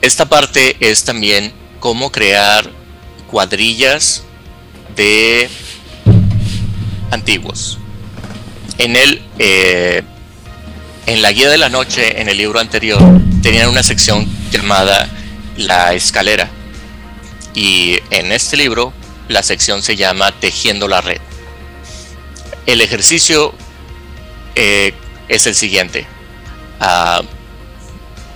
Esta 0.00 0.28
parte 0.28 0.76
es 0.80 1.04
también 1.04 1.52
cómo 1.80 2.12
crear 2.12 2.70
cuadrillas 3.30 4.22
de 4.96 5.48
antiguos. 7.10 7.78
En 8.78 8.96
el 8.96 9.22
eh, 9.38 10.02
en 11.06 11.22
la 11.22 11.32
guía 11.32 11.48
de 11.48 11.56
la 11.56 11.70
noche, 11.70 12.20
en 12.20 12.28
el 12.28 12.36
libro 12.36 12.60
anterior, 12.60 13.00
tenían 13.42 13.70
una 13.70 13.82
sección 13.82 14.28
llamada 14.50 15.08
la 15.56 15.94
escalera. 15.94 16.50
Y 17.54 17.98
en 18.10 18.30
este 18.30 18.58
libro, 18.58 18.92
la 19.26 19.42
sección 19.42 19.82
se 19.82 19.96
llama 19.96 20.32
Tejiendo 20.32 20.86
la 20.86 21.00
red. 21.00 21.20
El 22.66 22.82
ejercicio 22.82 23.54
eh, 24.54 24.92
es 25.28 25.46
el 25.46 25.54
siguiente. 25.54 26.06
Uh, 26.80 27.24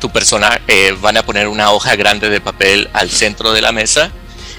tu 0.03 0.11
persona 0.11 0.61
eh, 0.67 0.97
van 1.01 1.17
a 1.17 1.25
poner 1.25 1.47
una 1.47 1.71
hoja 1.71 1.95
grande 1.95 2.29
de 2.29 2.41
papel 2.41 2.91
al 2.93 3.09
centro 3.09 3.53
de 3.53 3.61
la 3.61 3.71
mesa 3.71 4.11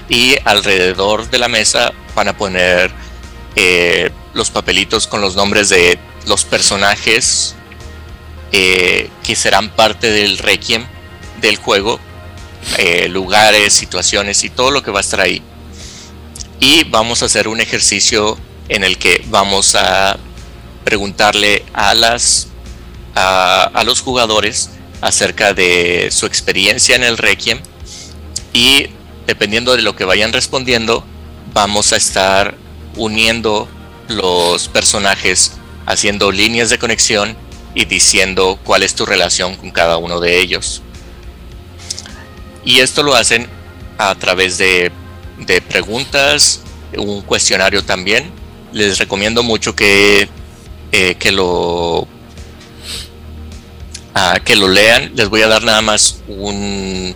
y 0.08 0.36
alrededor 0.42 1.28
de 1.28 1.38
la 1.38 1.48
mesa 1.48 1.92
van 2.14 2.28
a 2.28 2.32
poner 2.34 2.90
eh, 3.54 4.10
los 4.32 4.48
papelitos 4.48 5.06
con 5.06 5.20
los 5.20 5.36
nombres 5.36 5.68
de 5.68 5.98
los 6.26 6.46
personajes 6.46 7.56
eh, 8.52 9.10
que 9.22 9.36
serán 9.36 9.68
parte 9.68 10.10
del 10.10 10.38
requiem 10.38 10.86
del 11.42 11.56
juego, 11.56 12.00
lugares, 13.10 13.74
situaciones 13.74 14.44
y 14.44 14.48
todo 14.48 14.70
lo 14.70 14.82
que 14.82 14.90
va 14.90 15.00
a 15.00 15.02
estar 15.02 15.20
ahí. 15.20 15.42
Y 16.58 16.84
vamos 16.84 17.22
a 17.22 17.26
hacer 17.26 17.48
un 17.48 17.60
ejercicio 17.60 18.38
en 18.70 18.82
el 18.82 18.96
que 18.96 19.22
vamos 19.26 19.74
a 19.74 20.16
preguntarle 20.84 21.66
a 21.74 21.92
las 21.92 22.48
a, 23.14 23.82
los 23.84 24.00
jugadores 24.00 24.70
acerca 25.04 25.52
de 25.52 26.08
su 26.10 26.24
experiencia 26.24 26.96
en 26.96 27.04
el 27.04 27.18
Requiem 27.18 27.60
y 28.54 28.86
dependiendo 29.26 29.76
de 29.76 29.82
lo 29.82 29.94
que 29.94 30.06
vayan 30.06 30.32
respondiendo 30.32 31.04
vamos 31.52 31.92
a 31.92 31.96
estar 31.96 32.54
uniendo 32.96 33.68
los 34.08 34.68
personajes 34.68 35.52
haciendo 35.84 36.32
líneas 36.32 36.70
de 36.70 36.78
conexión 36.78 37.36
y 37.74 37.84
diciendo 37.84 38.58
cuál 38.64 38.82
es 38.82 38.94
tu 38.94 39.04
relación 39.04 39.56
con 39.56 39.70
cada 39.72 39.98
uno 39.98 40.20
de 40.20 40.40
ellos. 40.40 40.80
Y 42.64 42.78
esto 42.78 43.02
lo 43.02 43.14
hacen 43.14 43.46
a 43.98 44.14
través 44.14 44.56
de, 44.56 44.90
de 45.38 45.60
preguntas, 45.60 46.62
un 46.96 47.20
cuestionario 47.20 47.84
también. 47.84 48.32
Les 48.72 48.96
recomiendo 48.98 49.42
mucho 49.42 49.76
que, 49.76 50.30
eh, 50.92 51.14
que 51.16 51.30
lo 51.30 52.08
que 54.44 54.56
lo 54.56 54.68
lean. 54.68 55.12
Les 55.14 55.28
voy 55.28 55.42
a 55.42 55.48
dar 55.48 55.64
nada 55.64 55.82
más 55.82 56.22
un, 56.28 57.14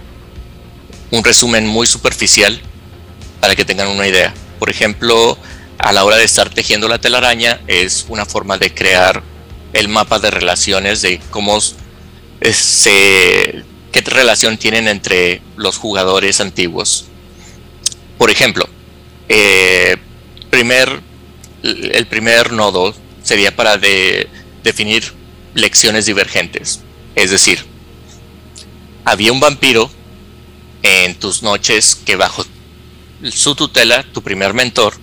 un 1.11 1.25
resumen 1.25 1.67
muy 1.67 1.87
superficial 1.87 2.61
para 3.41 3.55
que 3.55 3.65
tengan 3.65 3.89
una 3.89 4.07
idea. 4.07 4.35
Por 4.59 4.71
ejemplo, 4.71 5.39
a 5.79 5.93
la 5.93 6.05
hora 6.05 6.17
de 6.17 6.25
estar 6.25 6.51
tejiendo 6.51 6.89
la 6.89 6.99
telaraña 6.99 7.61
es 7.67 8.07
una 8.09 8.27
forma 8.27 8.59
de 8.59 8.75
crear 8.75 9.23
el 9.73 9.89
mapa 9.89 10.19
de 10.19 10.31
relaciones 10.31 11.03
de 11.03 11.21
cómo 11.31 11.61
se, 11.61 13.65
qué 13.93 14.01
relación 14.05 14.57
tienen 14.57 14.89
entre 14.89 15.43
los 15.57 15.77
jugadores 15.77 16.41
antiguos. 16.41 17.07
Por 18.17 18.31
ejemplo, 18.31 18.69
eh, 19.29 19.97
primer, 20.51 21.01
el 21.63 22.07
primer 22.07 22.53
nodo 22.53 22.95
sería 23.23 23.55
para 23.55 23.77
de, 23.77 24.29
definir 24.65 25.13
lecciones 25.55 26.07
divergentes. 26.07 26.81
Es 27.19 27.33
decir, 27.33 27.59
había 29.05 29.33
un 29.33 29.41
vampiro 29.41 29.91
en 30.85 31.17
tus 31.17 31.43
noches 31.43 31.97
que 31.97 32.15
bajo 32.15 32.47
su 33.33 33.57
tutela, 33.57 34.05
tu 34.05 34.23
primer 34.23 34.55
mentor, 34.55 34.95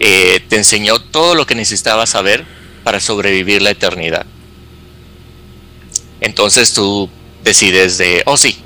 eh, 0.00 0.40
te 0.48 0.56
enseñó 0.56 0.98
todo 0.98 1.34
lo 1.34 1.44
que 1.44 1.54
necesitabas 1.54 2.08
saber 2.08 2.46
para 2.84 3.00
sobrevivir 3.00 3.60
la 3.60 3.68
eternidad. 3.68 4.24
Entonces 6.22 6.72
tú 6.72 7.10
decides 7.44 7.98
de, 7.98 8.22
oh 8.24 8.38
sí, 8.38 8.56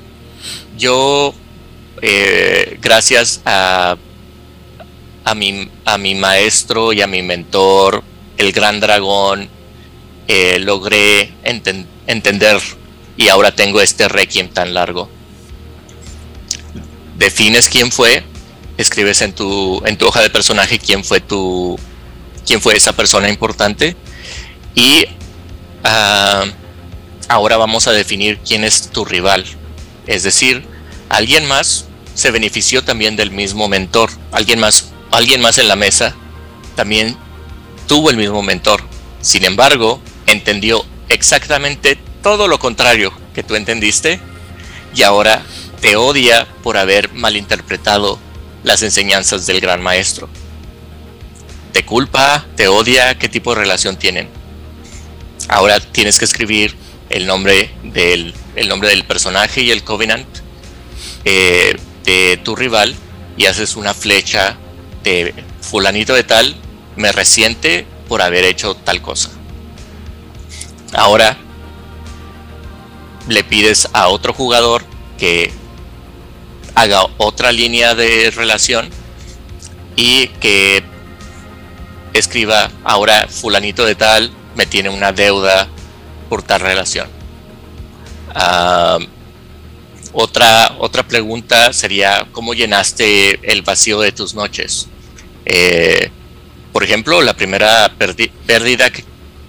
yo, 0.77 1.33
eh, 2.01 2.77
gracias 2.81 3.41
a, 3.43 3.97
a, 5.25 5.35
mi, 5.35 5.69
a 5.83 5.97
mi 5.97 6.15
maestro 6.15 6.93
y 6.93 7.01
a 7.01 7.07
mi 7.07 7.21
mentor, 7.21 8.01
el 8.37 8.53
gran 8.53 8.79
dragón, 8.79 9.49
eh, 10.29 10.57
logré 10.59 11.33
entender 11.43 12.61
y 13.17 13.27
ahora 13.27 13.53
tengo 13.53 13.81
este 13.81 14.07
requiem 14.07 14.49
tan 14.49 14.73
largo. 14.73 15.09
Defines 17.17 17.69
quién 17.69 17.91
fue 17.91 18.23
escribes 18.77 19.21
en 19.21 19.33
tu, 19.33 19.81
en 19.85 19.97
tu 19.97 20.07
hoja 20.07 20.21
de 20.21 20.29
personaje 20.29 20.79
quién 20.79 21.03
fue 21.03 21.19
tu, 21.19 21.79
quién 22.45 22.61
fue 22.61 22.75
esa 22.75 22.93
persona 22.93 23.29
importante 23.29 23.95
y 24.75 25.05
ah, 25.83 26.45
ahora 27.27 27.57
vamos 27.57 27.87
a 27.87 27.91
definir 27.91 28.39
quién 28.39 28.63
es 28.63 28.89
tu 28.89 29.05
rival. 29.05 29.45
Es 30.07 30.23
decir, 30.23 30.65
alguien 31.09 31.45
más 31.45 31.85
se 32.15 32.31
benefició 32.31 32.83
también 32.83 33.15
del 33.15 33.31
mismo 33.31 33.67
mentor, 33.67 34.09
alguien 34.31 34.59
más, 34.59 34.91
alguien 35.11 35.41
más 35.41 35.57
en 35.57 35.67
la 35.67 35.75
mesa 35.75 36.15
también 36.75 37.15
tuvo 37.87 38.09
el 38.09 38.17
mismo 38.17 38.41
mentor. 38.41 38.83
Sin 39.21 39.45
embargo, 39.45 40.01
entendió 40.25 40.83
exactamente 41.09 41.97
todo 42.23 42.47
lo 42.47 42.57
contrario 42.57 43.13
que 43.35 43.43
tú 43.43 43.55
entendiste 43.55 44.19
y 44.95 45.03
ahora 45.03 45.43
te 45.81 45.95
odia 45.97 46.47
por 46.63 46.77
haber 46.77 47.13
malinterpretado 47.13 48.17
las 48.63 48.81
enseñanzas 48.81 49.45
del 49.45 49.59
gran 49.59 49.83
maestro. 49.83 50.29
¿Te 51.73 51.85
culpa? 51.85 52.45
¿Te 52.55 52.67
odia? 52.67 53.19
¿Qué 53.19 53.27
tipo 53.27 53.53
de 53.53 53.61
relación 53.61 53.97
tienen? 53.97 54.29
Ahora 55.49 55.79
tienes 55.79 56.17
que 56.17 56.25
escribir 56.25 56.75
el 57.09 57.27
nombre 57.27 57.71
del, 57.83 58.33
el 58.55 58.69
nombre 58.69 58.89
del 58.89 59.03
personaje 59.03 59.61
y 59.61 59.71
el 59.71 59.83
covenant 59.83 60.27
eh, 61.25 61.75
de 62.05 62.39
tu 62.43 62.55
rival 62.55 62.95
y 63.35 63.47
haces 63.47 63.75
una 63.75 63.93
flecha 63.93 64.57
de 65.03 65.33
fulanito 65.61 66.13
de 66.13 66.23
tal 66.23 66.55
me 66.95 67.11
resiente 67.11 67.85
por 68.07 68.21
haber 68.21 68.45
hecho 68.45 68.75
tal 68.75 69.01
cosa. 69.01 69.29
Ahora 70.93 71.37
le 73.27 73.43
pides 73.43 73.87
a 73.93 74.07
otro 74.09 74.33
jugador 74.33 74.83
que 75.17 75.51
haga 76.75 77.05
otra 77.17 77.51
línea 77.51 77.95
de 77.95 78.31
relación 78.31 78.89
y 79.95 80.27
que 80.27 80.83
escriba 82.13 82.71
ahora 82.83 83.27
fulanito 83.27 83.85
de 83.85 83.95
tal 83.95 84.31
me 84.55 84.65
tiene 84.65 84.89
una 84.89 85.11
deuda 85.11 85.67
por 86.29 86.43
tal 86.43 86.61
relación. 86.61 87.07
Otra, 90.15 90.75
otra 90.77 91.03
pregunta 91.03 91.73
sería 91.73 92.27
cómo 92.31 92.53
llenaste 92.53 93.39
el 93.51 93.63
vacío 93.63 93.99
de 93.99 94.11
tus 94.11 94.35
noches. 94.35 94.87
Eh, 95.45 96.11
por 96.71 96.83
ejemplo, 96.83 97.21
la 97.21 97.33
primera 97.33 97.91
pérdida 98.45 98.91
que, 98.91 99.03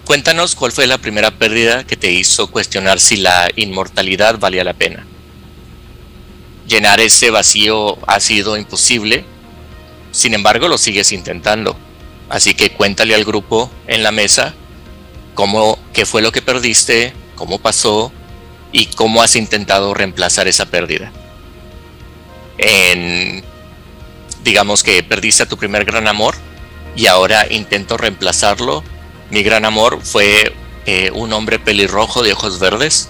cuéntanos 0.04 0.54
cuál 0.54 0.72
fue 0.72 0.86
la 0.86 0.98
primera 0.98 1.30
pérdida 1.32 1.84
que 1.84 1.96
te 1.96 2.10
hizo 2.10 2.50
cuestionar 2.50 3.00
si 3.00 3.16
la 3.16 3.48
inmortalidad 3.56 4.38
valía 4.38 4.64
la 4.64 4.74
pena 4.74 5.06
llenar 6.66 7.00
ese 7.00 7.30
vacío 7.30 7.98
ha 8.06 8.20
sido 8.20 8.56
imposible, 8.56 9.24
sin 10.12 10.34
embargo 10.34 10.68
lo 10.68 10.78
sigues 10.78 11.12
intentando. 11.12 11.76
Así 12.28 12.54
que 12.54 12.70
cuéntale 12.70 13.14
al 13.14 13.24
grupo 13.24 13.70
en 13.86 14.02
la 14.02 14.10
mesa 14.10 14.54
cómo, 15.34 15.78
qué 15.92 16.06
fue 16.06 16.22
lo 16.22 16.32
que 16.32 16.42
perdiste, 16.42 17.12
cómo 17.36 17.58
pasó 17.58 18.12
y 18.72 18.86
cómo 18.86 19.22
has 19.22 19.36
intentado 19.36 19.94
reemplazar 19.94 20.48
esa 20.48 20.66
pérdida. 20.66 21.12
En, 22.58 23.44
digamos 24.42 24.82
que 24.82 25.02
perdiste 25.02 25.42
a 25.42 25.48
tu 25.48 25.56
primer 25.56 25.84
gran 25.84 26.08
amor 26.08 26.34
y 26.96 27.06
ahora 27.06 27.46
intento 27.50 27.96
reemplazarlo. 27.96 28.82
Mi 29.30 29.42
gran 29.42 29.64
amor 29.64 30.00
fue 30.02 30.54
eh, 30.86 31.10
un 31.12 31.32
hombre 31.32 31.58
pelirrojo 31.58 32.22
de 32.22 32.32
ojos 32.32 32.58
verdes 32.58 33.08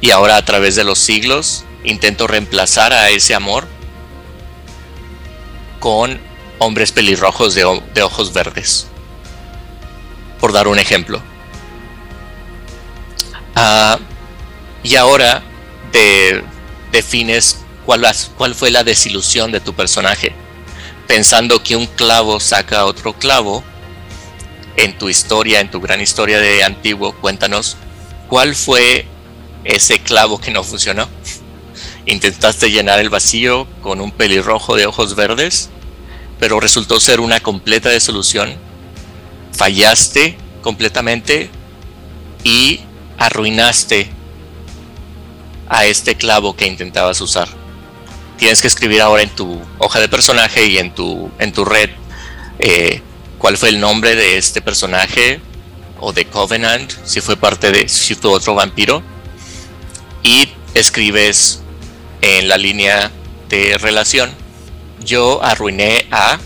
y 0.00 0.10
ahora 0.10 0.36
a 0.36 0.44
través 0.44 0.74
de 0.74 0.84
los 0.84 0.98
siglos 0.98 1.64
intento 1.84 2.26
reemplazar 2.26 2.92
a 2.92 3.10
ese 3.10 3.34
amor 3.34 3.66
con 5.78 6.20
hombres 6.58 6.92
pelirrojos 6.92 7.54
de, 7.54 7.64
ojos 8.02 8.32
verdes. 8.32 8.86
Por 10.40 10.52
dar 10.52 10.68
un 10.68 10.78
ejemplo. 10.78 11.22
Ah, 13.54 13.98
y 14.82 14.96
ahora 14.96 15.42
defines 16.92 17.58
cuál, 17.84 18.06
cuál 18.36 18.54
fue 18.54 18.70
la 18.70 18.84
desilusión 18.84 19.52
de 19.52 19.60
tu 19.60 19.74
personaje. 19.74 20.34
Pensando 21.06 21.62
que 21.62 21.76
un 21.76 21.86
clavo 21.86 22.40
saca 22.40 22.84
otro 22.84 23.12
clavo, 23.14 23.62
en 24.76 24.98
tu 24.98 25.08
historia, 25.08 25.60
en 25.60 25.70
tu 25.70 25.80
gran 25.80 26.00
historia 26.00 26.38
de 26.38 26.62
antiguo, 26.62 27.14
cuéntanos 27.14 27.76
cuál 28.28 28.54
fue 28.54 29.06
ese 29.64 29.98
clavo 29.98 30.40
que 30.40 30.50
no 30.50 30.62
funcionó. 30.62 31.08
Intentaste 32.06 32.70
llenar 32.70 33.00
el 33.00 33.10
vacío 33.10 33.66
con 33.82 34.00
un 34.00 34.12
pelirrojo 34.12 34.76
de 34.76 34.86
ojos 34.86 35.16
verdes, 35.16 35.70
pero 36.38 36.60
resultó 36.60 37.00
ser 37.00 37.20
una 37.20 37.40
completa 37.40 37.88
desolución. 37.88 38.54
Fallaste 39.52 40.36
completamente 40.62 41.50
y 42.44 42.80
arruinaste 43.18 44.10
a 45.68 45.86
este 45.86 46.14
clavo 46.14 46.54
que 46.54 46.66
intentabas 46.66 47.20
usar. 47.20 47.48
Tienes 48.38 48.60
que 48.60 48.68
escribir 48.68 49.00
ahora 49.00 49.22
en 49.22 49.30
tu 49.30 49.60
hoja 49.78 49.98
de 49.98 50.08
personaje 50.08 50.66
y 50.66 50.78
en 50.78 50.94
tu, 50.94 51.30
en 51.38 51.52
tu 51.52 51.64
red 51.64 51.90
eh, 52.58 53.02
cuál 53.46 53.58
fue 53.58 53.68
el 53.68 53.78
nombre 53.78 54.16
de 54.16 54.38
este 54.38 54.60
personaje 54.60 55.40
o 56.00 56.12
de 56.12 56.24
Covenant, 56.24 56.92
si 57.04 57.20
fue 57.20 57.36
parte 57.36 57.70
de, 57.70 57.88
si 57.88 58.16
fue 58.16 58.32
otro 58.32 58.56
vampiro. 58.56 59.04
Y 60.24 60.48
escribes 60.74 61.60
en 62.22 62.48
la 62.48 62.58
línea 62.58 63.12
de 63.48 63.78
relación, 63.78 64.32
yo 64.98 65.40
arruiné 65.44 66.08
a 66.10 66.40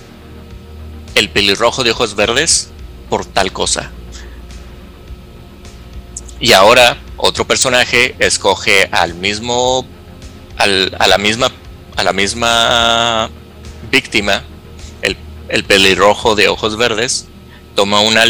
el 1.14 1.30
pelirrojo 1.30 1.84
de 1.84 1.92
ojos 1.92 2.16
verdes 2.16 2.68
por 3.08 3.24
tal 3.24 3.50
cosa. 3.50 3.90
Y 6.38 6.52
ahora 6.52 6.98
otro 7.16 7.46
personaje 7.46 8.14
escoge 8.18 8.90
al 8.92 9.14
mismo, 9.14 9.86
al, 10.58 10.94
a 10.98 11.08
la 11.08 11.16
misma, 11.16 11.50
a 11.96 12.04
la 12.04 12.12
misma 12.12 13.30
víctima, 13.90 14.42
el, 15.50 15.56
el 15.56 15.64
pelirrojo 15.64 16.34
de 16.34 16.48
ojos 16.48 16.76
verdes, 16.76 17.26
toma 17.74 18.00
una, 18.00 18.24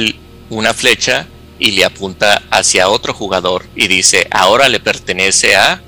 una 0.48 0.74
flecha 0.74 1.26
y 1.58 1.72
le 1.72 1.84
apunta 1.84 2.42
hacia 2.50 2.88
otro 2.88 3.14
jugador 3.14 3.66
y 3.76 3.88
dice, 3.88 4.26
ahora 4.30 4.68
le 4.68 4.80
pertenece 4.80 5.56
a 5.56 5.82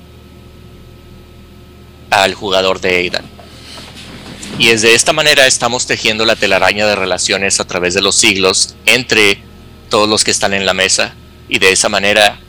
al 2.09 2.35
jugador 2.35 2.79
de 2.79 2.95
Aidan. 2.95 3.25
Y 4.59 4.69
es 4.69 4.83
de 4.83 4.93
esta 4.93 5.13
manera 5.13 5.47
estamos 5.47 5.87
tejiendo 5.87 6.25
la 6.25 6.35
telaraña 6.35 6.85
de 6.85 6.95
relaciones 6.95 7.59
a 7.59 7.65
través 7.65 7.95
de 7.95 8.01
los 8.01 8.15
siglos 8.15 8.75
entre 8.85 9.39
todos 9.89 10.07
los 10.07 10.23
que 10.23 10.31
están 10.31 10.53
en 10.53 10.65
la 10.65 10.75
mesa. 10.75 11.15
Y 11.49 11.57
de 11.57 11.71
esa 11.71 11.89
manera, 11.89 12.39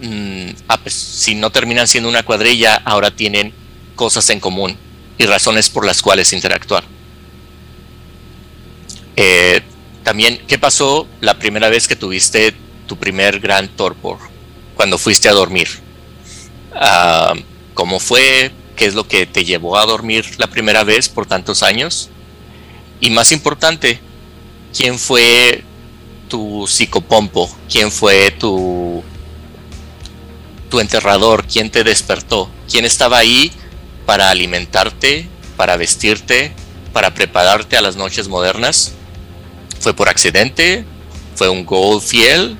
mm, 0.00 0.50
si 0.86 1.34
no 1.34 1.50
terminan 1.50 1.86
siendo 1.86 2.08
una 2.08 2.22
cuadrilla, 2.22 2.76
ahora 2.76 3.10
tienen 3.10 3.52
cosas 3.96 4.30
en 4.30 4.40
común 4.40 4.78
y 5.18 5.26
razones 5.26 5.68
por 5.68 5.84
las 5.84 6.00
cuales 6.00 6.32
interactuar. 6.32 6.84
Eh, 9.22 9.60
también, 10.02 10.40
¿qué 10.48 10.58
pasó 10.58 11.06
la 11.20 11.38
primera 11.38 11.68
vez 11.68 11.86
que 11.86 11.94
tuviste 11.94 12.54
tu 12.86 12.96
primer 12.96 13.38
gran 13.38 13.68
torpor? 13.68 14.18
Cuando 14.74 14.96
fuiste 14.96 15.28
a 15.28 15.32
dormir. 15.32 15.68
Ah, 16.74 17.34
¿Cómo 17.74 18.00
fue? 18.00 18.50
qué 18.80 18.86
es 18.86 18.94
lo 18.94 19.06
que 19.06 19.26
te 19.26 19.44
llevó 19.44 19.76
a 19.76 19.84
dormir 19.84 20.24
la 20.38 20.46
primera 20.46 20.84
vez 20.84 21.10
por 21.10 21.26
tantos 21.26 21.62
años. 21.62 22.08
Y 22.98 23.10
más 23.10 23.30
importante, 23.30 24.00
quién 24.74 24.98
fue 24.98 25.62
tu 26.30 26.66
psicopompo, 26.66 27.54
quién 27.70 27.92
fue 27.92 28.30
tu, 28.30 29.04
tu 30.70 30.80
enterrador, 30.80 31.44
quién 31.46 31.68
te 31.68 31.84
despertó, 31.84 32.48
quién 32.70 32.86
estaba 32.86 33.18
ahí 33.18 33.52
para 34.06 34.30
alimentarte, 34.30 35.28
para 35.58 35.76
vestirte, 35.76 36.54
para 36.94 37.12
prepararte 37.12 37.76
a 37.76 37.82
las 37.82 37.96
noches 37.96 38.28
modernas. 38.28 38.94
¿Fue 39.80 39.92
por 39.94 40.08
accidente? 40.08 40.84
¿Fue 41.34 41.48
un 41.48 41.66
goal 41.66 42.00
fiel? 42.00 42.56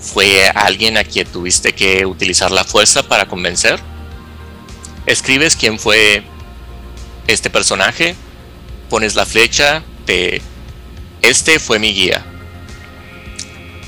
¿Fue 0.00 0.48
alguien 0.48 0.96
a 0.96 1.04
quien 1.04 1.28
tuviste 1.28 1.72
que 1.72 2.04
utilizar 2.04 2.50
la 2.50 2.64
fuerza 2.64 3.04
para 3.04 3.26
convencer? 3.26 3.78
escribes 5.08 5.56
quién 5.56 5.78
fue 5.78 6.22
este 7.26 7.50
personaje, 7.50 8.14
pones 8.90 9.14
la 9.14 9.26
flecha 9.26 9.82
de 10.06 10.42
este 11.22 11.58
fue 11.58 11.78
mi 11.78 11.92
guía. 11.92 12.24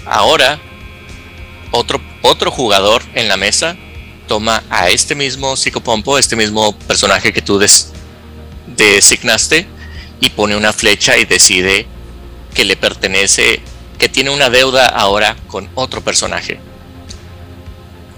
Ahora, 0.06 0.58
otro, 1.70 2.00
otro 2.22 2.50
jugador 2.50 3.02
en 3.14 3.28
la 3.28 3.36
mesa 3.36 3.76
toma 4.26 4.62
a 4.70 4.88
este 4.88 5.14
mismo 5.14 5.56
psicopompo, 5.56 6.18
este 6.18 6.36
mismo 6.36 6.76
personaje 6.80 7.32
que 7.32 7.42
tú 7.42 7.60
designaste, 8.66 9.66
y 10.20 10.30
pone 10.30 10.56
una 10.56 10.72
flecha 10.72 11.16
y 11.16 11.24
decide 11.24 11.86
que 12.54 12.64
le 12.64 12.76
pertenece, 12.76 13.60
que 13.98 14.08
tiene 14.08 14.30
una 14.30 14.50
deuda 14.50 14.86
ahora 14.86 15.36
con 15.46 15.68
otro 15.74 16.00
personaje. 16.02 16.58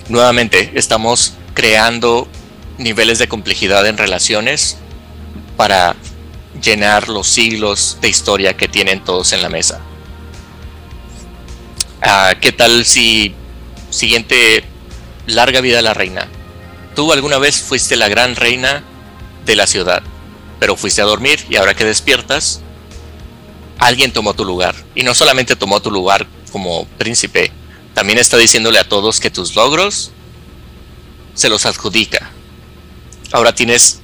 Nuevamente, 0.08 0.72
estamos 0.74 1.34
creando 1.54 2.28
niveles 2.78 3.18
de 3.18 3.28
complejidad 3.28 3.86
en 3.86 3.98
relaciones 3.98 4.78
para 5.56 5.94
llenar 6.62 7.08
los 7.08 7.28
siglos 7.28 7.98
de 8.00 8.08
historia 8.08 8.56
que 8.56 8.68
tienen 8.68 9.04
todos 9.04 9.32
en 9.32 9.42
la 9.42 9.48
mesa. 9.48 9.80
Ah, 12.02 12.34
¿Qué 12.40 12.52
tal 12.52 12.84
si 12.84 13.34
siguiente 13.90 14.64
larga 15.26 15.60
vida 15.60 15.82
la 15.82 15.94
reina? 15.94 16.28
Tú 16.94 17.12
alguna 17.12 17.38
vez 17.38 17.62
fuiste 17.62 17.96
la 17.96 18.08
gran 18.08 18.36
reina 18.36 18.82
de 19.46 19.56
la 19.56 19.66
ciudad, 19.66 20.02
pero 20.58 20.76
fuiste 20.76 21.00
a 21.00 21.06
dormir 21.06 21.44
y 21.48 21.56
ahora 21.56 21.74
que 21.74 21.84
despiertas, 21.84 22.60
alguien 23.78 24.12
tomó 24.12 24.34
tu 24.34 24.44
lugar. 24.44 24.74
Y 24.94 25.02
no 25.02 25.14
solamente 25.14 25.56
tomó 25.56 25.80
tu 25.80 25.90
lugar 25.90 26.26
como 26.50 26.86
príncipe, 26.98 27.52
también 27.94 28.18
está 28.18 28.36
diciéndole 28.36 28.78
a 28.78 28.88
todos 28.88 29.20
que 29.20 29.30
tus 29.30 29.54
logros 29.56 30.10
se 31.34 31.48
los 31.48 31.66
adjudica. 31.66 32.30
Ahora 33.32 33.54
tienes 33.54 34.00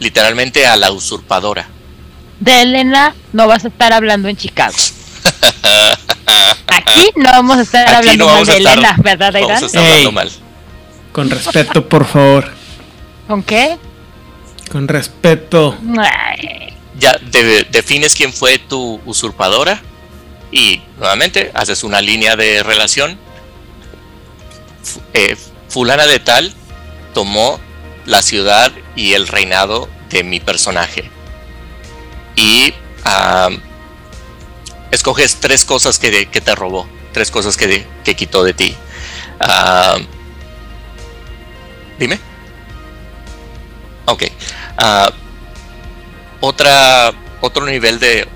literalmente 0.00 0.66
a 0.66 0.76
la 0.76 0.90
usurpadora. 0.90 1.68
De 2.40 2.62
Elena 2.62 3.14
no 3.32 3.46
vas 3.46 3.64
a 3.64 3.68
estar 3.68 3.92
hablando 3.92 4.28
en 4.28 4.36
Chicago. 4.36 4.74
Aquí 6.66 7.10
no 7.16 7.30
vamos 7.30 7.58
a 7.58 7.62
estar 7.62 7.86
Aquí 7.86 7.94
hablando 7.96 8.24
no 8.24 8.26
mal 8.26 8.34
vamos 8.34 8.48
de 8.48 8.56
estar- 8.58 8.72
Elena, 8.78 8.96
¿verdad, 9.02 9.32
Vamos 9.32 9.48
Aidan? 9.50 9.62
a 9.62 9.66
estar 9.66 9.82
hablando 9.84 10.08
Ey. 10.08 10.14
mal. 10.14 10.30
Con 11.12 11.30
respeto, 11.30 11.88
por 11.88 12.04
favor. 12.06 12.50
¿Con 13.28 13.42
qué? 13.42 13.78
Con 14.70 14.88
respeto. 14.88 15.76
Ay, 15.98 16.74
Ya 17.02 17.18
de- 17.20 17.64
defines 17.64 18.14
quién 18.14 18.32
fue 18.32 18.60
tu 18.60 19.00
usurpadora 19.04 19.82
y 20.52 20.80
nuevamente 20.98 21.50
haces 21.52 21.82
una 21.82 22.00
línea 22.00 22.36
de 22.36 22.62
relación. 22.62 23.18
Eh, 25.12 25.36
fulana 25.68 26.06
de 26.06 26.20
tal 26.20 26.54
tomó 27.12 27.58
la 28.06 28.22
ciudad 28.22 28.70
y 28.94 29.14
el 29.14 29.26
reinado 29.26 29.88
de 30.10 30.22
mi 30.22 30.38
personaje. 30.38 31.10
Y 32.36 32.72
escoges 34.92 35.40
tres 35.40 35.64
cosas 35.64 35.98
que, 35.98 36.26
que 36.26 36.40
te 36.40 36.54
robó, 36.54 36.88
tres 37.12 37.32
cosas 37.32 37.56
que, 37.56 37.84
que 38.04 38.14
quitó 38.14 38.44
de 38.44 38.54
ti. 38.54 38.76
Dime. 41.98 42.20
Ok. 44.06 44.22
Ah, 44.78 45.10
otra 46.42 47.12
otro 47.40 47.64
nivel 47.64 47.98
de 47.98 48.28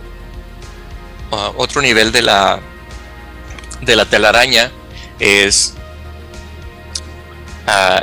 ah, 1.32 1.52
otro 1.56 1.82
nivel 1.82 2.12
de 2.12 2.22
la 2.22 2.60
de 3.82 3.96
la 3.96 4.06
telaraña 4.06 4.70
es 5.18 5.74
ah, 7.66 8.02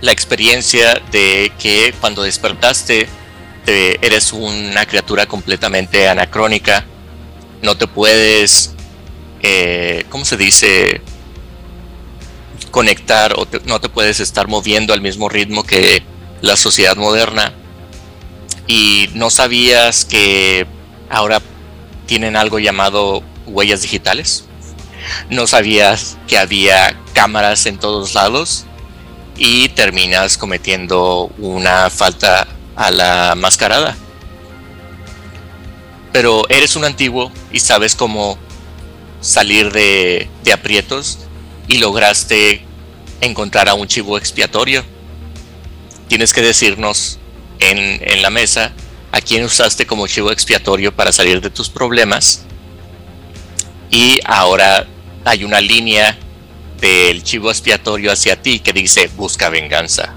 la 0.00 0.12
experiencia 0.12 1.00
de 1.10 1.50
que 1.58 1.92
cuando 2.00 2.22
despertaste 2.22 3.08
te- 3.64 4.06
eres 4.06 4.32
una 4.32 4.86
criatura 4.86 5.26
completamente 5.26 6.08
anacrónica 6.08 6.84
no 7.62 7.76
te 7.76 7.86
puedes 7.88 8.74
eh, 9.42 10.04
¿cómo 10.10 10.24
se 10.24 10.36
dice? 10.36 11.00
conectar 12.70 13.32
o 13.38 13.46
no 13.64 13.80
te 13.80 13.88
puedes 13.88 14.20
estar 14.20 14.46
moviendo 14.46 14.92
al 14.92 15.00
mismo 15.00 15.28
ritmo 15.30 15.64
que 15.64 16.02
la 16.42 16.54
sociedad 16.56 16.96
moderna 16.96 17.54
y 18.68 19.08
no 19.14 19.30
sabías 19.30 20.04
que 20.04 20.66
ahora 21.10 21.40
tienen 22.06 22.36
algo 22.36 22.58
llamado 22.58 23.22
huellas 23.46 23.82
digitales. 23.82 24.44
No 25.30 25.46
sabías 25.46 26.18
que 26.28 26.36
había 26.36 26.94
cámaras 27.14 27.64
en 27.66 27.78
todos 27.78 28.14
lados 28.14 28.66
y 29.36 29.70
terminas 29.70 30.36
cometiendo 30.36 31.32
una 31.38 31.88
falta 31.88 32.46
a 32.76 32.90
la 32.90 33.34
mascarada. 33.36 33.96
Pero 36.12 36.46
eres 36.50 36.76
un 36.76 36.84
antiguo 36.84 37.32
y 37.50 37.60
sabes 37.60 37.94
cómo 37.94 38.38
salir 39.20 39.72
de, 39.72 40.28
de 40.44 40.52
aprietos 40.52 41.20
y 41.68 41.78
lograste 41.78 42.62
encontrar 43.22 43.68
a 43.70 43.74
un 43.74 43.88
chivo 43.88 44.18
expiatorio. 44.18 44.84
Tienes 46.08 46.34
que 46.34 46.42
decirnos 46.42 47.18
en, 47.58 47.78
en 47.78 48.22
la 48.22 48.30
mesa 48.30 48.72
a 49.12 49.20
quién 49.20 49.44
usaste 49.44 49.86
como 49.86 50.06
chivo 50.06 50.30
expiatorio 50.30 50.94
para 50.94 51.12
salir 51.12 51.40
de 51.40 51.50
tus 51.50 51.68
problemas. 51.68 52.44
Y 53.90 54.20
ahora 54.24 54.86
hay 55.24 55.44
una 55.44 55.60
línea 55.60 56.18
del 56.80 57.22
chivo 57.22 57.50
expiatorio 57.50 58.12
hacia 58.12 58.40
ti 58.40 58.60
que 58.60 58.72
dice 58.72 59.08
busca 59.16 59.48
venganza. 59.48 60.14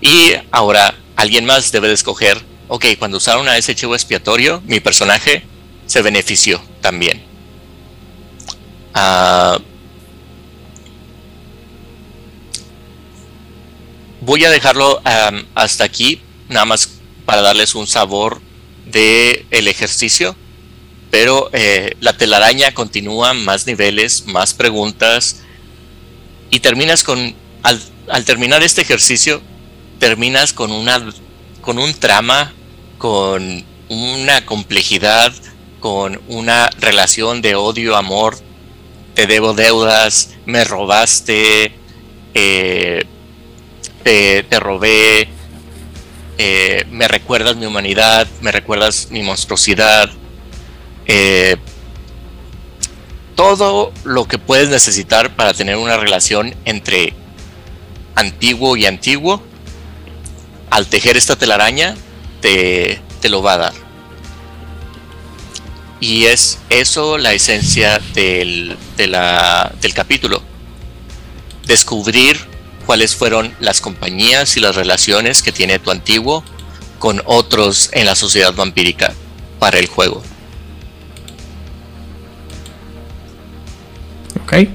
Y 0.00 0.32
ahora 0.50 0.94
alguien 1.16 1.44
más 1.44 1.72
debe 1.72 1.88
de 1.88 1.94
escoger, 1.94 2.40
ok, 2.68 2.84
cuando 2.98 3.16
usaron 3.16 3.48
a 3.48 3.56
ese 3.56 3.74
chivo 3.74 3.94
expiatorio, 3.94 4.62
mi 4.66 4.80
personaje 4.80 5.42
se 5.86 6.02
benefició 6.02 6.60
también. 6.80 7.22
Ah, 8.94 9.58
voy 14.28 14.44
a 14.44 14.50
dejarlo 14.50 15.00
hasta 15.54 15.84
aquí, 15.84 16.20
nada 16.50 16.66
más 16.66 16.90
para 17.24 17.40
darles 17.40 17.74
un 17.74 17.86
sabor 17.86 18.42
de 18.84 19.46
el 19.50 19.68
ejercicio. 19.68 20.36
Pero 21.10 21.48
eh, 21.54 21.96
la 22.00 22.14
telaraña 22.14 22.74
continúa, 22.74 23.32
más 23.32 23.66
niveles, 23.66 24.26
más 24.26 24.52
preguntas. 24.52 25.40
Y 26.50 26.60
terminas 26.60 27.04
con, 27.04 27.34
al, 27.62 27.80
al 28.10 28.26
terminar 28.26 28.62
este 28.62 28.82
ejercicio, 28.82 29.40
terminas 29.98 30.52
con 30.52 30.72
una 30.72 31.10
con 31.62 31.78
un 31.78 31.94
trama, 31.94 32.52
con 32.98 33.64
una 33.88 34.44
complejidad, 34.44 35.32
con 35.80 36.20
una 36.28 36.68
relación 36.78 37.40
de 37.40 37.54
odio, 37.54 37.96
amor, 37.96 38.36
te 39.14 39.26
debo 39.26 39.54
deudas, 39.54 40.34
me 40.44 40.64
robaste, 40.64 41.72
eh, 42.34 43.06
te, 44.08 44.58
robé, 44.58 45.28
eh, 46.38 46.86
me 46.90 47.08
recuerdas 47.08 47.56
mi 47.56 47.66
humanidad, 47.66 48.26
me 48.40 48.50
recuerdas 48.50 49.08
mi 49.10 49.22
monstruosidad, 49.22 50.08
eh, 51.06 51.56
todo 53.34 53.92
lo 54.04 54.26
que 54.26 54.38
puedes 54.38 54.70
necesitar 54.70 55.36
para 55.36 55.52
tener 55.52 55.76
una 55.76 55.98
relación 55.98 56.54
entre 56.64 57.12
antiguo 58.14 58.78
y 58.78 58.86
antiguo, 58.86 59.42
al 60.70 60.86
tejer 60.86 61.18
esta 61.18 61.36
telaraña, 61.36 61.94
te, 62.40 63.02
te 63.20 63.28
lo 63.28 63.42
va 63.42 63.52
a 63.52 63.58
dar. 63.58 63.74
Y 66.00 66.24
es 66.24 66.60
eso 66.70 67.18
la 67.18 67.34
esencia 67.34 68.00
del, 68.14 68.78
del 68.96 69.94
capítulo. 69.94 70.42
Descubrir 71.66 72.57
cuáles 72.88 73.14
fueron 73.14 73.52
las 73.60 73.82
compañías 73.82 74.56
y 74.56 74.60
las 74.60 74.74
relaciones 74.74 75.42
que 75.42 75.52
tiene 75.52 75.78
tu 75.78 75.90
antiguo 75.90 76.42
con 76.98 77.20
otros 77.26 77.90
en 77.92 78.06
la 78.06 78.14
sociedad 78.14 78.54
vampírica 78.54 79.12
para 79.58 79.78
el 79.78 79.88
juego. 79.88 80.22
Ok. 84.42 84.68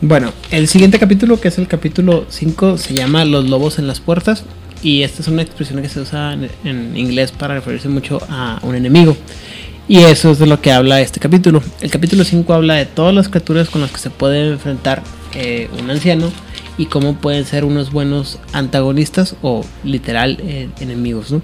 Bueno, 0.00 0.32
el 0.50 0.68
siguiente 0.68 0.98
capítulo, 0.98 1.38
que 1.38 1.48
es 1.48 1.58
el 1.58 1.68
capítulo 1.68 2.24
5, 2.30 2.78
se 2.78 2.94
llama 2.94 3.26
Los 3.26 3.46
lobos 3.46 3.78
en 3.78 3.86
las 3.86 4.00
puertas. 4.00 4.44
Y 4.82 5.02
esta 5.02 5.20
es 5.20 5.28
una 5.28 5.42
expresión 5.42 5.82
que 5.82 5.90
se 5.90 6.00
usa 6.00 6.32
en, 6.32 6.96
inglés 6.96 7.30
para 7.30 7.56
referirse 7.56 7.90
mucho 7.90 8.22
a 8.30 8.58
un 8.62 8.74
enemigo. 8.74 9.14
Y 9.86 9.98
eso 9.98 10.30
es 10.30 10.38
de 10.38 10.46
lo 10.46 10.62
que 10.62 10.72
habla 10.72 11.02
este 11.02 11.20
capítulo. 11.20 11.62
El 11.82 11.90
capítulo 11.90 12.24
5 12.24 12.54
habla 12.54 12.76
de 12.76 12.86
todas 12.86 13.14
las 13.14 13.28
criaturas 13.28 13.68
con 13.68 13.82
las 13.82 13.90
que 13.90 13.98
se 13.98 14.08
puede 14.08 14.52
enfrentar 14.52 15.02
eh, 15.34 15.68
un 15.78 15.90
anciano 15.90 16.32
y 16.82 16.86
cómo 16.86 17.14
pueden 17.14 17.44
ser 17.44 17.64
unos 17.64 17.92
buenos 17.92 18.40
antagonistas 18.52 19.36
o 19.40 19.64
literal 19.84 20.38
eh, 20.42 20.68
enemigos. 20.80 21.30
¿no? 21.30 21.40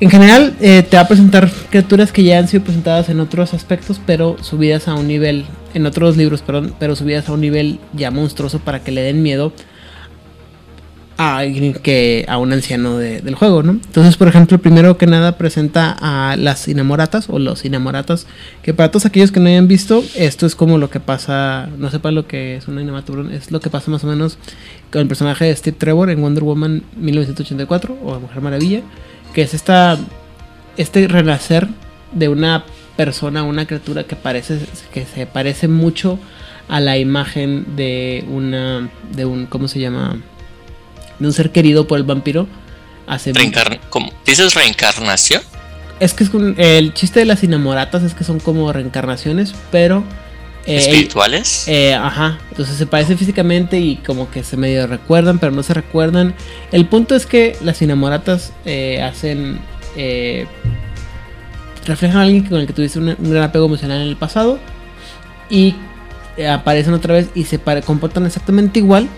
En 0.00 0.08
general, 0.08 0.56
eh, 0.60 0.82
te 0.82 0.96
va 0.96 1.02
a 1.02 1.08
presentar 1.08 1.50
criaturas 1.68 2.12
que 2.12 2.24
ya 2.24 2.38
han 2.38 2.48
sido 2.48 2.64
presentadas 2.64 3.10
en 3.10 3.20
otros 3.20 3.52
aspectos, 3.52 4.00
pero 4.06 4.38
subidas 4.42 4.88
a 4.88 4.94
un 4.94 5.06
nivel, 5.06 5.44
en 5.74 5.84
otros 5.84 6.16
libros, 6.16 6.40
perdón, 6.40 6.74
pero 6.78 6.96
subidas 6.96 7.28
a 7.28 7.32
un 7.32 7.42
nivel 7.42 7.78
ya 7.92 8.10
monstruoso 8.10 8.58
para 8.58 8.82
que 8.82 8.90
le 8.90 9.02
den 9.02 9.22
miedo 9.22 9.52
a 11.18 11.38
alguien 11.38 11.72
que 11.72 12.26
a 12.28 12.36
un 12.36 12.52
anciano 12.52 12.98
de- 12.98 13.20
del 13.22 13.34
juego, 13.34 13.62
¿no? 13.62 13.72
Entonces, 13.72 14.16
por 14.18 14.28
ejemplo, 14.28 14.58
primero 14.58 14.98
que 14.98 15.06
nada 15.06 15.38
presenta 15.38 15.96
a 15.98 16.36
las 16.36 16.68
inamoratas 16.68 17.30
o 17.30 17.38
los 17.38 17.64
inamoratas, 17.64 18.26
que 18.62 18.74
para 18.74 18.90
todos 18.90 19.06
aquellos 19.06 19.32
que 19.32 19.40
no 19.40 19.48
hayan 19.48 19.66
visto, 19.66 20.04
esto 20.14 20.44
es 20.44 20.54
como 20.54 20.76
lo 20.76 20.90
que 20.90 21.00
pasa, 21.00 21.68
no 21.78 21.90
sepan 21.90 22.14
lo 22.14 22.26
que 22.26 22.56
es 22.56 22.68
una 22.68 22.82
inamaturón, 22.82 23.32
es 23.32 23.50
lo 23.50 23.60
que 23.60 23.70
pasa 23.70 23.90
más 23.90 24.04
o 24.04 24.08
menos 24.08 24.36
con 24.92 25.00
el 25.00 25.08
personaje 25.08 25.46
de 25.46 25.56
Steve 25.56 25.76
Trevor 25.78 26.10
en 26.10 26.20
Wonder 26.20 26.44
Woman 26.44 26.82
1984 26.96 27.96
o 28.04 28.20
Mujer 28.20 28.42
Maravilla, 28.42 28.80
que 29.32 29.42
es 29.42 29.54
esta 29.54 29.98
este 30.76 31.08
renacer 31.08 31.66
de 32.12 32.28
una 32.28 32.64
persona, 32.98 33.42
una 33.42 33.66
criatura 33.66 34.04
que 34.04 34.16
parece 34.16 34.58
que 34.92 35.06
se 35.06 35.26
parece 35.26 35.66
mucho 35.68 36.18
a 36.68 36.80
la 36.80 36.98
imagen 36.98 37.64
de 37.76 38.24
una 38.30 38.90
de 39.14 39.24
un 39.24 39.46
¿cómo 39.46 39.68
se 39.68 39.80
llama? 39.80 40.18
De 41.18 41.26
un 41.26 41.32
ser 41.32 41.50
querido 41.50 41.86
por 41.86 41.98
el 41.98 42.04
vampiro 42.04 42.46
hace 43.06 43.32
Reencarn 43.32 43.78
¿cómo? 43.90 44.12
¿Dices 44.24 44.54
reencarnación? 44.54 45.42
es 46.00 46.12
que 46.12 46.24
es 46.24 46.34
un- 46.34 46.54
el 46.58 46.92
chiste 46.92 47.20
de 47.20 47.26
las 47.26 47.42
inamoratas 47.42 48.02
es 48.02 48.12
que 48.14 48.24
son 48.24 48.38
como 48.40 48.70
reencarnaciones 48.72 49.54
pero 49.70 50.04
eh, 50.66 50.76
¿Espirituales? 50.78 51.64
eh, 51.68 51.94
ajá, 51.94 52.38
entonces 52.50 52.76
se 52.76 52.86
parecen 52.86 53.16
físicamente 53.16 53.78
y 53.78 53.96
como 53.98 54.28
que 54.30 54.42
se 54.42 54.56
medio 54.56 54.88
recuerdan, 54.88 55.38
pero 55.38 55.52
no 55.52 55.62
se 55.62 55.72
recuerdan. 55.74 56.34
El 56.72 56.86
punto 56.86 57.14
es 57.14 57.24
que 57.24 57.56
las 57.62 57.80
inamoratas 57.82 58.52
eh, 58.64 59.00
hacen. 59.00 59.60
eh, 59.96 60.46
reflejan 61.86 62.16
a 62.18 62.22
alguien 62.22 62.44
con 62.46 62.58
el 62.58 62.66
que 62.66 62.72
tuviste 62.72 62.98
un, 62.98 63.10
un 63.16 63.30
gran 63.30 63.44
apego 63.44 63.66
emocional 63.66 64.00
en 64.02 64.08
el 64.08 64.16
pasado 64.16 64.58
y 65.48 65.76
aparecen 66.50 66.94
otra 66.94 67.14
vez 67.14 67.28
y 67.36 67.44
se 67.44 67.60
comportan 67.84 68.26
exactamente 68.26 68.80
igual, 68.80 69.08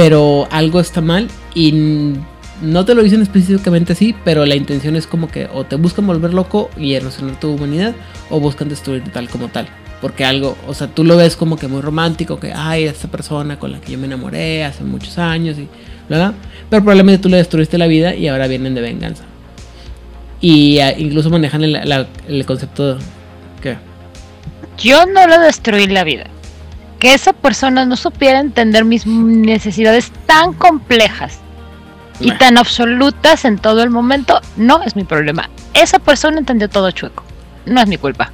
pero 0.00 0.48
algo 0.50 0.80
está 0.80 1.02
mal 1.02 1.28
y 1.54 2.14
no 2.62 2.86
te 2.86 2.94
lo 2.94 3.02
dicen 3.02 3.20
específicamente 3.20 3.92
así, 3.92 4.16
pero 4.24 4.46
la 4.46 4.54
intención 4.54 4.96
es 4.96 5.06
como 5.06 5.28
que 5.28 5.46
o 5.52 5.64
te 5.64 5.76
buscan 5.76 6.06
volver 6.06 6.32
loco 6.32 6.70
y 6.78 6.94
erosionar 6.94 7.38
tu 7.38 7.50
humanidad 7.50 7.94
o 8.30 8.40
buscan 8.40 8.70
destruirte 8.70 9.10
tal 9.10 9.28
como 9.28 9.48
tal. 9.48 9.68
Porque 10.00 10.24
algo, 10.24 10.56
o 10.66 10.72
sea, 10.72 10.86
tú 10.86 11.04
lo 11.04 11.18
ves 11.18 11.36
como 11.36 11.58
que 11.58 11.68
muy 11.68 11.82
romántico, 11.82 12.40
que 12.40 12.50
ay, 12.50 12.84
esta 12.84 13.08
persona 13.08 13.58
con 13.58 13.72
la 13.72 13.80
que 13.82 13.92
yo 13.92 13.98
me 13.98 14.06
enamoré 14.06 14.64
hace 14.64 14.84
muchos 14.84 15.18
años 15.18 15.58
y 15.58 15.68
bla. 16.08 16.32
Pero 16.70 16.82
probablemente 16.82 17.24
tú 17.24 17.28
le 17.28 17.36
destruiste 17.36 17.76
la 17.76 17.86
vida 17.86 18.14
y 18.14 18.26
ahora 18.28 18.46
vienen 18.46 18.74
de 18.74 18.80
venganza. 18.80 19.24
Y 20.40 20.78
ah, 20.78 20.98
incluso 20.98 21.28
manejan 21.28 21.62
el, 21.62 22.46
concepto 22.46 22.96
que 23.60 23.76
Yo 24.78 25.04
no 25.04 25.26
le 25.26 25.38
destruí 25.40 25.88
la 25.88 26.04
vida. 26.04 26.24
Que 27.00 27.14
esa 27.14 27.32
persona 27.32 27.84
no 27.86 27.96
supiera 27.96 28.38
entender 28.40 28.84
mis 28.84 29.06
necesidades 29.06 30.12
tan 30.26 30.52
complejas 30.52 31.38
y 32.20 32.30
tan 32.32 32.58
absolutas 32.58 33.46
en 33.46 33.56
todo 33.58 33.82
el 33.82 33.88
momento, 33.90 34.40
no 34.56 34.82
es 34.82 34.94
mi 34.94 35.04
problema. 35.04 35.48
Esa 35.72 35.98
persona 35.98 36.38
entendió 36.38 36.68
todo 36.68 36.90
chueco. 36.90 37.24
No 37.66 37.80
es 37.80 37.86
mi 37.88 37.96
culpa. 37.96 38.30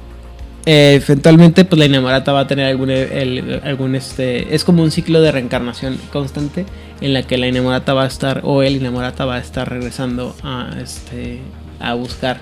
eh, 0.69 0.99
eventualmente 1.01 1.63
pues 1.63 1.79
la 1.79 1.85
inamorata 1.85 2.33
va 2.33 2.41
a 2.41 2.47
tener 2.47 2.65
algún, 2.65 2.89
el- 2.91 3.61
algún 3.63 3.95
este 3.95 4.53
es 4.53 4.65
como 4.65 4.83
un 4.83 4.91
ciclo 4.91 5.21
de 5.21 5.31
reencarnación 5.31 5.97
constante 6.11 6.65
en 6.99 7.13
la 7.13 7.23
que 7.23 7.37
la 7.37 7.47
inamorata 7.47 7.93
va 7.93 8.03
a 8.03 8.07
estar 8.07 8.41
o 8.43 8.63
el 8.63 8.75
inamorata 8.75 9.23
va 9.23 9.35
a 9.35 9.39
estar 9.39 9.69
regresando 9.69 10.35
a 10.43 10.71
este 10.83 11.39
a 11.79 11.93
buscar 11.93 12.41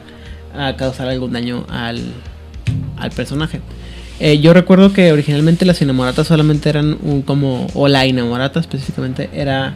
a 0.58 0.76
causar 0.76 1.08
algún 1.08 1.34
daño 1.34 1.68
al, 1.70 2.02
al 2.98 3.12
personaje 3.12 3.62
Eh, 4.20 4.40
yo 4.40 4.54
recuerdo 4.54 4.94
que 4.94 5.12
originalmente 5.12 5.66
las 5.66 5.82
inamoratas 5.82 6.28
solamente 6.28 6.70
eran 6.70 6.98
un 7.04 7.22
como 7.22 7.68
o 7.74 7.88
la 7.90 8.06
inamorata 8.06 8.62
específicamente 8.62 9.30
era 9.34 9.76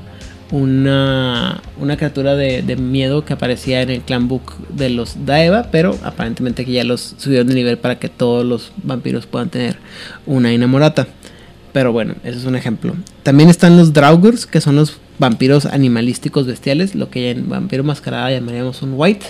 una, 0.52 1.62
una 1.80 1.98
criatura 1.98 2.36
de, 2.36 2.76
miedo 2.78 3.26
que 3.26 3.34
aparecía 3.34 3.82
en 3.82 3.90
el 3.90 4.02
clan 4.02 4.28
book 4.28 4.54
de 4.70 4.90
los 4.90 5.26
Daeva, 5.26 5.68
pero 5.72 5.98
aparentemente 6.04 6.66
que 6.66 6.72
ya 6.72 6.84
los 6.84 7.16
subieron 7.18 7.48
de 7.48 7.54
nivel 7.54 7.78
para 7.78 8.00
que 8.00 8.10
todos 8.10 8.46
los 8.46 8.72
vampiros 8.82 9.26
puedan 9.26 9.50
tener 9.50 9.78
una 10.26 10.52
inamorata. 10.54 11.08
Pero 11.72 11.92
bueno, 11.92 12.16
eso 12.24 12.40
es 12.40 12.46
un 12.46 12.56
ejemplo. 12.56 12.96
También 13.22 13.50
están 13.50 13.78
los 13.78 13.94
Draugrs, 13.94 14.48
que 14.48 14.60
son 14.60 14.76
los 14.76 14.98
vampiros 15.20 15.66
animalísticos 15.66 16.48
bestiales, 16.48 16.96
lo 16.96 17.12
que 17.12 17.30
en 17.30 17.48
vampiro 17.48 17.84
mascarada 17.84 18.32
llamaríamos 18.32 18.82
un 18.82 18.94
white, 18.96 19.28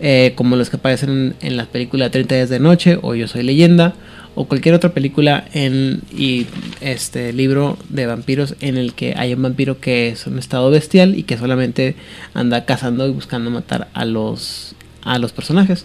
eh, 0.00 0.32
como 0.36 0.56
los 0.56 0.68
que 0.68 0.76
aparecen 0.76 1.10
en, 1.10 1.34
en 1.40 1.56
las 1.56 1.68
películas 1.68 2.10
30 2.10 2.34
días 2.34 2.48
de 2.50 2.60
noche 2.60 2.98
o 3.00 3.14
Yo 3.14 3.26
soy 3.26 3.42
leyenda 3.42 3.94
o 4.34 4.46
cualquier 4.46 4.74
otra 4.74 4.90
película 4.90 5.44
en 5.52 6.00
y 6.16 6.46
este 6.80 7.32
libro 7.32 7.76
de 7.88 8.06
vampiros 8.06 8.54
en 8.60 8.76
el 8.76 8.94
que 8.94 9.14
hay 9.16 9.34
un 9.34 9.42
vampiro 9.42 9.80
que 9.80 10.08
es 10.08 10.26
un 10.26 10.38
estado 10.38 10.70
bestial 10.70 11.16
y 11.18 11.24
que 11.24 11.36
solamente 11.36 11.96
anda 12.34 12.64
cazando 12.64 13.06
y 13.06 13.10
buscando 13.10 13.50
matar 13.50 13.88
a 13.94 14.04
los 14.04 14.74
a 15.02 15.18
los 15.18 15.32
personajes 15.32 15.84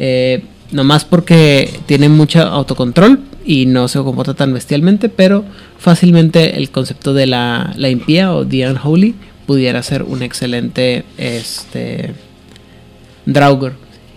Eh, 0.00 0.44
nomás 0.70 1.04
porque 1.04 1.70
tiene 1.86 2.08
mucho 2.08 2.40
autocontrol 2.40 3.18
y 3.44 3.66
no 3.66 3.88
se 3.88 3.98
comporta 3.98 4.34
tan 4.34 4.54
bestialmente 4.54 5.08
pero 5.08 5.44
fácilmente 5.76 6.56
el 6.56 6.70
concepto 6.70 7.14
de 7.14 7.26
la, 7.26 7.72
la 7.76 7.88
impía 7.88 8.32
o 8.32 8.46
the 8.46 8.68
unholy 8.70 9.16
pudiera 9.48 9.82
ser 9.82 10.04
un 10.04 10.22
excelente 10.22 11.04
este 11.16 12.14
Draugr. 13.28 13.74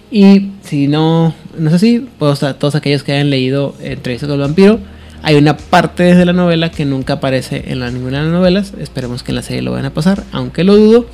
Y 0.09 0.50
si 0.71 0.87
no, 0.87 1.35
no 1.57 1.67
es 1.67 1.75
así, 1.75 2.07
pues 2.17 2.39
todos 2.39 2.75
aquellos 2.75 3.03
que 3.03 3.11
hayan 3.11 3.29
leído 3.29 3.75
Entrevista 3.81 4.25
con 4.25 4.35
el 4.35 4.39
vampiro, 4.39 4.79
hay 5.21 5.35
una 5.35 5.57
parte 5.57 6.15
de 6.15 6.25
la 6.25 6.31
novela 6.31 6.71
que 6.71 6.85
nunca 6.85 7.15
aparece 7.15 7.65
en 7.67 7.81
ninguna 7.81 8.19
de 8.19 8.23
las 8.23 8.31
novelas. 8.31 8.73
Esperemos 8.79 9.21
que 9.21 9.33
en 9.33 9.35
la 9.35 9.41
serie 9.41 9.63
lo 9.63 9.71
vayan 9.71 9.87
a 9.87 9.93
pasar, 9.93 10.23
aunque 10.31 10.63
lo 10.63 10.77
dudo. 10.77 11.07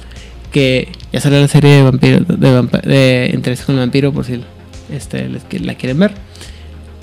Que 0.52 0.90
ya 1.12 1.22
salió 1.22 1.42
la 1.42 1.48
serie 1.48 1.72
de 1.72 1.82
vampiro, 1.82 2.20
de, 2.20 3.58
con 3.66 3.74
el 3.74 3.82
vampiro, 3.82 4.14
por 4.14 4.26
si 4.26 4.44
este, 4.94 5.28
la 5.28 5.74
quieren 5.74 5.98
ver. 5.98 6.12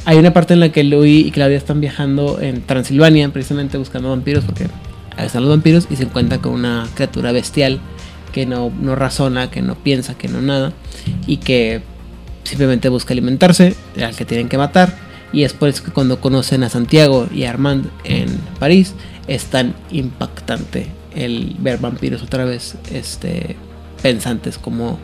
Hay 0.05 0.17
una 0.17 0.33
parte 0.33 0.55
en 0.55 0.61
la 0.61 0.69
que 0.69 0.85
Louis 0.85 1.27
y 1.27 1.33
Claudia 1.33 1.57
están 1.57 1.81
viajando 1.81 2.39
en 2.41 2.63
Transilvania, 2.63 3.31
precisamente 3.31 3.79
buscando 3.79 4.11
vampiros, 4.11 4.45
porque 4.45 4.69
ahí 5.17 5.27
están 5.27 5.43
los 5.43 5.51
vampiros 5.51 5.89
y 5.91 5.97
se 5.97 6.05
encuentran 6.05 6.41
con 6.41 6.53
una 6.53 6.87
criatura 6.95 7.33
bestial 7.33 7.81
que 8.31 8.47
no, 8.47 8.71
no 8.81 8.95
razona, 8.95 9.51
que 9.51 9.61
no 9.61 9.75
piensa, 9.75 10.17
que 10.17 10.29
no 10.29 10.41
nada, 10.41 10.73
y 11.27 11.39
que 11.39 11.83
simplemente 12.45 12.89
busca 12.89 13.13
alimentarse, 13.13 13.75
al 14.03 14.15
que 14.15 14.25
tienen 14.25 14.49
que 14.49 14.59
matar. 14.59 14.95
Y 15.33 15.43
es 15.43 15.53
por 15.53 15.69
eso 15.69 15.83
que 15.83 15.91
cuando 15.91 16.21
conocen 16.21 16.63
a 16.63 16.69
Santiago 16.69 17.27
y 17.35 17.45
a 17.45 17.51
Armand 17.51 17.87
en 18.05 18.29
París, 18.61 18.95
es 19.27 19.47
tan 19.47 19.75
impactante 19.91 20.87
el 21.17 21.57
ver 21.59 21.79
vampiros 21.79 22.23
otra 22.23 22.45
vez 22.45 22.77
este, 22.93 23.57
pensantes 24.03 24.59
como, 24.59 24.99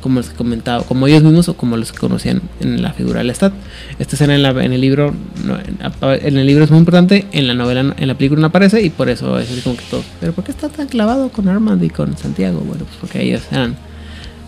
como 0.00 0.16
los 0.20 0.30
que 0.30 0.34
comentaba, 0.36 0.82
como 0.84 1.06
ellos 1.06 1.22
mismos 1.22 1.48
o 1.48 1.56
como 1.56 1.76
los 1.76 1.92
que 1.92 1.98
conocían 1.98 2.42
en 2.60 2.82
la 2.82 2.92
figura 2.94 3.18
del 3.18 3.28
Lestat. 3.28 3.52
Esta 4.00 4.16
escena 4.16 4.34
en, 4.34 4.42
la- 4.42 4.50
el 4.50 4.80
libro 4.80 5.14
en, 5.44 6.36
el 6.36 6.46
libro 6.46 6.64
es 6.64 6.70
muy 6.70 6.80
importante, 6.80 7.26
en 7.32 7.46
la 7.46 7.54
novela, 7.54 7.82
no- 7.84 7.94
en 7.96 8.08
la 8.08 8.14
película 8.14 8.40
no 8.40 8.46
aparece 8.48 8.82
y 8.82 8.90
por 8.90 9.08
eso 9.08 9.38
es 9.38 9.48
como 9.62 9.76
que 9.76 9.84
todo. 9.90 10.02
Pero 10.18 10.32
¿por 10.32 10.42
qué 10.42 10.50
está 10.50 10.68
tan 10.68 10.88
clavado 10.88 11.28
con 11.28 11.48
Armand 11.48 11.82
y 11.84 11.90
con 11.90 12.16
Santiago? 12.16 12.58
Bueno, 12.60 12.84
pues 12.84 12.96
porque 13.00 13.22
ellos 13.22 13.42
eran 13.52 13.76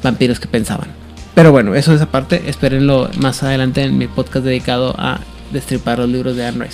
vampiros 0.03 0.41
que 0.41 0.49
pensaban. 0.49 0.89
Pero 1.39 1.53
bueno, 1.53 1.77
eso 1.77 1.95
es 1.95 2.01
aparte, 2.01 2.43
espérenlo 2.49 3.09
más 3.21 3.45
adelante 3.45 3.85
en 3.85 3.97
mi 3.97 4.09
podcast 4.09 4.45
dedicado 4.45 4.93
a 4.99 5.21
destripar 5.53 6.01
los 6.01 6.09
libros 6.09 6.35
de 6.35 6.45
Anne. 6.45 6.67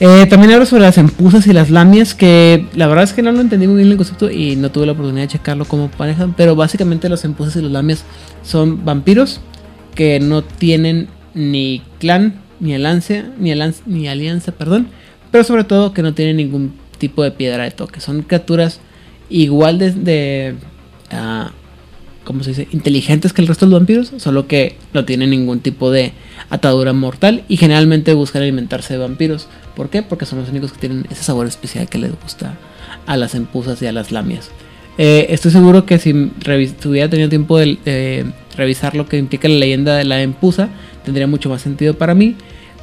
Eh, 0.00 0.24
también 0.30 0.54
hablo 0.54 0.64
sobre 0.64 0.84
las 0.84 0.96
empuzas 0.96 1.46
y 1.46 1.52
las 1.52 1.68
lamias, 1.68 2.14
que 2.14 2.64
la 2.74 2.86
verdad 2.86 3.04
es 3.04 3.12
que 3.12 3.20
no 3.20 3.30
lo 3.30 3.42
entendí 3.42 3.66
muy 3.66 3.76
bien 3.76 3.90
el 3.90 3.98
concepto 3.98 4.30
y 4.30 4.56
no 4.56 4.70
tuve 4.70 4.86
la 4.86 4.92
oportunidad 4.92 5.24
de 5.24 5.28
checarlo 5.28 5.66
como 5.66 5.90
pareja, 5.90 6.26
pero 6.38 6.56
básicamente 6.56 7.10
las 7.10 7.22
empuzas 7.26 7.56
y 7.56 7.60
las 7.60 7.70
lamias 7.70 8.02
son 8.42 8.86
vampiros 8.86 9.42
que 9.94 10.20
no 10.20 10.40
tienen 10.40 11.08
ni 11.34 11.82
clan, 12.00 12.40
ni 12.60 12.74
alianza, 12.74 13.24
ni, 13.38 13.52
alianza, 13.52 13.82
ni 13.84 14.08
alianza, 14.08 14.52
perdón, 14.52 14.88
pero 15.30 15.44
sobre 15.44 15.64
todo 15.64 15.92
que 15.92 16.00
no 16.00 16.14
tienen 16.14 16.38
ningún 16.38 16.72
tipo 16.96 17.22
de 17.22 17.30
piedra 17.30 17.64
de 17.64 17.72
toque. 17.72 18.00
Son 18.00 18.22
criaturas 18.22 18.80
igual 19.28 19.78
de 19.78 20.54
ah, 21.10 21.50
¿cómo 22.28 22.44
se 22.44 22.50
dice? 22.50 22.68
Inteligentes 22.72 23.32
que 23.32 23.40
el 23.40 23.48
resto 23.48 23.64
de 23.64 23.70
los 23.70 23.80
vampiros, 23.80 24.12
solo 24.18 24.46
que 24.46 24.76
no 24.92 25.06
tienen 25.06 25.30
ningún 25.30 25.60
tipo 25.60 25.90
de 25.90 26.12
atadura 26.50 26.92
mortal 26.92 27.42
y 27.48 27.56
generalmente 27.56 28.12
buscan 28.12 28.42
alimentarse 28.42 28.92
de 28.92 28.98
vampiros. 28.98 29.48
¿Por 29.74 29.88
qué? 29.88 30.02
Porque 30.02 30.26
son 30.26 30.40
los 30.40 30.50
únicos 30.50 30.74
que 30.74 30.78
tienen 30.78 31.06
ese 31.10 31.24
sabor 31.24 31.46
especial 31.46 31.88
que 31.88 31.96
les 31.96 32.10
gusta 32.20 32.58
a 33.06 33.16
las 33.16 33.34
empuzas 33.34 33.80
y 33.80 33.86
a 33.86 33.92
las 33.92 34.12
lamias. 34.12 34.50
Eh, 34.98 35.28
estoy 35.30 35.52
seguro 35.52 35.86
que 35.86 35.98
si, 35.98 36.12
hubiera 36.12 37.08
tenido 37.08 37.30
tiempo 37.30 37.56
de, 37.56 38.26
revisar 38.58 38.94
lo 38.94 39.08
que 39.08 39.16
implica 39.16 39.48
la 39.48 39.54
leyenda 39.54 39.96
de 39.96 40.04
la 40.04 40.20
empusa, 40.20 40.68
tendría 41.06 41.26
mucho 41.26 41.48
más 41.48 41.62
sentido 41.62 41.94
para 41.94 42.14
mí. 42.14 42.36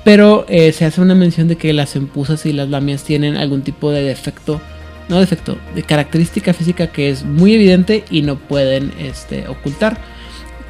Pero 0.03 0.47
eh, 0.49 0.71
se 0.71 0.85
hace 0.85 1.01
una 1.01 1.13
mención 1.13 1.47
de 1.47 1.55
que 1.55 1.71
las 1.71 1.95
empuzas 1.95 2.47
y 2.47 2.53
las 2.53 2.69
lamias 2.69 3.03
tienen 3.03 3.37
algún 3.37 3.61
tipo 3.61 3.91
de 3.91 4.01
defecto, 4.01 4.59
no 5.09 5.19
defecto, 5.19 5.57
de 5.75 5.83
característica 5.83 6.53
física 6.53 6.87
que 6.87 7.09
es 7.09 7.23
muy 7.23 7.53
evidente 7.53 8.03
y 8.09 8.21
no 8.21 8.37
pueden 8.37 8.91
este, 8.99 9.47
ocultar, 9.47 9.97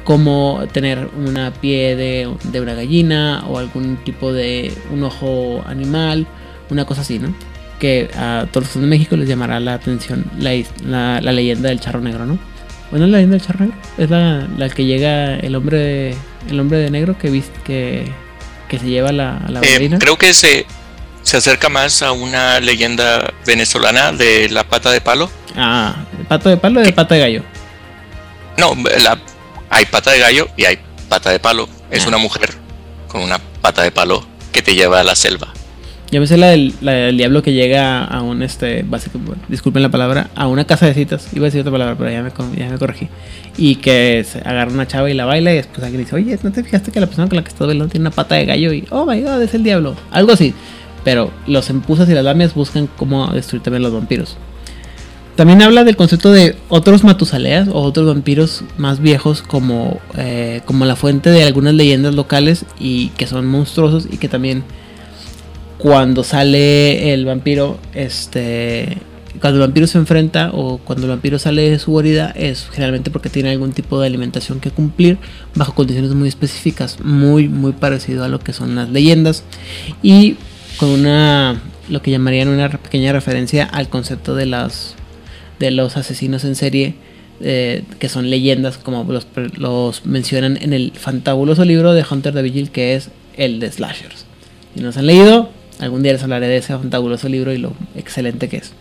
como 0.04 0.64
tener 0.72 1.08
una 1.16 1.52
pie 1.52 1.96
de, 1.96 2.32
de 2.44 2.60
una 2.60 2.74
gallina 2.74 3.44
o 3.48 3.58
algún 3.58 3.96
tipo 4.04 4.32
de 4.32 4.72
un 4.92 5.02
ojo 5.02 5.64
animal, 5.66 6.26
una 6.70 6.84
cosa 6.84 7.00
así, 7.00 7.18
¿no? 7.18 7.34
Que 7.80 8.08
a 8.16 8.46
todos 8.52 8.74
los 8.74 8.82
de 8.82 8.88
México 8.88 9.16
les 9.16 9.28
llamará 9.28 9.58
la 9.60 9.74
atención 9.74 10.24
la, 10.38 10.52
la- 10.86 11.20
la 11.20 11.32
leyenda 11.32 11.68
del 11.70 11.80
charro 11.80 12.00
negro, 12.00 12.24
¿no? 12.24 12.38
Bueno, 12.90 13.06
la 13.08 13.18
leyenda 13.18 13.36
del 13.36 13.44
charro 13.46 13.60
negro 13.66 13.76
es 13.98 14.08
la, 14.10 14.46
la 14.56 14.68
que 14.68 14.84
llega 14.84 15.36
el 15.38 15.54
hombre 15.56 15.78
de, 15.78 16.14
el 16.50 16.60
hombre 16.60 16.78
de 16.78 16.90
negro 16.90 17.18
que 17.18 17.28
viste 17.30 17.58
que, 17.64 18.04
que 18.68 18.78
se 18.78 18.86
lleva 18.88 19.10
la, 19.10 19.42
la 19.48 19.60
Eh, 19.60 19.88
creo 19.98 20.16
que 20.16 20.32
se, 20.32 20.66
se 21.26 21.36
acerca 21.38 21.68
más 21.68 22.02
a 22.02 22.12
una 22.12 22.60
leyenda 22.60 23.32
venezolana 23.44 24.12
de 24.12 24.48
la 24.48 24.62
pata 24.62 24.92
de 24.92 25.00
palo. 25.00 25.28
Ah, 25.56 25.96
¿el 26.20 26.24
pato 26.26 26.48
de 26.48 26.56
palo 26.56 26.80
o 26.80 26.84
de 26.84 26.92
pata 26.92 27.16
de 27.16 27.20
gallo? 27.20 27.42
No, 28.58 28.74
la, 29.02 29.18
hay 29.68 29.86
pata 29.86 30.12
de 30.12 30.20
gallo 30.20 30.46
y 30.56 30.66
hay 30.66 30.78
pata 31.08 31.30
de 31.30 31.40
palo. 31.40 31.68
Es 31.90 32.04
Ah. 32.04 32.08
una 32.10 32.18
mujer 32.18 32.50
con 33.08 33.22
una 33.22 33.38
pata 33.60 33.82
de 33.82 33.90
palo 33.90 34.24
que 34.52 34.62
te 34.62 34.76
lleva 34.76 35.00
a 35.00 35.02
la 35.02 35.16
selva. 35.16 35.48
Yo 36.12 36.20
me 36.20 36.28
sé 36.28 36.36
la 36.36 36.46
del, 36.50 36.72
la 36.80 36.92
del 36.92 37.16
diablo 37.16 37.42
que 37.42 37.52
llega 37.52 38.04
a 38.04 38.22
un, 38.22 38.44
este, 38.44 38.84
básicamente, 38.86 39.34
disculpen 39.48 39.82
la 39.82 39.88
palabra, 39.88 40.28
a 40.36 40.46
una 40.46 40.64
casa 40.64 40.86
de 40.86 40.94
citas. 40.94 41.26
Iba 41.32 41.46
a 41.46 41.48
decir 41.48 41.62
otra 41.62 41.72
palabra, 41.72 41.96
pero 41.98 42.08
ya 42.12 42.22
me, 42.22 42.30
ya 42.56 42.68
me 42.70 42.78
corregí. 42.78 43.08
Y 43.58 43.74
que 43.76 44.24
se 44.30 44.38
agarra 44.38 44.70
una 44.70 44.86
chava 44.86 45.10
y 45.10 45.14
la 45.14 45.24
baila 45.24 45.50
y 45.52 45.56
después 45.56 45.82
alguien 45.82 46.04
dice, 46.04 46.14
oye, 46.14 46.38
¿no 46.40 46.52
te 46.52 46.62
fijaste 46.62 46.92
que 46.92 47.00
la 47.00 47.06
persona 47.06 47.28
con 47.28 47.34
la 47.34 47.42
que 47.42 47.48
estás 47.48 47.66
bailando 47.66 47.90
tiene 47.90 48.02
una 48.06 48.12
pata 48.14 48.36
de 48.36 48.44
gallo? 48.46 48.72
Y, 48.72 48.86
oh 48.90 49.04
my 49.04 49.20
god, 49.20 49.42
es 49.42 49.52
el 49.54 49.64
diablo. 49.64 49.96
Algo 50.12 50.32
así. 50.32 50.54
Pero 51.06 51.30
los 51.46 51.70
empuzas 51.70 52.08
y 52.08 52.14
las 52.14 52.24
lamias 52.24 52.52
buscan 52.52 52.88
cómo 52.88 53.28
destruir 53.28 53.62
también 53.62 53.84
los 53.84 53.92
vampiros. 53.92 54.36
También 55.36 55.62
habla 55.62 55.84
del 55.84 55.94
concepto 55.94 56.32
de 56.32 56.56
otros 56.68 57.04
matusaleas 57.04 57.68
o 57.68 57.80
otros 57.82 58.08
vampiros 58.08 58.64
más 58.76 58.98
viejos 58.98 59.40
como, 59.40 60.00
eh, 60.18 60.62
como 60.64 60.84
la 60.84 60.96
fuente 60.96 61.30
de 61.30 61.44
algunas 61.44 61.74
leyendas 61.74 62.16
locales 62.16 62.64
y 62.80 63.10
que 63.10 63.28
son 63.28 63.46
monstruosos 63.46 64.08
y 64.10 64.16
que 64.16 64.28
también 64.28 64.64
cuando 65.78 66.24
sale 66.24 67.14
el 67.14 67.24
vampiro, 67.24 67.78
este, 67.94 68.98
cuando 69.40 69.60
el 69.60 69.68
vampiro 69.68 69.86
se 69.86 69.98
enfrenta 69.98 70.50
o 70.52 70.78
cuando 70.78 71.04
el 71.06 71.10
vampiro 71.10 71.38
sale 71.38 71.70
de 71.70 71.78
su 71.78 71.92
guarida 71.92 72.32
es 72.34 72.66
generalmente 72.72 73.12
porque 73.12 73.28
tiene 73.30 73.50
algún 73.52 73.70
tipo 73.70 74.00
de 74.00 74.08
alimentación 74.08 74.58
que 74.58 74.72
cumplir 74.72 75.18
bajo 75.54 75.72
condiciones 75.72 76.14
muy 76.14 76.28
específicas, 76.28 76.98
muy 76.98 77.46
muy 77.48 77.70
parecido 77.70 78.24
a 78.24 78.28
lo 78.28 78.40
que 78.40 78.52
son 78.52 78.74
las 78.74 78.88
leyendas 78.88 79.44
y 80.02 80.36
con 80.78 80.90
una 80.90 81.60
lo 81.88 82.02
que 82.02 82.10
llamarían 82.10 82.48
una 82.48 82.68
pequeña 82.68 83.12
referencia 83.12 83.64
al 83.64 83.88
concepto 83.88 84.34
de 84.34 84.46
las 84.46 84.94
de 85.58 85.70
los 85.70 85.96
asesinos 85.96 86.44
en 86.44 86.54
serie 86.54 86.94
eh, 87.40 87.84
que 87.98 88.08
son 88.08 88.30
leyendas 88.30 88.78
como 88.78 89.04
los, 89.10 89.26
los 89.56 90.06
mencionan 90.06 90.58
en 90.60 90.72
el 90.72 90.92
fantabuloso 90.92 91.64
libro 91.64 91.92
de 91.92 92.04
Hunter 92.08 92.32
de 92.32 92.42
Vigil 92.42 92.70
que 92.70 92.94
es 92.94 93.10
el 93.36 93.60
de 93.60 93.70
Slashers. 93.70 94.24
Si 94.74 94.80
no 94.80 94.92
se 94.92 95.00
han 95.00 95.06
leído, 95.06 95.50
algún 95.78 96.02
día 96.02 96.12
les 96.12 96.22
hablaré 96.22 96.48
de 96.48 96.56
ese 96.58 96.72
fantabuloso 96.76 97.28
libro 97.28 97.52
y 97.52 97.58
lo 97.58 97.74
excelente 97.94 98.48
que 98.48 98.58
es. 98.58 98.72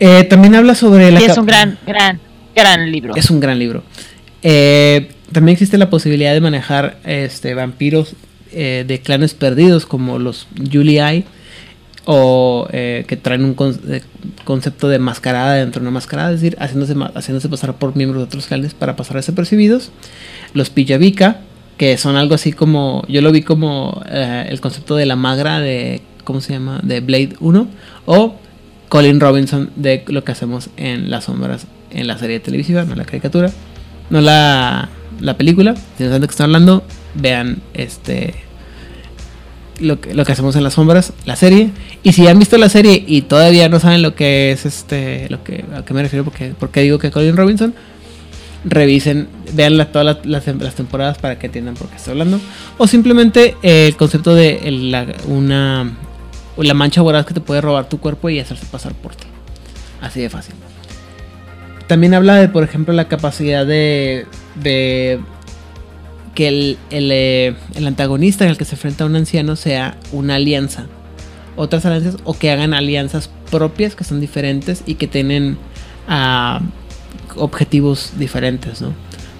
Eh, 0.00 0.24
también 0.24 0.54
habla 0.54 0.74
sobre 0.74 1.10
la 1.12 1.20
Sí, 1.20 1.26
es 1.26 1.38
un 1.38 1.46
gran, 1.46 1.78
gran, 1.86 2.20
gran 2.54 2.90
libro. 2.90 3.14
es 3.14 3.30
un 3.30 3.40
gran 3.40 3.58
libro. 3.58 3.84
Eh, 4.42 5.10
también 5.32 5.54
existe 5.54 5.78
la 5.78 5.90
posibilidad 5.90 6.32
de 6.34 6.40
manejar 6.40 6.98
este, 7.04 7.54
vampiros 7.54 8.14
eh, 8.54 8.84
de 8.86 9.00
clanes 9.00 9.34
perdidos 9.34 9.86
como 9.86 10.18
los 10.18 10.46
Julii 10.72 11.24
o 12.06 12.68
eh, 12.72 13.04
que 13.08 13.16
traen 13.16 13.44
un 13.44 13.56
eh, 13.88 14.02
concepto 14.44 14.88
de 14.88 14.98
mascarada 14.98 15.54
dentro 15.54 15.80
de 15.80 15.88
una 15.88 15.94
mascarada, 15.94 16.32
es 16.32 16.40
decir, 16.40 16.56
haciéndose, 16.60 16.94
haciéndose 17.14 17.48
pasar 17.48 17.76
por 17.76 17.96
miembros 17.96 18.20
de 18.20 18.24
otros 18.24 18.46
clanes 18.46 18.74
para 18.74 18.96
pasar 18.96 19.16
desapercibidos. 19.16 19.90
Los 20.52 20.70
Pijavika, 20.70 21.40
que 21.78 21.96
son 21.96 22.16
algo 22.16 22.34
así 22.34 22.52
como, 22.52 23.04
yo 23.08 23.22
lo 23.22 23.32
vi 23.32 23.42
como 23.42 24.02
el 24.06 24.60
concepto 24.60 24.96
de 24.96 25.06
la 25.06 25.16
magra 25.16 25.60
de, 25.60 26.02
¿cómo 26.24 26.40
se 26.40 26.52
llama? 26.52 26.80
De 26.82 27.00
Blade 27.00 27.36
1 27.40 27.68
o 28.06 28.36
Colin 28.88 29.18
Robinson 29.18 29.70
de 29.74 30.04
lo 30.06 30.22
que 30.24 30.32
hacemos 30.32 30.70
en 30.76 31.10
las 31.10 31.24
sombras 31.24 31.66
en 31.90 32.06
la 32.06 32.18
serie 32.18 32.40
televisiva, 32.40 32.84
no 32.84 32.94
la 32.94 33.04
caricatura, 33.04 33.50
no 34.10 34.20
la, 34.20 34.88
la 35.20 35.36
película. 35.36 35.74
Si 35.96 36.04
no 36.04 36.10
saben 36.10 36.22
de 36.22 36.28
qué 36.28 36.32
estoy 36.32 36.44
hablando, 36.44 36.84
vean 37.14 37.62
este 37.74 38.34
lo 39.80 40.00
que, 40.00 40.14
lo 40.14 40.24
que 40.24 40.32
hacemos 40.32 40.54
en 40.56 40.62
las 40.62 40.74
sombras, 40.74 41.12
la 41.24 41.36
serie. 41.36 41.70
Y 42.02 42.12
si 42.12 42.26
han 42.28 42.38
visto 42.38 42.56
la 42.58 42.68
serie 42.68 43.02
y 43.06 43.22
todavía 43.22 43.68
no 43.68 43.80
saben 43.80 44.02
lo 44.02 44.14
que 44.14 44.52
es 44.52 44.66
este, 44.66 45.26
lo 45.30 45.42
que 45.42 45.64
a 45.76 45.84
qué 45.84 45.94
me 45.94 46.02
refiero, 46.02 46.24
porque, 46.24 46.54
porque 46.58 46.80
digo 46.82 46.98
que 46.98 47.10
Colin 47.10 47.36
Robinson, 47.36 47.74
revisen, 48.64 49.28
vean 49.52 49.76
la- 49.76 49.90
todas 49.90 50.18
las, 50.24 50.44
temporadas 50.74 51.18
para 51.18 51.38
que 51.38 51.46
entiendan 51.46 51.74
por 51.74 51.88
qué 51.88 51.96
estoy 51.96 52.12
hablando. 52.12 52.40
O 52.78 52.86
simplemente 52.86 53.56
eh, 53.62 53.88
el 53.88 53.96
concepto 53.96 54.34
de 54.34 54.60
la, 54.70 55.06
una 55.26 55.90
la 56.56 56.74
mancha 56.74 57.02
voraz 57.02 57.26
que 57.26 57.34
te 57.34 57.40
puede 57.40 57.60
robar 57.60 57.88
tu 57.88 57.98
cuerpo 57.98 58.30
y 58.30 58.38
hacerse 58.38 58.66
pasar 58.66 58.94
por 58.94 59.14
ti. 59.16 59.26
Así 60.00 60.20
de 60.20 60.30
fácil. 60.30 60.54
También 61.88 62.14
habla 62.14 62.36
de, 62.36 62.48
por 62.48 62.62
ejemplo, 62.62 62.94
la 62.94 63.08
capacidad 63.08 63.66
de, 63.66 64.26
de 64.54 65.20
que 66.34 66.48
el, 66.48 66.78
el, 66.90 67.10
eh, 67.12 67.54
el 67.74 67.86
antagonista 67.86 68.44
en 68.44 68.50
el 68.50 68.56
que 68.56 68.64
se 68.64 68.74
enfrenta 68.74 69.04
a 69.04 69.06
un 69.06 69.16
anciano 69.16 69.56
sea 69.56 69.96
una 70.12 70.36
alianza. 70.36 70.86
Otras 71.56 71.86
alianzas 71.86 72.16
o 72.24 72.34
que 72.34 72.50
hagan 72.50 72.74
alianzas 72.74 73.30
propias 73.50 73.94
que 73.94 74.04
son 74.04 74.20
diferentes 74.20 74.82
y 74.86 74.96
que 74.96 75.06
tienen 75.06 75.56
ah, 76.08 76.60
objetivos 77.36 78.12
diferentes, 78.18 78.80
¿no? 78.82 78.92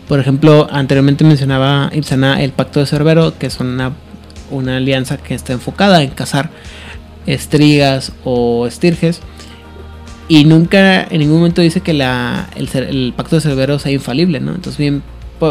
Por 0.08 0.20
ejemplo, 0.20 0.68
anteriormente 0.70 1.24
mencionaba 1.24 1.90
Ipsana 1.92 2.42
el 2.42 2.52
Pacto 2.52 2.80
de 2.80 2.86
Cerbero, 2.86 3.38
que 3.38 3.46
es 3.46 3.58
una, 3.58 3.92
una 4.50 4.76
alianza 4.76 5.16
que 5.16 5.34
está 5.34 5.54
enfocada 5.54 6.02
en 6.02 6.10
cazar 6.10 6.50
estrigas 7.26 8.12
o 8.22 8.66
estirges. 8.66 9.20
Y 10.28 10.44
nunca 10.44 11.02
en 11.02 11.18
ningún 11.18 11.38
momento 11.38 11.62
dice 11.62 11.80
que 11.80 11.94
la, 11.94 12.48
el, 12.54 12.68
el 12.74 13.14
pacto 13.16 13.36
de 13.36 13.42
Cerbero 13.42 13.78
sea 13.78 13.92
infalible, 13.92 14.40
¿no? 14.40 14.54
Entonces 14.54 14.78
bien 14.78 15.02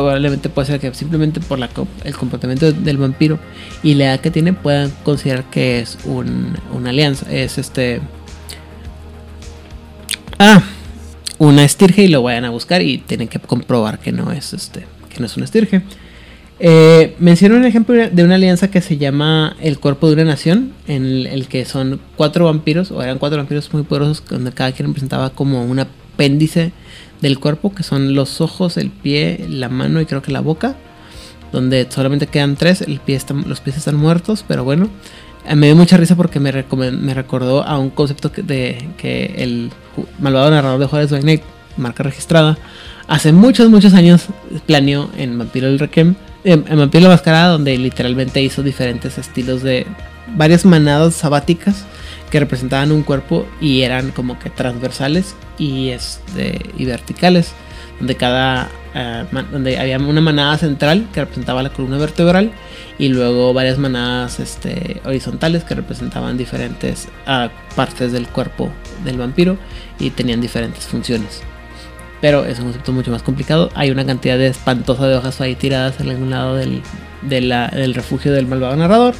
probablemente 0.01 0.49
puede 0.49 0.67
ser 0.67 0.79
que 0.79 0.93
simplemente 0.93 1.39
por 1.39 1.59
la, 1.59 1.69
el 2.03 2.15
comportamiento 2.15 2.71
del 2.71 2.97
vampiro 2.97 3.39
y 3.83 3.93
la 3.93 4.05
edad 4.05 4.19
que 4.19 4.31
tiene 4.31 4.53
puedan 4.53 4.91
considerar 5.03 5.43
que 5.49 5.79
es 5.79 5.97
un, 6.05 6.57
una 6.73 6.89
alianza. 6.89 7.31
Es 7.31 7.57
este... 7.57 8.01
Ah, 10.39 10.63
una 11.37 11.63
estirge 11.63 12.03
y 12.03 12.07
lo 12.07 12.23
vayan 12.23 12.45
a 12.45 12.49
buscar 12.49 12.81
y 12.81 12.97
tienen 12.97 13.27
que 13.27 13.39
comprobar 13.39 13.99
que 13.99 14.11
no 14.11 14.31
es 14.31 14.53
este 14.53 14.85
que 15.13 15.19
no 15.19 15.27
es 15.27 15.37
una 15.37 15.45
estirge. 15.45 15.83
Eh, 16.59 17.15
menciono 17.19 17.55
un 17.55 17.65
ejemplo 17.65 17.95
de 18.09 18.23
una 18.23 18.35
alianza 18.35 18.71
que 18.71 18.81
se 18.81 18.97
llama 18.97 19.55
El 19.61 19.79
Cuerpo 19.79 20.07
de 20.07 20.13
una 20.13 20.23
Nación, 20.23 20.73
en 20.87 21.05
el, 21.05 21.27
el 21.27 21.47
que 21.47 21.65
son 21.65 21.99
cuatro 22.15 22.45
vampiros, 22.45 22.91
o 22.91 23.01
eran 23.03 23.19
cuatro 23.19 23.37
vampiros 23.37 23.71
muy 23.73 23.83
poderosos, 23.83 24.23
donde 24.27 24.51
cada 24.51 24.71
quien 24.71 24.87
representaba 24.87 25.29
como 25.31 25.63
un 25.63 25.79
apéndice 25.79 26.71
del 27.21 27.39
cuerpo, 27.39 27.73
que 27.73 27.83
son 27.83 28.15
los 28.15 28.41
ojos, 28.41 28.77
el 28.77 28.89
pie, 28.89 29.45
la 29.49 29.69
mano 29.69 30.01
y 30.01 30.05
creo 30.05 30.21
que 30.21 30.31
la 30.31 30.41
boca, 30.41 30.75
donde 31.51 31.87
solamente 31.89 32.27
quedan 32.27 32.55
tres, 32.55 32.81
el 32.81 32.99
pie 32.99 33.19
los 33.45 33.61
pies 33.61 33.77
están 33.77 33.95
muertos, 33.95 34.43
pero 34.47 34.63
bueno, 34.63 34.89
eh, 35.45 35.55
me 35.55 35.67
dio 35.67 35.75
mucha 35.75 35.97
risa 35.97 36.15
porque 36.15 36.39
me, 36.39 36.51
me 36.51 37.13
recordó 37.13 37.63
a 37.63 37.77
un 37.77 37.89
concepto 37.89 38.31
que, 38.31 38.41
de, 38.41 38.89
que 38.97 39.35
el 39.37 39.71
malvado 40.19 40.51
narrador 40.51 40.79
de 40.79 40.87
Juárez 40.87 41.11
Night, 41.23 41.41
marca 41.77 42.03
registrada, 42.03 42.57
hace 43.07 43.31
muchos, 43.31 43.69
muchos 43.69 43.93
años 43.93 44.27
planeó 44.65 45.09
en 45.17 45.37
Vampiro 45.37 45.67
el 45.67 45.79
Requiem, 45.79 46.15
en, 46.43 46.65
en 46.67 46.77
Vampiro 46.77 47.03
la 47.03 47.09
Mascarada, 47.09 47.49
donde 47.49 47.77
literalmente 47.77 48.41
hizo 48.41 48.63
diferentes 48.63 49.17
estilos 49.17 49.63
de 49.63 49.85
varias 50.35 50.65
manadas 50.65 51.13
sabáticas 51.15 51.85
que 52.33 52.39
representaban 52.39 52.91
un 52.91 53.03
cuerpo 53.03 53.45
y 53.61 53.83
eran 53.83 54.09
como 54.09 54.39
que 54.39 54.49
transversales 54.49 55.35
y, 55.59 55.89
este, 55.89 56.61
y 56.75 56.83
verticales, 56.83 57.51
donde 57.99 58.15
cada 58.15 58.71
eh, 58.95 59.23
donde 59.51 59.77
había 59.77 59.99
una 59.99 60.19
manada 60.19 60.57
central 60.57 61.07
que 61.13 61.19
representaba 61.19 61.61
la 61.61 61.69
columna 61.69 61.99
vertebral 61.99 62.51
y 62.97 63.09
luego 63.09 63.53
varias 63.53 63.77
manadas 63.77 64.39
este, 64.39 64.99
horizontales 65.05 65.63
que 65.63 65.75
representaban 65.75 66.35
diferentes 66.35 67.07
ah, 67.27 67.49
partes 67.75 68.11
del 68.11 68.27
cuerpo 68.27 68.71
del 69.03 69.19
vampiro 69.19 69.59
y 69.99 70.09
tenían 70.09 70.41
diferentes 70.41 70.85
funciones. 70.85 71.43
Pero 72.19 72.45
es 72.45 72.57
un 72.57 72.65
concepto 72.65 72.93
mucho 72.93 73.11
más 73.11 73.21
complicado. 73.21 73.69
Hay 73.75 73.91
una 73.91 74.07
cantidad 74.07 74.39
de 74.39 74.47
espantosa 74.47 75.07
de 75.07 75.17
hojas 75.17 75.39
ahí 75.39 75.53
tiradas 75.53 75.99
en 75.99 76.09
algún 76.09 76.31
lado 76.31 76.55
del, 76.55 76.81
del 77.21 77.93
refugio 77.93 78.31
del 78.31 78.47
malvado 78.47 78.75
narrador. 78.75 79.13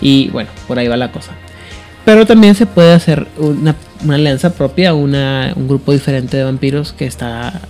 Y 0.00 0.28
bueno, 0.28 0.50
por 0.68 0.78
ahí 0.78 0.86
va 0.86 0.96
la 0.96 1.10
cosa. 1.10 1.32
Pero 2.04 2.26
también 2.26 2.54
se 2.54 2.66
puede 2.66 2.92
hacer 2.92 3.28
una, 3.38 3.76
una 4.04 4.16
alianza 4.16 4.52
propia, 4.52 4.92
una, 4.94 5.52
un 5.54 5.68
grupo 5.68 5.92
diferente 5.92 6.36
de 6.36 6.44
vampiros 6.44 6.92
que 6.92 7.06
está 7.06 7.60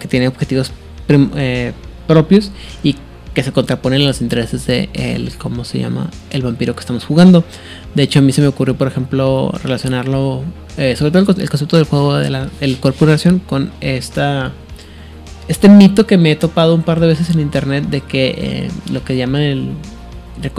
que 0.00 0.08
tiene 0.08 0.26
objetivos 0.26 0.72
prim- 1.06 1.30
eh, 1.36 1.72
propios 2.06 2.50
y 2.82 2.96
que 3.34 3.42
se 3.42 3.52
contraponen 3.52 4.00
a 4.02 4.06
los 4.06 4.22
intereses 4.22 4.66
de 4.66 4.88
el 4.94 5.36
cómo 5.36 5.64
se 5.64 5.78
llama 5.78 6.10
el 6.30 6.42
vampiro 6.42 6.74
que 6.74 6.80
estamos 6.80 7.04
jugando. 7.04 7.44
De 7.94 8.02
hecho, 8.02 8.18
a 8.20 8.22
mí 8.22 8.32
se 8.32 8.40
me 8.40 8.46
ocurrió, 8.48 8.74
por 8.76 8.88
ejemplo, 8.88 9.52
relacionarlo, 9.62 10.42
eh, 10.78 10.96
sobre 10.96 11.10
todo 11.12 11.22
el, 11.30 11.42
el 11.42 11.50
concepto 11.50 11.76
del 11.76 11.84
juego 11.84 12.16
del 12.16 12.78
cuerpo 12.80 13.04
de 13.04 13.12
oración 13.12 13.38
con 13.38 13.70
esta 13.82 14.52
este 15.48 15.68
mito 15.68 16.06
que 16.06 16.16
me 16.16 16.32
he 16.32 16.36
topado 16.36 16.74
un 16.74 16.82
par 16.82 16.98
de 16.98 17.06
veces 17.06 17.30
en 17.30 17.38
internet 17.38 17.84
de 17.84 18.00
que 18.00 18.34
eh, 18.36 18.70
lo 18.90 19.04
que 19.04 19.16
llaman 19.16 19.42
el 19.42 19.68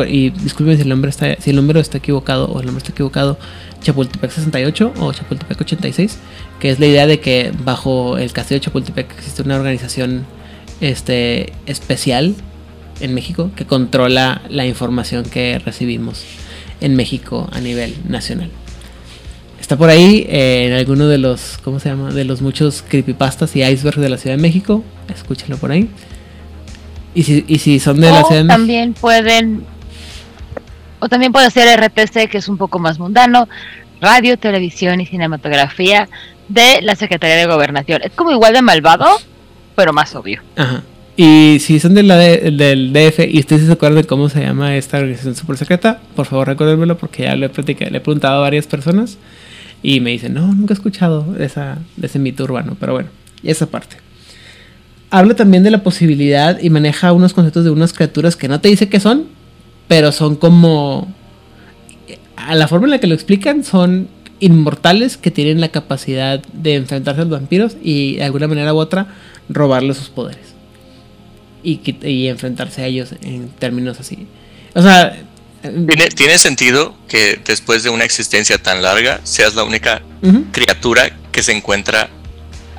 y 0.07 0.29
disculpen 0.31 0.75
si 0.77 0.83
el 0.83 0.89
nombre 0.89 1.09
está 1.09 1.35
si 1.39 1.51
el 1.51 1.55
número 1.55 1.79
está 1.79 1.99
equivocado 1.99 2.47
o 2.47 2.59
el 2.59 2.65
nombre 2.65 2.79
está 2.79 2.91
equivocado 2.91 3.37
Chapultepec 3.81 4.31
68 4.31 4.93
o 4.99 5.13
Chapultepec 5.13 5.61
86 5.61 6.17
que 6.59 6.69
es 6.69 6.79
la 6.79 6.87
idea 6.87 7.07
de 7.07 7.19
que 7.19 7.51
bajo 7.63 8.17
el 8.17 8.31
castillo 8.33 8.59
de 8.59 8.65
Chapultepec 8.65 9.17
existe 9.17 9.43
una 9.43 9.55
organización 9.55 10.25
este 10.81 11.53
especial 11.65 12.35
en 12.99 13.13
México 13.13 13.51
que 13.55 13.65
controla 13.65 14.41
la 14.49 14.65
información 14.65 15.23
que 15.23 15.59
recibimos 15.59 16.23
en 16.81 16.95
México 16.95 17.49
a 17.51 17.59
nivel 17.59 17.95
nacional. 18.07 18.49
Está 19.59 19.77
por 19.77 19.89
ahí 19.89 20.25
eh, 20.29 20.67
en 20.67 20.73
alguno 20.73 21.07
de 21.07 21.17
los, 21.17 21.57
¿cómo 21.63 21.79
se 21.79 21.89
llama? 21.89 22.13
De 22.13 22.23
los 22.23 22.41
muchos 22.41 22.83
creepypastas 22.87 23.55
y 23.55 23.63
icebergs 23.63 23.99
de 23.99 24.09
la 24.09 24.17
Ciudad 24.17 24.37
de 24.37 24.41
México. 24.41 24.83
Escúchenlo 25.13 25.57
por 25.57 25.71
ahí. 25.71 25.89
Y 27.17 27.23
si, 27.23 27.43
y 27.47 27.57
si 27.57 27.79
son 27.79 27.99
de 27.99 28.11
la 28.11 28.21
O 28.21 28.29
de 28.29 28.43
México. 28.43 28.47
también 28.47 28.93
pueden 28.93 29.63
O 30.99 31.09
también 31.09 31.31
puede 31.31 31.49
ser 31.51 31.67
RTC, 31.79 32.29
que 32.29 32.37
es 32.37 32.47
un 32.47 32.57
poco 32.57 32.79
más 32.79 32.99
mundano, 32.99 33.47
Radio, 34.01 34.37
Televisión 34.37 35.01
y 35.01 35.05
Cinematografía 35.05 36.07
de 36.47 36.81
la 36.81 36.95
Secretaría 36.95 37.35
de 37.37 37.45
Gobernación. 37.47 38.01
Es 38.03 38.11
como 38.13 38.31
igual 38.31 38.53
de 38.53 38.61
malvado, 38.61 39.07
pero 39.75 39.93
más 39.93 40.15
obvio. 40.15 40.41
Ajá. 40.55 40.83
Y 41.15 41.57
si 41.61 41.79
son 41.79 41.95
de 41.95 42.03
la 42.03 42.15
de- 42.17 42.51
del 42.51 42.93
DF 42.93 43.25
y 43.27 43.39
ustedes 43.39 43.65
se 43.65 43.71
acuerdan 43.73 44.01
de 44.03 44.07
cómo 44.07 44.29
se 44.29 44.41
llama 44.41 44.75
esta 44.75 44.97
organización 44.97 45.35
super 45.35 45.57
secreta, 45.57 45.99
por 46.15 46.27
favor 46.27 46.47
recuérdenmelo 46.47 46.97
porque 46.97 47.23
ya 47.23 47.35
lo 47.35 47.47
he 47.47 47.49
platicado, 47.49 47.89
le 47.89 47.97
he 47.97 48.01
preguntado 48.01 48.37
a 48.37 48.41
varias 48.41 48.67
personas 48.67 49.17
y 49.81 49.99
me 49.99 50.11
dicen, 50.11 50.35
no, 50.35 50.45
nunca 50.53 50.73
he 50.73 50.75
escuchado 50.75 51.35
esa, 51.39 51.79
de 51.95 52.05
ese 52.05 52.19
mito 52.19 52.43
urbano, 52.43 52.77
pero 52.79 52.93
bueno, 52.93 53.09
y 53.41 53.49
esa 53.49 53.65
parte. 53.65 53.97
Habla 55.09 55.35
también 55.35 55.63
de 55.63 55.71
la 55.71 55.83
posibilidad 55.83 56.59
y 56.59 56.69
maneja 56.69 57.13
unos 57.13 57.33
conceptos 57.33 57.63
de 57.63 57.69
unas 57.69 57.93
criaturas 57.93 58.35
que 58.35 58.47
no 58.47 58.59
te 58.59 58.69
dice 58.69 58.89
qué 58.89 58.99
son, 58.99 59.27
pero 59.87 60.11
son 60.11 60.35
como... 60.35 61.13
A 62.35 62.55
la 62.55 62.67
forma 62.67 62.87
en 62.87 62.91
la 62.91 62.99
que 62.99 63.07
lo 63.07 63.15
explican 63.15 63.63
son 63.63 64.09
inmortales 64.39 65.17
que 65.17 65.31
tienen 65.31 65.59
la 65.61 65.69
capacidad 65.69 66.41
de 66.53 66.75
enfrentarse 66.75 67.21
a 67.21 67.23
los 67.23 67.39
vampiros 67.39 67.75
y 67.81 68.17
de 68.17 68.23
alguna 68.23 68.47
manera 68.47 68.73
u 68.73 68.77
otra 68.77 69.07
robarles 69.49 69.97
sus 69.97 70.09
poderes 70.09 70.57
y, 71.63 72.27
enfrentarse 72.27 72.81
a 72.81 72.85
ellos 72.85 73.09
en 73.21 73.49
términos 73.49 73.99
así. 73.99 74.27
O 74.73 74.81
sea, 74.81 75.17
eh, 75.63 75.85
¿Tiene, 75.87 76.07
tiene 76.09 76.37
sentido 76.37 76.95
que 77.07 77.39
después 77.45 77.83
de 77.83 77.89
una 77.89 78.03
existencia 78.03 78.57
tan 78.57 78.81
larga 78.81 79.19
seas 79.23 79.55
la 79.55 79.63
única 79.63 80.01
criatura 80.51 81.09
que 81.31 81.43
se 81.43 81.51
encuentra 81.51 82.09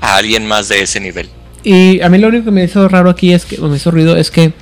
a 0.00 0.16
alguien 0.16 0.46
más 0.46 0.68
de 0.68 0.82
ese 0.82 1.00
nivel. 1.00 1.28
Y 1.64 2.00
a 2.00 2.08
mí 2.08 2.18
lo 2.18 2.28
único 2.28 2.46
que 2.46 2.50
me 2.50 2.64
hizo 2.64 2.88
raro 2.88 3.10
aquí 3.10 3.32
es 3.32 3.44
que 3.44 3.60
o 3.60 3.68
me 3.68 3.76
hizo 3.76 3.90
ruido 3.90 4.16
es 4.16 4.30
que 4.30 4.52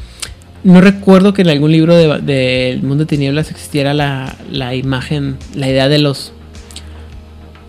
no 0.65 0.81
recuerdo 0.81 1.33
que 1.33 1.43
en 1.43 1.49
algún 1.49 1.71
libro 1.71 1.95
del 1.95 2.27
de, 2.27 2.73
del 2.75 2.83
mundo 2.83 3.05
de 3.05 3.09
tinieblas 3.09 3.51
existiera 3.51 3.95
la, 3.95 4.37
la 4.51 4.75
imagen, 4.75 5.37
la 5.55 5.69
idea 5.69 5.89
de 5.89 5.99
los 5.99 6.33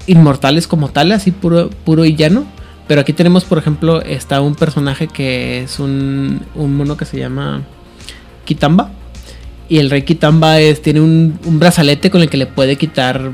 inmortales 0.08 0.68
como 0.68 0.90
tal, 0.90 1.12
así 1.12 1.32
puro, 1.32 1.70
puro 1.70 2.06
y 2.06 2.16
llano. 2.16 2.46
Pero 2.88 3.02
aquí 3.02 3.14
tenemos, 3.14 3.44
por 3.44 3.58
ejemplo, 3.58 4.02
está 4.02 4.42
un 4.42 4.56
personaje 4.56 5.08
que 5.08 5.62
es 5.64 5.80
un, 5.80 6.42
un 6.56 6.76
mono 6.76 6.96
que 6.96 7.06
se 7.06 7.20
llama 7.20 7.64
Kitamba. 8.46 8.92
Y 9.70 9.80
el 9.80 9.90
rey 9.90 10.04
Kitamba 10.04 10.60
es, 10.60 10.82
tiene 10.82 11.02
un, 11.02 11.38
un 11.46 11.60
brazalete 11.60 12.10
con 12.10 12.22
el 12.22 12.30
que 12.30 12.38
le 12.38 12.48
puede 12.48 12.78
quitar 12.78 13.32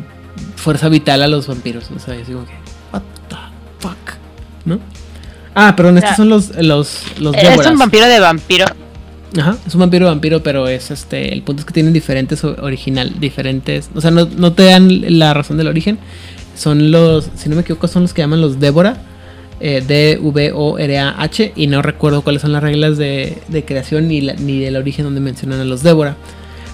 fuerza 0.56 0.90
vital 0.90 1.22
a 1.22 1.28
los 1.28 1.48
vampiros. 1.48 1.92
O 1.96 2.00
sea, 2.00 2.16
es 2.16 2.28
como 2.28 2.46
que, 2.46 2.54
what 2.92 3.04
the 3.30 3.36
fuck, 3.80 4.18
¿no? 4.66 4.80
Ah, 5.56 5.76
perdón, 5.76 5.98
estos 5.98 6.16
son 6.18 6.30
los, 6.30 6.50
los, 6.56 7.04
los 7.20 7.36
Es 7.36 7.66
un 7.68 7.78
vampiro 7.80 8.08
de 8.08 8.20
vampiro. 8.20 8.66
Ajá, 9.38 9.58
es 9.66 9.74
un 9.74 9.80
vampiro 9.82 10.06
vampiro, 10.08 10.44
pero 10.44 10.68
es 10.68 10.92
este. 10.92 11.34
El 11.34 11.42
punto 11.42 11.62
es 11.62 11.66
que 11.66 11.74
tienen 11.74 11.94
diferentes 11.94 12.44
original, 12.44 13.20
diferentes. 13.20 13.90
O 13.96 14.02
sea, 14.02 14.12
no, 14.12 14.26
no 14.26 14.54
te 14.54 14.64
dan 14.66 15.18
la 15.20 15.34
razón 15.34 15.58
del 15.58 15.68
origen. 15.68 15.98
Son 16.56 16.92
los, 16.92 17.30
si 17.36 17.50
no 17.50 17.56
me 17.56 17.62
equivoco, 17.62 17.88
son 17.88 18.04
los 18.04 18.14
que 18.14 18.22
llaman 18.22 18.42
los 18.42 18.60
Débora. 18.60 18.98
eh, 19.60 19.82
D-V-O-R-A-H. 19.88 21.54
Y 21.56 21.68
no 21.68 21.82
recuerdo 21.82 22.22
cuáles 22.22 22.42
son 22.42 22.52
las 22.52 22.62
reglas 22.64 22.98
de, 22.98 23.38
de 23.48 23.66
creación 23.66 24.08
ni, 24.08 24.22
la- 24.22 24.34
ni 24.34 24.60
del 24.60 24.76
origen 24.76 25.06
donde 25.06 25.22
mencionan 25.22 25.60
a 25.62 25.66
los 25.66 25.84
Débora. 25.84 26.16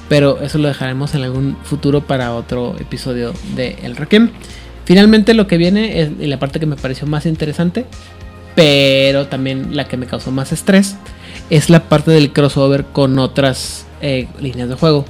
Pero 0.10 0.42
eso 0.42 0.58
lo 0.58 0.68
dejaremos 0.68 1.14
en 1.16 1.24
algún 1.24 1.56
futuro 1.64 2.02
para 2.02 2.34
otro 2.34 2.76
episodio 2.80 3.34
de 3.56 3.78
El 3.84 3.96
Requiem. 3.96 4.32
Finalmente, 4.86 5.34
lo 5.36 5.46
que 5.48 5.58
viene 5.58 6.02
es 6.02 6.10
y 6.20 6.26
la 6.26 6.40
parte 6.40 6.60
que 6.60 6.66
me 6.66 6.76
pareció 6.76 7.06
más 7.08 7.26
interesante, 7.28 7.86
pero 8.56 9.28
también 9.28 9.76
la 9.76 9.88
que 9.88 9.98
me 9.98 10.06
causó 10.06 10.32
más 10.32 10.52
estrés, 10.52 10.96
es 11.50 11.70
la 11.70 11.88
parte 11.90 12.12
del 12.12 12.32
crossover 12.32 12.86
con 12.86 13.20
otras 13.20 13.86
eh, 14.02 14.28
líneas 14.40 14.70
de 14.70 14.76
juego. 14.76 15.06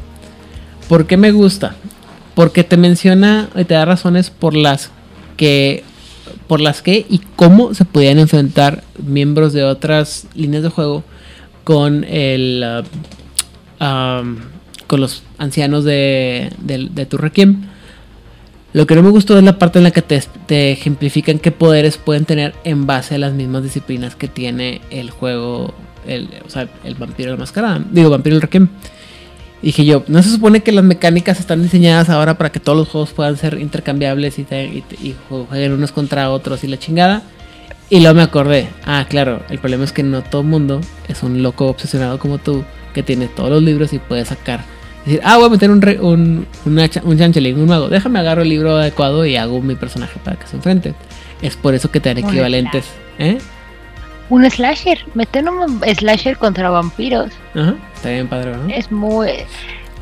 ¿Por 0.88 1.06
qué 1.06 1.18
me 1.18 1.32
gusta? 1.32 1.76
Porque 2.36 2.64
te 2.64 2.78
menciona 2.78 3.50
y 3.56 3.66
te 3.66 3.74
da 3.74 3.86
razones 3.86 4.30
por 4.30 4.56
las 4.56 4.92
que 5.38 5.84
por 6.48 6.62
las 6.62 6.82
que 6.82 7.06
y 7.10 7.20
cómo 7.36 7.74
se 7.74 7.86
podían 7.86 8.18
enfrentar 8.20 8.84
miembros 9.04 9.54
de 9.54 9.64
otras 9.64 10.28
líneas 10.34 10.64
de 10.64 10.70
juego 10.70 11.04
con 11.64 12.04
el 12.04 12.64
ah, 13.80 14.22
um, 14.24 14.38
con 14.88 15.02
los 15.02 15.22
ancianos 15.38 15.84
de, 15.84 16.52
de, 16.58 16.90
de 16.92 17.06
tu 17.06 17.18
requiem. 17.18 17.62
Lo 18.72 18.86
que 18.86 18.96
no 18.96 19.02
me 19.02 19.10
gustó 19.10 19.38
es 19.38 19.44
la 19.44 19.58
parte 19.58 19.80
en 19.80 19.84
la 19.84 19.92
que 19.92 20.02
te, 20.04 20.22
te 20.46 20.72
ejemplifican 20.72 21.40
qué 21.40 21.52
poderes 21.52 21.98
pueden 21.98 22.26
tener 22.26 22.54
en 22.64 22.86
base 22.86 23.16
a 23.16 23.18
las 23.18 23.34
mismas 23.34 23.64
disciplinas 23.64 24.16
que 24.16 24.28
tiene 24.28 24.82
el 24.92 25.10
juego, 25.10 25.74
el, 26.06 26.30
o 26.46 26.50
sea, 26.50 26.68
el 26.84 26.94
vampiro 26.96 27.32
de 27.32 27.38
la 27.38 27.40
mascarada, 27.40 27.84
digo, 27.92 28.10
vampiro 28.12 28.36
el 28.36 28.42
requiem. 28.44 28.68
Dije 29.62 29.84
yo, 29.84 30.04
¿no 30.08 30.24
se 30.24 30.30
supone 30.30 30.62
que 30.62 30.72
las 30.72 30.86
mecánicas 30.86 31.40
están 31.40 31.62
diseñadas 31.64 32.10
ahora 32.10 32.38
para 32.38 32.52
que 32.52 32.60
todos 32.62 32.78
los 32.78 32.88
juegos 32.90 33.12
puedan 33.12 33.36
ser 33.38 33.60
intercambiables 33.60 34.40
y, 34.40 34.44
te- 34.44 34.66
y, 34.66 35.16
jueguen 35.28 35.74
unos 35.74 35.92
contra 35.92 36.30
otros 36.30 36.64
y 36.64 36.68
la 36.68 36.78
chingada? 36.78 37.24
Y 37.90 38.00
luego 38.02 38.16
me 38.16 38.22
acordé, 38.22 38.70
ah, 38.86 39.06
claro, 39.10 39.42
el 39.50 39.58
problema 39.58 39.84
es 39.84 39.92
que 39.92 40.04
no 40.04 40.22
todo 40.22 40.42
el 40.42 40.48
mundo 40.48 40.80
es 41.08 41.24
un 41.24 41.42
loco 41.42 41.66
obsesionado 41.68 42.20
como 42.20 42.38
tú, 42.38 42.64
que 42.94 43.02
tiene 43.04 43.28
todos 43.28 43.50
los 43.50 43.64
libros 43.64 43.92
y 43.94 44.00
puede 44.00 44.24
sacar. 44.26 44.64
Decir, 45.10 45.22
ah, 45.24 45.38
voy 45.38 45.48
a 45.48 45.50
meter 45.50 45.72
un, 45.72 45.82
re- 45.82 46.00
un, 46.00 46.46
una 46.66 46.90
un 47.04 47.18
changeling, 47.18 47.60
un 47.60 47.68
mago, 47.68 47.90
déjame 47.90 48.20
agarro 48.20 48.42
el 48.44 48.50
libro 48.50 48.78
adecuado 48.78 49.26
y 49.26 49.36
hago 49.36 49.62
mi 49.62 49.76
personaje 49.76 50.20
para 50.24 50.38
que 50.38 50.46
se 50.48 50.56
enfrente. 50.56 50.94
Es 51.42 51.56
por 51.56 51.74
eso 51.74 51.90
que 51.90 52.00
te 52.00 52.10
dan 52.14 52.18
equivalentes. 52.24 52.86
¿Eh? 53.18 53.38
Un 54.30 54.50
slasher. 54.50 55.00
Meter 55.16 55.50
un 55.50 55.82
slasher 55.98 56.38
contra 56.38 56.70
vampiros. 56.70 57.32
Ajá, 57.56 57.76
está 57.96 58.10
bien 58.10 58.28
padre, 58.28 58.52
¿no? 58.56 58.70
Es 58.74 58.92
muy. 58.92 59.30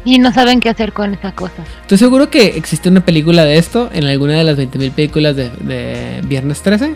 Y 0.04 0.20
no 0.20 0.34
saben 0.34 0.60
qué 0.60 0.70
hacer 0.70 0.94
con 0.94 1.14
esa 1.14 1.32
cosa. 1.34 1.64
Estoy 1.82 1.98
seguro 1.98 2.30
que 2.30 2.48
existe 2.58 2.90
una 2.90 3.02
película 3.06 3.46
de 3.46 3.58
esto 3.58 3.90
en 3.94 4.06
alguna 4.06 4.34
de 4.34 4.44
las 4.44 4.58
20.000 4.58 4.92
películas 4.92 5.36
de, 5.36 5.50
de 5.62 6.22
Viernes 6.24 6.62
13, 6.62 6.96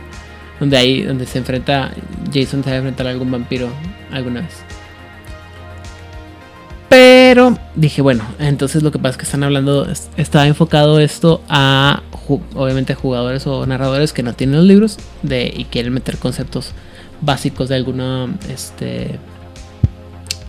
donde 0.60 0.78
ahí 0.78 1.02
donde 1.04 1.26
se 1.26 1.38
enfrenta 1.40 1.92
Jason 2.34 2.64
se 2.64 2.70
va 2.70 2.76
a 2.76 2.80
enfrentar 2.80 3.08
a 3.08 3.10
algún 3.12 3.30
vampiro 3.32 3.70
alguna 4.12 4.42
vez. 4.42 4.64
Pero 6.92 7.58
dije, 7.74 8.02
bueno, 8.02 8.26
entonces 8.38 8.84
lo 8.84 8.92
que 8.92 9.00
pasa 9.00 9.12
es 9.12 9.18
que 9.18 9.24
están 9.24 9.44
hablando, 9.46 9.90
es- 9.90 10.10
está 10.18 10.46
enfocado 10.46 11.00
esto 11.00 11.42
a 11.48 12.04
obviamente 12.54 12.96
jugadores 12.96 13.48
o 13.48 13.66
narradores 13.66 14.12
que 14.12 14.24
no 14.24 14.34
tienen 14.34 14.58
los 14.58 14.66
libros 14.66 14.98
y 15.24 15.64
quieren 15.66 15.94
meter 15.94 16.18
conceptos 16.18 16.72
básicos 17.22 17.70
de 17.70 17.76
alguna 17.76 18.28
este 18.50 19.20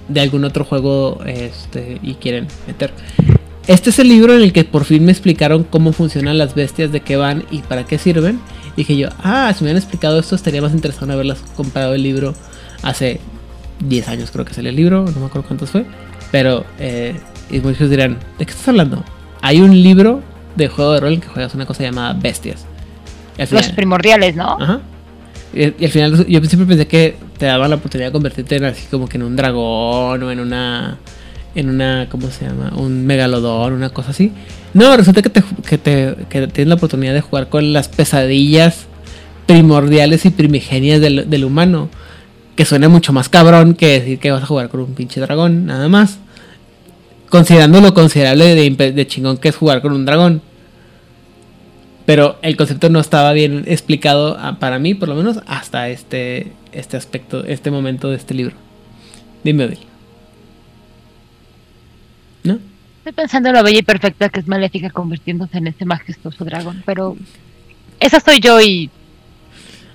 de 0.08 0.20
algún 0.20 0.44
otro 0.44 0.64
juego 0.64 1.20
este 1.26 1.98
y 2.02 2.14
quieren 2.14 2.46
meter 2.66 2.92
este 3.66 3.90
es 3.90 3.98
el 4.00 4.08
libro 4.08 4.34
en 4.34 4.42
el 4.42 4.52
que 4.52 4.64
por 4.64 4.84
fin 4.84 5.04
me 5.04 5.12
explicaron 5.12 5.62
cómo 5.62 5.92
funcionan 5.92 6.38
las 6.38 6.54
bestias, 6.56 6.90
de 6.90 7.00
qué 7.02 7.16
van 7.16 7.44
y 7.52 7.58
para 7.60 7.84
qué 7.86 7.96
sirven. 7.98 8.40
Dije 8.76 8.96
yo, 8.96 9.08
ah, 9.22 9.52
si 9.56 9.62
me 9.62 9.66
hubieran 9.70 9.80
explicado 9.82 10.18
esto 10.18 10.34
estaría 10.34 10.60
más 10.60 10.72
interesado 10.72 11.06
en 11.06 11.12
haberlas 11.12 11.38
comprado 11.56 11.94
el 11.94 12.02
libro 12.02 12.34
hace 12.82 13.20
10 13.86 14.08
años 14.08 14.30
creo 14.32 14.44
que 14.44 14.54
salió 14.54 14.70
el 14.70 14.76
libro, 14.76 15.04
no 15.04 15.20
me 15.20 15.26
acuerdo 15.26 15.46
cuántos 15.46 15.70
fue. 15.70 15.84
Pero, 16.32 16.64
eh, 16.80 17.14
y 17.50 17.60
muchos 17.60 17.88
dirán, 17.88 18.18
¿de 18.38 18.46
qué 18.46 18.50
estás 18.50 18.66
hablando? 18.68 19.04
Hay 19.40 19.60
un 19.60 19.70
libro 19.80 20.20
de 20.56 20.66
juego 20.66 20.94
de 20.94 21.00
rol 21.00 21.12
en 21.12 21.20
que 21.20 21.28
juegas 21.28 21.54
una 21.54 21.66
cosa 21.66 21.84
llamada 21.84 22.14
bestias. 22.14 22.66
Los 23.50 23.68
primordiales, 23.70 24.34
¿no? 24.34 24.56
Ajá. 24.60 24.80
Y, 25.54 25.62
y 25.80 25.84
al 25.84 25.90
final 25.90 26.26
yo 26.26 26.40
siempre 26.44 26.66
pensé 26.66 26.86
que 26.86 27.16
te 27.38 27.46
daban 27.46 27.70
la 27.70 27.76
oportunidad 27.76 28.08
de 28.08 28.12
convertirte 28.12 28.56
en 28.56 28.64
así 28.64 28.86
como 28.90 29.06
que 29.06 29.18
en 29.18 29.22
un 29.22 29.36
dragón 29.36 30.22
o 30.22 30.30
en 30.30 30.40
una 30.40 30.98
en 31.54 31.68
una 31.68 32.06
¿cómo 32.10 32.30
se 32.30 32.46
llama? 32.46 32.72
un 32.76 33.04
megalodón, 33.06 33.74
una 33.74 33.90
cosa 33.90 34.10
así. 34.12 34.32
No, 34.74 34.96
resulta 34.96 35.20
que 35.20 35.28
te 35.28 35.42
que 35.68 35.76
te 35.76 36.16
que 36.30 36.46
tienes 36.46 36.68
la 36.68 36.76
oportunidad 36.76 37.12
de 37.12 37.20
jugar 37.20 37.48
con 37.48 37.72
las 37.72 37.88
pesadillas 37.88 38.86
primordiales 39.46 40.24
y 40.24 40.30
primigenias 40.30 41.00
del, 41.00 41.28
del 41.28 41.44
humano, 41.44 41.90
que 42.56 42.64
suena 42.64 42.88
mucho 42.88 43.12
más 43.12 43.28
cabrón 43.28 43.74
que 43.74 44.00
decir 44.00 44.18
que 44.18 44.30
vas 44.30 44.42
a 44.42 44.46
jugar 44.46 44.68
con 44.68 44.80
un 44.80 44.94
pinche 44.94 45.20
dragón, 45.20 45.66
nada 45.66 45.88
más. 45.88 46.18
Considerando 47.30 47.80
lo 47.80 47.94
considerable 47.94 48.54
de, 48.54 49.06
chingón 49.06 49.38
que 49.38 49.48
es 49.48 49.56
jugar 49.56 49.80
con 49.80 49.92
un 49.92 50.04
dragón. 50.04 50.42
Pero 52.04 52.38
el 52.42 52.56
concepto 52.56 52.90
no 52.90 53.00
estaba 53.00 53.32
bien 53.32 53.64
explicado 53.66 54.36
ah, 54.38 54.58
para 54.58 54.78
mí, 54.78 54.94
por 54.94 55.08
lo 55.08 55.14
menos, 55.14 55.38
hasta 55.46 55.88
este, 55.88 56.52
este 56.72 56.96
aspecto, 56.96 57.44
este 57.44 57.70
momento 57.70 58.10
de 58.10 58.16
este 58.16 58.34
libro. 58.34 58.56
Dime, 59.44 59.64
Odil. 59.64 59.78
¿No? 62.44 62.58
Estoy 62.98 63.12
pensando 63.12 63.48
en 63.48 63.54
la 63.54 63.62
bella 63.62 63.78
y 63.78 63.82
perfecta 63.82 64.28
que 64.28 64.40
es 64.40 64.48
maléfica 64.48 64.90
convirtiéndose 64.90 65.58
en 65.58 65.68
ese 65.68 65.84
majestuoso 65.84 66.44
dragón. 66.44 66.82
Pero 66.84 67.16
esa 67.98 68.20
soy 68.20 68.40
yo 68.40 68.60
y, 68.60 68.90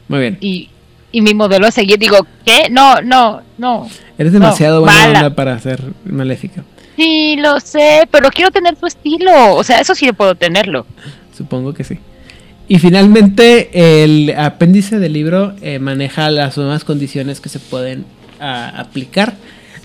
Muy 0.08 0.20
bien. 0.22 0.38
y, 0.42 0.70
y 1.12 1.22
mi 1.22 1.34
modelo 1.34 1.68
a 1.68 1.72
seguir. 1.72 1.98
Digo, 1.98 2.26
¿qué? 2.46 2.70
No, 2.70 3.02
no, 3.02 3.42
no. 3.58 3.88
Eres 4.18 4.34
demasiado 4.34 4.82
buena 4.82 4.98
mala. 4.98 5.20
onda 5.20 5.36
para 5.36 5.60
ser 5.60 5.82
maléfica. 6.06 6.64
Sí, 6.96 7.36
lo 7.38 7.60
sé, 7.60 8.08
pero 8.12 8.30
quiero 8.30 8.52
tener 8.52 8.76
tu 8.76 8.88
estilo. 8.88 9.54
O 9.56 9.64
sea, 9.64 9.80
eso 9.80 9.96
sí 9.96 10.12
puedo 10.12 10.36
tenerlo. 10.36 10.86
Supongo 11.36 11.74
que 11.74 11.84
sí. 11.84 12.00
Y 12.68 12.80
finalmente, 12.80 14.04
el 14.04 14.34
apéndice 14.38 15.00
del 15.00 15.14
libro 15.14 15.56
eh, 15.62 15.80
maneja 15.80 16.30
las 16.32 16.58
nuevas 16.58 16.84
condiciones 16.84 17.40
que 17.40 17.50
se 17.50 17.60
pueden 17.60 18.06
ah, 18.42 18.74
aplicar 18.76 19.36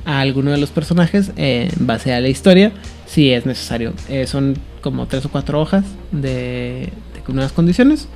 a 0.05 0.21
alguno 0.21 0.51
de 0.51 0.59
los 0.59 0.71
personajes 0.71 1.31
en 1.37 1.71
base 1.81 2.13
a 2.13 2.21
la 2.21 2.29
historia, 2.29 2.73
si 3.07 3.31
es 3.31 3.47
necesario. 3.47 3.93
Eh, 4.09 4.27
son 4.27 4.57
como 4.81 5.07
tres 5.07 5.25
o 5.27 5.29
cuatro 5.29 5.61
hojas 5.61 5.85
de, 6.11 6.91
de 7.15 7.33
nuevas 7.33 7.53
condiciones 7.53 8.09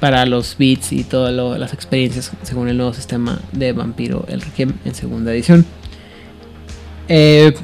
para 0.00 0.26
los 0.26 0.56
beats 0.58 0.92
y 0.92 1.04
todas 1.04 1.32
las 1.58 1.74
experiencias 1.74 2.32
según 2.42 2.68
el 2.68 2.76
nuevo 2.76 2.94
sistema 2.94 3.38
de 3.52 3.72
Vampiro 3.72 4.24
el 4.28 4.40
Requiem 4.40 4.72
en 4.84 4.94
segunda 4.94 5.32
edición. 5.32 5.66
Eh, 7.08 7.54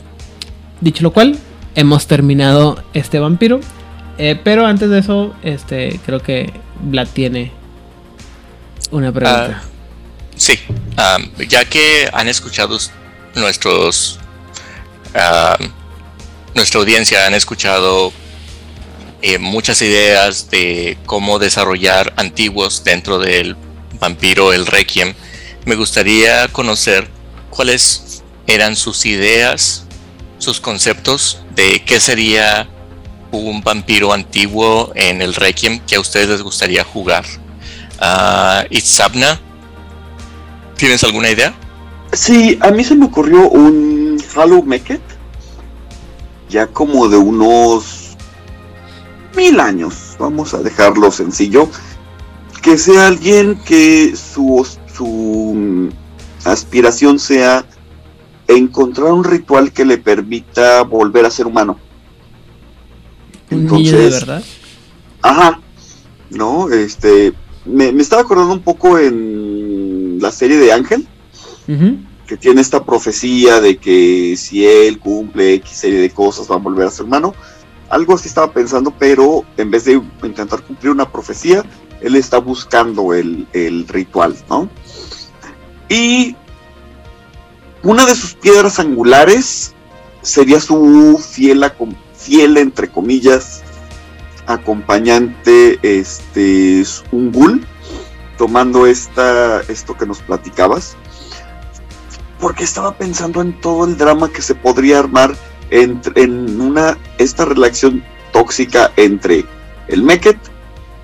dicho 0.81 1.03
lo 1.03 1.13
cual, 1.13 1.39
hemos 1.75 2.07
terminado 2.07 2.83
este 2.95 3.19
vampiro. 3.19 3.61
Eh, 4.19 4.39
pero 4.43 4.67
antes 4.67 4.89
de 4.89 4.99
eso, 4.99 5.35
este, 5.43 6.01
creo 6.05 6.21
que 6.21 6.53
Vlad 6.81 7.09
tiene 7.09 7.53
una 8.91 9.13
pregunta. 9.13 9.63
Ah, 9.63 9.69
sí, 10.37 10.59
ya 11.49 11.65
que 11.65 12.09
han 12.13 12.29
escuchado 12.29 12.79
nuestros 13.35 14.19
nuestra 16.55 16.81
audiencia 16.81 17.27
han 17.27 17.35
escuchado 17.35 18.13
eh, 19.23 19.39
muchas 19.39 19.83
ideas 19.83 20.51
de 20.51 20.99
cómo 21.07 21.39
desarrollar 21.39 22.13
antiguos 22.17 22.85
dentro 22.85 23.19
del 23.19 23.57
vampiro 24.01 24.53
el 24.53 24.67
requiem 24.67 25.15
me 25.65 25.75
gustaría 25.75 26.49
conocer 26.49 27.09
cuáles 27.51 28.23
eran 28.47 28.77
sus 28.77 29.07
ideas 29.07 29.87
sus 30.39 30.61
conceptos 30.61 31.41
de 31.55 31.83
qué 31.85 31.99
sería 31.99 32.69
un 33.33 33.63
vampiro 33.63 34.13
antiguo 34.13 34.93
en 34.95 35.23
el 35.23 35.35
requiem 35.35 35.81
que 35.81 35.97
a 35.97 36.01
ustedes 36.01 36.29
les 36.29 36.43
gustaría 36.43 36.85
jugar 36.85 37.25
uh, 38.01 38.67
Itzabna 38.71 39.41
¿tienes 40.77 41.03
alguna 41.05 41.31
idea? 41.31 41.55
Sí, 42.13 42.59
a 42.61 42.71
mí 42.71 42.85
se 42.85 42.95
me 42.95 43.07
ocurrió 43.07 43.49
un 43.49 44.23
Halo 44.35 44.63
Meket, 44.63 45.01
ya 46.49 46.67
como 46.67 47.09
de 47.09 47.17
unos 47.17 48.06
mil 49.37 49.61
años, 49.61 50.17
vamos 50.19 50.55
a 50.55 50.59
dejarlo 50.59 51.11
sencillo, 51.11 51.69
que 52.63 52.79
sea 52.79 53.07
alguien 53.07 53.57
que 53.65 54.15
su, 54.17 54.67
su 54.93 55.91
aspiración 56.45 57.19
sea 57.19 57.65
encontrar 58.49 59.13
un 59.13 59.25
ritual 59.25 59.73
que 59.73 59.85
le 59.85 59.99
permita 59.99 60.83
volver 60.83 61.27
a 61.27 61.31
ser 61.31 61.47
humano. 61.47 61.79
Entonces, 63.51 63.93
de 63.93 64.11
verdad? 64.11 64.45
Ajá, 65.23 65.61
no, 66.31 66.71
este, 66.71 67.33
me, 67.65 67.93
me 67.93 68.03
estaba 68.03 68.23
acordando 68.23 68.53
un 68.53 68.61
poco 68.61 68.99
en 68.99 70.19
la 70.21 70.33
serie 70.33 70.57
de 70.57 70.73
Ángel 70.73 71.07
que 72.27 72.37
tiene 72.37 72.61
esta 72.61 72.85
profecía 72.85 73.61
de 73.61 73.77
que 73.77 74.37
si 74.37 74.67
él 74.67 74.99
cumple 74.99 75.55
X 75.55 75.79
serie 75.79 76.01
de 76.01 76.11
cosas 76.11 76.51
va 76.51 76.57
a 76.57 76.59
volver 76.59 76.87
a 76.87 76.91
ser 76.91 77.07
humano. 77.07 77.35
Algo 77.89 78.15
así 78.15 78.29
estaba 78.29 78.53
pensando, 78.53 78.93
pero 78.99 79.45
en 79.57 79.71
vez 79.71 79.85
de 79.85 80.03
intentar 80.23 80.63
cumplir 80.63 80.93
una 80.93 81.11
profecía, 81.11 81.65
él 82.01 82.17
está 82.17 82.39
buscando 82.39 83.15
el, 83.15 83.87
ritual, 83.89 84.37
¿no? 84.49 84.69
Y 85.89 86.35
una 87.83 88.05
de 88.07 88.15
sus 88.15 88.35
piedras 88.35 88.79
angulares 88.79 89.75
sería 90.23 90.61
su 90.61 91.25
fiel, 91.25 91.65
fiel 92.15 92.57
entre 92.57 92.89
comillas, 92.89 93.63
acompañante, 94.47 95.79
este, 95.83 96.85
un 97.13 97.31
ghoul, 97.31 97.65
tomando 98.37 98.87
esta, 98.87 99.61
esto 99.63 99.97
que 99.97 100.07
nos 100.07 100.19
platicabas 100.21 100.97
porque 102.41 102.65
estaba 102.65 102.97
pensando 102.97 103.41
en 103.41 103.59
todo 103.61 103.85
el 103.85 103.97
drama 103.97 104.31
que 104.31 104.43
se 104.43 104.55
podría 104.55 104.99
armar 104.99 105.35
entre, 105.71 106.23
en 106.23 106.61
una 106.61 106.97
esta 107.19 107.45
relación 107.45 108.03
tóxica 108.33 108.93
entre 108.97 109.45
el 109.89 110.03
Meket, 110.03 110.39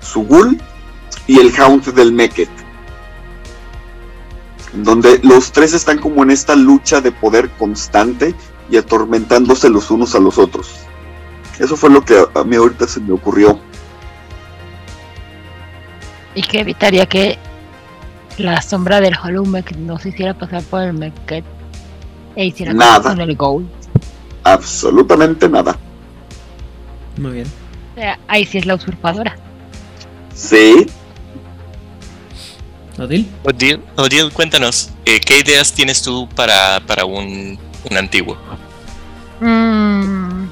su 0.01 0.23
ghoul 0.23 0.59
y 1.27 1.39
el 1.39 1.51
Hound 1.59 1.93
del 1.93 2.11
Meket. 2.11 2.49
Donde 4.73 5.19
los 5.23 5.51
tres 5.51 5.73
están 5.73 5.99
como 5.99 6.23
en 6.23 6.31
esta 6.31 6.55
lucha 6.55 6.99
de 6.99 7.11
poder 7.11 7.49
constante 7.51 8.33
y 8.69 8.77
atormentándose 8.77 9.69
los 9.69 9.91
unos 9.91 10.15
a 10.15 10.19
los 10.19 10.37
otros. 10.37 10.71
Eso 11.59 11.75
fue 11.75 11.89
lo 11.89 12.03
que 12.03 12.23
a 12.33 12.43
mí 12.43 12.55
ahorita 12.55 12.87
se 12.87 12.99
me 12.99 13.13
ocurrió. 13.13 13.59
Y 16.33 16.41
que 16.41 16.61
evitaría 16.61 17.05
que 17.05 17.37
la 18.37 18.61
sombra 18.61 18.99
del 18.99 19.15
Hollow 19.15 19.45
no 19.77 19.99
se 19.99 20.09
hiciera 20.09 20.33
pasar 20.33 20.63
por 20.63 20.81
el 20.81 20.93
Meket 20.93 21.45
e 22.35 22.45
hiciera 22.45 22.73
nada. 22.73 23.11
con 23.11 23.21
el 23.21 23.35
Gold. 23.35 23.82
Absolutamente 24.43 25.47
nada. 25.49 25.77
Muy 27.17 27.31
bien. 27.31 27.47
O 27.93 27.99
sea, 27.99 28.19
ahí 28.27 28.45
sí 28.45 28.57
es 28.57 28.65
la 28.65 28.75
usurpadora. 28.75 29.35
Sí. 30.33 30.87
Odil. 32.97 33.29
Odil, 33.43 33.81
Odil 33.95 34.31
cuéntanos, 34.31 34.91
eh, 35.05 35.19
¿qué 35.19 35.39
ideas 35.39 35.73
tienes 35.73 36.01
tú 36.01 36.27
para, 36.35 36.79
para 36.85 37.05
un, 37.05 37.57
un 37.89 37.97
antiguo? 37.97 38.37
Mmm. 39.39 40.47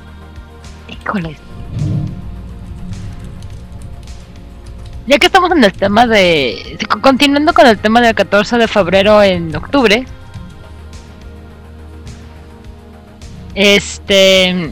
Híjole, 0.90 1.38
ya 5.08 5.18
que 5.18 5.26
estamos 5.26 5.52
en 5.52 5.64
el 5.64 5.74
tema 5.74 6.08
de. 6.08 6.78
Continuando 7.02 7.54
con 7.54 7.68
el 7.68 7.78
tema 7.78 8.02
del 8.02 8.16
14 8.16 8.58
de 8.58 8.68
febrero 8.68 9.22
en 9.22 9.54
octubre. 9.56 10.06
Este. 13.56 14.72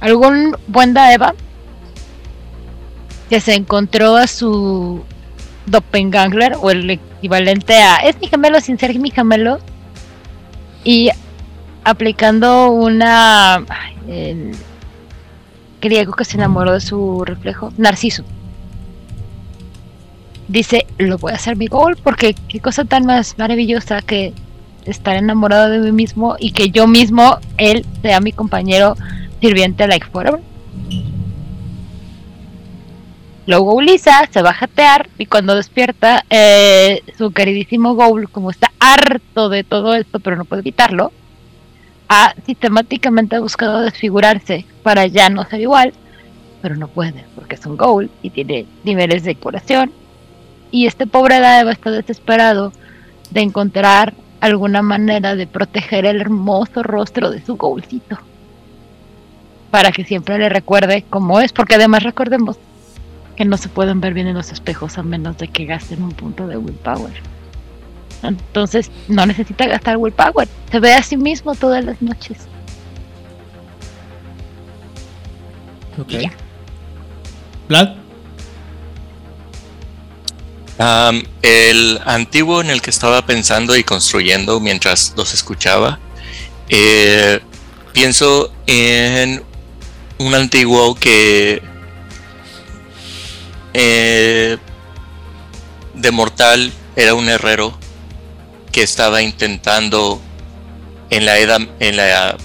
Algún 0.00 0.56
buen 0.66 0.94
Daeva 0.94 1.34
que 3.28 3.40
se 3.40 3.54
encontró 3.54 4.16
a 4.16 4.26
su 4.26 5.04
doppelganger 5.66 6.54
o 6.60 6.70
el 6.70 6.90
equivalente 6.90 7.74
a 7.74 7.96
es 7.96 8.18
mi 8.20 8.26
gemelo 8.26 8.60
sin 8.60 8.78
ser 8.78 8.98
mi 8.98 9.10
gemelo 9.10 9.60
y 10.84 11.10
aplicando 11.84 12.70
una 12.70 13.64
griego 15.80 16.12
que 16.14 16.24
se 16.24 16.36
enamoró 16.36 16.72
de 16.72 16.80
su 16.80 17.24
reflejo, 17.24 17.72
Narciso. 17.76 18.24
Dice, 20.48 20.86
lo 20.98 21.16
voy 21.18 21.32
a 21.32 21.36
hacer 21.36 21.56
mi 21.56 21.68
gol 21.68 21.96
porque 22.02 22.34
qué 22.48 22.58
cosa 22.60 22.84
tan 22.84 23.06
más 23.06 23.38
maravillosa 23.38 24.02
que 24.02 24.32
estar 24.86 25.16
enamorado 25.16 25.70
de 25.70 25.78
mí 25.78 25.92
mismo 25.92 26.36
y 26.38 26.52
que 26.52 26.70
yo 26.70 26.86
mismo, 26.86 27.38
él, 27.58 27.84
sea 28.02 28.20
mi 28.20 28.32
compañero 28.32 28.96
sirviente 29.40 29.86
like 29.86 30.06
forever. 30.06 30.40
Lo 33.46 33.62
gouliza, 33.62 34.28
se 34.30 34.42
va 34.42 34.50
a 34.50 34.54
jatear 34.54 35.08
y 35.18 35.26
cuando 35.26 35.54
despierta, 35.54 36.24
eh, 36.30 37.02
su 37.18 37.32
queridísimo 37.32 37.94
Goul, 37.94 38.30
como 38.30 38.50
está 38.50 38.70
harto 38.78 39.48
de 39.48 39.64
todo 39.64 39.94
esto, 39.94 40.20
pero 40.20 40.36
no 40.36 40.44
puede 40.44 40.60
evitarlo, 40.60 41.12
ha 42.08 42.34
sistemáticamente 42.46 43.38
buscado 43.38 43.80
desfigurarse 43.80 44.66
para 44.82 45.06
ya 45.06 45.30
no 45.30 45.44
ser 45.46 45.60
igual, 45.60 45.92
pero 46.62 46.76
no 46.76 46.88
puede 46.88 47.24
porque 47.34 47.54
es 47.54 47.66
un 47.66 47.76
ghoul 47.76 48.10
y 48.22 48.30
tiene 48.30 48.66
niveles 48.84 49.24
de 49.24 49.34
curación. 49.34 49.92
Y 50.70 50.86
este 50.86 51.06
pobre 51.06 51.40
Daeva 51.40 51.72
está 51.72 51.90
desesperado 51.90 52.72
de 53.30 53.40
encontrar 53.40 54.14
alguna 54.40 54.82
manera 54.82 55.36
de 55.36 55.46
proteger 55.46 56.06
el 56.06 56.20
hermoso 56.20 56.82
rostro 56.82 57.30
de 57.30 57.44
su 57.44 57.56
ghoulcito. 57.56 58.18
Para 59.70 59.92
que 59.92 60.04
siempre 60.04 60.38
le 60.38 60.48
recuerde 60.48 61.04
cómo 61.08 61.40
es, 61.40 61.52
porque 61.52 61.76
además 61.76 62.02
recordemos 62.02 62.58
que 63.36 63.44
no 63.44 63.56
se 63.56 63.68
pueden 63.68 64.00
ver 64.00 64.14
bien 64.14 64.26
en 64.26 64.34
los 64.34 64.52
espejos 64.52 64.98
a 64.98 65.02
menos 65.02 65.38
de 65.38 65.48
que 65.48 65.64
gasten 65.64 66.02
un 66.02 66.12
punto 66.12 66.46
de 66.46 66.56
willpower. 66.56 67.12
Entonces 68.22 68.90
no 69.08 69.24
necesita 69.24 69.66
gastar 69.66 69.96
willpower. 69.96 70.48
Se 70.70 70.80
ve 70.80 70.92
a 70.92 71.02
sí 71.02 71.16
mismo 71.16 71.54
todas 71.54 71.84
las 71.84 72.02
noches. 72.02 72.48
Ok. 75.98 76.30
Vlad. 77.68 77.99
El 81.42 82.00
antiguo 82.06 82.62
en 82.62 82.70
el 82.70 82.80
que 82.80 82.90
estaba 82.90 83.26
pensando 83.26 83.76
y 83.76 83.84
construyendo 83.84 84.60
mientras 84.60 85.12
los 85.16 85.34
escuchaba, 85.34 85.98
eh, 86.70 87.40
pienso 87.92 88.52
en 88.66 89.42
un 90.18 90.34
antiguo 90.34 90.94
que 90.94 91.62
eh, 93.74 94.56
de 95.94 96.10
mortal 96.10 96.72
era 96.96 97.14
un 97.14 97.28
herrero 97.28 97.78
que 98.72 98.82
estaba 98.82 99.20
intentando 99.20 100.20
en 101.10 101.26
la 101.26 101.38
edad 101.38 101.60
en 101.80 101.96
la 101.96 102.36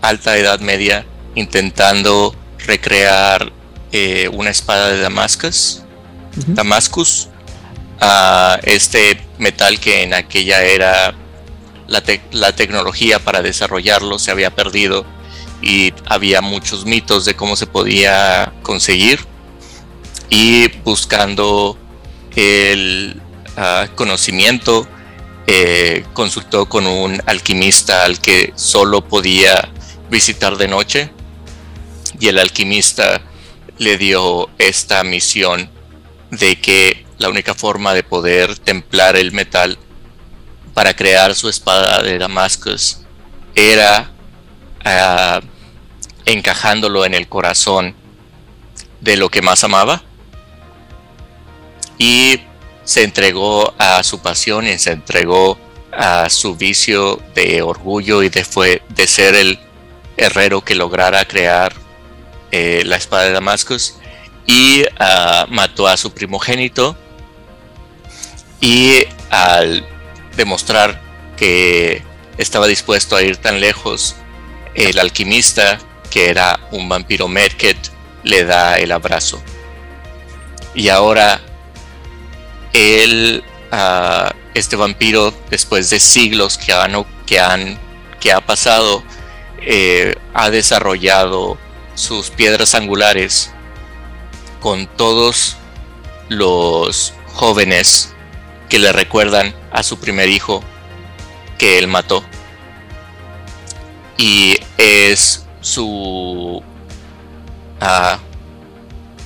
alta 0.00 0.36
edad 0.36 0.60
media 0.60 1.06
intentando 1.34 2.34
recrear 2.66 3.52
eh, 3.92 4.28
una 4.32 4.50
espada 4.50 4.88
de 4.88 5.00
Damascus 5.00 5.83
Damascus 6.36 7.28
este 8.64 9.20
metal 9.38 9.80
que 9.80 10.02
en 10.02 10.14
aquella 10.14 10.62
era 10.62 11.14
la, 11.86 12.02
la 12.32 12.52
tecnología 12.52 13.18
para 13.18 13.40
desarrollarlo 13.40 14.18
se 14.18 14.30
había 14.30 14.54
perdido 14.54 15.06
y 15.62 15.94
había 16.06 16.42
muchos 16.42 16.84
mitos 16.84 17.24
de 17.24 17.34
cómo 17.34 17.56
se 17.56 17.66
podía 17.66 18.52
conseguir. 18.62 19.20
Y 20.28 20.68
buscando 20.84 21.78
el 22.36 23.20
ah, 23.56 23.88
conocimiento 23.94 24.86
eh, 25.46 26.04
consultó 26.12 26.66
con 26.66 26.86
un 26.86 27.22
alquimista 27.26 28.04
al 28.04 28.20
que 28.20 28.52
solo 28.56 29.06
podía 29.06 29.70
visitar 30.10 30.56
de 30.56 30.68
noche 30.68 31.10
y 32.18 32.28
el 32.28 32.38
alquimista 32.38 33.20
le 33.78 33.98
dio 33.98 34.48
esta 34.58 35.02
misión 35.04 35.70
de 36.38 36.60
que 36.60 37.06
la 37.18 37.28
única 37.28 37.54
forma 37.54 37.94
de 37.94 38.02
poder 38.02 38.58
templar 38.58 39.16
el 39.16 39.32
metal 39.32 39.78
para 40.72 40.94
crear 40.94 41.34
su 41.34 41.48
espada 41.48 42.02
de 42.02 42.18
Damascus 42.18 43.00
era 43.54 44.10
ah, 44.84 45.40
encajándolo 46.26 47.04
en 47.04 47.14
el 47.14 47.28
corazón 47.28 47.94
de 49.00 49.16
lo 49.16 49.28
que 49.28 49.42
más 49.42 49.62
amaba. 49.64 50.02
Y 51.98 52.40
se 52.84 53.04
entregó 53.04 53.72
a 53.78 54.02
su 54.02 54.20
pasión 54.20 54.66
y 54.66 54.78
se 54.78 54.92
entregó 54.92 55.58
a 55.92 56.28
su 56.28 56.56
vicio 56.56 57.22
de 57.34 57.62
orgullo 57.62 58.22
y 58.22 58.28
de, 58.28 58.82
de 58.88 59.06
ser 59.06 59.36
el 59.36 59.58
herrero 60.16 60.62
que 60.62 60.74
lograra 60.74 61.24
crear 61.24 61.72
eh, 62.50 62.82
la 62.84 62.96
espada 62.96 63.24
de 63.24 63.32
Damascus 63.32 63.96
y 64.46 64.84
ah, 64.98 65.46
mató 65.48 65.86
a 65.88 65.96
su 65.96 66.12
primogénito 66.12 66.96
y 68.60 69.04
al 69.30 69.86
demostrar 70.36 71.00
que 71.36 72.02
estaba 72.38 72.66
dispuesto 72.66 73.16
a 73.16 73.22
ir 73.22 73.36
tan 73.36 73.60
lejos, 73.60 74.16
el 74.74 74.98
alquimista, 74.98 75.78
que 76.10 76.30
era 76.30 76.60
un 76.72 76.88
vampiro 76.88 77.28
Merket, 77.28 77.76
le 78.22 78.44
da 78.44 78.78
el 78.78 78.92
abrazo. 78.92 79.42
Y 80.74 80.88
ahora 80.88 81.40
él, 82.72 83.44
ah, 83.70 84.34
este 84.54 84.76
vampiro, 84.76 85.32
después 85.50 85.90
de 85.90 86.00
siglos 86.00 86.58
que 86.58 86.72
han, 86.72 87.04
que 87.26 87.40
han 87.40 87.78
que 88.20 88.32
ha 88.32 88.40
pasado, 88.40 89.04
eh, 89.60 90.14
ha 90.32 90.50
desarrollado 90.50 91.58
sus 91.94 92.30
piedras 92.30 92.74
angulares 92.74 93.53
con 94.64 94.86
todos 94.86 95.58
los 96.30 97.12
jóvenes 97.34 98.14
que 98.70 98.78
le 98.78 98.92
recuerdan 98.92 99.54
a 99.70 99.82
su 99.82 99.98
primer 99.98 100.30
hijo 100.30 100.64
que 101.58 101.76
él 101.76 101.86
mató. 101.86 102.24
Y 104.16 104.56
es 104.78 105.44
su... 105.60 106.62
Ah, 107.78 108.18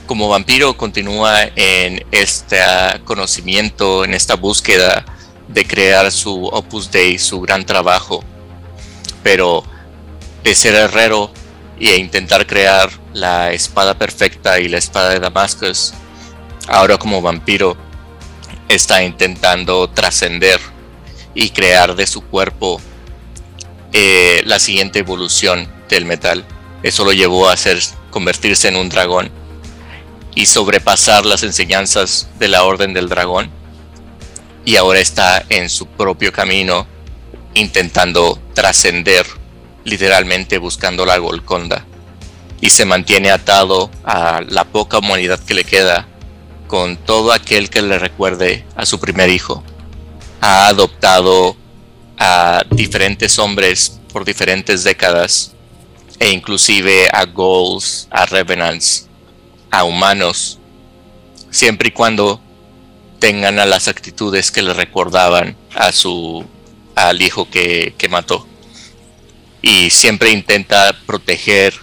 como 0.07 0.29
vampiro 0.29 0.77
continúa 0.77 1.45
en 1.55 2.05
este 2.11 2.59
conocimiento, 3.05 4.05
en 4.05 4.15
esta 4.15 4.35
búsqueda 4.35 5.05
de 5.47 5.65
crear 5.65 6.11
su 6.11 6.47
Opus 6.47 6.91
Dei, 6.91 7.17
su 7.17 7.41
gran 7.41 7.65
trabajo. 7.65 8.25
Pero 9.23 9.63
de 10.43 10.57
ser 10.57 10.75
herrero 10.75 11.31
e 11.79 11.95
intentar 11.95 12.45
crear 12.45 12.91
la 13.19 13.53
espada 13.53 13.99
perfecta 13.99 14.61
y 14.61 14.69
la 14.69 14.79
espada 14.79 15.11
de 15.11 15.21
Damascus, 15.21 15.93
ahora 16.69 16.99
como 16.99 17.21
vampiro 17.21 17.77
está 18.69 19.03
intentando 19.03 19.89
trascender 19.89 20.61
y 21.35 21.51
crear 21.51 21.97
de 21.97 22.07
su 22.07 22.23
cuerpo 22.23 22.81
eh, 23.93 24.43
la 24.45 24.59
siguiente 24.59 25.01
evolución 25.01 25.69
del 25.89 26.05
metal. 26.05 26.45
Eso 26.83 27.05
lo 27.05 27.13
llevó 27.13 27.49
a 27.49 27.55
hacer 27.55 27.79
convertirse 28.11 28.69
en 28.69 28.77
un 28.77 28.89
dragón 28.89 29.31
y 30.35 30.47
sobrepasar 30.47 31.27
las 31.27 31.43
enseñanzas 31.43 32.29
de 32.39 32.49
la 32.49 32.63
Orden 32.63 32.95
del 32.95 33.09
Dragón. 33.09 33.51
Y 34.65 34.77
ahora 34.77 35.01
está 35.01 35.45
en 35.49 35.71
su 35.71 35.87
propio 35.87 36.33
camino 36.33 36.87
intentando 37.55 38.39
trascender, 38.55 39.27
literalmente 39.85 40.59
buscando 40.59 41.07
la 41.07 41.17
Golconda. 41.19 41.87
Y 42.61 42.71
se 42.71 42.85
mantiene 42.85 43.31
atado 43.31 43.91
a 44.05 44.41
la 44.49 44.65
poca 44.65 44.99
humanidad 44.99 45.39
que 45.41 45.55
le 45.55 45.65
queda 45.65 46.07
con 46.67 46.97
todo 46.97 47.33
aquel 47.33 47.71
que 47.71 47.83
le 47.83 47.99
recuerde 47.99 48.65
a 48.77 48.87
su 48.87 49.01
primer 49.01 49.31
hijo. 49.31 49.63
Ha 50.41 50.69
adoptado 50.69 51.57
a 52.19 52.65
diferentes 52.71 53.39
hombres 53.39 54.01
por 54.13 54.25
diferentes 54.25 54.85
décadas 54.85 55.53
e 56.19 56.31
inclusive 56.31 57.09
a 57.13 57.25
Ghouls, 57.25 58.09
a 58.11 58.27
Revenants, 58.27 59.09
a 59.71 59.85
humanos, 59.85 60.59
siempre 61.51 61.89
y 61.89 61.93
cuando 61.93 62.41
tengan 63.19 63.59
a 63.59 63.67
las 63.67 63.89
actitudes 63.89 64.51
que 64.51 64.63
le 64.63 64.75
recordaban 64.75 65.57
a 65.75 65.93
su 65.93 66.45
al 66.95 67.23
hijo 67.23 67.49
que, 67.49 67.95
que 67.97 68.09
mató. 68.09 68.47
Y 69.63 69.91
siempre 69.91 70.31
intenta 70.31 70.93
proteger 71.07 71.75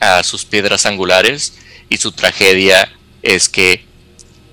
a 0.00 0.22
sus 0.22 0.44
piedras 0.44 0.86
angulares 0.86 1.54
y 1.88 1.96
su 1.96 2.12
tragedia 2.12 2.90
es 3.22 3.48
que 3.48 3.84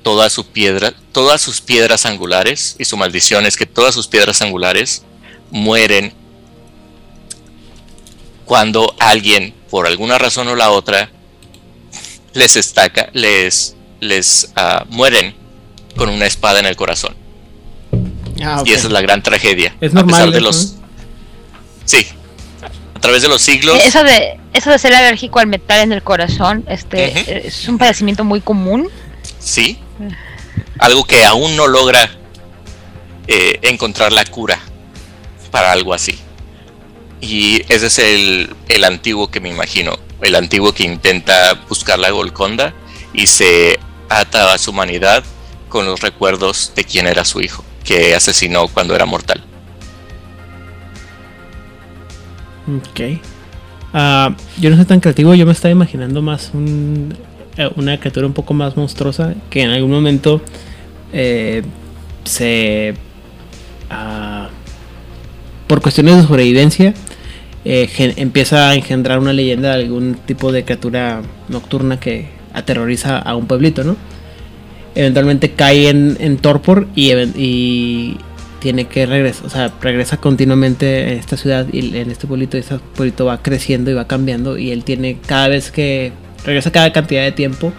todas 0.03 0.33
su 0.33 0.45
piedra, 0.47 0.93
todas 1.11 1.41
sus 1.41 1.61
piedras 1.61 2.05
angulares 2.05 2.75
y 2.79 2.85
su 2.85 2.97
maldición 2.97 3.45
es 3.45 3.57
que 3.57 3.65
todas 3.65 3.93
sus 3.95 4.07
piedras 4.07 4.41
angulares 4.41 5.03
mueren 5.51 6.13
cuando 8.45 8.95
alguien, 8.99 9.53
por 9.69 9.87
alguna 9.87 10.17
razón 10.17 10.47
o 10.47 10.55
la 10.55 10.69
otra, 10.69 11.09
les 12.33 12.55
estaca, 12.55 13.09
les, 13.13 13.75
les 13.99 14.51
uh, 14.55 14.85
mueren 14.89 15.35
con 15.95 16.09
una 16.09 16.25
espada 16.25 16.59
en 16.59 16.65
el 16.67 16.75
corazón. 16.75 17.15
Ah, 18.43 18.61
okay. 18.61 18.73
Y 18.73 18.75
esa 18.75 18.87
es 18.87 18.93
la 18.93 19.01
gran 19.01 19.23
tragedia. 19.23 19.75
Es 19.81 19.93
normal. 19.93 20.13
A 20.13 20.17
pesar 20.17 20.33
de 20.33 20.41
los. 20.41 20.75
Sí. 21.85 22.05
A 22.95 22.99
través 22.99 23.21
de 23.21 23.27
los 23.27 23.41
siglos. 23.41 23.77
Eso 23.83 24.03
de, 24.03 24.39
eso 24.53 24.71
de 24.71 24.79
ser 24.79 24.93
alérgico 24.93 25.39
al 25.39 25.47
metal 25.47 25.81
en 25.81 25.91
el 25.91 26.01
corazón, 26.01 26.65
este, 26.67 27.09
uh 27.09 27.19
-huh. 27.19 27.41
es 27.45 27.67
un 27.67 27.77
padecimiento 27.77 28.23
muy 28.23 28.41
común. 28.41 28.89
Sí. 29.39 29.79
Algo 30.79 31.03
que 31.03 31.23
aún 31.23 31.55
no 31.55 31.67
logra 31.67 32.09
eh, 33.27 33.59
encontrar 33.61 34.11
la 34.11 34.25
cura 34.25 34.59
para 35.51 35.71
algo 35.71 35.93
así. 35.93 36.19
Y 37.21 37.61
ese 37.69 37.87
es 37.87 37.99
el, 37.99 38.55
el, 38.67 38.83
antiguo 38.83 39.31
que 39.31 39.39
me 39.39 39.49
imagino. 39.49 39.97
El 40.21 40.35
antiguo 40.35 40.73
que 40.73 40.83
intenta 40.83 41.53
buscar 41.67 41.97
la 41.99 42.11
Golconda 42.11 42.73
y 43.13 43.27
se 43.27 43.79
ata 44.09 44.53
a 44.53 44.57
su 44.57 44.71
humanidad 44.71 45.23
con 45.69 45.85
los 45.85 46.01
recuerdos 46.01 46.71
de 46.75 46.83
quién 46.83 47.07
era 47.07 47.25
su 47.25 47.41
hijo, 47.41 47.63
que 47.83 48.15
asesinó 48.15 48.67
cuando 48.67 48.95
era 48.95 49.05
mortal. 49.05 49.43
Ok. 52.67 52.99
Uh, 53.93 54.35
yo 54.59 54.69
no 54.69 54.75
soy 54.75 54.85
tan 54.85 54.99
creativo, 54.99 55.33
yo 55.35 55.45
me 55.45 55.53
estaba 55.53 55.71
imaginando 55.71 56.21
más 56.21 56.51
un, 56.53 57.15
eh, 57.57 57.69
una 57.77 57.97
criatura 57.97 58.27
un 58.27 58.33
poco 58.33 58.53
más 58.53 58.75
monstruosa 58.75 59.33
que 59.49 59.61
en 59.61 59.69
algún 59.69 59.91
momento 59.91 60.41
eh, 61.13 61.63
se 62.25 62.93
uh, 63.89 64.47
por 65.65 65.81
cuestiones 65.81 66.17
de 66.17 66.23
sobrevivencia 66.23 66.93
eh, 67.63 67.89
empieza 68.17 68.69
a 68.69 68.75
engendrar 68.75 69.19
una 69.19 69.31
leyenda 69.31 69.69
de 69.69 69.83
algún 69.83 70.15
tipo 70.25 70.51
de 70.51 70.65
criatura 70.65 71.21
nocturna 71.47 71.99
que 71.99 72.27
aterroriza 72.53 73.17
a 73.17 73.35
un 73.35 73.47
pueblito, 73.47 73.83
¿no? 73.83 73.95
Eventualmente 74.93 75.51
cae 75.51 75.89
en, 75.89 76.17
en 76.19 76.37
torpor 76.37 76.87
y, 76.93 77.11
y, 77.13 78.17
tiene 78.65 78.85
que 78.85 79.05
regresar, 79.05 79.45
o 79.45 79.49
sea, 79.51 79.71
regresa 79.79 80.17
continuamente 80.17 81.11
en 81.11 81.19
esta 81.19 81.37
ciudad 81.37 81.67
y 81.71 81.95
en 81.97 82.09
este 82.09 82.25
pueblito, 82.25 82.57
y 82.57 82.61
este 82.61 82.79
pueblito 82.95 83.25
va 83.25 83.43
creciendo 83.43 83.91
y 83.91 83.93
va 83.93 84.07
cambiando 84.07 84.57
y 84.57 84.71
él 84.71 84.83
tiene 84.83 85.19
cada 85.23 85.49
vez 85.49 85.69
que 85.69 86.11
regresa 86.43 86.71
cada 86.71 86.91
cantidad 86.91 87.21
de 87.21 87.31
tiempo 87.31 87.71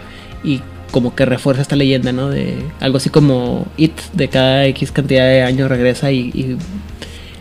y 0.45 0.61
como 0.91 1.13
que 1.13 1.25
refuerza 1.25 1.61
esta 1.61 1.75
leyenda, 1.75 2.13
¿no? 2.13 2.29
De 2.29 2.55
algo 2.79 2.95
así 2.99 3.09
como 3.09 3.67
It, 3.75 3.99
de 4.13 4.29
cada 4.29 4.65
X 4.67 4.93
cantidad 4.93 5.25
de 5.25 5.41
años 5.41 5.67
regresa 5.67 6.13
y, 6.13 6.29
y 6.33 6.55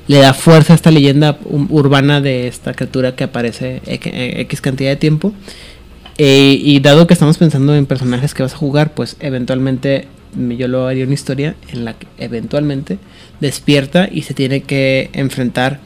le 0.09 0.19
da 0.19 0.35
fuerza 0.35 0.73
a 0.73 0.77
esta 0.77 0.91
leyenda 0.91 1.39
urbana 1.49 2.21
de 2.21 2.49
esta 2.49 2.75
criatura 2.75 3.15
que 3.15 3.23
aparece 3.23 3.81
X 3.87 4.61
cantidad 4.61 4.91
de 4.91 4.97
tiempo. 4.97 5.33
Eh, 6.19 6.59
y 6.61 6.81
dado 6.81 7.07
que 7.07 7.15
estamos 7.15 7.39
pensando 7.39 7.77
en 7.77 7.87
personajes 7.87 8.35
que 8.35 8.43
vas 8.43 8.55
a 8.55 8.57
jugar, 8.57 8.93
pues 8.93 9.17
eventualmente 9.21 10.09
yo 10.35 10.69
lo 10.69 10.87
haría 10.87 11.05
una 11.05 11.15
historia 11.15 11.57
en 11.73 11.85
la 11.85 11.95
que 11.95 12.07
eventualmente 12.19 12.99
despierta 13.41 14.09
y 14.11 14.23
se 14.23 14.35
tiene 14.35 14.63
que 14.63 15.11
enfrentar 15.13 15.81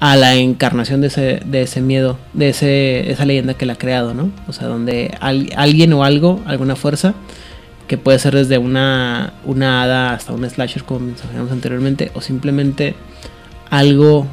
a 0.00 0.16
la 0.16 0.34
encarnación 0.34 1.00
de 1.00 1.06
ese, 1.06 1.40
de 1.44 1.62
ese 1.62 1.80
miedo, 1.80 2.18
de 2.32 2.50
ese, 2.50 3.10
esa 3.10 3.24
leyenda 3.24 3.54
que 3.54 3.64
la 3.64 3.74
ha 3.74 3.78
creado, 3.78 4.12
¿no? 4.12 4.30
O 4.48 4.52
sea, 4.52 4.68
donde 4.68 5.16
al, 5.20 5.50
alguien 5.56 5.92
o 5.92 6.04
algo, 6.04 6.42
alguna 6.46 6.76
fuerza, 6.76 7.14
que 7.88 7.96
puede 7.96 8.18
ser 8.18 8.34
desde 8.34 8.58
una, 8.58 9.32
hada 9.46 10.12
hasta 10.12 10.32
un 10.32 10.48
slasher 10.48 10.84
como 10.84 11.00
mencionamos 11.00 11.52
anteriormente, 11.52 12.10
o 12.14 12.20
simplemente 12.20 12.94
algo, 13.70 14.26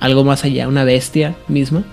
algo 0.00 0.24
más 0.24 0.44
allá, 0.44 0.68
una 0.68 0.84
bestia 0.84 1.34
misma. 1.48 1.84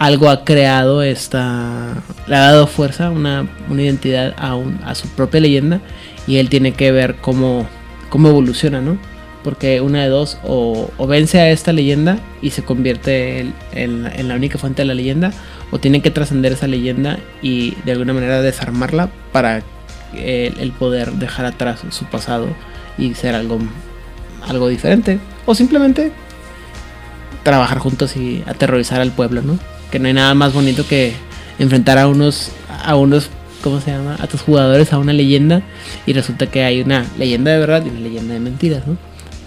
Algo 0.00 0.30
ha 0.30 0.44
creado 0.44 1.02
esta. 1.02 1.94
Le 2.26 2.34
ha 2.34 2.40
dado 2.40 2.66
fuerza, 2.66 3.10
una, 3.10 3.46
una 3.68 3.82
identidad 3.82 4.34
a, 4.38 4.54
un- 4.56 4.80
a 4.82 4.94
su 4.94 5.08
propia 5.08 5.40
leyenda. 5.40 5.80
Y 6.26 6.38
él 6.38 6.48
tiene 6.48 6.72
que 6.72 6.90
ver 6.90 7.16
cómo, 7.16 7.66
cómo 8.08 8.28
evoluciona, 8.30 8.80
¿no? 8.80 8.96
Porque 9.44 9.80
una 9.82 10.02
de 10.02 10.08
dos, 10.08 10.38
o, 10.42 10.90
vence 11.06 11.38
a 11.40 11.50
esta 11.50 11.72
leyenda 11.74 12.18
y 12.40 12.50
se 12.50 12.62
convierte 12.62 13.40
en, 13.40 13.54
en 13.72 14.02
la- 14.04 14.10
en 14.14 14.28
la 14.28 14.34
única 14.36 14.56
fuente 14.58 14.80
de 14.82 14.86
la 14.86 14.94
leyenda, 14.94 15.32
o 15.70 15.78
tiene 15.78 16.00
que 16.00 16.10
trascender 16.10 16.52
esa 16.52 16.66
leyenda 16.66 17.18
y 17.42 17.74
de 17.84 17.92
alguna 17.92 18.14
manera 18.14 18.40
desarmarla 18.42 19.10
para 19.32 19.62
el, 20.14 20.58
el 20.58 20.72
poder 20.72 21.12
dejar 21.12 21.44
atrás 21.44 21.80
su 21.90 22.06
pasado 22.06 22.48
y 22.96 23.12
ser 23.14 23.34
algo, 23.34 23.58
algo 24.48 24.68
diferente. 24.68 25.18
O 25.44 25.54
simplemente 25.54 26.10
trabajar 27.42 27.78
juntos 27.78 28.16
y 28.16 28.42
aterrorizar 28.46 29.00
al 29.02 29.12
pueblo, 29.12 29.42
¿no? 29.42 29.58
Que 29.90 29.98
no 29.98 30.06
hay 30.08 30.14
nada 30.14 30.34
más 30.34 30.52
bonito 30.52 30.86
que 30.86 31.12
enfrentar 31.58 31.98
a 31.98 32.06
unos, 32.06 32.50
a 32.84 32.94
unos, 32.96 33.28
¿cómo 33.62 33.80
se 33.80 33.90
llama? 33.90 34.16
A 34.20 34.26
tus 34.26 34.40
jugadores 34.40 34.92
a 34.92 34.98
una 34.98 35.12
leyenda 35.12 35.62
y 36.06 36.12
resulta 36.12 36.46
que 36.46 36.62
hay 36.64 36.80
una 36.80 37.04
leyenda 37.18 37.50
de 37.50 37.58
verdad 37.58 37.84
y 37.84 37.88
una 37.90 38.00
leyenda 38.00 38.34
de 38.34 38.40
mentiras, 38.40 38.86
¿no? 38.86 38.96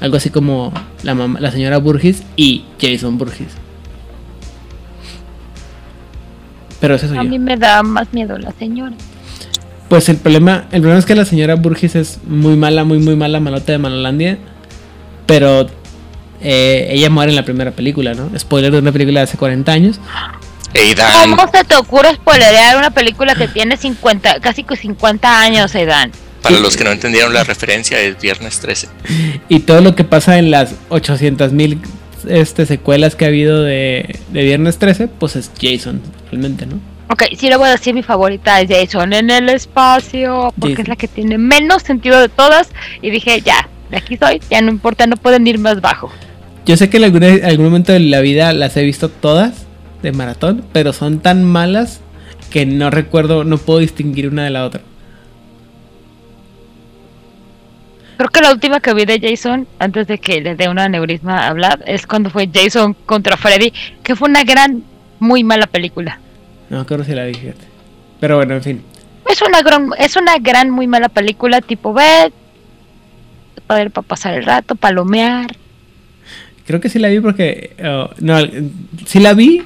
Algo 0.01 0.17
así 0.17 0.29
como 0.29 0.73
la, 1.03 1.15
mamá- 1.15 1.39
la 1.39 1.51
señora 1.51 1.77
Burgess 1.77 2.23
y 2.35 2.65
Jason 2.81 3.17
Burgess. 3.17 3.53
Pero 6.79 6.95
eso 6.95 7.07
soy 7.07 7.17
A 7.17 7.23
yo. 7.23 7.29
mí 7.29 7.39
me 7.39 7.55
da 7.57 7.81
más 7.83 8.11
miedo 8.13 8.37
la 8.37 8.51
señora. 8.51 8.93
Pues 9.87 10.09
el 10.09 10.17
problema, 10.17 10.65
el 10.71 10.81
problema 10.81 10.99
es 10.99 11.05
que 11.05 11.15
la 11.15 11.25
señora 11.25 11.55
Burgess 11.55 11.95
es 11.95 12.19
muy 12.27 12.55
mala, 12.57 12.83
muy 12.83 12.99
muy 12.99 13.15
mala, 13.15 13.39
malota 13.39 13.71
de 13.71 13.77
Malolandia. 13.77 14.37
Pero 15.25 15.67
eh, 16.43 16.87
ella 16.91 17.09
muere 17.09 17.31
en 17.31 17.35
la 17.35 17.45
primera 17.45 17.71
película, 17.71 18.13
¿no? 18.13 18.29
Spoiler 18.37 18.71
de 18.71 18.79
una 18.79 18.91
película 18.91 19.21
de 19.21 19.23
hace 19.25 19.37
40 19.37 19.71
años. 19.71 19.99
Aidan, 20.75 21.31
¿Cómo 21.31 21.51
se 21.53 21.63
te 21.63 21.75
ocurre 21.75 22.15
spoilerear 22.15 22.77
una 22.77 22.89
película 22.89 23.35
que 23.35 23.47
tiene 23.47 23.77
50, 23.77 24.39
casi 24.39 24.63
que 24.63 24.75
50 24.75 25.39
años, 25.41 25.75
Aidan? 25.75 26.11
para 26.43 26.59
los 26.59 26.75
que 26.75 26.83
no 26.83 26.91
entendieron 26.91 27.33
la 27.33 27.45
referencia, 27.45 27.99
es 28.01 28.19
viernes 28.19 28.59
13. 28.59 28.89
Y 29.47 29.61
todo 29.61 29.79
lo 29.79 29.95
que 29.95 30.03
pasa 30.03 30.37
en 30.37 30.51
las 30.51 30.75
800 30.89 31.53
mil 31.53 31.79
este, 32.27 32.65
secuelas 32.65 33.15
que 33.15 33.25
ha 33.25 33.29
habido 33.29 33.63
de, 33.63 34.19
de 34.29 34.43
Viernes 34.43 34.77
13, 34.77 35.07
pues 35.07 35.35
es 35.35 35.51
Jason, 35.59 36.01
realmente, 36.29 36.65
¿no? 36.65 36.79
Ok, 37.09 37.23
sí 37.37 37.49
le 37.49 37.57
voy 37.57 37.67
a 37.67 37.71
decir 37.71 37.93
mi 37.93 38.03
favorita 38.03 38.59
es 38.61 38.69
Jason 38.69 39.13
en 39.13 39.29
el 39.29 39.49
espacio, 39.49 40.53
porque 40.59 40.75
Jason. 40.75 40.83
es 40.83 40.87
la 40.89 40.95
que 40.95 41.07
tiene 41.07 41.37
menos 41.37 41.83
sentido 41.83 42.19
de 42.19 42.29
todas. 42.29 42.69
Y 43.01 43.09
dije, 43.09 43.41
ya, 43.41 43.69
de 43.89 43.97
aquí 43.97 44.17
soy, 44.17 44.41
ya 44.49 44.61
no 44.61 44.69
importa, 44.69 45.05
no 45.07 45.15
pueden 45.15 45.45
ir 45.47 45.59
más 45.59 45.79
bajo. 45.81 46.11
Yo 46.65 46.77
sé 46.77 46.89
que 46.89 46.97
en 46.97 47.03
algún, 47.03 47.23
algún 47.23 47.65
momento 47.65 47.91
de 47.91 47.99
la 47.99 48.21
vida 48.21 48.53
las 48.53 48.77
he 48.77 48.83
visto 48.83 49.09
todas 49.09 49.65
de 50.01 50.11
maratón, 50.11 50.63
pero 50.71 50.93
son 50.93 51.19
tan 51.19 51.43
malas 51.43 52.01
que 52.51 52.65
no 52.65 52.89
recuerdo, 52.89 53.43
no 53.43 53.57
puedo 53.57 53.79
distinguir 53.79 54.29
una 54.29 54.43
de 54.45 54.49
la 54.51 54.65
otra. 54.65 54.81
Creo 58.17 58.29
que 58.29 58.41
la 58.41 58.51
última 58.51 58.79
que 58.79 58.93
vi 58.93 59.05
de 59.05 59.19
Jason, 59.19 59.67
antes 59.79 60.07
de 60.07 60.19
que 60.19 60.39
le 60.39 60.55
dé 60.55 60.69
un 60.69 60.79
aneurisma 60.79 61.47
a 61.47 61.53
Vlad, 61.53 61.81
es 61.85 62.05
cuando 62.05 62.29
fue 62.29 62.49
Jason 62.53 62.95
contra 63.05 63.37
Freddy, 63.37 63.73
que 64.03 64.15
fue 64.15 64.29
una 64.29 64.43
gran, 64.43 64.83
muy 65.19 65.43
mala 65.43 65.67
película. 65.67 66.19
No 66.69 66.81
acuerdo 66.81 67.03
si 67.03 67.13
la 67.13 67.25
vi, 67.25 67.33
fíjate. 67.33 67.65
Pero 68.19 68.37
bueno, 68.37 68.53
en 68.53 68.61
fin. 68.61 68.81
Es 69.29 69.41
una 69.41 69.61
gran, 69.61 69.89
es 69.97 70.15
una 70.15 70.37
gran, 70.37 70.69
muy 70.69 70.85
mala 70.85 71.09
película, 71.09 71.59
tipo 71.61 71.93
ver, 71.93 72.31
para 73.65 73.89
pasar 73.89 74.35
el 74.35 74.45
rato, 74.45 74.75
palomear. 74.75 75.47
Creo 76.65 76.79
que 76.79 76.89
sí 76.89 76.99
la 76.99 77.09
vi 77.09 77.19
porque. 77.19 77.71
oh, 77.83 78.09
no, 78.19 78.37
sí 79.05 79.19
la 79.19 79.33
vi. 79.33 79.61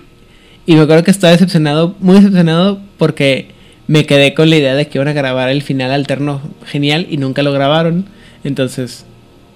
Y 0.65 0.75
me 0.75 0.81
acuerdo 0.81 1.03
que 1.03 1.11
estaba 1.11 1.31
decepcionado, 1.31 1.95
muy 1.99 2.15
decepcionado 2.17 2.81
porque 2.97 3.47
me 3.87 4.05
quedé 4.05 4.33
con 4.33 4.49
la 4.49 4.57
idea 4.57 4.75
de 4.75 4.87
que 4.87 4.97
iban 4.97 5.07
a 5.07 5.13
grabar 5.13 5.49
el 5.49 5.61
final 5.61 5.91
alterno 5.91 6.41
genial 6.65 7.07
y 7.09 7.17
nunca 7.17 7.41
lo 7.43 7.53
grabaron. 7.53 8.05
Entonces 8.43 9.05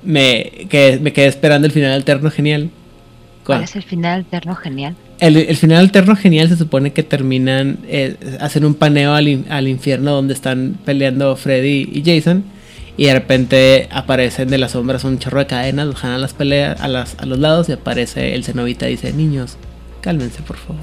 me 0.04 0.52
quedé, 0.70 1.00
me 1.00 1.12
quedé 1.14 1.26
esperando 1.28 1.68
el 1.68 1.74
final 1.74 1.92
alterno 1.92 2.32
genial. 2.32 2.70
¿Cuál 3.46 3.60
¿Cuál? 3.60 3.64
es 3.64 3.76
el 3.76 3.84
final 3.84 4.20
alterno 4.20 4.56
genial? 4.56 4.96
El, 5.20 5.36
el 5.38 5.56
final 5.58 5.78
alterno 5.80 6.16
genial 6.16 6.48
se 6.50 6.56
supone 6.58 6.94
que 6.94 7.04
terminan, 7.04 7.80
eh, 7.88 8.16
hacen 8.40 8.66
un 8.66 8.74
paneo 8.76 9.14
al, 9.14 9.28
in- 9.28 9.46
al 9.50 9.68
infierno 9.68 10.12
donde 10.14 10.34
están 10.34 10.78
peleando 10.86 11.36
Freddy 11.36 11.90
y 11.94 12.04
Jason. 12.06 12.44
Y 12.98 13.06
de 13.06 13.14
repente 13.14 13.88
aparecen 13.92 14.50
de 14.50 14.58
las 14.58 14.72
sombras 14.72 15.04
un 15.04 15.18
chorro 15.18 15.40
de 15.40 15.48
cadenas, 15.48 15.88
los 15.88 15.96
jalan 15.96 16.18
a 16.18 16.20
las 16.20 16.34
peleas 16.34 16.80
a, 16.82 16.88
las, 16.88 17.16
a 17.20 17.26
los 17.26 17.40
lados 17.40 17.70
y 17.70 17.72
aparece 17.72 18.36
el 18.36 18.44
cenovita 18.44 18.88
y 18.88 18.92
dice, 18.92 19.14
niños, 19.14 19.58
cálmense 20.02 20.42
por 20.44 20.58
favor. 20.58 20.82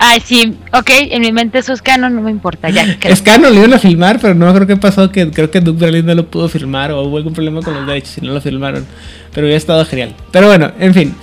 Ay, 0.00 0.20
sí, 0.24 0.56
ok, 0.72 0.90
en 1.10 1.22
mi 1.22 1.32
mente 1.32 1.58
eso 1.58 1.72
es 1.72 1.82
canon, 1.82 2.14
no 2.14 2.22
me 2.22 2.30
importa, 2.30 2.70
ya. 2.70 2.96
creo. 3.00 3.12
Es 3.12 3.20
canon, 3.20 3.52
lo 3.52 3.58
iban 3.58 3.74
a 3.74 3.78
filmar, 3.80 4.20
pero 4.20 4.32
no 4.34 4.54
creo 4.54 4.66
que 4.66 4.76
pasó, 4.76 5.10
que 5.10 5.28
creo 5.32 5.50
que 5.50 5.60
Duke 5.60 5.80
Berlin 5.84 6.06
no 6.06 6.14
lo 6.14 6.24
pudo 6.30 6.48
filmar 6.48 6.92
o 6.92 7.02
hubo 7.02 7.16
algún 7.16 7.32
problema 7.32 7.60
con 7.62 7.74
los 7.74 7.84
derechos 7.84 8.16
y 8.18 8.20
no 8.20 8.32
lo 8.32 8.40
filmaron. 8.40 8.86
Pero 9.34 9.46
hubiera 9.46 9.58
estado 9.58 9.84
genial. 9.84 10.14
Pero 10.30 10.46
bueno, 10.46 10.70
en 10.78 10.94
fin. 10.94 11.14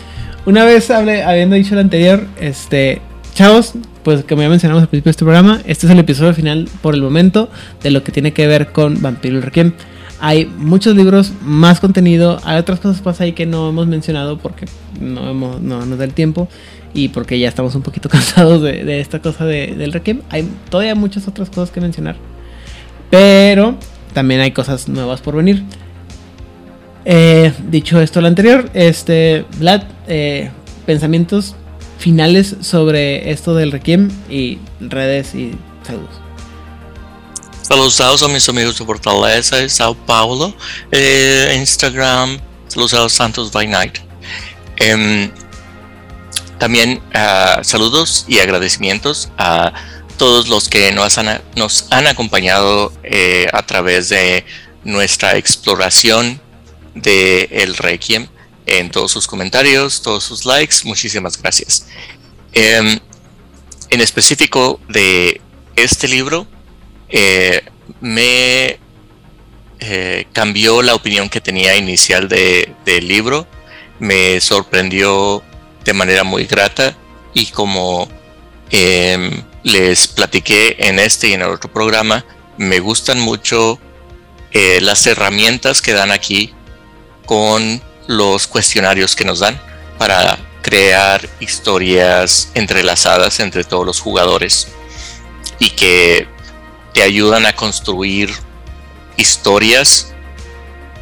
Una 0.45 0.65
vez 0.65 0.89
hable- 0.91 1.23
habiendo 1.23 1.55
dicho 1.55 1.73
lo 1.73 1.81
anterior, 1.81 2.27
este, 2.39 3.01
chavos, 3.33 3.73
pues 4.05 4.23
como 4.23 4.43
ya 4.43 4.49
mencionamos 4.49 4.83
al 4.83 4.87
principio 4.87 5.09
de 5.09 5.11
este 5.11 5.25
programa, 5.25 5.61
este 5.65 5.87
es 5.87 5.91
el 5.91 5.97
episodio 5.97 6.31
final 6.35 6.69
por 6.83 6.93
el 6.93 7.01
momento 7.01 7.49
de 7.81 7.89
lo 7.89 8.03
que 8.03 8.11
tiene 8.11 8.33
que 8.33 8.45
ver 8.45 8.67
con 8.71 9.01
Vampiro 9.01 9.37
el 9.37 9.41
Requiem. 9.41 9.73
Hay 10.19 10.45
muchos 10.45 10.95
libros, 10.95 11.33
más 11.41 11.79
contenido, 11.79 12.39
hay 12.43 12.59
otras 12.59 12.79
cosas 12.79 13.03
más 13.03 13.19
ahí 13.19 13.31
que 13.33 13.47
no 13.47 13.67
hemos 13.67 13.87
mencionado 13.87 14.37
porque 14.37 14.67
no, 15.01 15.27
hemos, 15.27 15.59
no 15.59 15.87
nos 15.87 15.97
da 15.97 16.03
el 16.05 16.13
tiempo 16.13 16.47
y 16.93 17.07
porque 17.09 17.39
ya 17.39 17.49
estamos 17.49 17.73
un 17.73 17.81
poquito 17.81 18.07
cansados 18.15 18.61
de, 18.61 18.83
de 18.83 18.99
esta 19.01 19.19
cosa 19.23 19.43
de- 19.43 19.73
del 19.75 19.91
Requiem. 19.91 20.21
Hay 20.29 20.47
todavía 20.69 20.93
muchas 20.93 21.27
otras 21.27 21.49
cosas 21.49 21.71
que 21.71 21.81
mencionar, 21.81 22.15
pero 23.09 23.75
también 24.13 24.39
hay 24.39 24.51
cosas 24.51 24.87
nuevas 24.87 25.19
por 25.21 25.35
venir. 25.35 25.63
Eh, 27.05 27.51
dicho 27.69 27.99
esto 27.99 28.21
lo 28.21 28.27
anterior, 28.27 28.69
este, 28.75 29.45
Vlad, 29.59 29.81
eh, 30.07 30.51
pensamientos 30.85 31.55
finales 31.97 32.55
sobre 32.61 33.31
esto 33.31 33.55
del 33.55 33.71
Requiem 33.71 34.09
y 34.29 34.59
redes 34.79 35.33
y 35.35 35.55
saludos. 35.83 36.25
Saludos 37.61 38.21
a 38.21 38.27
mis 38.27 38.47
amigos 38.47 38.77
de 38.77 38.85
Fortaleza 38.85 39.63
y 39.63 39.69
Sao 39.69 39.95
Paulo, 39.95 40.55
eh, 40.91 41.55
Instagram, 41.57 42.39
saludos 42.67 42.93
a 42.93 43.09
Santos 43.09 43.51
by 43.51 43.65
Night. 43.65 43.97
Em, 44.77 45.31
también 46.59 47.01
ah, 47.13 47.61
saludos 47.63 48.25
y 48.27 48.39
agradecimientos 48.39 49.29
a 49.37 49.73
todos 50.17 50.47
los 50.47 50.69
que 50.69 50.91
nos 50.91 51.17
han, 51.17 51.41
nos 51.55 51.87
han 51.91 52.07
acompañado 52.07 52.93
eh, 53.03 53.47
a 53.51 53.65
través 53.65 54.09
de 54.09 54.45
nuestra 54.83 55.35
exploración 55.35 56.39
de 56.93 57.49
el 57.51 57.75
Requiem 57.75 58.27
en 58.65 58.89
todos 58.91 59.11
sus 59.11 59.27
comentarios, 59.27 60.01
todos 60.01 60.23
sus 60.23 60.45
likes. 60.45 60.77
Muchísimas 60.83 61.41
gracias. 61.41 61.87
Em, 62.53 62.99
en 63.89 64.01
específico 64.01 64.79
de 64.89 65.41
este 65.75 66.07
libro, 66.07 66.47
eh, 67.09 67.61
me 68.01 68.79
eh, 69.79 70.25
cambió 70.33 70.81
la 70.81 70.95
opinión 70.95 71.29
que 71.29 71.41
tenía 71.41 71.75
inicial 71.75 72.27
de- 72.29 72.73
del 72.85 73.07
libro. 73.07 73.45
Me 73.99 74.39
sorprendió 74.41 75.43
de 75.83 75.93
manera 75.93 76.23
muy 76.23 76.45
grata 76.45 76.95
y 77.33 77.47
como 77.47 78.07
em, 78.71 79.43
les 79.63 80.07
platiqué 80.07 80.75
en 80.79 80.97
este 80.99 81.27
y 81.27 81.33
en 81.33 81.41
el 81.41 81.49
otro 81.49 81.71
programa, 81.71 82.25
me 82.57 82.79
gustan 82.79 83.19
mucho 83.19 83.79
eh, 84.51 84.79
las 84.81 85.05
herramientas 85.05 85.81
que 85.81 85.93
dan 85.93 86.11
aquí 86.11 86.53
con 87.25 87.81
los 88.07 88.47
cuestionarios 88.47 89.15
que 89.15 89.25
nos 89.25 89.39
dan 89.39 89.59
para 89.97 90.37
crear 90.61 91.29
historias 91.39 92.49
entrelazadas 92.53 93.39
entre 93.39 93.63
todos 93.63 93.85
los 93.85 93.99
jugadores 93.99 94.67
y 95.59 95.69
que 95.69 96.27
te 96.93 97.01
ayudan 97.01 97.45
a 97.45 97.55
construir 97.55 98.31
historias. 99.17 100.13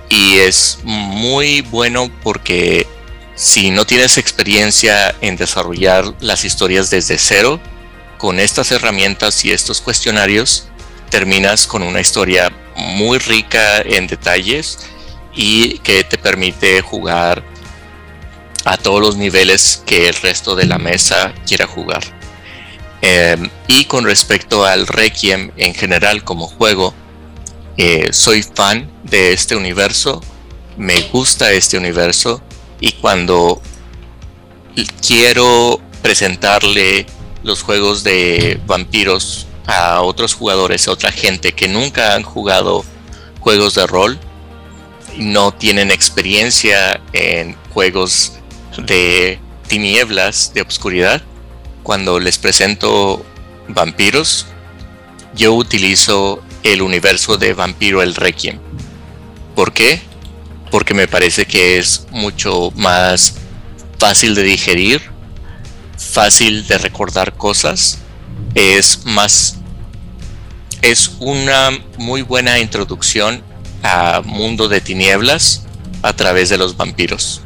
Y 0.09 0.37
es 0.39 0.79
muy 0.83 1.61
bueno 1.61 2.11
porque 2.23 2.87
si 3.35 3.71
no 3.71 3.85
tienes 3.85 4.17
experiencia 4.17 5.15
en 5.21 5.37
desarrollar 5.37 6.13
las 6.19 6.45
historias 6.45 6.89
desde 6.89 7.17
cero, 7.17 7.59
con 8.17 8.39
estas 8.39 8.71
herramientas 8.71 9.43
y 9.43 9.51
estos 9.51 9.81
cuestionarios 9.81 10.67
terminas 11.09 11.67
con 11.67 11.83
una 11.83 11.99
historia 11.99 12.51
muy 12.75 13.17
rica 13.17 13.81
en 13.81 14.07
detalles 14.07 14.79
y 15.35 15.79
que 15.79 16.03
te 16.03 16.17
permite 16.17 16.81
jugar 16.81 17.43
a 18.65 18.77
todos 18.77 19.01
los 19.01 19.17
niveles 19.17 19.83
que 19.85 20.07
el 20.07 20.15
resto 20.15 20.55
de 20.55 20.65
la 20.65 20.77
mesa 20.77 21.33
quiera 21.45 21.67
jugar. 21.67 22.03
Eh, 23.01 23.37
y 23.67 23.85
con 23.85 24.05
respecto 24.05 24.65
al 24.65 24.87
Requiem 24.87 25.51
en 25.57 25.73
general 25.73 26.23
como 26.23 26.47
juego, 26.47 26.93
eh, 27.75 28.09
soy 28.13 28.43
fan 28.43 28.89
de 29.03 29.33
este 29.33 29.55
universo, 29.55 30.21
me 30.77 31.01
gusta 31.11 31.51
este 31.51 31.77
universo 31.77 32.41
y 32.79 32.93
cuando 32.93 33.61
quiero 35.05 35.81
presentarle 36.01 37.05
los 37.43 37.61
juegos 37.61 38.03
de 38.03 38.59
vampiros 38.65 39.47
a 39.65 40.01
otros 40.01 40.33
jugadores, 40.33 40.87
a 40.87 40.91
otra 40.91 41.11
gente 41.11 41.53
que 41.53 41.67
nunca 41.67 42.15
han 42.15 42.23
jugado 42.23 42.85
juegos 43.39 43.75
de 43.75 43.87
rol, 43.87 44.19
no 45.17 45.53
tienen 45.53 45.91
experiencia 45.91 47.01
en 47.13 47.55
juegos 47.71 48.33
de 48.77 49.39
tinieblas, 49.67 50.53
de 50.53 50.61
obscuridad, 50.61 51.21
cuando 51.83 52.19
les 52.19 52.37
presento 52.37 53.25
vampiros, 53.67 54.47
yo 55.35 55.53
utilizo 55.53 56.41
el 56.63 56.81
universo 56.81 57.37
de 57.37 57.53
Vampiro 57.53 58.01
el 58.01 58.15
Requiem. 58.15 58.59
¿Por 59.55 59.73
qué? 59.73 60.01
Porque 60.71 60.93
me 60.93 61.07
parece 61.07 61.45
que 61.45 61.77
es 61.77 62.07
mucho 62.11 62.71
más 62.75 63.35
fácil 63.99 64.35
de 64.35 64.43
digerir, 64.43 65.01
fácil 65.97 66.65
de 66.67 66.77
recordar 66.77 67.35
cosas, 67.35 67.99
es 68.55 69.05
más 69.05 69.57
es 70.81 71.11
una 71.19 71.69
muy 71.97 72.23
buena 72.23 72.59
introducción 72.59 73.41
a 73.83 74.21
mundo 74.23 74.69
de 74.69 74.81
tinieblas 74.81 75.65
a 76.01 76.13
través 76.13 76.49
de 76.49 76.57
los 76.57 76.75
vampiros. 76.77 77.41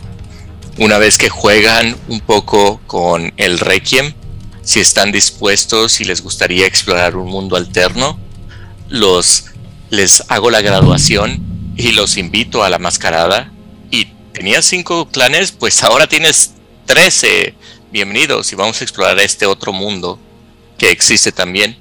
Una 0.77 0.99
vez 0.99 1.17
que 1.17 1.29
juegan 1.29 1.97
un 2.07 2.21
poco 2.21 2.79
con 2.85 3.33
el 3.37 3.59
Requiem, 3.59 4.13
si 4.61 4.79
están 4.79 5.11
dispuestos 5.11 5.99
y 6.01 6.05
les 6.05 6.21
gustaría 6.21 6.67
explorar 6.67 7.15
un 7.15 7.29
mundo 7.29 7.55
alterno, 7.55 8.19
los 8.89 9.45
les 9.89 10.23
hago 10.27 10.51
la 10.51 10.61
graduación 10.61 11.73
y 11.75 11.91
los 11.91 12.17
invito 12.17 12.63
a 12.63 12.69
la 12.69 12.79
mascarada. 12.79 13.51
Y 13.89 14.05
tenías 14.33 14.65
cinco 14.65 15.07
clanes, 15.07 15.51
pues 15.51 15.83
ahora 15.83 16.07
tienes 16.07 16.53
trece. 16.85 17.55
Bienvenidos 17.91 18.51
y 18.51 18.55
vamos 18.55 18.81
a 18.81 18.83
explorar 18.83 19.17
este 19.19 19.45
otro 19.45 19.71
mundo 19.71 20.19
que 20.77 20.91
existe 20.91 21.31
también. 21.31 21.77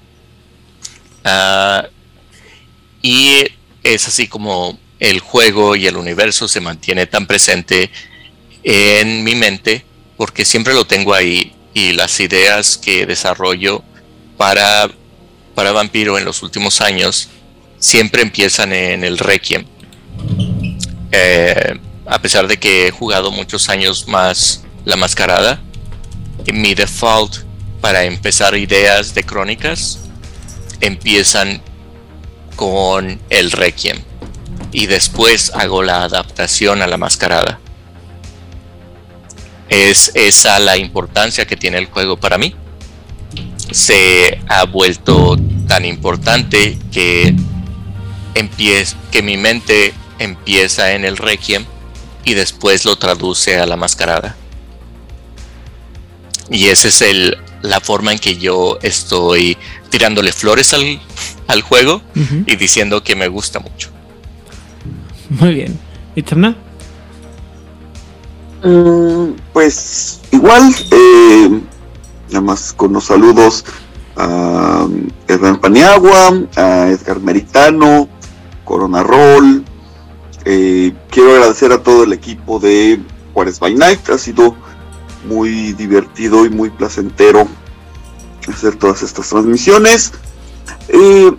Ah, 1.24 1.86
y 3.02 3.44
es 3.94 4.08
así 4.08 4.26
como 4.26 4.78
el 4.98 5.20
juego 5.20 5.76
y 5.76 5.86
el 5.86 5.96
universo 5.96 6.48
se 6.48 6.60
mantiene 6.60 7.06
tan 7.06 7.26
presente 7.26 7.90
en 8.62 9.22
mi 9.22 9.34
mente 9.34 9.84
porque 10.16 10.44
siempre 10.44 10.74
lo 10.74 10.86
tengo 10.86 11.14
ahí 11.14 11.52
y 11.74 11.92
las 11.92 12.18
ideas 12.20 12.78
que 12.78 13.06
desarrollo 13.06 13.82
para, 14.36 14.90
para 15.54 15.72
Vampiro 15.72 16.18
en 16.18 16.24
los 16.24 16.42
últimos 16.42 16.80
años 16.80 17.28
siempre 17.78 18.22
empiezan 18.22 18.72
en 18.72 19.04
el 19.04 19.18
Requiem. 19.18 19.64
Eh, 21.12 21.78
a 22.06 22.20
pesar 22.20 22.48
de 22.48 22.56
que 22.56 22.88
he 22.88 22.90
jugado 22.90 23.30
muchos 23.30 23.68
años 23.68 24.08
más 24.08 24.62
la 24.84 24.96
mascarada, 24.96 25.60
mi 26.52 26.74
default 26.74 27.44
para 27.80 28.04
empezar 28.04 28.56
ideas 28.56 29.14
de 29.14 29.22
crónicas 29.24 30.00
empiezan 30.80 31.62
con 32.56 33.20
el 33.30 33.52
Requiem 33.52 33.98
y 34.72 34.86
después 34.86 35.52
hago 35.54 35.82
la 35.82 36.02
adaptación 36.02 36.82
a 36.82 36.86
la 36.86 36.96
mascarada. 36.96 37.60
Es 39.68 40.12
esa 40.14 40.58
la 40.58 40.76
importancia 40.76 41.46
que 41.46 41.56
tiene 41.56 41.78
el 41.78 41.86
juego 41.86 42.16
para 42.16 42.38
mí. 42.38 42.54
Se 43.70 44.40
ha 44.48 44.64
vuelto 44.64 45.36
tan 45.66 45.84
importante 45.84 46.78
que, 46.92 47.34
que 49.10 49.22
mi 49.22 49.36
mente 49.36 49.92
empieza 50.18 50.92
en 50.92 51.04
el 51.04 51.16
Requiem 51.16 51.64
y 52.24 52.34
después 52.34 52.84
lo 52.84 52.96
traduce 52.96 53.58
a 53.58 53.66
la 53.66 53.76
mascarada. 53.76 54.36
Y 56.50 56.68
esa 56.68 56.88
es 56.88 57.00
el, 57.02 57.36
la 57.62 57.80
forma 57.80 58.12
en 58.12 58.18
que 58.18 58.36
yo 58.36 58.78
estoy 58.82 59.56
tirándole 59.90 60.32
flores 60.32 60.72
al, 60.74 61.00
al 61.46 61.62
juego 61.62 62.02
y 62.46 62.56
diciendo 62.56 63.02
que 63.02 63.16
me 63.16 63.28
gusta 63.28 63.60
mucho. 63.60 63.90
Muy 65.30 65.54
bien. 65.54 65.78
¿Y 66.14 66.22
Mm, 68.62 69.36
pues 69.52 70.20
igual, 70.32 70.74
eh, 70.90 71.60
nada 72.28 72.40
más 72.40 72.72
con 72.72 72.92
los 72.94 73.04
saludos 73.04 73.64
a 74.16 74.88
Hernán 75.28 75.60
Paniagua, 75.60 76.32
a 76.56 76.88
Edgar 76.88 77.20
Meritano, 77.20 78.08
Corona 78.64 79.02
Roll. 79.02 79.64
Eh, 80.44 80.94
quiero 81.10 81.32
agradecer 81.32 81.72
a 81.72 81.82
todo 81.82 82.04
el 82.04 82.12
equipo 82.12 82.58
de 82.58 83.00
Juárez 83.34 83.60
by 83.60 83.74
Night. 83.74 84.08
Ha 84.08 84.18
sido 84.18 84.56
muy 85.28 85.72
divertido 85.74 86.46
y 86.46 86.50
muy 86.50 86.70
placentero 86.70 87.46
hacer 88.48 88.76
todas 88.76 89.02
estas 89.02 89.28
transmisiones. 89.28 90.12
Eh, 90.88 91.32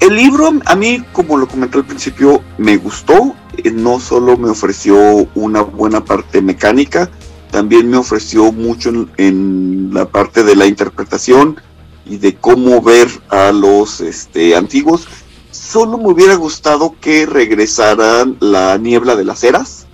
el 0.00 0.16
libro, 0.16 0.52
a 0.66 0.74
mí, 0.74 1.04
como 1.12 1.36
lo 1.36 1.46
comenté 1.46 1.78
al 1.78 1.84
principio, 1.84 2.42
me 2.58 2.76
gustó. 2.76 3.36
Eh, 3.56 3.70
no 3.70 4.00
solo 4.00 4.36
me 4.36 4.50
ofreció 4.50 5.28
una 5.34 5.62
buena 5.62 6.04
parte 6.04 6.42
mecánica, 6.42 7.08
también 7.52 7.88
me 7.88 7.98
ofreció 7.98 8.50
mucho 8.50 8.90
en, 9.16 9.90
la 9.92 10.06
parte 10.06 10.42
de 10.42 10.56
la 10.56 10.66
interpretación 10.66 11.60
y 12.04 12.16
de 12.16 12.34
cómo 12.34 12.80
ver 12.80 13.08
a 13.28 13.52
los 13.52 14.00
este, 14.00 14.56
antiguos. 14.56 15.06
Solo 15.50 15.98
me 15.98 16.08
hubiera 16.08 16.34
gustado 16.34 16.96
que 17.00 17.26
regresaran 17.26 18.38
la 18.40 18.76
niebla 18.78 19.16
de 19.16 19.24
las 19.24 19.44
eras. 19.44 19.86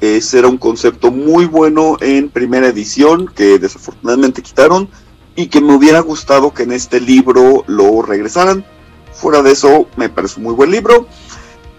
Ese 0.00 0.38
era 0.38 0.48
un 0.48 0.58
concepto 0.58 1.10
muy 1.10 1.46
bueno 1.46 1.96
en 2.00 2.28
primera 2.28 2.68
edición 2.68 3.26
que 3.26 3.58
desafortunadamente 3.58 4.42
quitaron 4.42 4.88
y 5.36 5.46
que 5.46 5.60
me 5.60 5.74
hubiera 5.74 6.00
gustado 6.00 6.52
que 6.52 6.64
en 6.64 6.72
este 6.72 7.00
libro 7.00 7.64
lo 7.66 8.02
regresaran 8.02 8.64
Fuera 9.12 9.42
de 9.42 9.52
eso, 9.52 9.86
me 9.96 10.08
parece 10.08 10.38
un 10.38 10.44
muy 10.44 10.54
buen 10.54 10.70
libro. 10.70 11.06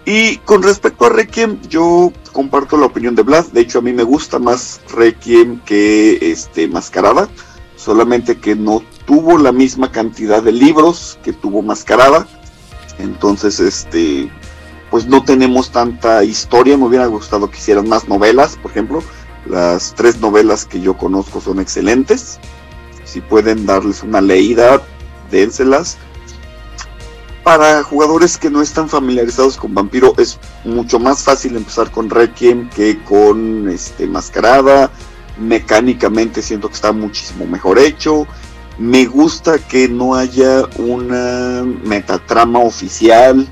Y 0.04 0.36
con 0.38 0.62
respecto 0.62 1.06
a 1.06 1.08
Requiem, 1.08 1.60
yo 1.68 2.12
comparto 2.32 2.76
la 2.76 2.86
opinión 2.86 3.14
de 3.14 3.22
Vlad. 3.22 3.46
De 3.46 3.60
hecho, 3.60 3.78
a 3.78 3.82
mí 3.82 3.92
me 3.92 4.02
gusta 4.02 4.38
más 4.38 4.80
Requiem 4.94 5.60
que 5.60 6.18
este 6.30 6.68
Mascarada. 6.68 7.28
Solamente 7.76 8.38
que 8.38 8.54
no 8.54 8.82
tuvo 9.06 9.36
la 9.38 9.52
misma 9.52 9.90
cantidad 9.90 10.42
de 10.42 10.52
libros 10.52 11.18
que 11.22 11.32
tuvo 11.32 11.62
Mascarada. 11.62 12.26
Entonces, 12.98 13.60
este, 13.60 14.30
pues 14.90 15.06
no 15.06 15.24
tenemos 15.24 15.70
tanta 15.70 16.22
historia. 16.22 16.76
Me 16.76 16.86
hubiera 16.86 17.06
gustado 17.06 17.50
que 17.50 17.58
hicieran 17.58 17.88
más 17.88 18.08
novelas, 18.08 18.56
por 18.56 18.70
ejemplo. 18.70 19.02
Las 19.46 19.94
tres 19.94 20.20
novelas 20.20 20.64
que 20.64 20.80
yo 20.80 20.96
conozco 20.96 21.40
son 21.40 21.60
excelentes. 21.60 22.38
Si 23.14 23.20
pueden 23.20 23.64
darles 23.64 24.02
una 24.02 24.20
leída, 24.20 24.82
dénselas 25.30 25.98
para 27.44 27.84
jugadores 27.84 28.36
que 28.36 28.50
no 28.50 28.60
están 28.60 28.88
familiarizados 28.88 29.56
con 29.56 29.72
Vampiro 29.72 30.14
es 30.18 30.36
mucho 30.64 30.98
más 30.98 31.22
fácil 31.22 31.56
empezar 31.56 31.92
con 31.92 32.10
Requiem 32.10 32.68
que 32.70 33.00
con 33.04 33.68
este 33.68 34.08
Mascarada. 34.08 34.90
Mecánicamente 35.38 36.42
siento 36.42 36.66
que 36.66 36.74
está 36.74 36.90
muchísimo 36.90 37.46
mejor 37.46 37.78
hecho. 37.78 38.26
Me 38.78 39.06
gusta 39.06 39.60
que 39.60 39.88
no 39.88 40.16
haya 40.16 40.64
una 40.76 41.62
metatrama 41.84 42.58
oficial. 42.58 43.46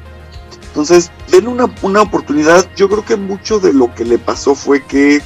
Entonces, 0.66 1.12
denle 1.31 1.50
una, 1.50 1.73
una 1.82 2.02
oportunidad. 2.02 2.66
Yo 2.74 2.89
creo 2.89 3.05
que 3.05 3.15
mucho 3.15 3.60
de 3.60 3.73
lo 3.73 3.94
que 3.94 4.05
le 4.05 4.18
pasó 4.18 4.57
fue 4.57 4.82
que 4.82 5.23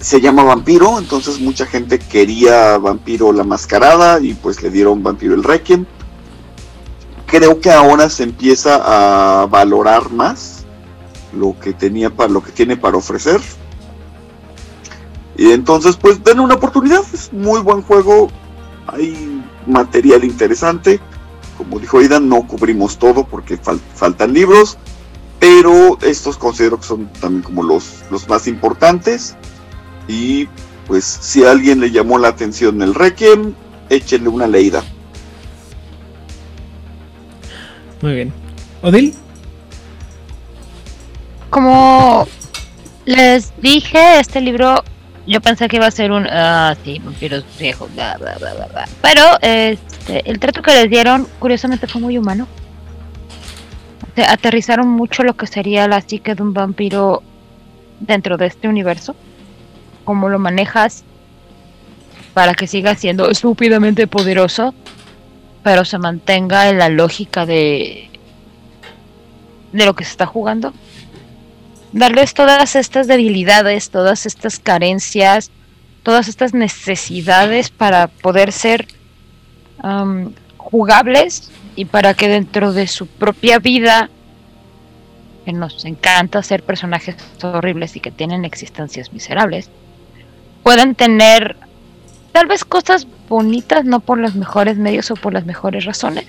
se 0.00 0.20
llama 0.20 0.42
Vampiro, 0.42 0.98
entonces 0.98 1.40
mucha 1.40 1.66
gente 1.66 1.98
quería 1.98 2.78
Vampiro 2.78 3.32
la 3.32 3.44
Mascarada 3.44 4.20
y 4.20 4.34
pues 4.34 4.62
le 4.62 4.70
dieron 4.70 5.02
Vampiro 5.02 5.34
el 5.34 5.44
Requiem 5.44 5.86
creo 7.30 7.60
que 7.60 7.70
ahora 7.70 8.10
se 8.10 8.24
empieza 8.24 8.80
a 9.42 9.46
valorar 9.46 10.10
más 10.10 10.64
lo 11.32 11.56
que 11.58 11.72
tenía 11.72 12.10
para 12.10 12.28
lo 12.28 12.42
que 12.42 12.50
tiene 12.50 12.76
para 12.76 12.96
ofrecer. 12.96 13.40
Y 15.36 15.52
entonces, 15.52 15.96
pues 15.96 16.22
den 16.22 16.40
una 16.40 16.56
oportunidad, 16.56 17.02
es 17.14 17.32
muy 17.32 17.60
buen 17.60 17.82
juego, 17.82 18.28
hay 18.88 19.42
material 19.66 20.24
interesante. 20.24 21.00
Como 21.56 21.78
dijo 21.78 21.98
Aidan, 21.98 22.28
no 22.28 22.46
cubrimos 22.46 22.98
todo 22.98 23.24
porque 23.24 23.58
faltan 23.94 24.32
libros, 24.32 24.76
pero 25.38 25.98
estos 26.02 26.36
considero 26.36 26.78
que 26.80 26.86
son 26.86 27.06
también 27.20 27.42
como 27.42 27.62
los, 27.62 28.02
los 28.10 28.28
más 28.28 28.48
importantes. 28.48 29.36
Y 30.10 30.48
pues 30.88 31.04
si 31.04 31.44
a 31.44 31.52
alguien 31.52 31.78
le 31.78 31.92
llamó 31.92 32.18
la 32.18 32.28
atención 32.28 32.82
el 32.82 32.96
Requiem, 32.96 33.54
échenle 33.88 34.28
una 34.28 34.48
leída. 34.48 34.82
Muy 38.02 38.14
bien. 38.14 38.32
¿Odil? 38.82 39.14
Como 41.50 42.26
les 43.04 43.52
dije, 43.60 44.18
este 44.18 44.40
libro 44.40 44.82
yo 45.28 45.40
pensé 45.40 45.68
que 45.68 45.76
iba 45.76 45.86
a 45.86 45.92
ser 45.92 46.10
un. 46.10 46.26
Ah, 46.28 46.74
sí, 46.84 47.00
vampiros 47.04 47.44
viejos, 47.56 47.92
bla, 47.94 48.16
bla, 48.18 48.36
bla, 48.38 48.66
bla, 48.66 48.88
Pero 49.02 49.22
este, 49.42 50.28
el 50.28 50.40
trato 50.40 50.60
que 50.60 50.72
les 50.72 50.90
dieron, 50.90 51.28
curiosamente, 51.38 51.86
fue 51.86 52.00
muy 52.00 52.18
humano. 52.18 52.48
se 54.16 54.24
aterrizaron 54.24 54.88
mucho 54.88 55.22
lo 55.22 55.36
que 55.36 55.46
sería 55.46 55.86
la 55.86 56.00
psique 56.00 56.34
de 56.34 56.42
un 56.42 56.52
vampiro 56.52 57.22
dentro 58.00 58.36
de 58.36 58.46
este 58.46 58.66
universo. 58.66 59.14
Cómo 60.04 60.28
lo 60.28 60.38
manejas 60.38 61.04
para 62.34 62.54
que 62.54 62.66
siga 62.66 62.94
siendo 62.94 63.28
estúpidamente 63.30 64.06
poderoso, 64.06 64.74
pero 65.62 65.84
se 65.84 65.98
mantenga 65.98 66.68
en 66.68 66.78
la 66.78 66.88
lógica 66.88 67.46
de 67.46 68.10
de 69.72 69.86
lo 69.86 69.94
que 69.94 70.04
se 70.04 70.10
está 70.10 70.26
jugando. 70.26 70.72
Darles 71.92 72.34
todas 72.34 72.76
estas 72.76 73.06
debilidades, 73.06 73.90
todas 73.90 74.26
estas 74.26 74.58
carencias, 74.58 75.50
todas 76.02 76.28
estas 76.28 76.54
necesidades 76.54 77.70
para 77.70 78.06
poder 78.08 78.52
ser 78.52 78.86
am, 79.82 80.32
jugables 80.56 81.50
y 81.76 81.84
para 81.84 82.14
que 82.14 82.28
dentro 82.28 82.72
de 82.72 82.86
su 82.86 83.06
propia 83.06 83.58
vida, 83.58 84.08
que 85.44 85.52
nos 85.52 85.84
encanta 85.84 86.42
ser 86.42 86.62
personajes 86.62 87.16
horribles 87.42 87.96
y 87.96 88.00
que 88.00 88.10
tienen 88.10 88.44
existencias 88.44 89.12
miserables, 89.12 89.70
puedan 90.62 90.94
tener 90.94 91.56
tal 92.32 92.46
vez 92.46 92.64
cosas 92.64 93.06
bonitas, 93.28 93.84
no 93.84 94.00
por 94.00 94.18
los 94.18 94.34
mejores 94.34 94.76
medios 94.76 95.10
o 95.10 95.14
por 95.14 95.32
las 95.32 95.46
mejores 95.46 95.84
razones. 95.84 96.26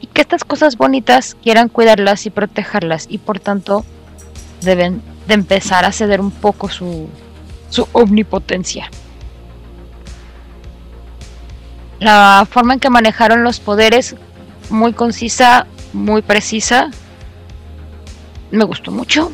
Y 0.00 0.06
que 0.08 0.22
estas 0.22 0.44
cosas 0.44 0.76
bonitas 0.76 1.36
quieran 1.42 1.68
cuidarlas 1.68 2.26
y 2.26 2.30
protegerlas 2.30 3.06
y 3.08 3.18
por 3.18 3.40
tanto 3.40 3.84
deben 4.60 5.02
de 5.26 5.34
empezar 5.34 5.84
a 5.84 5.92
ceder 5.92 6.20
un 6.20 6.30
poco 6.30 6.68
su, 6.68 7.08
su 7.70 7.88
omnipotencia. 7.92 8.90
La 12.00 12.46
forma 12.50 12.74
en 12.74 12.80
que 12.80 12.90
manejaron 12.90 13.44
los 13.44 13.60
poderes, 13.60 14.16
muy 14.70 14.92
concisa, 14.92 15.66
muy 15.92 16.22
precisa, 16.22 16.90
me 18.50 18.64
gustó 18.64 18.90
mucho. 18.90 19.30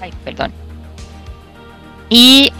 Ay, 0.00 0.12
perdón. 0.24 0.52
Y 2.08 2.52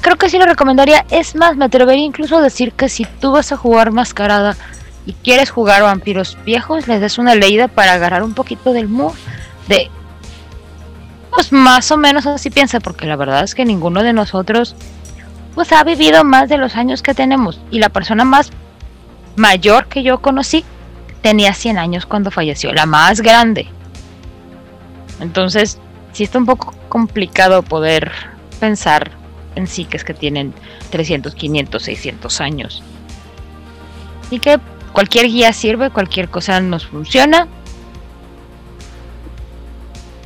creo 0.00 0.16
que 0.16 0.30
sí 0.30 0.38
lo 0.38 0.46
recomendaría. 0.46 1.04
Es 1.10 1.34
más, 1.34 1.56
me 1.56 1.66
atrevería 1.66 2.04
incluso 2.04 2.38
a 2.38 2.42
decir 2.42 2.72
que 2.72 2.88
si 2.88 3.04
tú 3.04 3.32
vas 3.32 3.52
a 3.52 3.56
jugar 3.56 3.92
mascarada 3.92 4.56
y 5.06 5.12
quieres 5.14 5.50
jugar 5.50 5.82
vampiros 5.82 6.38
viejos, 6.44 6.88
les 6.88 7.00
des 7.00 7.18
una 7.18 7.34
leída 7.34 7.68
para 7.68 7.94
agarrar 7.94 8.22
un 8.22 8.34
poquito 8.34 8.72
del 8.72 8.88
mood 8.88 9.14
de. 9.68 9.90
Pues 11.30 11.52
más 11.52 11.90
o 11.92 11.96
menos 11.96 12.26
así 12.26 12.50
piensa, 12.50 12.80
porque 12.80 13.06
la 13.06 13.16
verdad 13.16 13.44
es 13.44 13.54
que 13.54 13.64
ninguno 13.64 14.02
de 14.02 14.12
nosotros 14.12 14.74
pues 15.54 15.72
ha 15.72 15.84
vivido 15.84 16.24
más 16.24 16.48
de 16.48 16.58
los 16.58 16.76
años 16.76 17.02
que 17.02 17.14
tenemos. 17.14 17.60
Y 17.70 17.78
la 17.78 17.88
persona 17.88 18.24
más 18.24 18.50
mayor 19.36 19.86
que 19.86 20.02
yo 20.02 20.20
conocí 20.20 20.64
tenía 21.22 21.54
100 21.54 21.78
años 21.78 22.06
cuando 22.06 22.30
falleció, 22.30 22.72
la 22.72 22.86
más 22.86 23.20
grande. 23.20 23.68
Entonces, 25.20 25.78
sí 26.12 26.24
está 26.24 26.38
un 26.38 26.46
poco 26.46 26.74
complicado 26.88 27.62
poder 27.62 28.12
pensar 28.58 29.10
en 29.54 29.66
psiques 29.66 30.04
que 30.04 30.14
tienen 30.14 30.54
300, 30.90 31.34
500, 31.34 31.82
600 31.82 32.40
años. 32.40 32.82
Así 34.26 34.38
que 34.38 34.58
cualquier 34.92 35.26
guía 35.26 35.52
sirve, 35.52 35.90
cualquier 35.90 36.28
cosa 36.28 36.60
nos 36.60 36.86
funciona. 36.86 37.48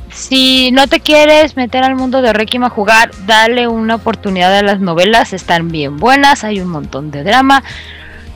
Si 0.09 0.71
no 0.71 0.87
te 0.87 1.01
quieres 1.01 1.57
meter 1.57 1.83
al 1.83 1.95
mundo 1.95 2.21
de 2.21 2.31
Requiem 2.31 2.63
a 2.63 2.69
jugar, 2.69 3.11
dale 3.25 3.67
una 3.67 3.95
oportunidad 3.95 4.57
a 4.57 4.61
las 4.61 4.79
novelas, 4.79 5.33
están 5.33 5.67
bien 5.67 5.97
buenas, 5.97 6.45
hay 6.45 6.61
un 6.61 6.69
montón 6.69 7.11
de 7.11 7.23
drama. 7.23 7.63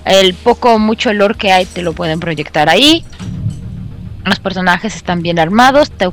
El 0.04 0.34
poco 0.34 0.74
o 0.74 0.80
mucho 0.80 1.12
olor 1.12 1.38
que 1.38 1.54
hay 1.54 1.66
te 1.66 1.82
lo 1.82 1.94
pueden 1.94 2.20
proyectar 2.20 2.68
ahí. 2.68 3.06
Los 4.26 4.40
personajes 4.40 4.96
están 4.96 5.22
bien 5.22 5.40
armados, 5.40 5.90
te 5.92 6.10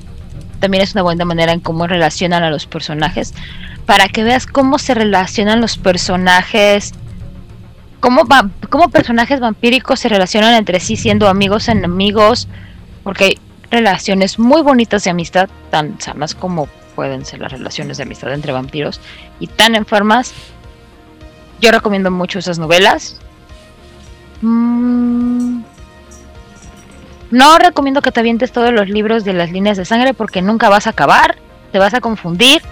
también 0.60 0.82
es 0.82 0.92
una 0.94 1.02
buena 1.02 1.24
manera 1.24 1.52
en 1.52 1.60
cómo 1.60 1.86
relacionan 1.86 2.42
a 2.42 2.50
los 2.50 2.66
personajes 2.66 3.34
para 3.84 4.08
que 4.08 4.24
veas 4.24 4.46
cómo 4.46 4.78
se 4.78 4.94
relacionan 4.94 5.60
los 5.60 5.78
personajes 5.78 6.92
cómo, 8.00 8.24
va, 8.24 8.50
cómo 8.68 8.88
personajes 8.90 9.40
vampíricos 9.40 10.00
se 10.00 10.08
relacionan 10.08 10.54
entre 10.54 10.80
sí 10.80 10.96
siendo 10.96 11.28
amigos 11.28 11.68
enemigos 11.68 12.48
porque 13.02 13.24
hay 13.24 13.38
relaciones 13.70 14.38
muy 14.38 14.62
bonitas 14.62 15.04
de 15.04 15.10
amistad 15.10 15.48
tan 15.70 16.00
sanas 16.00 16.34
como 16.34 16.66
pueden 16.94 17.24
ser 17.24 17.40
las 17.40 17.52
relaciones 17.52 17.96
de 17.96 18.04
amistad 18.04 18.32
entre 18.32 18.52
vampiros 18.52 19.00
y 19.40 19.46
tan 19.46 19.74
enfermas 19.74 20.34
yo 21.60 21.70
recomiendo 21.70 22.10
mucho 22.10 22.38
esas 22.38 22.58
novelas. 22.58 23.16
Mm, 24.42 25.55
no 27.36 27.58
recomiendo 27.58 28.00
que 28.00 28.12
te 28.12 28.20
avientes 28.20 28.50
todos 28.50 28.72
los 28.72 28.88
libros 28.88 29.22
de 29.22 29.34
las 29.34 29.52
líneas 29.52 29.76
de 29.76 29.84
sangre 29.84 30.14
porque 30.14 30.40
nunca 30.40 30.70
vas 30.70 30.86
a 30.86 30.90
acabar, 30.90 31.36
te 31.70 31.78
vas 31.78 31.92
a 31.92 32.00
confundir. 32.00 32.62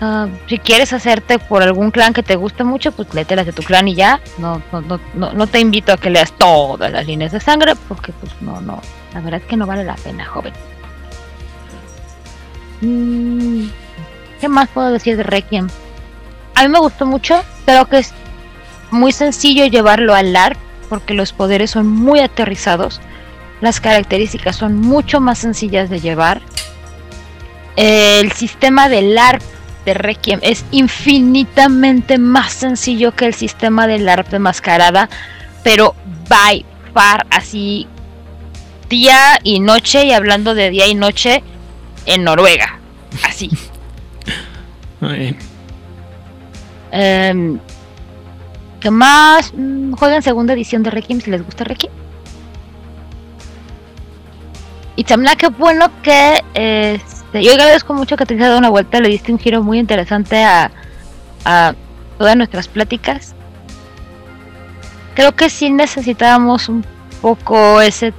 Uh, 0.00 0.26
si 0.48 0.58
quieres 0.58 0.94
hacerte 0.94 1.38
por 1.38 1.62
algún 1.62 1.90
clan 1.90 2.14
que 2.14 2.22
te 2.22 2.34
guste 2.34 2.64
mucho, 2.64 2.92
pues 2.92 3.12
lételas 3.12 3.44
de 3.44 3.52
tu 3.52 3.62
clan 3.62 3.86
y 3.86 3.94
ya. 3.94 4.20
No, 4.38 4.62
no, 4.72 4.80
no, 4.80 4.98
no, 5.12 5.34
no 5.34 5.46
te 5.46 5.60
invito 5.60 5.92
a 5.92 5.98
que 5.98 6.08
leas 6.08 6.32
todas 6.32 6.90
las 6.90 7.06
líneas 7.06 7.32
de 7.32 7.40
sangre 7.40 7.74
porque 7.86 8.12
pues 8.12 8.32
no, 8.40 8.58
no. 8.62 8.80
La 9.12 9.20
verdad 9.20 9.42
es 9.42 9.46
que 9.46 9.56
no 9.58 9.66
vale 9.66 9.84
la 9.84 9.96
pena, 9.96 10.24
joven. 10.24 10.54
Mm, 12.80 13.66
¿Qué 14.40 14.48
más 14.48 14.70
puedo 14.70 14.92
decir 14.92 15.18
de 15.18 15.24
Requiem? 15.24 15.68
A 16.54 16.62
mí 16.62 16.68
me 16.68 16.78
gustó 16.78 17.04
mucho, 17.04 17.44
creo 17.66 17.84
que 17.84 17.98
es 17.98 18.14
muy 18.90 19.12
sencillo 19.12 19.66
llevarlo 19.66 20.14
al 20.14 20.32
LARP 20.32 20.56
porque 20.88 21.12
los 21.12 21.34
poderes 21.34 21.70
son 21.70 21.86
muy 21.86 22.20
aterrizados 22.20 23.02
las 23.60 23.80
características 23.80 24.56
son 24.56 24.76
mucho 24.76 25.20
más 25.20 25.38
sencillas 25.38 25.90
de 25.90 26.00
llevar. 26.00 26.40
El 27.76 28.32
sistema 28.32 28.88
del 28.88 29.16
ARP 29.16 29.42
de 29.84 29.94
Requiem 29.94 30.40
es 30.42 30.64
infinitamente 30.70 32.18
más 32.18 32.52
sencillo 32.52 33.12
que 33.12 33.26
el 33.26 33.34
sistema 33.34 33.86
del 33.86 34.08
ARP 34.08 34.28
de 34.28 34.38
Mascarada, 34.38 35.08
pero 35.62 35.94
by 36.28 36.64
far 36.92 37.26
así 37.30 37.86
día 38.88 39.38
y 39.42 39.60
noche 39.60 40.06
y 40.06 40.12
hablando 40.12 40.54
de 40.54 40.70
día 40.70 40.86
y 40.86 40.94
noche 40.94 41.42
en 42.06 42.24
Noruega, 42.24 42.78
así. 43.24 43.50
um, 45.00 45.18
¿Qué 48.80 48.90
más? 48.90 49.52
Mm, 49.54 49.94
Juegan 49.94 50.22
segunda 50.22 50.52
edición 50.52 50.82
de 50.82 50.90
Requiem 50.90 51.20
si 51.20 51.30
les 51.30 51.44
gusta 51.44 51.64
Requiem. 51.64 51.92
Y 54.96 55.04
también 55.04 55.36
qué 55.36 55.48
bueno 55.48 55.90
que 56.02 56.44
este, 56.54 57.42
yo 57.42 57.52
agradezco 57.52 57.94
mucho 57.94 58.16
que 58.16 58.26
te 58.26 58.34
hayas 58.34 58.48
dado 58.48 58.58
una 58.58 58.70
vuelta, 58.70 59.00
le 59.00 59.08
diste 59.08 59.32
un 59.32 59.38
giro 59.38 59.62
muy 59.62 59.78
interesante 59.78 60.44
a, 60.44 60.70
a 61.44 61.74
todas 62.18 62.36
nuestras 62.36 62.68
pláticas. 62.68 63.34
Creo 65.14 65.34
que 65.34 65.50
sí 65.50 65.70
necesitábamos 65.70 66.68
un 66.68 66.84
poco 67.20 67.80
ese 67.80 68.12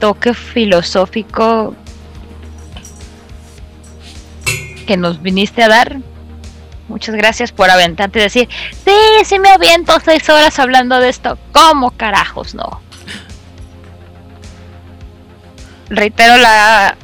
toque 0.00 0.34
filosófico 0.34 1.74
que 4.86 4.96
nos 4.96 5.22
viniste 5.22 5.62
a 5.62 5.68
dar. 5.68 5.98
Muchas 6.88 7.16
gracias 7.16 7.50
por 7.50 7.68
aventarte 7.68 8.20
y 8.20 8.22
decir, 8.22 8.48
sí, 8.84 8.94
sí 9.24 9.38
me 9.40 9.48
aviento 9.48 9.92
seis 10.04 10.28
horas 10.28 10.58
hablando 10.58 10.98
de 11.00 11.08
esto. 11.08 11.36
¿Cómo 11.52 11.90
carajos 11.90 12.54
no? 12.54 12.80
Reitero 15.88 16.36
la 16.36 16.96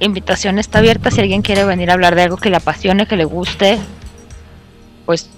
invitación 0.00 0.58
está 0.58 0.78
abierta 0.78 1.10
si 1.10 1.20
alguien 1.20 1.42
quiere 1.42 1.64
venir 1.64 1.90
a 1.90 1.94
hablar 1.94 2.14
de 2.14 2.22
algo 2.22 2.36
que 2.36 2.50
le 2.50 2.56
apasione, 2.56 3.06
que 3.06 3.16
le 3.16 3.24
guste, 3.24 3.78
pues 5.06 5.30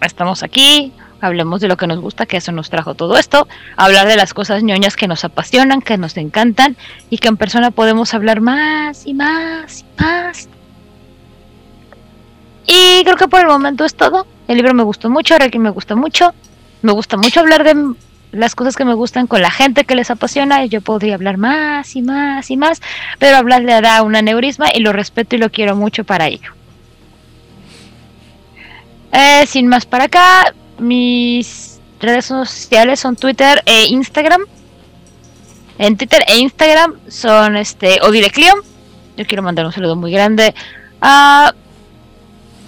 estamos 0.00 0.42
aquí, 0.42 0.92
hablemos 1.20 1.60
de 1.60 1.68
lo 1.68 1.76
que 1.76 1.86
nos 1.86 2.00
gusta, 2.00 2.26
que 2.26 2.36
eso 2.36 2.52
nos 2.52 2.70
trajo 2.70 2.94
todo 2.94 3.16
esto, 3.16 3.48
hablar 3.76 4.06
de 4.06 4.16
las 4.16 4.34
cosas 4.34 4.62
ñoñas 4.62 4.96
que 4.96 5.08
nos 5.08 5.24
apasionan, 5.24 5.80
que 5.80 5.98
nos 5.98 6.16
encantan 6.16 6.76
y 7.10 7.18
que 7.18 7.28
en 7.28 7.36
persona 7.36 7.70
podemos 7.70 8.14
hablar 8.14 8.40
más 8.40 9.06
y 9.06 9.14
más 9.14 9.80
y 9.80 10.02
más. 10.02 10.48
Y 12.66 13.04
creo 13.04 13.16
que 13.16 13.28
por 13.28 13.40
el 13.40 13.46
momento 13.46 13.84
es 13.84 13.94
todo. 13.94 14.26
El 14.48 14.56
libro 14.56 14.72
me 14.74 14.82
gustó 14.82 15.10
mucho, 15.10 15.36
Reiki 15.38 15.58
me 15.58 15.70
gusta 15.70 15.96
mucho. 15.96 16.34
Me 16.82 16.92
gusta 16.92 17.16
mucho 17.16 17.40
hablar 17.40 17.64
de 17.64 17.94
las 18.34 18.54
cosas 18.54 18.76
que 18.76 18.84
me 18.84 18.94
gustan 18.94 19.26
con 19.26 19.42
la 19.42 19.50
gente 19.50 19.84
que 19.84 19.94
les 19.94 20.10
apasiona 20.10 20.64
yo 20.66 20.80
podría 20.80 21.14
hablar 21.14 21.38
más 21.38 21.96
y 21.96 22.02
más 22.02 22.50
y 22.50 22.56
más, 22.56 22.80
pero 23.18 23.36
hablar 23.36 23.62
le 23.62 23.80
da 23.80 24.02
un 24.02 24.16
aneurisma 24.16 24.66
y 24.74 24.80
lo 24.80 24.92
respeto 24.92 25.36
y 25.36 25.38
lo 25.38 25.50
quiero 25.50 25.76
mucho 25.76 26.04
para 26.04 26.26
ello. 26.26 26.52
Eh, 29.12 29.46
sin 29.46 29.68
más 29.68 29.86
para 29.86 30.04
acá, 30.04 30.54
mis 30.78 31.80
redes 32.00 32.26
sociales 32.26 33.00
son 33.00 33.16
Twitter 33.16 33.62
e 33.64 33.86
Instagram. 33.86 34.42
En 35.78 35.96
Twitter 35.96 36.24
e 36.26 36.38
Instagram 36.38 36.94
son 37.08 37.56
este 37.56 38.00
Odileclion. 38.02 38.58
Yo 39.16 39.24
quiero 39.26 39.42
mandar 39.42 39.66
un 39.66 39.72
saludo 39.72 39.94
muy 39.94 40.10
grande 40.10 40.54
a 41.00 41.52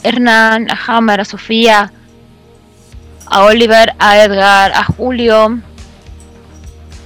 Hernán, 0.02 0.68
a 0.70 0.78
Hammer, 0.86 1.20
a 1.20 1.24
Sofía, 1.24 1.92
a 3.26 3.44
Oliver, 3.44 3.94
a 3.98 4.22
Edgar, 4.22 4.72
a 4.72 4.84
Julio, 4.84 5.60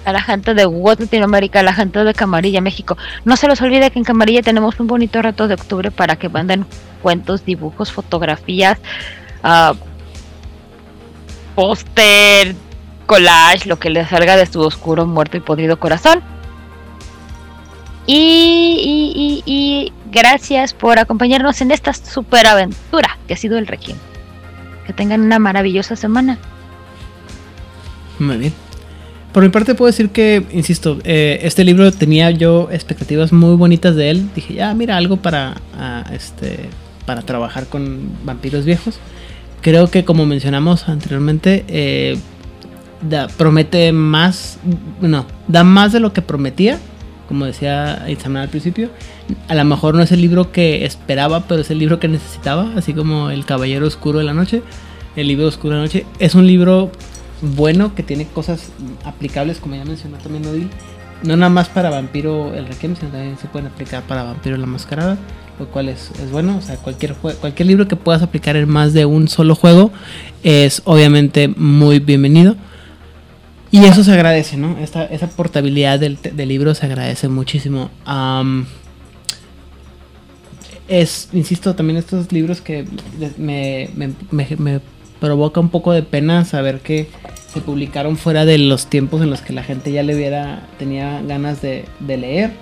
a 0.04 0.12
la 0.12 0.22
gente 0.22 0.54
de 0.54 0.66
What 0.66 0.98
Latinoamérica, 1.00 1.60
a 1.60 1.62
la 1.62 1.72
gente 1.72 2.02
de 2.04 2.14
Camarilla, 2.14 2.60
México. 2.60 2.96
No 3.24 3.36
se 3.36 3.48
los 3.48 3.60
olvide 3.60 3.90
que 3.90 3.98
en 3.98 4.04
Camarilla 4.04 4.42
tenemos 4.42 4.78
un 4.80 4.86
bonito 4.86 5.20
rato 5.22 5.48
de 5.48 5.54
octubre 5.54 5.90
para 5.90 6.16
que 6.16 6.28
manden 6.28 6.66
cuentos, 7.02 7.44
dibujos, 7.44 7.92
fotografías, 7.92 8.78
uh, 9.44 9.74
póster, 11.54 12.54
collage, 13.06 13.68
lo 13.68 13.78
que 13.78 13.90
les 13.90 14.08
salga 14.08 14.36
de 14.36 14.46
su 14.46 14.60
oscuro, 14.60 15.06
muerto 15.06 15.36
y 15.36 15.40
podrido 15.40 15.78
corazón. 15.78 16.22
Y, 18.06 19.42
y, 19.46 19.92
gracias 20.10 20.74
por 20.74 20.98
acompañarnos 20.98 21.60
en 21.60 21.70
esta 21.70 21.92
super 21.92 22.46
aventura 22.46 23.18
que 23.28 23.34
ha 23.34 23.36
sido 23.36 23.56
el 23.58 23.68
Requiem. 23.68 23.96
Que 24.90 24.94
tengan 24.94 25.20
una 25.20 25.38
maravillosa 25.38 25.94
semana. 25.94 26.36
Muy 28.18 28.38
bien. 28.38 28.52
Por 29.32 29.44
mi 29.44 29.48
parte 29.48 29.76
puedo 29.76 29.86
decir 29.86 30.10
que, 30.10 30.44
insisto, 30.50 30.98
eh, 31.04 31.38
este 31.44 31.62
libro 31.62 31.92
tenía 31.92 32.32
yo 32.32 32.68
expectativas 32.72 33.32
muy 33.32 33.54
bonitas 33.54 33.94
de 33.94 34.10
él. 34.10 34.28
Dije, 34.34 34.54
ya, 34.54 34.74
mira, 34.74 34.96
algo 34.96 35.18
para, 35.18 35.54
este, 36.12 36.68
para 37.06 37.22
trabajar 37.22 37.66
con 37.66 38.00
vampiros 38.24 38.64
viejos. 38.64 38.98
Creo 39.60 39.88
que 39.92 40.04
como 40.04 40.26
mencionamos 40.26 40.88
anteriormente, 40.88 41.64
eh, 41.68 42.18
promete 43.36 43.92
más, 43.92 44.58
no, 45.00 45.24
da 45.46 45.62
más 45.62 45.92
de 45.92 46.00
lo 46.00 46.12
que 46.12 46.20
prometía, 46.20 46.80
como 47.28 47.44
decía 47.44 48.06
Itzamar 48.08 48.42
al 48.42 48.48
principio. 48.48 48.90
A 49.48 49.54
lo 49.54 49.64
mejor 49.64 49.94
no 49.94 50.02
es 50.02 50.12
el 50.12 50.20
libro 50.20 50.52
que 50.52 50.84
esperaba, 50.84 51.46
pero 51.46 51.60
es 51.60 51.70
el 51.70 51.78
libro 51.78 51.98
que 51.98 52.08
necesitaba, 52.08 52.72
así 52.76 52.92
como 52.92 53.30
El 53.30 53.44
Caballero 53.44 53.86
Oscuro 53.86 54.18
de 54.18 54.24
la 54.24 54.34
Noche. 54.34 54.62
El 55.16 55.28
libro 55.28 55.46
Oscuro 55.46 55.74
de 55.74 55.80
la 55.80 55.86
Noche 55.86 56.06
es 56.18 56.34
un 56.34 56.46
libro 56.46 56.90
bueno 57.42 57.94
que 57.94 58.02
tiene 58.02 58.26
cosas 58.26 58.70
aplicables, 59.04 59.58
como 59.58 59.74
ya 59.74 59.84
mencionó 59.84 60.18
también 60.18 60.46
Odil. 60.46 60.70
No 61.22 61.36
nada 61.36 61.50
más 61.50 61.68
para 61.68 61.90
Vampiro 61.90 62.54
el 62.54 62.66
Requiem, 62.66 62.96
sino 62.96 63.10
también 63.10 63.36
se 63.38 63.46
pueden 63.46 63.68
aplicar 63.68 64.02
para 64.04 64.22
Vampiro 64.22 64.56
la 64.56 64.66
Mascarada, 64.66 65.18
lo 65.58 65.66
cual 65.66 65.88
es, 65.90 66.10
es 66.22 66.30
bueno. 66.30 66.56
O 66.56 66.62
sea, 66.62 66.76
cualquier, 66.76 67.14
cualquier 67.14 67.66
libro 67.66 67.88
que 67.88 67.96
puedas 67.96 68.22
aplicar 68.22 68.56
en 68.56 68.68
más 68.68 68.94
de 68.94 69.04
un 69.04 69.28
solo 69.28 69.54
juego 69.54 69.90
es 70.42 70.80
obviamente 70.84 71.48
muy 71.48 71.98
bienvenido. 71.98 72.56
Y 73.70 73.84
eso 73.84 74.02
se 74.02 74.12
agradece, 74.12 74.56
¿no? 74.56 74.78
Esta, 74.78 75.04
esa 75.04 75.28
portabilidad 75.28 76.00
del, 76.00 76.18
del 76.20 76.48
libro 76.48 76.74
se 76.74 76.86
agradece 76.86 77.28
muchísimo. 77.28 77.90
Es, 80.90 81.28
insisto, 81.32 81.74
también 81.74 81.96
estos 81.96 82.32
libros 82.32 82.60
que 82.60 82.84
me, 83.38 83.88
provoca 85.20 85.60
un 85.60 85.68
poco 85.68 85.92
de 85.92 86.02
pena 86.02 86.44
saber 86.44 86.80
que 86.80 87.06
se 87.52 87.60
publicaron 87.60 88.16
fuera 88.16 88.44
de 88.44 88.58
los 88.58 88.86
tiempos 88.86 89.22
en 89.22 89.30
los 89.30 89.40
que 89.40 89.52
la 89.52 89.62
gente 89.62 89.92
ya 89.92 90.02
le 90.02 90.14
hubiera 90.14 90.66
tenía 90.78 91.22
ganas 91.22 91.62
de, 91.62 91.84
leer 92.00 92.52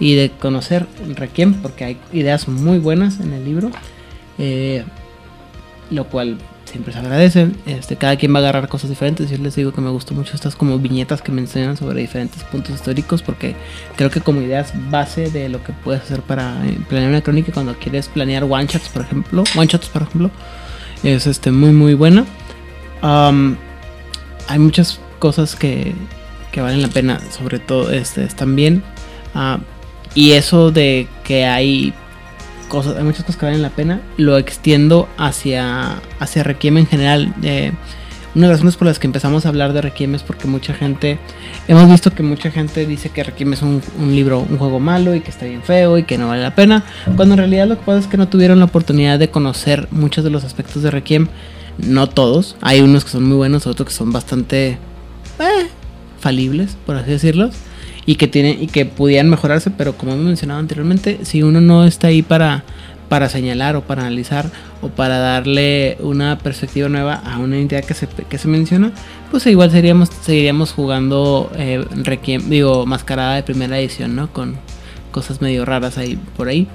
y 0.00 0.14
de 0.14 0.30
conocer 0.30 0.86
Requiem 1.14 1.54
porque 1.62 1.84
hay 1.84 1.96
ideas 2.12 2.48
muy 2.48 2.78
buenas 2.78 3.20
en 3.20 3.32
el 3.32 3.44
libro 3.44 3.70
eh, 4.38 4.84
lo 5.90 6.08
cual 6.08 6.38
siempre 6.72 6.92
se 6.92 6.98
agradece 6.98 7.50
este 7.66 7.96
cada 7.96 8.16
quien 8.16 8.34
va 8.34 8.38
a 8.38 8.42
agarrar 8.42 8.68
cosas 8.68 8.90
diferentes 8.90 9.30
yo 9.30 9.36
les 9.38 9.54
digo 9.54 9.72
que 9.72 9.80
me 9.80 9.90
gustó 9.90 10.14
mucho 10.14 10.34
estas 10.34 10.56
como 10.56 10.78
viñetas 10.78 11.22
que 11.22 11.30
me 11.30 11.40
enseñan 11.42 11.76
sobre 11.76 12.00
diferentes 12.00 12.42
puntos 12.44 12.74
históricos 12.74 13.22
porque 13.22 13.54
creo 13.94 14.10
que 14.10 14.20
como 14.20 14.40
ideas 14.40 14.72
base 14.90 15.30
de 15.30 15.48
lo 15.48 15.62
que 15.62 15.72
puedes 15.72 16.02
hacer 16.02 16.22
para 16.22 16.66
eh, 16.66 16.78
planear 16.88 17.10
una 17.10 17.20
crónica 17.20 17.52
cuando 17.52 17.74
quieres 17.74 18.08
planear 18.08 18.44
one 18.44 18.66
shots 18.66 18.88
por 18.88 19.02
ejemplo 19.02 19.44
one 19.54 19.66
shots 19.66 19.88
por 19.88 20.02
ejemplo 20.02 20.30
es 21.02 21.26
este, 21.26 21.50
muy 21.50 21.72
muy 21.72 21.94
buena. 21.94 22.24
hay 23.02 24.58
muchas 24.58 25.00
cosas 25.18 25.56
que, 25.56 25.94
que, 26.50 26.60
valen 26.60 26.82
la 26.82 26.88
pena, 26.88 27.20
sobre 27.30 27.58
todo 27.58 27.90
este, 27.90 28.24
están 28.24 28.56
bien. 28.56 28.82
Ah, 29.34 29.58
y 30.14 30.32
eso 30.32 30.70
de 30.70 31.08
que 31.24 31.46
hay 31.46 31.94
hay 32.80 33.04
muchas 33.04 33.24
cosas 33.24 33.36
que 33.36 33.46
valen 33.46 33.62
la 33.62 33.70
pena, 33.70 34.00
lo 34.16 34.38
extiendo 34.38 35.08
hacia, 35.18 36.00
hacia 36.18 36.42
Requiem 36.42 36.78
en 36.78 36.86
general. 36.86 37.34
Eh, 37.42 37.72
una 38.34 38.46
de 38.46 38.52
las 38.52 38.60
razones 38.60 38.76
por 38.76 38.86
las 38.88 38.98
que 38.98 39.06
empezamos 39.06 39.44
a 39.44 39.50
hablar 39.50 39.74
de 39.74 39.82
Requiem 39.82 40.14
es 40.14 40.22
porque 40.22 40.48
mucha 40.48 40.72
gente, 40.72 41.18
hemos 41.68 41.88
visto 41.90 42.12
que 42.12 42.22
mucha 42.22 42.50
gente 42.50 42.86
dice 42.86 43.10
que 43.10 43.22
Requiem 43.22 43.52
es 43.52 43.60
un, 43.60 43.82
libro, 43.98 44.40
un 44.40 44.56
juego 44.56 44.80
malo 44.80 45.14
y 45.14 45.20
que 45.20 45.30
está 45.30 45.44
bien 45.44 45.62
feo 45.62 45.98
y 45.98 46.04
que 46.04 46.16
no 46.16 46.28
vale 46.28 46.42
la 46.42 46.54
pena, 46.54 46.82
cuando 47.16 47.34
en 47.34 47.38
realidad 47.38 47.66
lo 47.66 47.78
que 47.78 47.84
pasa 47.84 47.98
es 47.98 48.06
que 48.06 48.16
no 48.16 48.28
tuvieron 48.28 48.58
la 48.58 48.64
oportunidad 48.64 49.18
de 49.18 49.28
conocer 49.28 49.86
muchos 49.90 50.24
de 50.24 50.30
los 50.30 50.44
aspectos 50.44 50.82
de 50.82 50.90
Requiem, 50.90 51.28
no 51.76 52.08
todos, 52.08 52.56
hay 52.62 52.80
unos 52.80 53.04
que 53.04 53.10
son 53.10 53.24
muy 53.24 53.36
buenos, 53.36 53.66
otros 53.66 53.88
que 53.88 53.94
son 53.94 54.12
bastante 54.12 54.78
eh, 55.38 55.68
falibles, 56.18 56.76
por 56.86 56.96
así 56.96 57.10
decirlo, 57.10 57.50
y 58.06 58.16
que 58.16 58.26
tienen 58.26 58.62
y 58.62 58.66
que 58.66 58.84
pudieran 58.84 59.30
mejorarse, 59.30 59.70
pero 59.70 59.96
como 59.96 60.12
hemos 60.12 60.24
mencionado 60.24 60.60
anteriormente, 60.60 61.20
si 61.22 61.42
uno 61.42 61.60
no 61.60 61.84
está 61.84 62.08
ahí 62.08 62.22
para 62.22 62.64
para 63.12 63.28
señalar 63.28 63.76
o 63.76 63.82
para 63.82 64.06
analizar 64.06 64.50
o 64.80 64.88
para 64.88 65.18
darle 65.18 65.98
una 66.00 66.38
perspectiva 66.38 66.88
nueva 66.88 67.16
a 67.16 67.40
una 67.40 67.58
entidad 67.58 67.84
que 67.84 67.92
se, 67.92 68.08
que 68.08 68.38
se 68.38 68.48
menciona, 68.48 68.90
pues 69.30 69.44
igual 69.48 69.70
seríamos, 69.70 70.08
seguiríamos 70.22 70.72
jugando 70.72 71.52
eh, 71.54 71.84
Requiem, 71.90 72.48
digo, 72.48 72.86
mascarada 72.86 73.34
de 73.34 73.42
primera 73.42 73.78
edición, 73.78 74.16
¿no? 74.16 74.32
Con 74.32 74.56
cosas 75.10 75.42
medio 75.42 75.66
raras 75.66 75.98
ahí 75.98 76.18
por 76.38 76.48
ahí. 76.48 76.66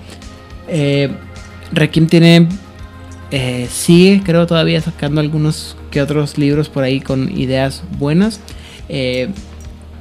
Eh, 0.68 1.10
Requiem 1.72 2.06
tiene, 2.06 2.48
eh, 3.32 3.68
sigue 3.72 4.22
creo 4.24 4.46
todavía 4.46 4.80
sacando 4.80 5.22
algunos 5.22 5.76
que 5.90 6.04
otros 6.04 6.38
libros 6.38 6.70
por 6.70 6.84
ahí 6.84 7.00
con 7.02 7.36
ideas 7.36 7.82
buenas. 7.98 8.42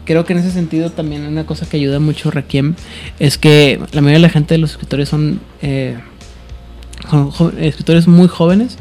Creo 0.06 0.24
que 0.24 0.32
en 0.32 0.38
ese 0.38 0.50
sentido 0.50 0.90
también 0.90 1.26
una 1.26 1.44
cosa 1.44 1.68
que 1.68 1.76
ayuda 1.76 2.00
mucho 2.00 2.30
Requiem 2.30 2.74
es 3.18 3.36
que 3.36 3.78
la 3.92 4.00
mayoría 4.00 4.18
de 4.18 4.22
la 4.22 4.30
gente 4.30 4.54
de 4.54 4.58
los 4.58 4.70
escritores 4.70 5.10
son 5.10 5.40
escritores 7.58 8.08
muy 8.08 8.28
jóvenes 8.28 8.78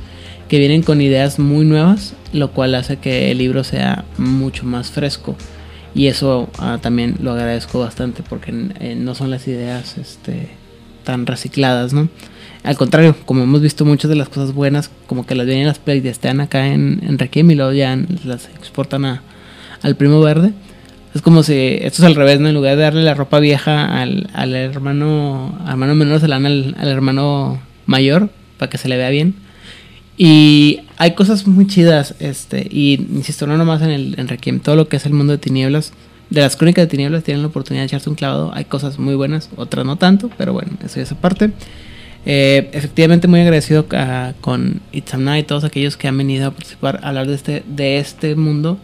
que 0.47 0.59
vienen 0.59 0.83
con 0.83 1.01
ideas 1.01 1.39
muy 1.39 1.65
nuevas, 1.65 2.13
lo 2.31 2.51
cual 2.51 2.75
hace 2.75 2.97
que 2.97 3.31
el 3.31 3.39
libro 3.39 3.63
sea 3.63 4.05
mucho 4.17 4.63
más 4.65 4.91
fresco. 4.91 5.35
Y 5.95 6.07
eso 6.07 6.49
ah, 6.59 6.77
también 6.81 7.15
lo 7.21 7.31
agradezco 7.31 7.79
bastante 7.79 8.21
porque 8.21 8.53
eh, 8.79 8.95
no 8.95 9.15
son 9.15 9.31
las 9.31 9.47
ideas 9.47 9.97
este, 9.97 10.49
tan 11.03 11.25
recicladas, 11.25 11.93
Al 12.63 12.77
contrario, 12.77 13.15
como 13.25 13.43
hemos 13.43 13.61
visto 13.61 13.85
muchas 13.85 14.09
de 14.09 14.15
las 14.15 14.29
cosas 14.29 14.53
buenas, 14.53 14.91
como 15.07 15.25
que 15.25 15.35
las 15.35 15.47
vienen 15.47 15.67
las 15.67 15.79
están 15.85 16.41
acá 16.41 16.67
en, 16.67 17.01
en 17.03 17.17
Requiem 17.17 17.49
y 17.51 17.55
luego 17.55 17.71
ya 17.71 17.97
las 18.25 18.49
exportan 18.49 19.05
a, 19.05 19.23
al 19.81 19.95
primo 19.95 20.19
verde. 20.19 20.53
Es 21.15 21.21
como 21.21 21.43
si 21.43 21.53
esto 21.81 22.01
es 22.01 22.03
al 22.03 22.15
revés, 22.15 22.41
¿no? 22.41 22.49
En 22.49 22.53
lugar 22.53 22.75
de 22.75 22.83
darle 22.83 23.01
la 23.01 23.13
ropa 23.13 23.39
vieja 23.39 24.01
al, 24.01 24.29
al 24.33 24.53
hermano, 24.53 25.57
hermano 25.67 25.95
menor, 25.95 26.19
se 26.19 26.27
la 26.27 26.35
dan 26.35 26.45
al, 26.45 26.75
al 26.77 26.89
hermano 26.89 27.61
mayor 27.85 28.29
para 28.57 28.69
que 28.69 28.77
se 28.77 28.89
le 28.89 28.97
vea 28.97 29.09
bien. 29.09 29.33
Y 30.17 30.81
hay 30.97 31.11
cosas 31.11 31.47
muy 31.47 31.67
chidas, 31.67 32.15
este, 32.19 32.67
y 32.69 32.95
insisto, 33.13 33.47
no 33.47 33.57
nomás 33.57 33.81
en 33.81 33.91
el 33.91 34.15
en 34.19 34.27
Requiem, 34.27 34.59
todo 34.59 34.75
lo 34.75 34.87
que 34.87 34.97
es 34.97 35.05
el 35.05 35.13
mundo 35.13 35.31
de 35.31 35.37
tinieblas, 35.37 35.93
de 36.29 36.41
las 36.41 36.55
crónicas 36.55 36.83
de 36.83 36.87
tinieblas 36.87 37.23
tienen 37.23 37.41
la 37.41 37.47
oportunidad 37.47 37.83
de 37.83 37.87
echarse 37.87 38.09
un 38.09 38.15
clavado, 38.15 38.51
hay 38.53 38.65
cosas 38.65 38.99
muy 38.99 39.15
buenas, 39.15 39.49
otras 39.55 39.85
no 39.85 39.97
tanto, 39.97 40.29
pero 40.37 40.53
bueno, 40.53 40.71
eso 40.83 40.99
es 40.99 41.11
aparte. 41.11 41.51
Eh, 42.25 42.69
efectivamente 42.73 43.27
muy 43.27 43.41
agradecido 43.41 43.85
con 44.41 44.81
Itzamna 44.91 45.37
y 45.37 45.43
todos 45.43 45.63
aquellos 45.63 45.95
que 45.95 46.07
han 46.07 46.17
venido 46.17 46.47
a 46.47 46.51
participar 46.51 46.99
a 47.03 47.09
hablar 47.09 47.27
de 47.27 47.35
este, 47.35 47.63
de 47.67 47.99
este 47.99 48.35
mundo, 48.35 48.79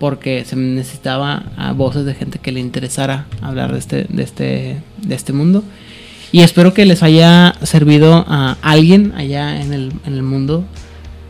porque 0.00 0.46
se 0.46 0.56
necesitaba 0.56 1.44
a 1.58 1.72
voces 1.72 2.06
de 2.06 2.14
gente 2.14 2.38
que 2.38 2.52
le 2.52 2.58
interesara 2.58 3.26
hablar 3.42 3.72
de 3.72 3.78
este, 3.78 4.06
de 4.08 4.22
este, 4.22 4.82
de 5.02 5.14
este 5.14 5.34
mundo. 5.34 5.62
Y 6.32 6.40
espero 6.40 6.72
que 6.72 6.86
les 6.86 7.02
haya 7.02 7.54
servido 7.62 8.24
a 8.26 8.56
alguien 8.62 9.12
allá 9.14 9.60
en 9.60 9.74
el, 9.74 9.92
en 10.06 10.14
el 10.14 10.22
mundo 10.22 10.64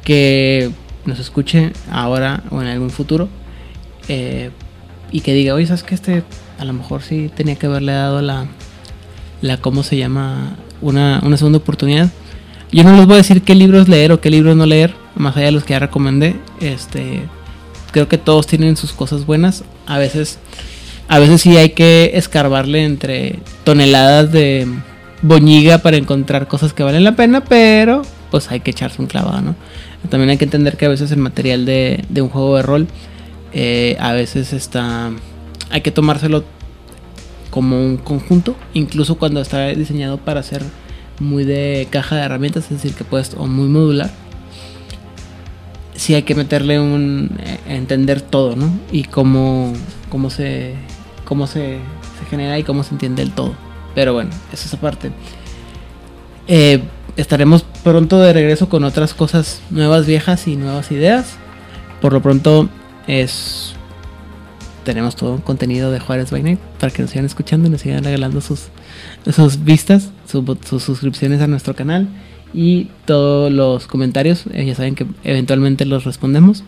que 0.05 0.71
nos 1.05 1.19
escuche 1.19 1.73
ahora 1.91 2.45
o 2.51 2.63
en 2.63 2.69
algún 2.69 2.91
futuro 2.91 3.29
eh, 4.09 4.51
y 5.11 5.23
que 5.23 5.35
diga, 5.35 5.55
oye, 5.55 5.67
¿sabes 5.67 5.83
que 5.83 5.97
Este 5.97 6.23
a 6.59 6.65
lo 6.65 6.73
mejor 6.73 7.03
sí 7.03 7.29
tenía 7.35 7.57
que 7.57 7.67
haberle 7.67 7.93
dado 7.93 8.23
la, 8.23 8.47
la 9.43 9.57
¿cómo 9.57 9.83
se 9.83 9.97
llama? 9.97 10.57
Una, 10.81 11.21
una 11.25 11.37
segunda 11.37 11.59
oportunidad. 11.59 12.09
Yo 12.71 12.85
no 12.85 12.97
les 12.97 13.07
voy 13.07 13.15
a 13.15 13.17
decir 13.17 13.43
qué 13.43 13.57
libros 13.57 13.89
leer 13.89 14.13
o 14.13 14.21
qué 14.21 14.31
libros 14.31 14.57
no 14.57 14.65
leer, 14.65 14.95
más 15.17 15.37
allá 15.37 15.47
de 15.47 15.53
los 15.53 15.65
que 15.65 15.73
ya 15.73 15.81
recomendé. 15.81 16.37
Este, 16.61 17.25
creo 17.91 18.09
que 18.09 18.19
todos 18.19 18.47
tienen 18.47 18.77
sus 18.77 18.93
cosas 18.93 19.27
buenas. 19.27 19.65
A 19.87 19.99
veces, 19.99 20.39
a 21.09 21.19
veces 21.19 21.41
sí 21.43 21.57
hay 21.57 21.71
que 21.71 22.13
escarbarle 22.15 22.85
entre 22.85 23.39
toneladas 23.65 24.33
de, 24.33 24.67
boñiga 25.23 25.79
para 25.79 25.97
encontrar 25.97 26.49
cosas 26.49 26.73
que 26.73 26.83
valen 26.83 27.05
la 27.05 27.17
pena, 27.17 27.45
pero 27.45 28.03
pues 28.31 28.51
hay 28.51 28.61
que 28.61 28.71
echarse 28.71 29.01
un 29.03 29.09
clavado, 29.09 29.41
¿no? 29.43 29.55
También 30.09 30.31
hay 30.31 30.39
que 30.39 30.45
entender 30.45 30.77
que 30.77 30.87
a 30.87 30.89
veces 30.89 31.11
el 31.13 31.19
material 31.19 31.67
de, 31.67 32.05
un 32.17 32.29
juego 32.29 32.57
de 32.57 32.63
rol, 32.63 32.87
eh, 33.53 33.97
a 34.01 34.13
veces 34.13 34.53
está, 34.53 35.11
hay 35.71 35.81
que 35.83 35.91
tomárselo 35.91 36.45
como 37.51 37.85
un 37.85 37.97
conjunto, 37.97 38.57
incluso 38.73 39.19
cuando 39.19 39.41
está 39.41 39.67
diseñado 39.69 40.19
para 40.19 40.43
ser 40.43 40.63
muy 41.19 41.45
de 41.45 41.87
caja 41.91 42.17
de 42.17 42.23
herramientas, 42.23 42.65
es 42.65 42.83
decir, 42.83 42.95
que 42.95 43.05
puedes, 43.05 43.35
o 43.35 43.47
muy 43.47 43.69
modular. 43.69 44.11
Sí 46.01 46.15
hay 46.15 46.23
que 46.23 46.35
meterle 46.35 46.81
un 46.81 47.31
eh, 47.41 47.59
entender 47.67 48.23
todo, 48.23 48.57
¿no? 48.57 48.73
Y 48.91 49.05
cómo, 49.05 49.75
cómo 50.09 50.31
se 50.31 50.75
cómo 51.27 51.47
se, 51.47 51.79
se 52.19 52.27
genera 52.31 52.59
y 52.59 52.63
cómo 52.63 52.83
se 52.85 52.95
entiende 52.95 53.21
el 53.23 53.33
todo. 53.33 53.53
Pero 53.95 54.15
bueno, 54.15 54.31
eso 54.51 54.65
es 54.67 54.73
aparte. 54.73 55.11
Eh, 56.49 56.83
estaremos 57.17 57.65
pronto 57.85 58.19
de 58.19 58.33
regreso 58.33 58.69
con 58.71 58.83
otras 58.85 59.13
cosas 59.13 59.61
nuevas, 59.71 60.07
viejas 60.07 60.49
y 60.49 60.57
nuevas 60.57 60.91
ideas. 60.91 61.35
Por 62.01 62.15
lo 62.15 62.23
pronto 62.23 62.69
es 63.07 63.75
tenemos 64.85 65.15
todo 65.15 65.35
un 65.35 65.43
contenido 65.43 65.93
de 65.93 66.01
Juárez 66.01 66.31
by 66.31 66.59
para 66.81 66.91
que 66.91 67.03
nos 67.03 67.11
sigan 67.11 67.27
escuchando 67.27 67.69
y 67.69 67.71
nos 67.71 67.83
sigan 67.83 68.03
regalando 68.03 68.41
sus, 68.41 68.69
sus 69.31 69.63
vistas, 69.63 70.09
su- 70.27 70.57
sus 70.67 70.83
suscripciones 70.83 71.43
a 71.43 71.47
nuestro 71.47 71.77
canal 71.77 72.09
y 72.53 72.89
todos 73.05 73.53
los 73.53 73.87
comentarios. 73.87 74.45
eh, 74.53 74.65
ya 74.65 74.75
saben 74.75 74.95
que 74.95 75.07
eventualmente 75.25 75.85
los 75.85 76.05
respondemos. 76.05 76.65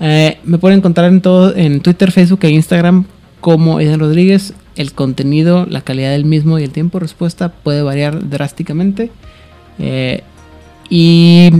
Eh, 0.00 0.38
me 0.44 0.58
pueden 0.58 0.78
encontrar 0.78 1.08
en 1.08 1.20
todo 1.20 1.54
en 1.54 1.80
Twitter, 1.80 2.10
Facebook 2.10 2.40
e 2.42 2.50
Instagram 2.50 3.04
como 3.40 3.78
Aidan 3.78 4.00
Rodríguez. 4.00 4.54
El 4.76 4.92
contenido, 4.92 5.66
la 5.68 5.82
calidad 5.82 6.10
del 6.10 6.24
mismo 6.24 6.58
y 6.58 6.64
el 6.64 6.70
tiempo 6.70 6.98
de 6.98 7.02
respuesta 7.02 7.50
puede 7.50 7.82
variar 7.82 8.28
drásticamente. 8.28 9.10
Eh, 9.78 10.22
y 10.90 11.50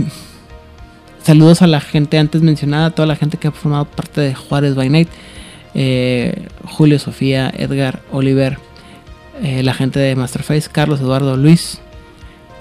saludos 1.23 1.61
a 1.61 1.67
la 1.67 1.79
gente 1.79 2.17
antes 2.17 2.41
mencionada, 2.41 2.91
toda 2.91 3.07
la 3.07 3.15
gente 3.15 3.37
que 3.37 3.47
ha 3.47 3.51
formado 3.51 3.85
parte 3.85 4.21
de 4.21 4.35
Juárez 4.35 4.75
by 4.75 4.89
Night. 4.89 5.09
Julio, 6.63 6.99
Sofía, 6.99 7.53
Edgar, 7.57 8.01
Oliver, 8.13 8.57
la 9.41 9.73
gente 9.73 9.99
de 9.99 10.15
Masterface, 10.15 10.69
Carlos, 10.71 11.01
Eduardo, 11.01 11.35
Luis, 11.35 11.81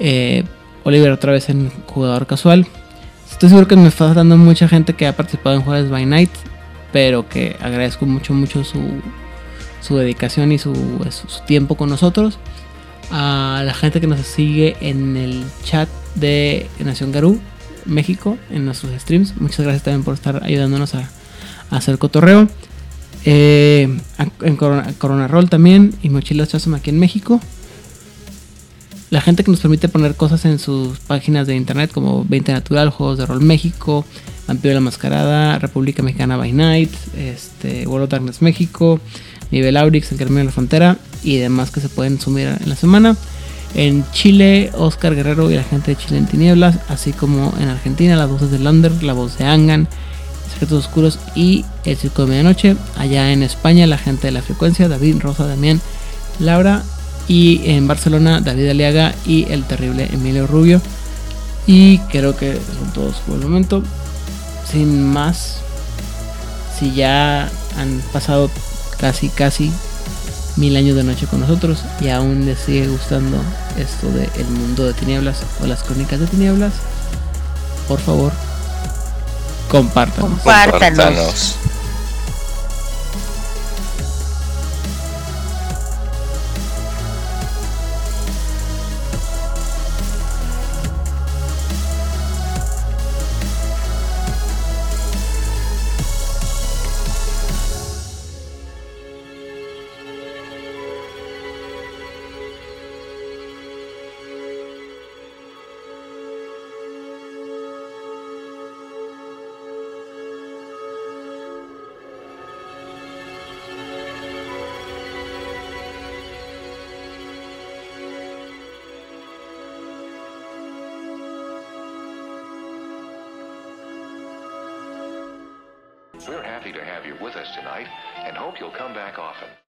eh, 0.00 0.44
Oliver 0.84 1.10
otra 1.12 1.32
vez 1.32 1.48
en 1.48 1.70
jugador 1.86 2.26
casual. 2.26 2.66
Estoy 3.30 3.48
seguro 3.48 3.66
que 3.66 3.76
me 3.76 3.88
está 3.88 4.14
dando 4.14 4.36
mucha 4.36 4.68
gente 4.68 4.94
que 4.94 5.06
ha 5.06 5.16
participado 5.16 5.56
en 5.56 5.62
Juárez 5.62 5.90
by 5.90 6.06
Night, 6.06 6.30
pero 6.92 7.28
que 7.28 7.56
agradezco 7.60 8.06
mucho, 8.06 8.32
mucho 8.32 8.62
su, 8.64 8.80
su 9.80 9.96
dedicación 9.96 10.52
y 10.52 10.58
su, 10.58 10.72
su- 11.10 11.40
tiempo 11.46 11.76
con 11.76 11.88
nosotros. 11.90 12.38
A 13.10 13.62
la 13.64 13.74
gente 13.74 14.00
que 14.00 14.06
nos 14.06 14.20
sigue 14.20 14.76
en 14.80 15.16
el 15.16 15.44
chat 15.64 15.88
de 16.14 16.68
Nación 16.78 17.12
Garú, 17.12 17.40
México, 17.84 18.38
en 18.50 18.64
nuestros 18.64 18.92
streams. 19.00 19.34
Muchas 19.40 19.60
gracias 19.60 19.82
también 19.82 20.04
por 20.04 20.14
estar 20.14 20.42
ayudándonos 20.44 20.94
a, 20.94 21.08
a 21.70 21.76
hacer 21.76 21.98
cotorreo. 21.98 22.48
Eh, 23.26 23.88
en 24.42 24.56
Corona, 24.56 24.92
Corona 24.98 25.28
Roll 25.28 25.48
también 25.50 25.94
y 26.02 26.10
Mochilas 26.10 26.48
Chasm 26.50 26.74
aquí 26.74 26.90
en 26.90 26.98
México. 26.98 27.40
La 29.10 29.20
gente 29.20 29.44
que 29.44 29.50
nos 29.50 29.60
permite 29.60 29.88
poner 29.88 30.16
cosas 30.16 30.44
en 30.44 30.58
sus 30.58 30.98
páginas 30.98 31.46
de 31.46 31.54
internet 31.54 31.90
como 31.92 32.24
20 32.28 32.52
Natural, 32.52 32.90
Juegos 32.90 33.18
de 33.18 33.26
Rol 33.26 33.40
México, 33.40 34.04
Vampiro 34.48 34.74
la 34.74 34.80
Mascarada, 34.80 35.58
República 35.58 36.02
Mexicana 36.02 36.36
by 36.36 36.52
Night, 36.52 36.92
este, 37.16 37.86
World 37.86 38.04
of 38.04 38.10
Darkness 38.10 38.42
México, 38.42 39.00
Nivel 39.50 39.76
Aurix, 39.76 40.10
El 40.12 40.18
Carmen 40.18 40.38
de 40.38 40.44
la 40.44 40.52
Frontera 40.52 40.98
y 41.22 41.36
demás 41.36 41.70
que 41.70 41.80
se 41.80 41.88
pueden 41.88 42.20
sumir 42.20 42.48
en 42.48 42.68
la 42.68 42.76
semana. 42.76 43.16
En 43.74 44.04
Chile, 44.12 44.70
Oscar 44.74 45.14
Guerrero 45.14 45.50
y 45.50 45.54
la 45.54 45.64
gente 45.64 45.92
de 45.92 45.96
Chile 45.96 46.18
en 46.18 46.26
Tinieblas, 46.26 46.78
así 46.88 47.12
como 47.12 47.52
en 47.58 47.68
Argentina, 47.68 48.16
las 48.16 48.28
voces 48.28 48.50
de 48.50 48.58
Lander, 48.58 49.02
la 49.02 49.12
voz 49.12 49.38
de 49.38 49.46
Angan, 49.46 49.88
Secretos 50.52 50.86
Oscuros 50.86 51.18
y 51.34 51.64
El 51.84 51.96
Circo 51.96 52.22
de 52.22 52.28
Medianoche. 52.28 52.76
Allá 52.96 53.32
en 53.32 53.42
España, 53.42 53.86
la 53.86 53.98
gente 53.98 54.28
de 54.28 54.32
la 54.32 54.42
frecuencia, 54.42 54.88
David, 54.88 55.16
Rosa, 55.20 55.46
Damián, 55.46 55.80
Laura. 56.38 56.84
Y 57.28 57.62
en 57.70 57.86
Barcelona, 57.86 58.40
David 58.40 58.70
Aliaga 58.70 59.14
y 59.24 59.50
el 59.50 59.64
terrible 59.64 60.08
Emilio 60.12 60.46
Rubio. 60.46 60.80
Y 61.66 61.98
creo 62.10 62.36
que 62.36 62.52
son 62.52 62.92
todos 62.92 63.16
por 63.26 63.36
el 63.36 63.42
momento. 63.42 63.82
Sin 64.70 65.02
más, 65.02 65.58
si 66.78 66.92
ya 66.92 67.50
han 67.78 68.02
pasado 68.12 68.50
casi, 68.98 69.28
casi 69.28 69.72
mil 70.56 70.76
años 70.76 70.96
de 70.96 71.04
noche 71.04 71.26
con 71.26 71.40
nosotros 71.40 71.80
y 72.00 72.08
aún 72.08 72.46
les 72.46 72.58
sigue 72.58 72.86
gustando 72.86 73.38
esto 73.76 74.08
de 74.10 74.28
El 74.36 74.46
Mundo 74.46 74.84
de 74.84 74.92
Tinieblas 74.92 75.42
o 75.62 75.66
las 75.66 75.82
Crónicas 75.82 76.20
de 76.20 76.26
Tinieblas, 76.26 76.72
por 77.88 78.00
favor, 78.00 78.32
compártanos. 79.68 80.30
Compártanos. 80.30 81.56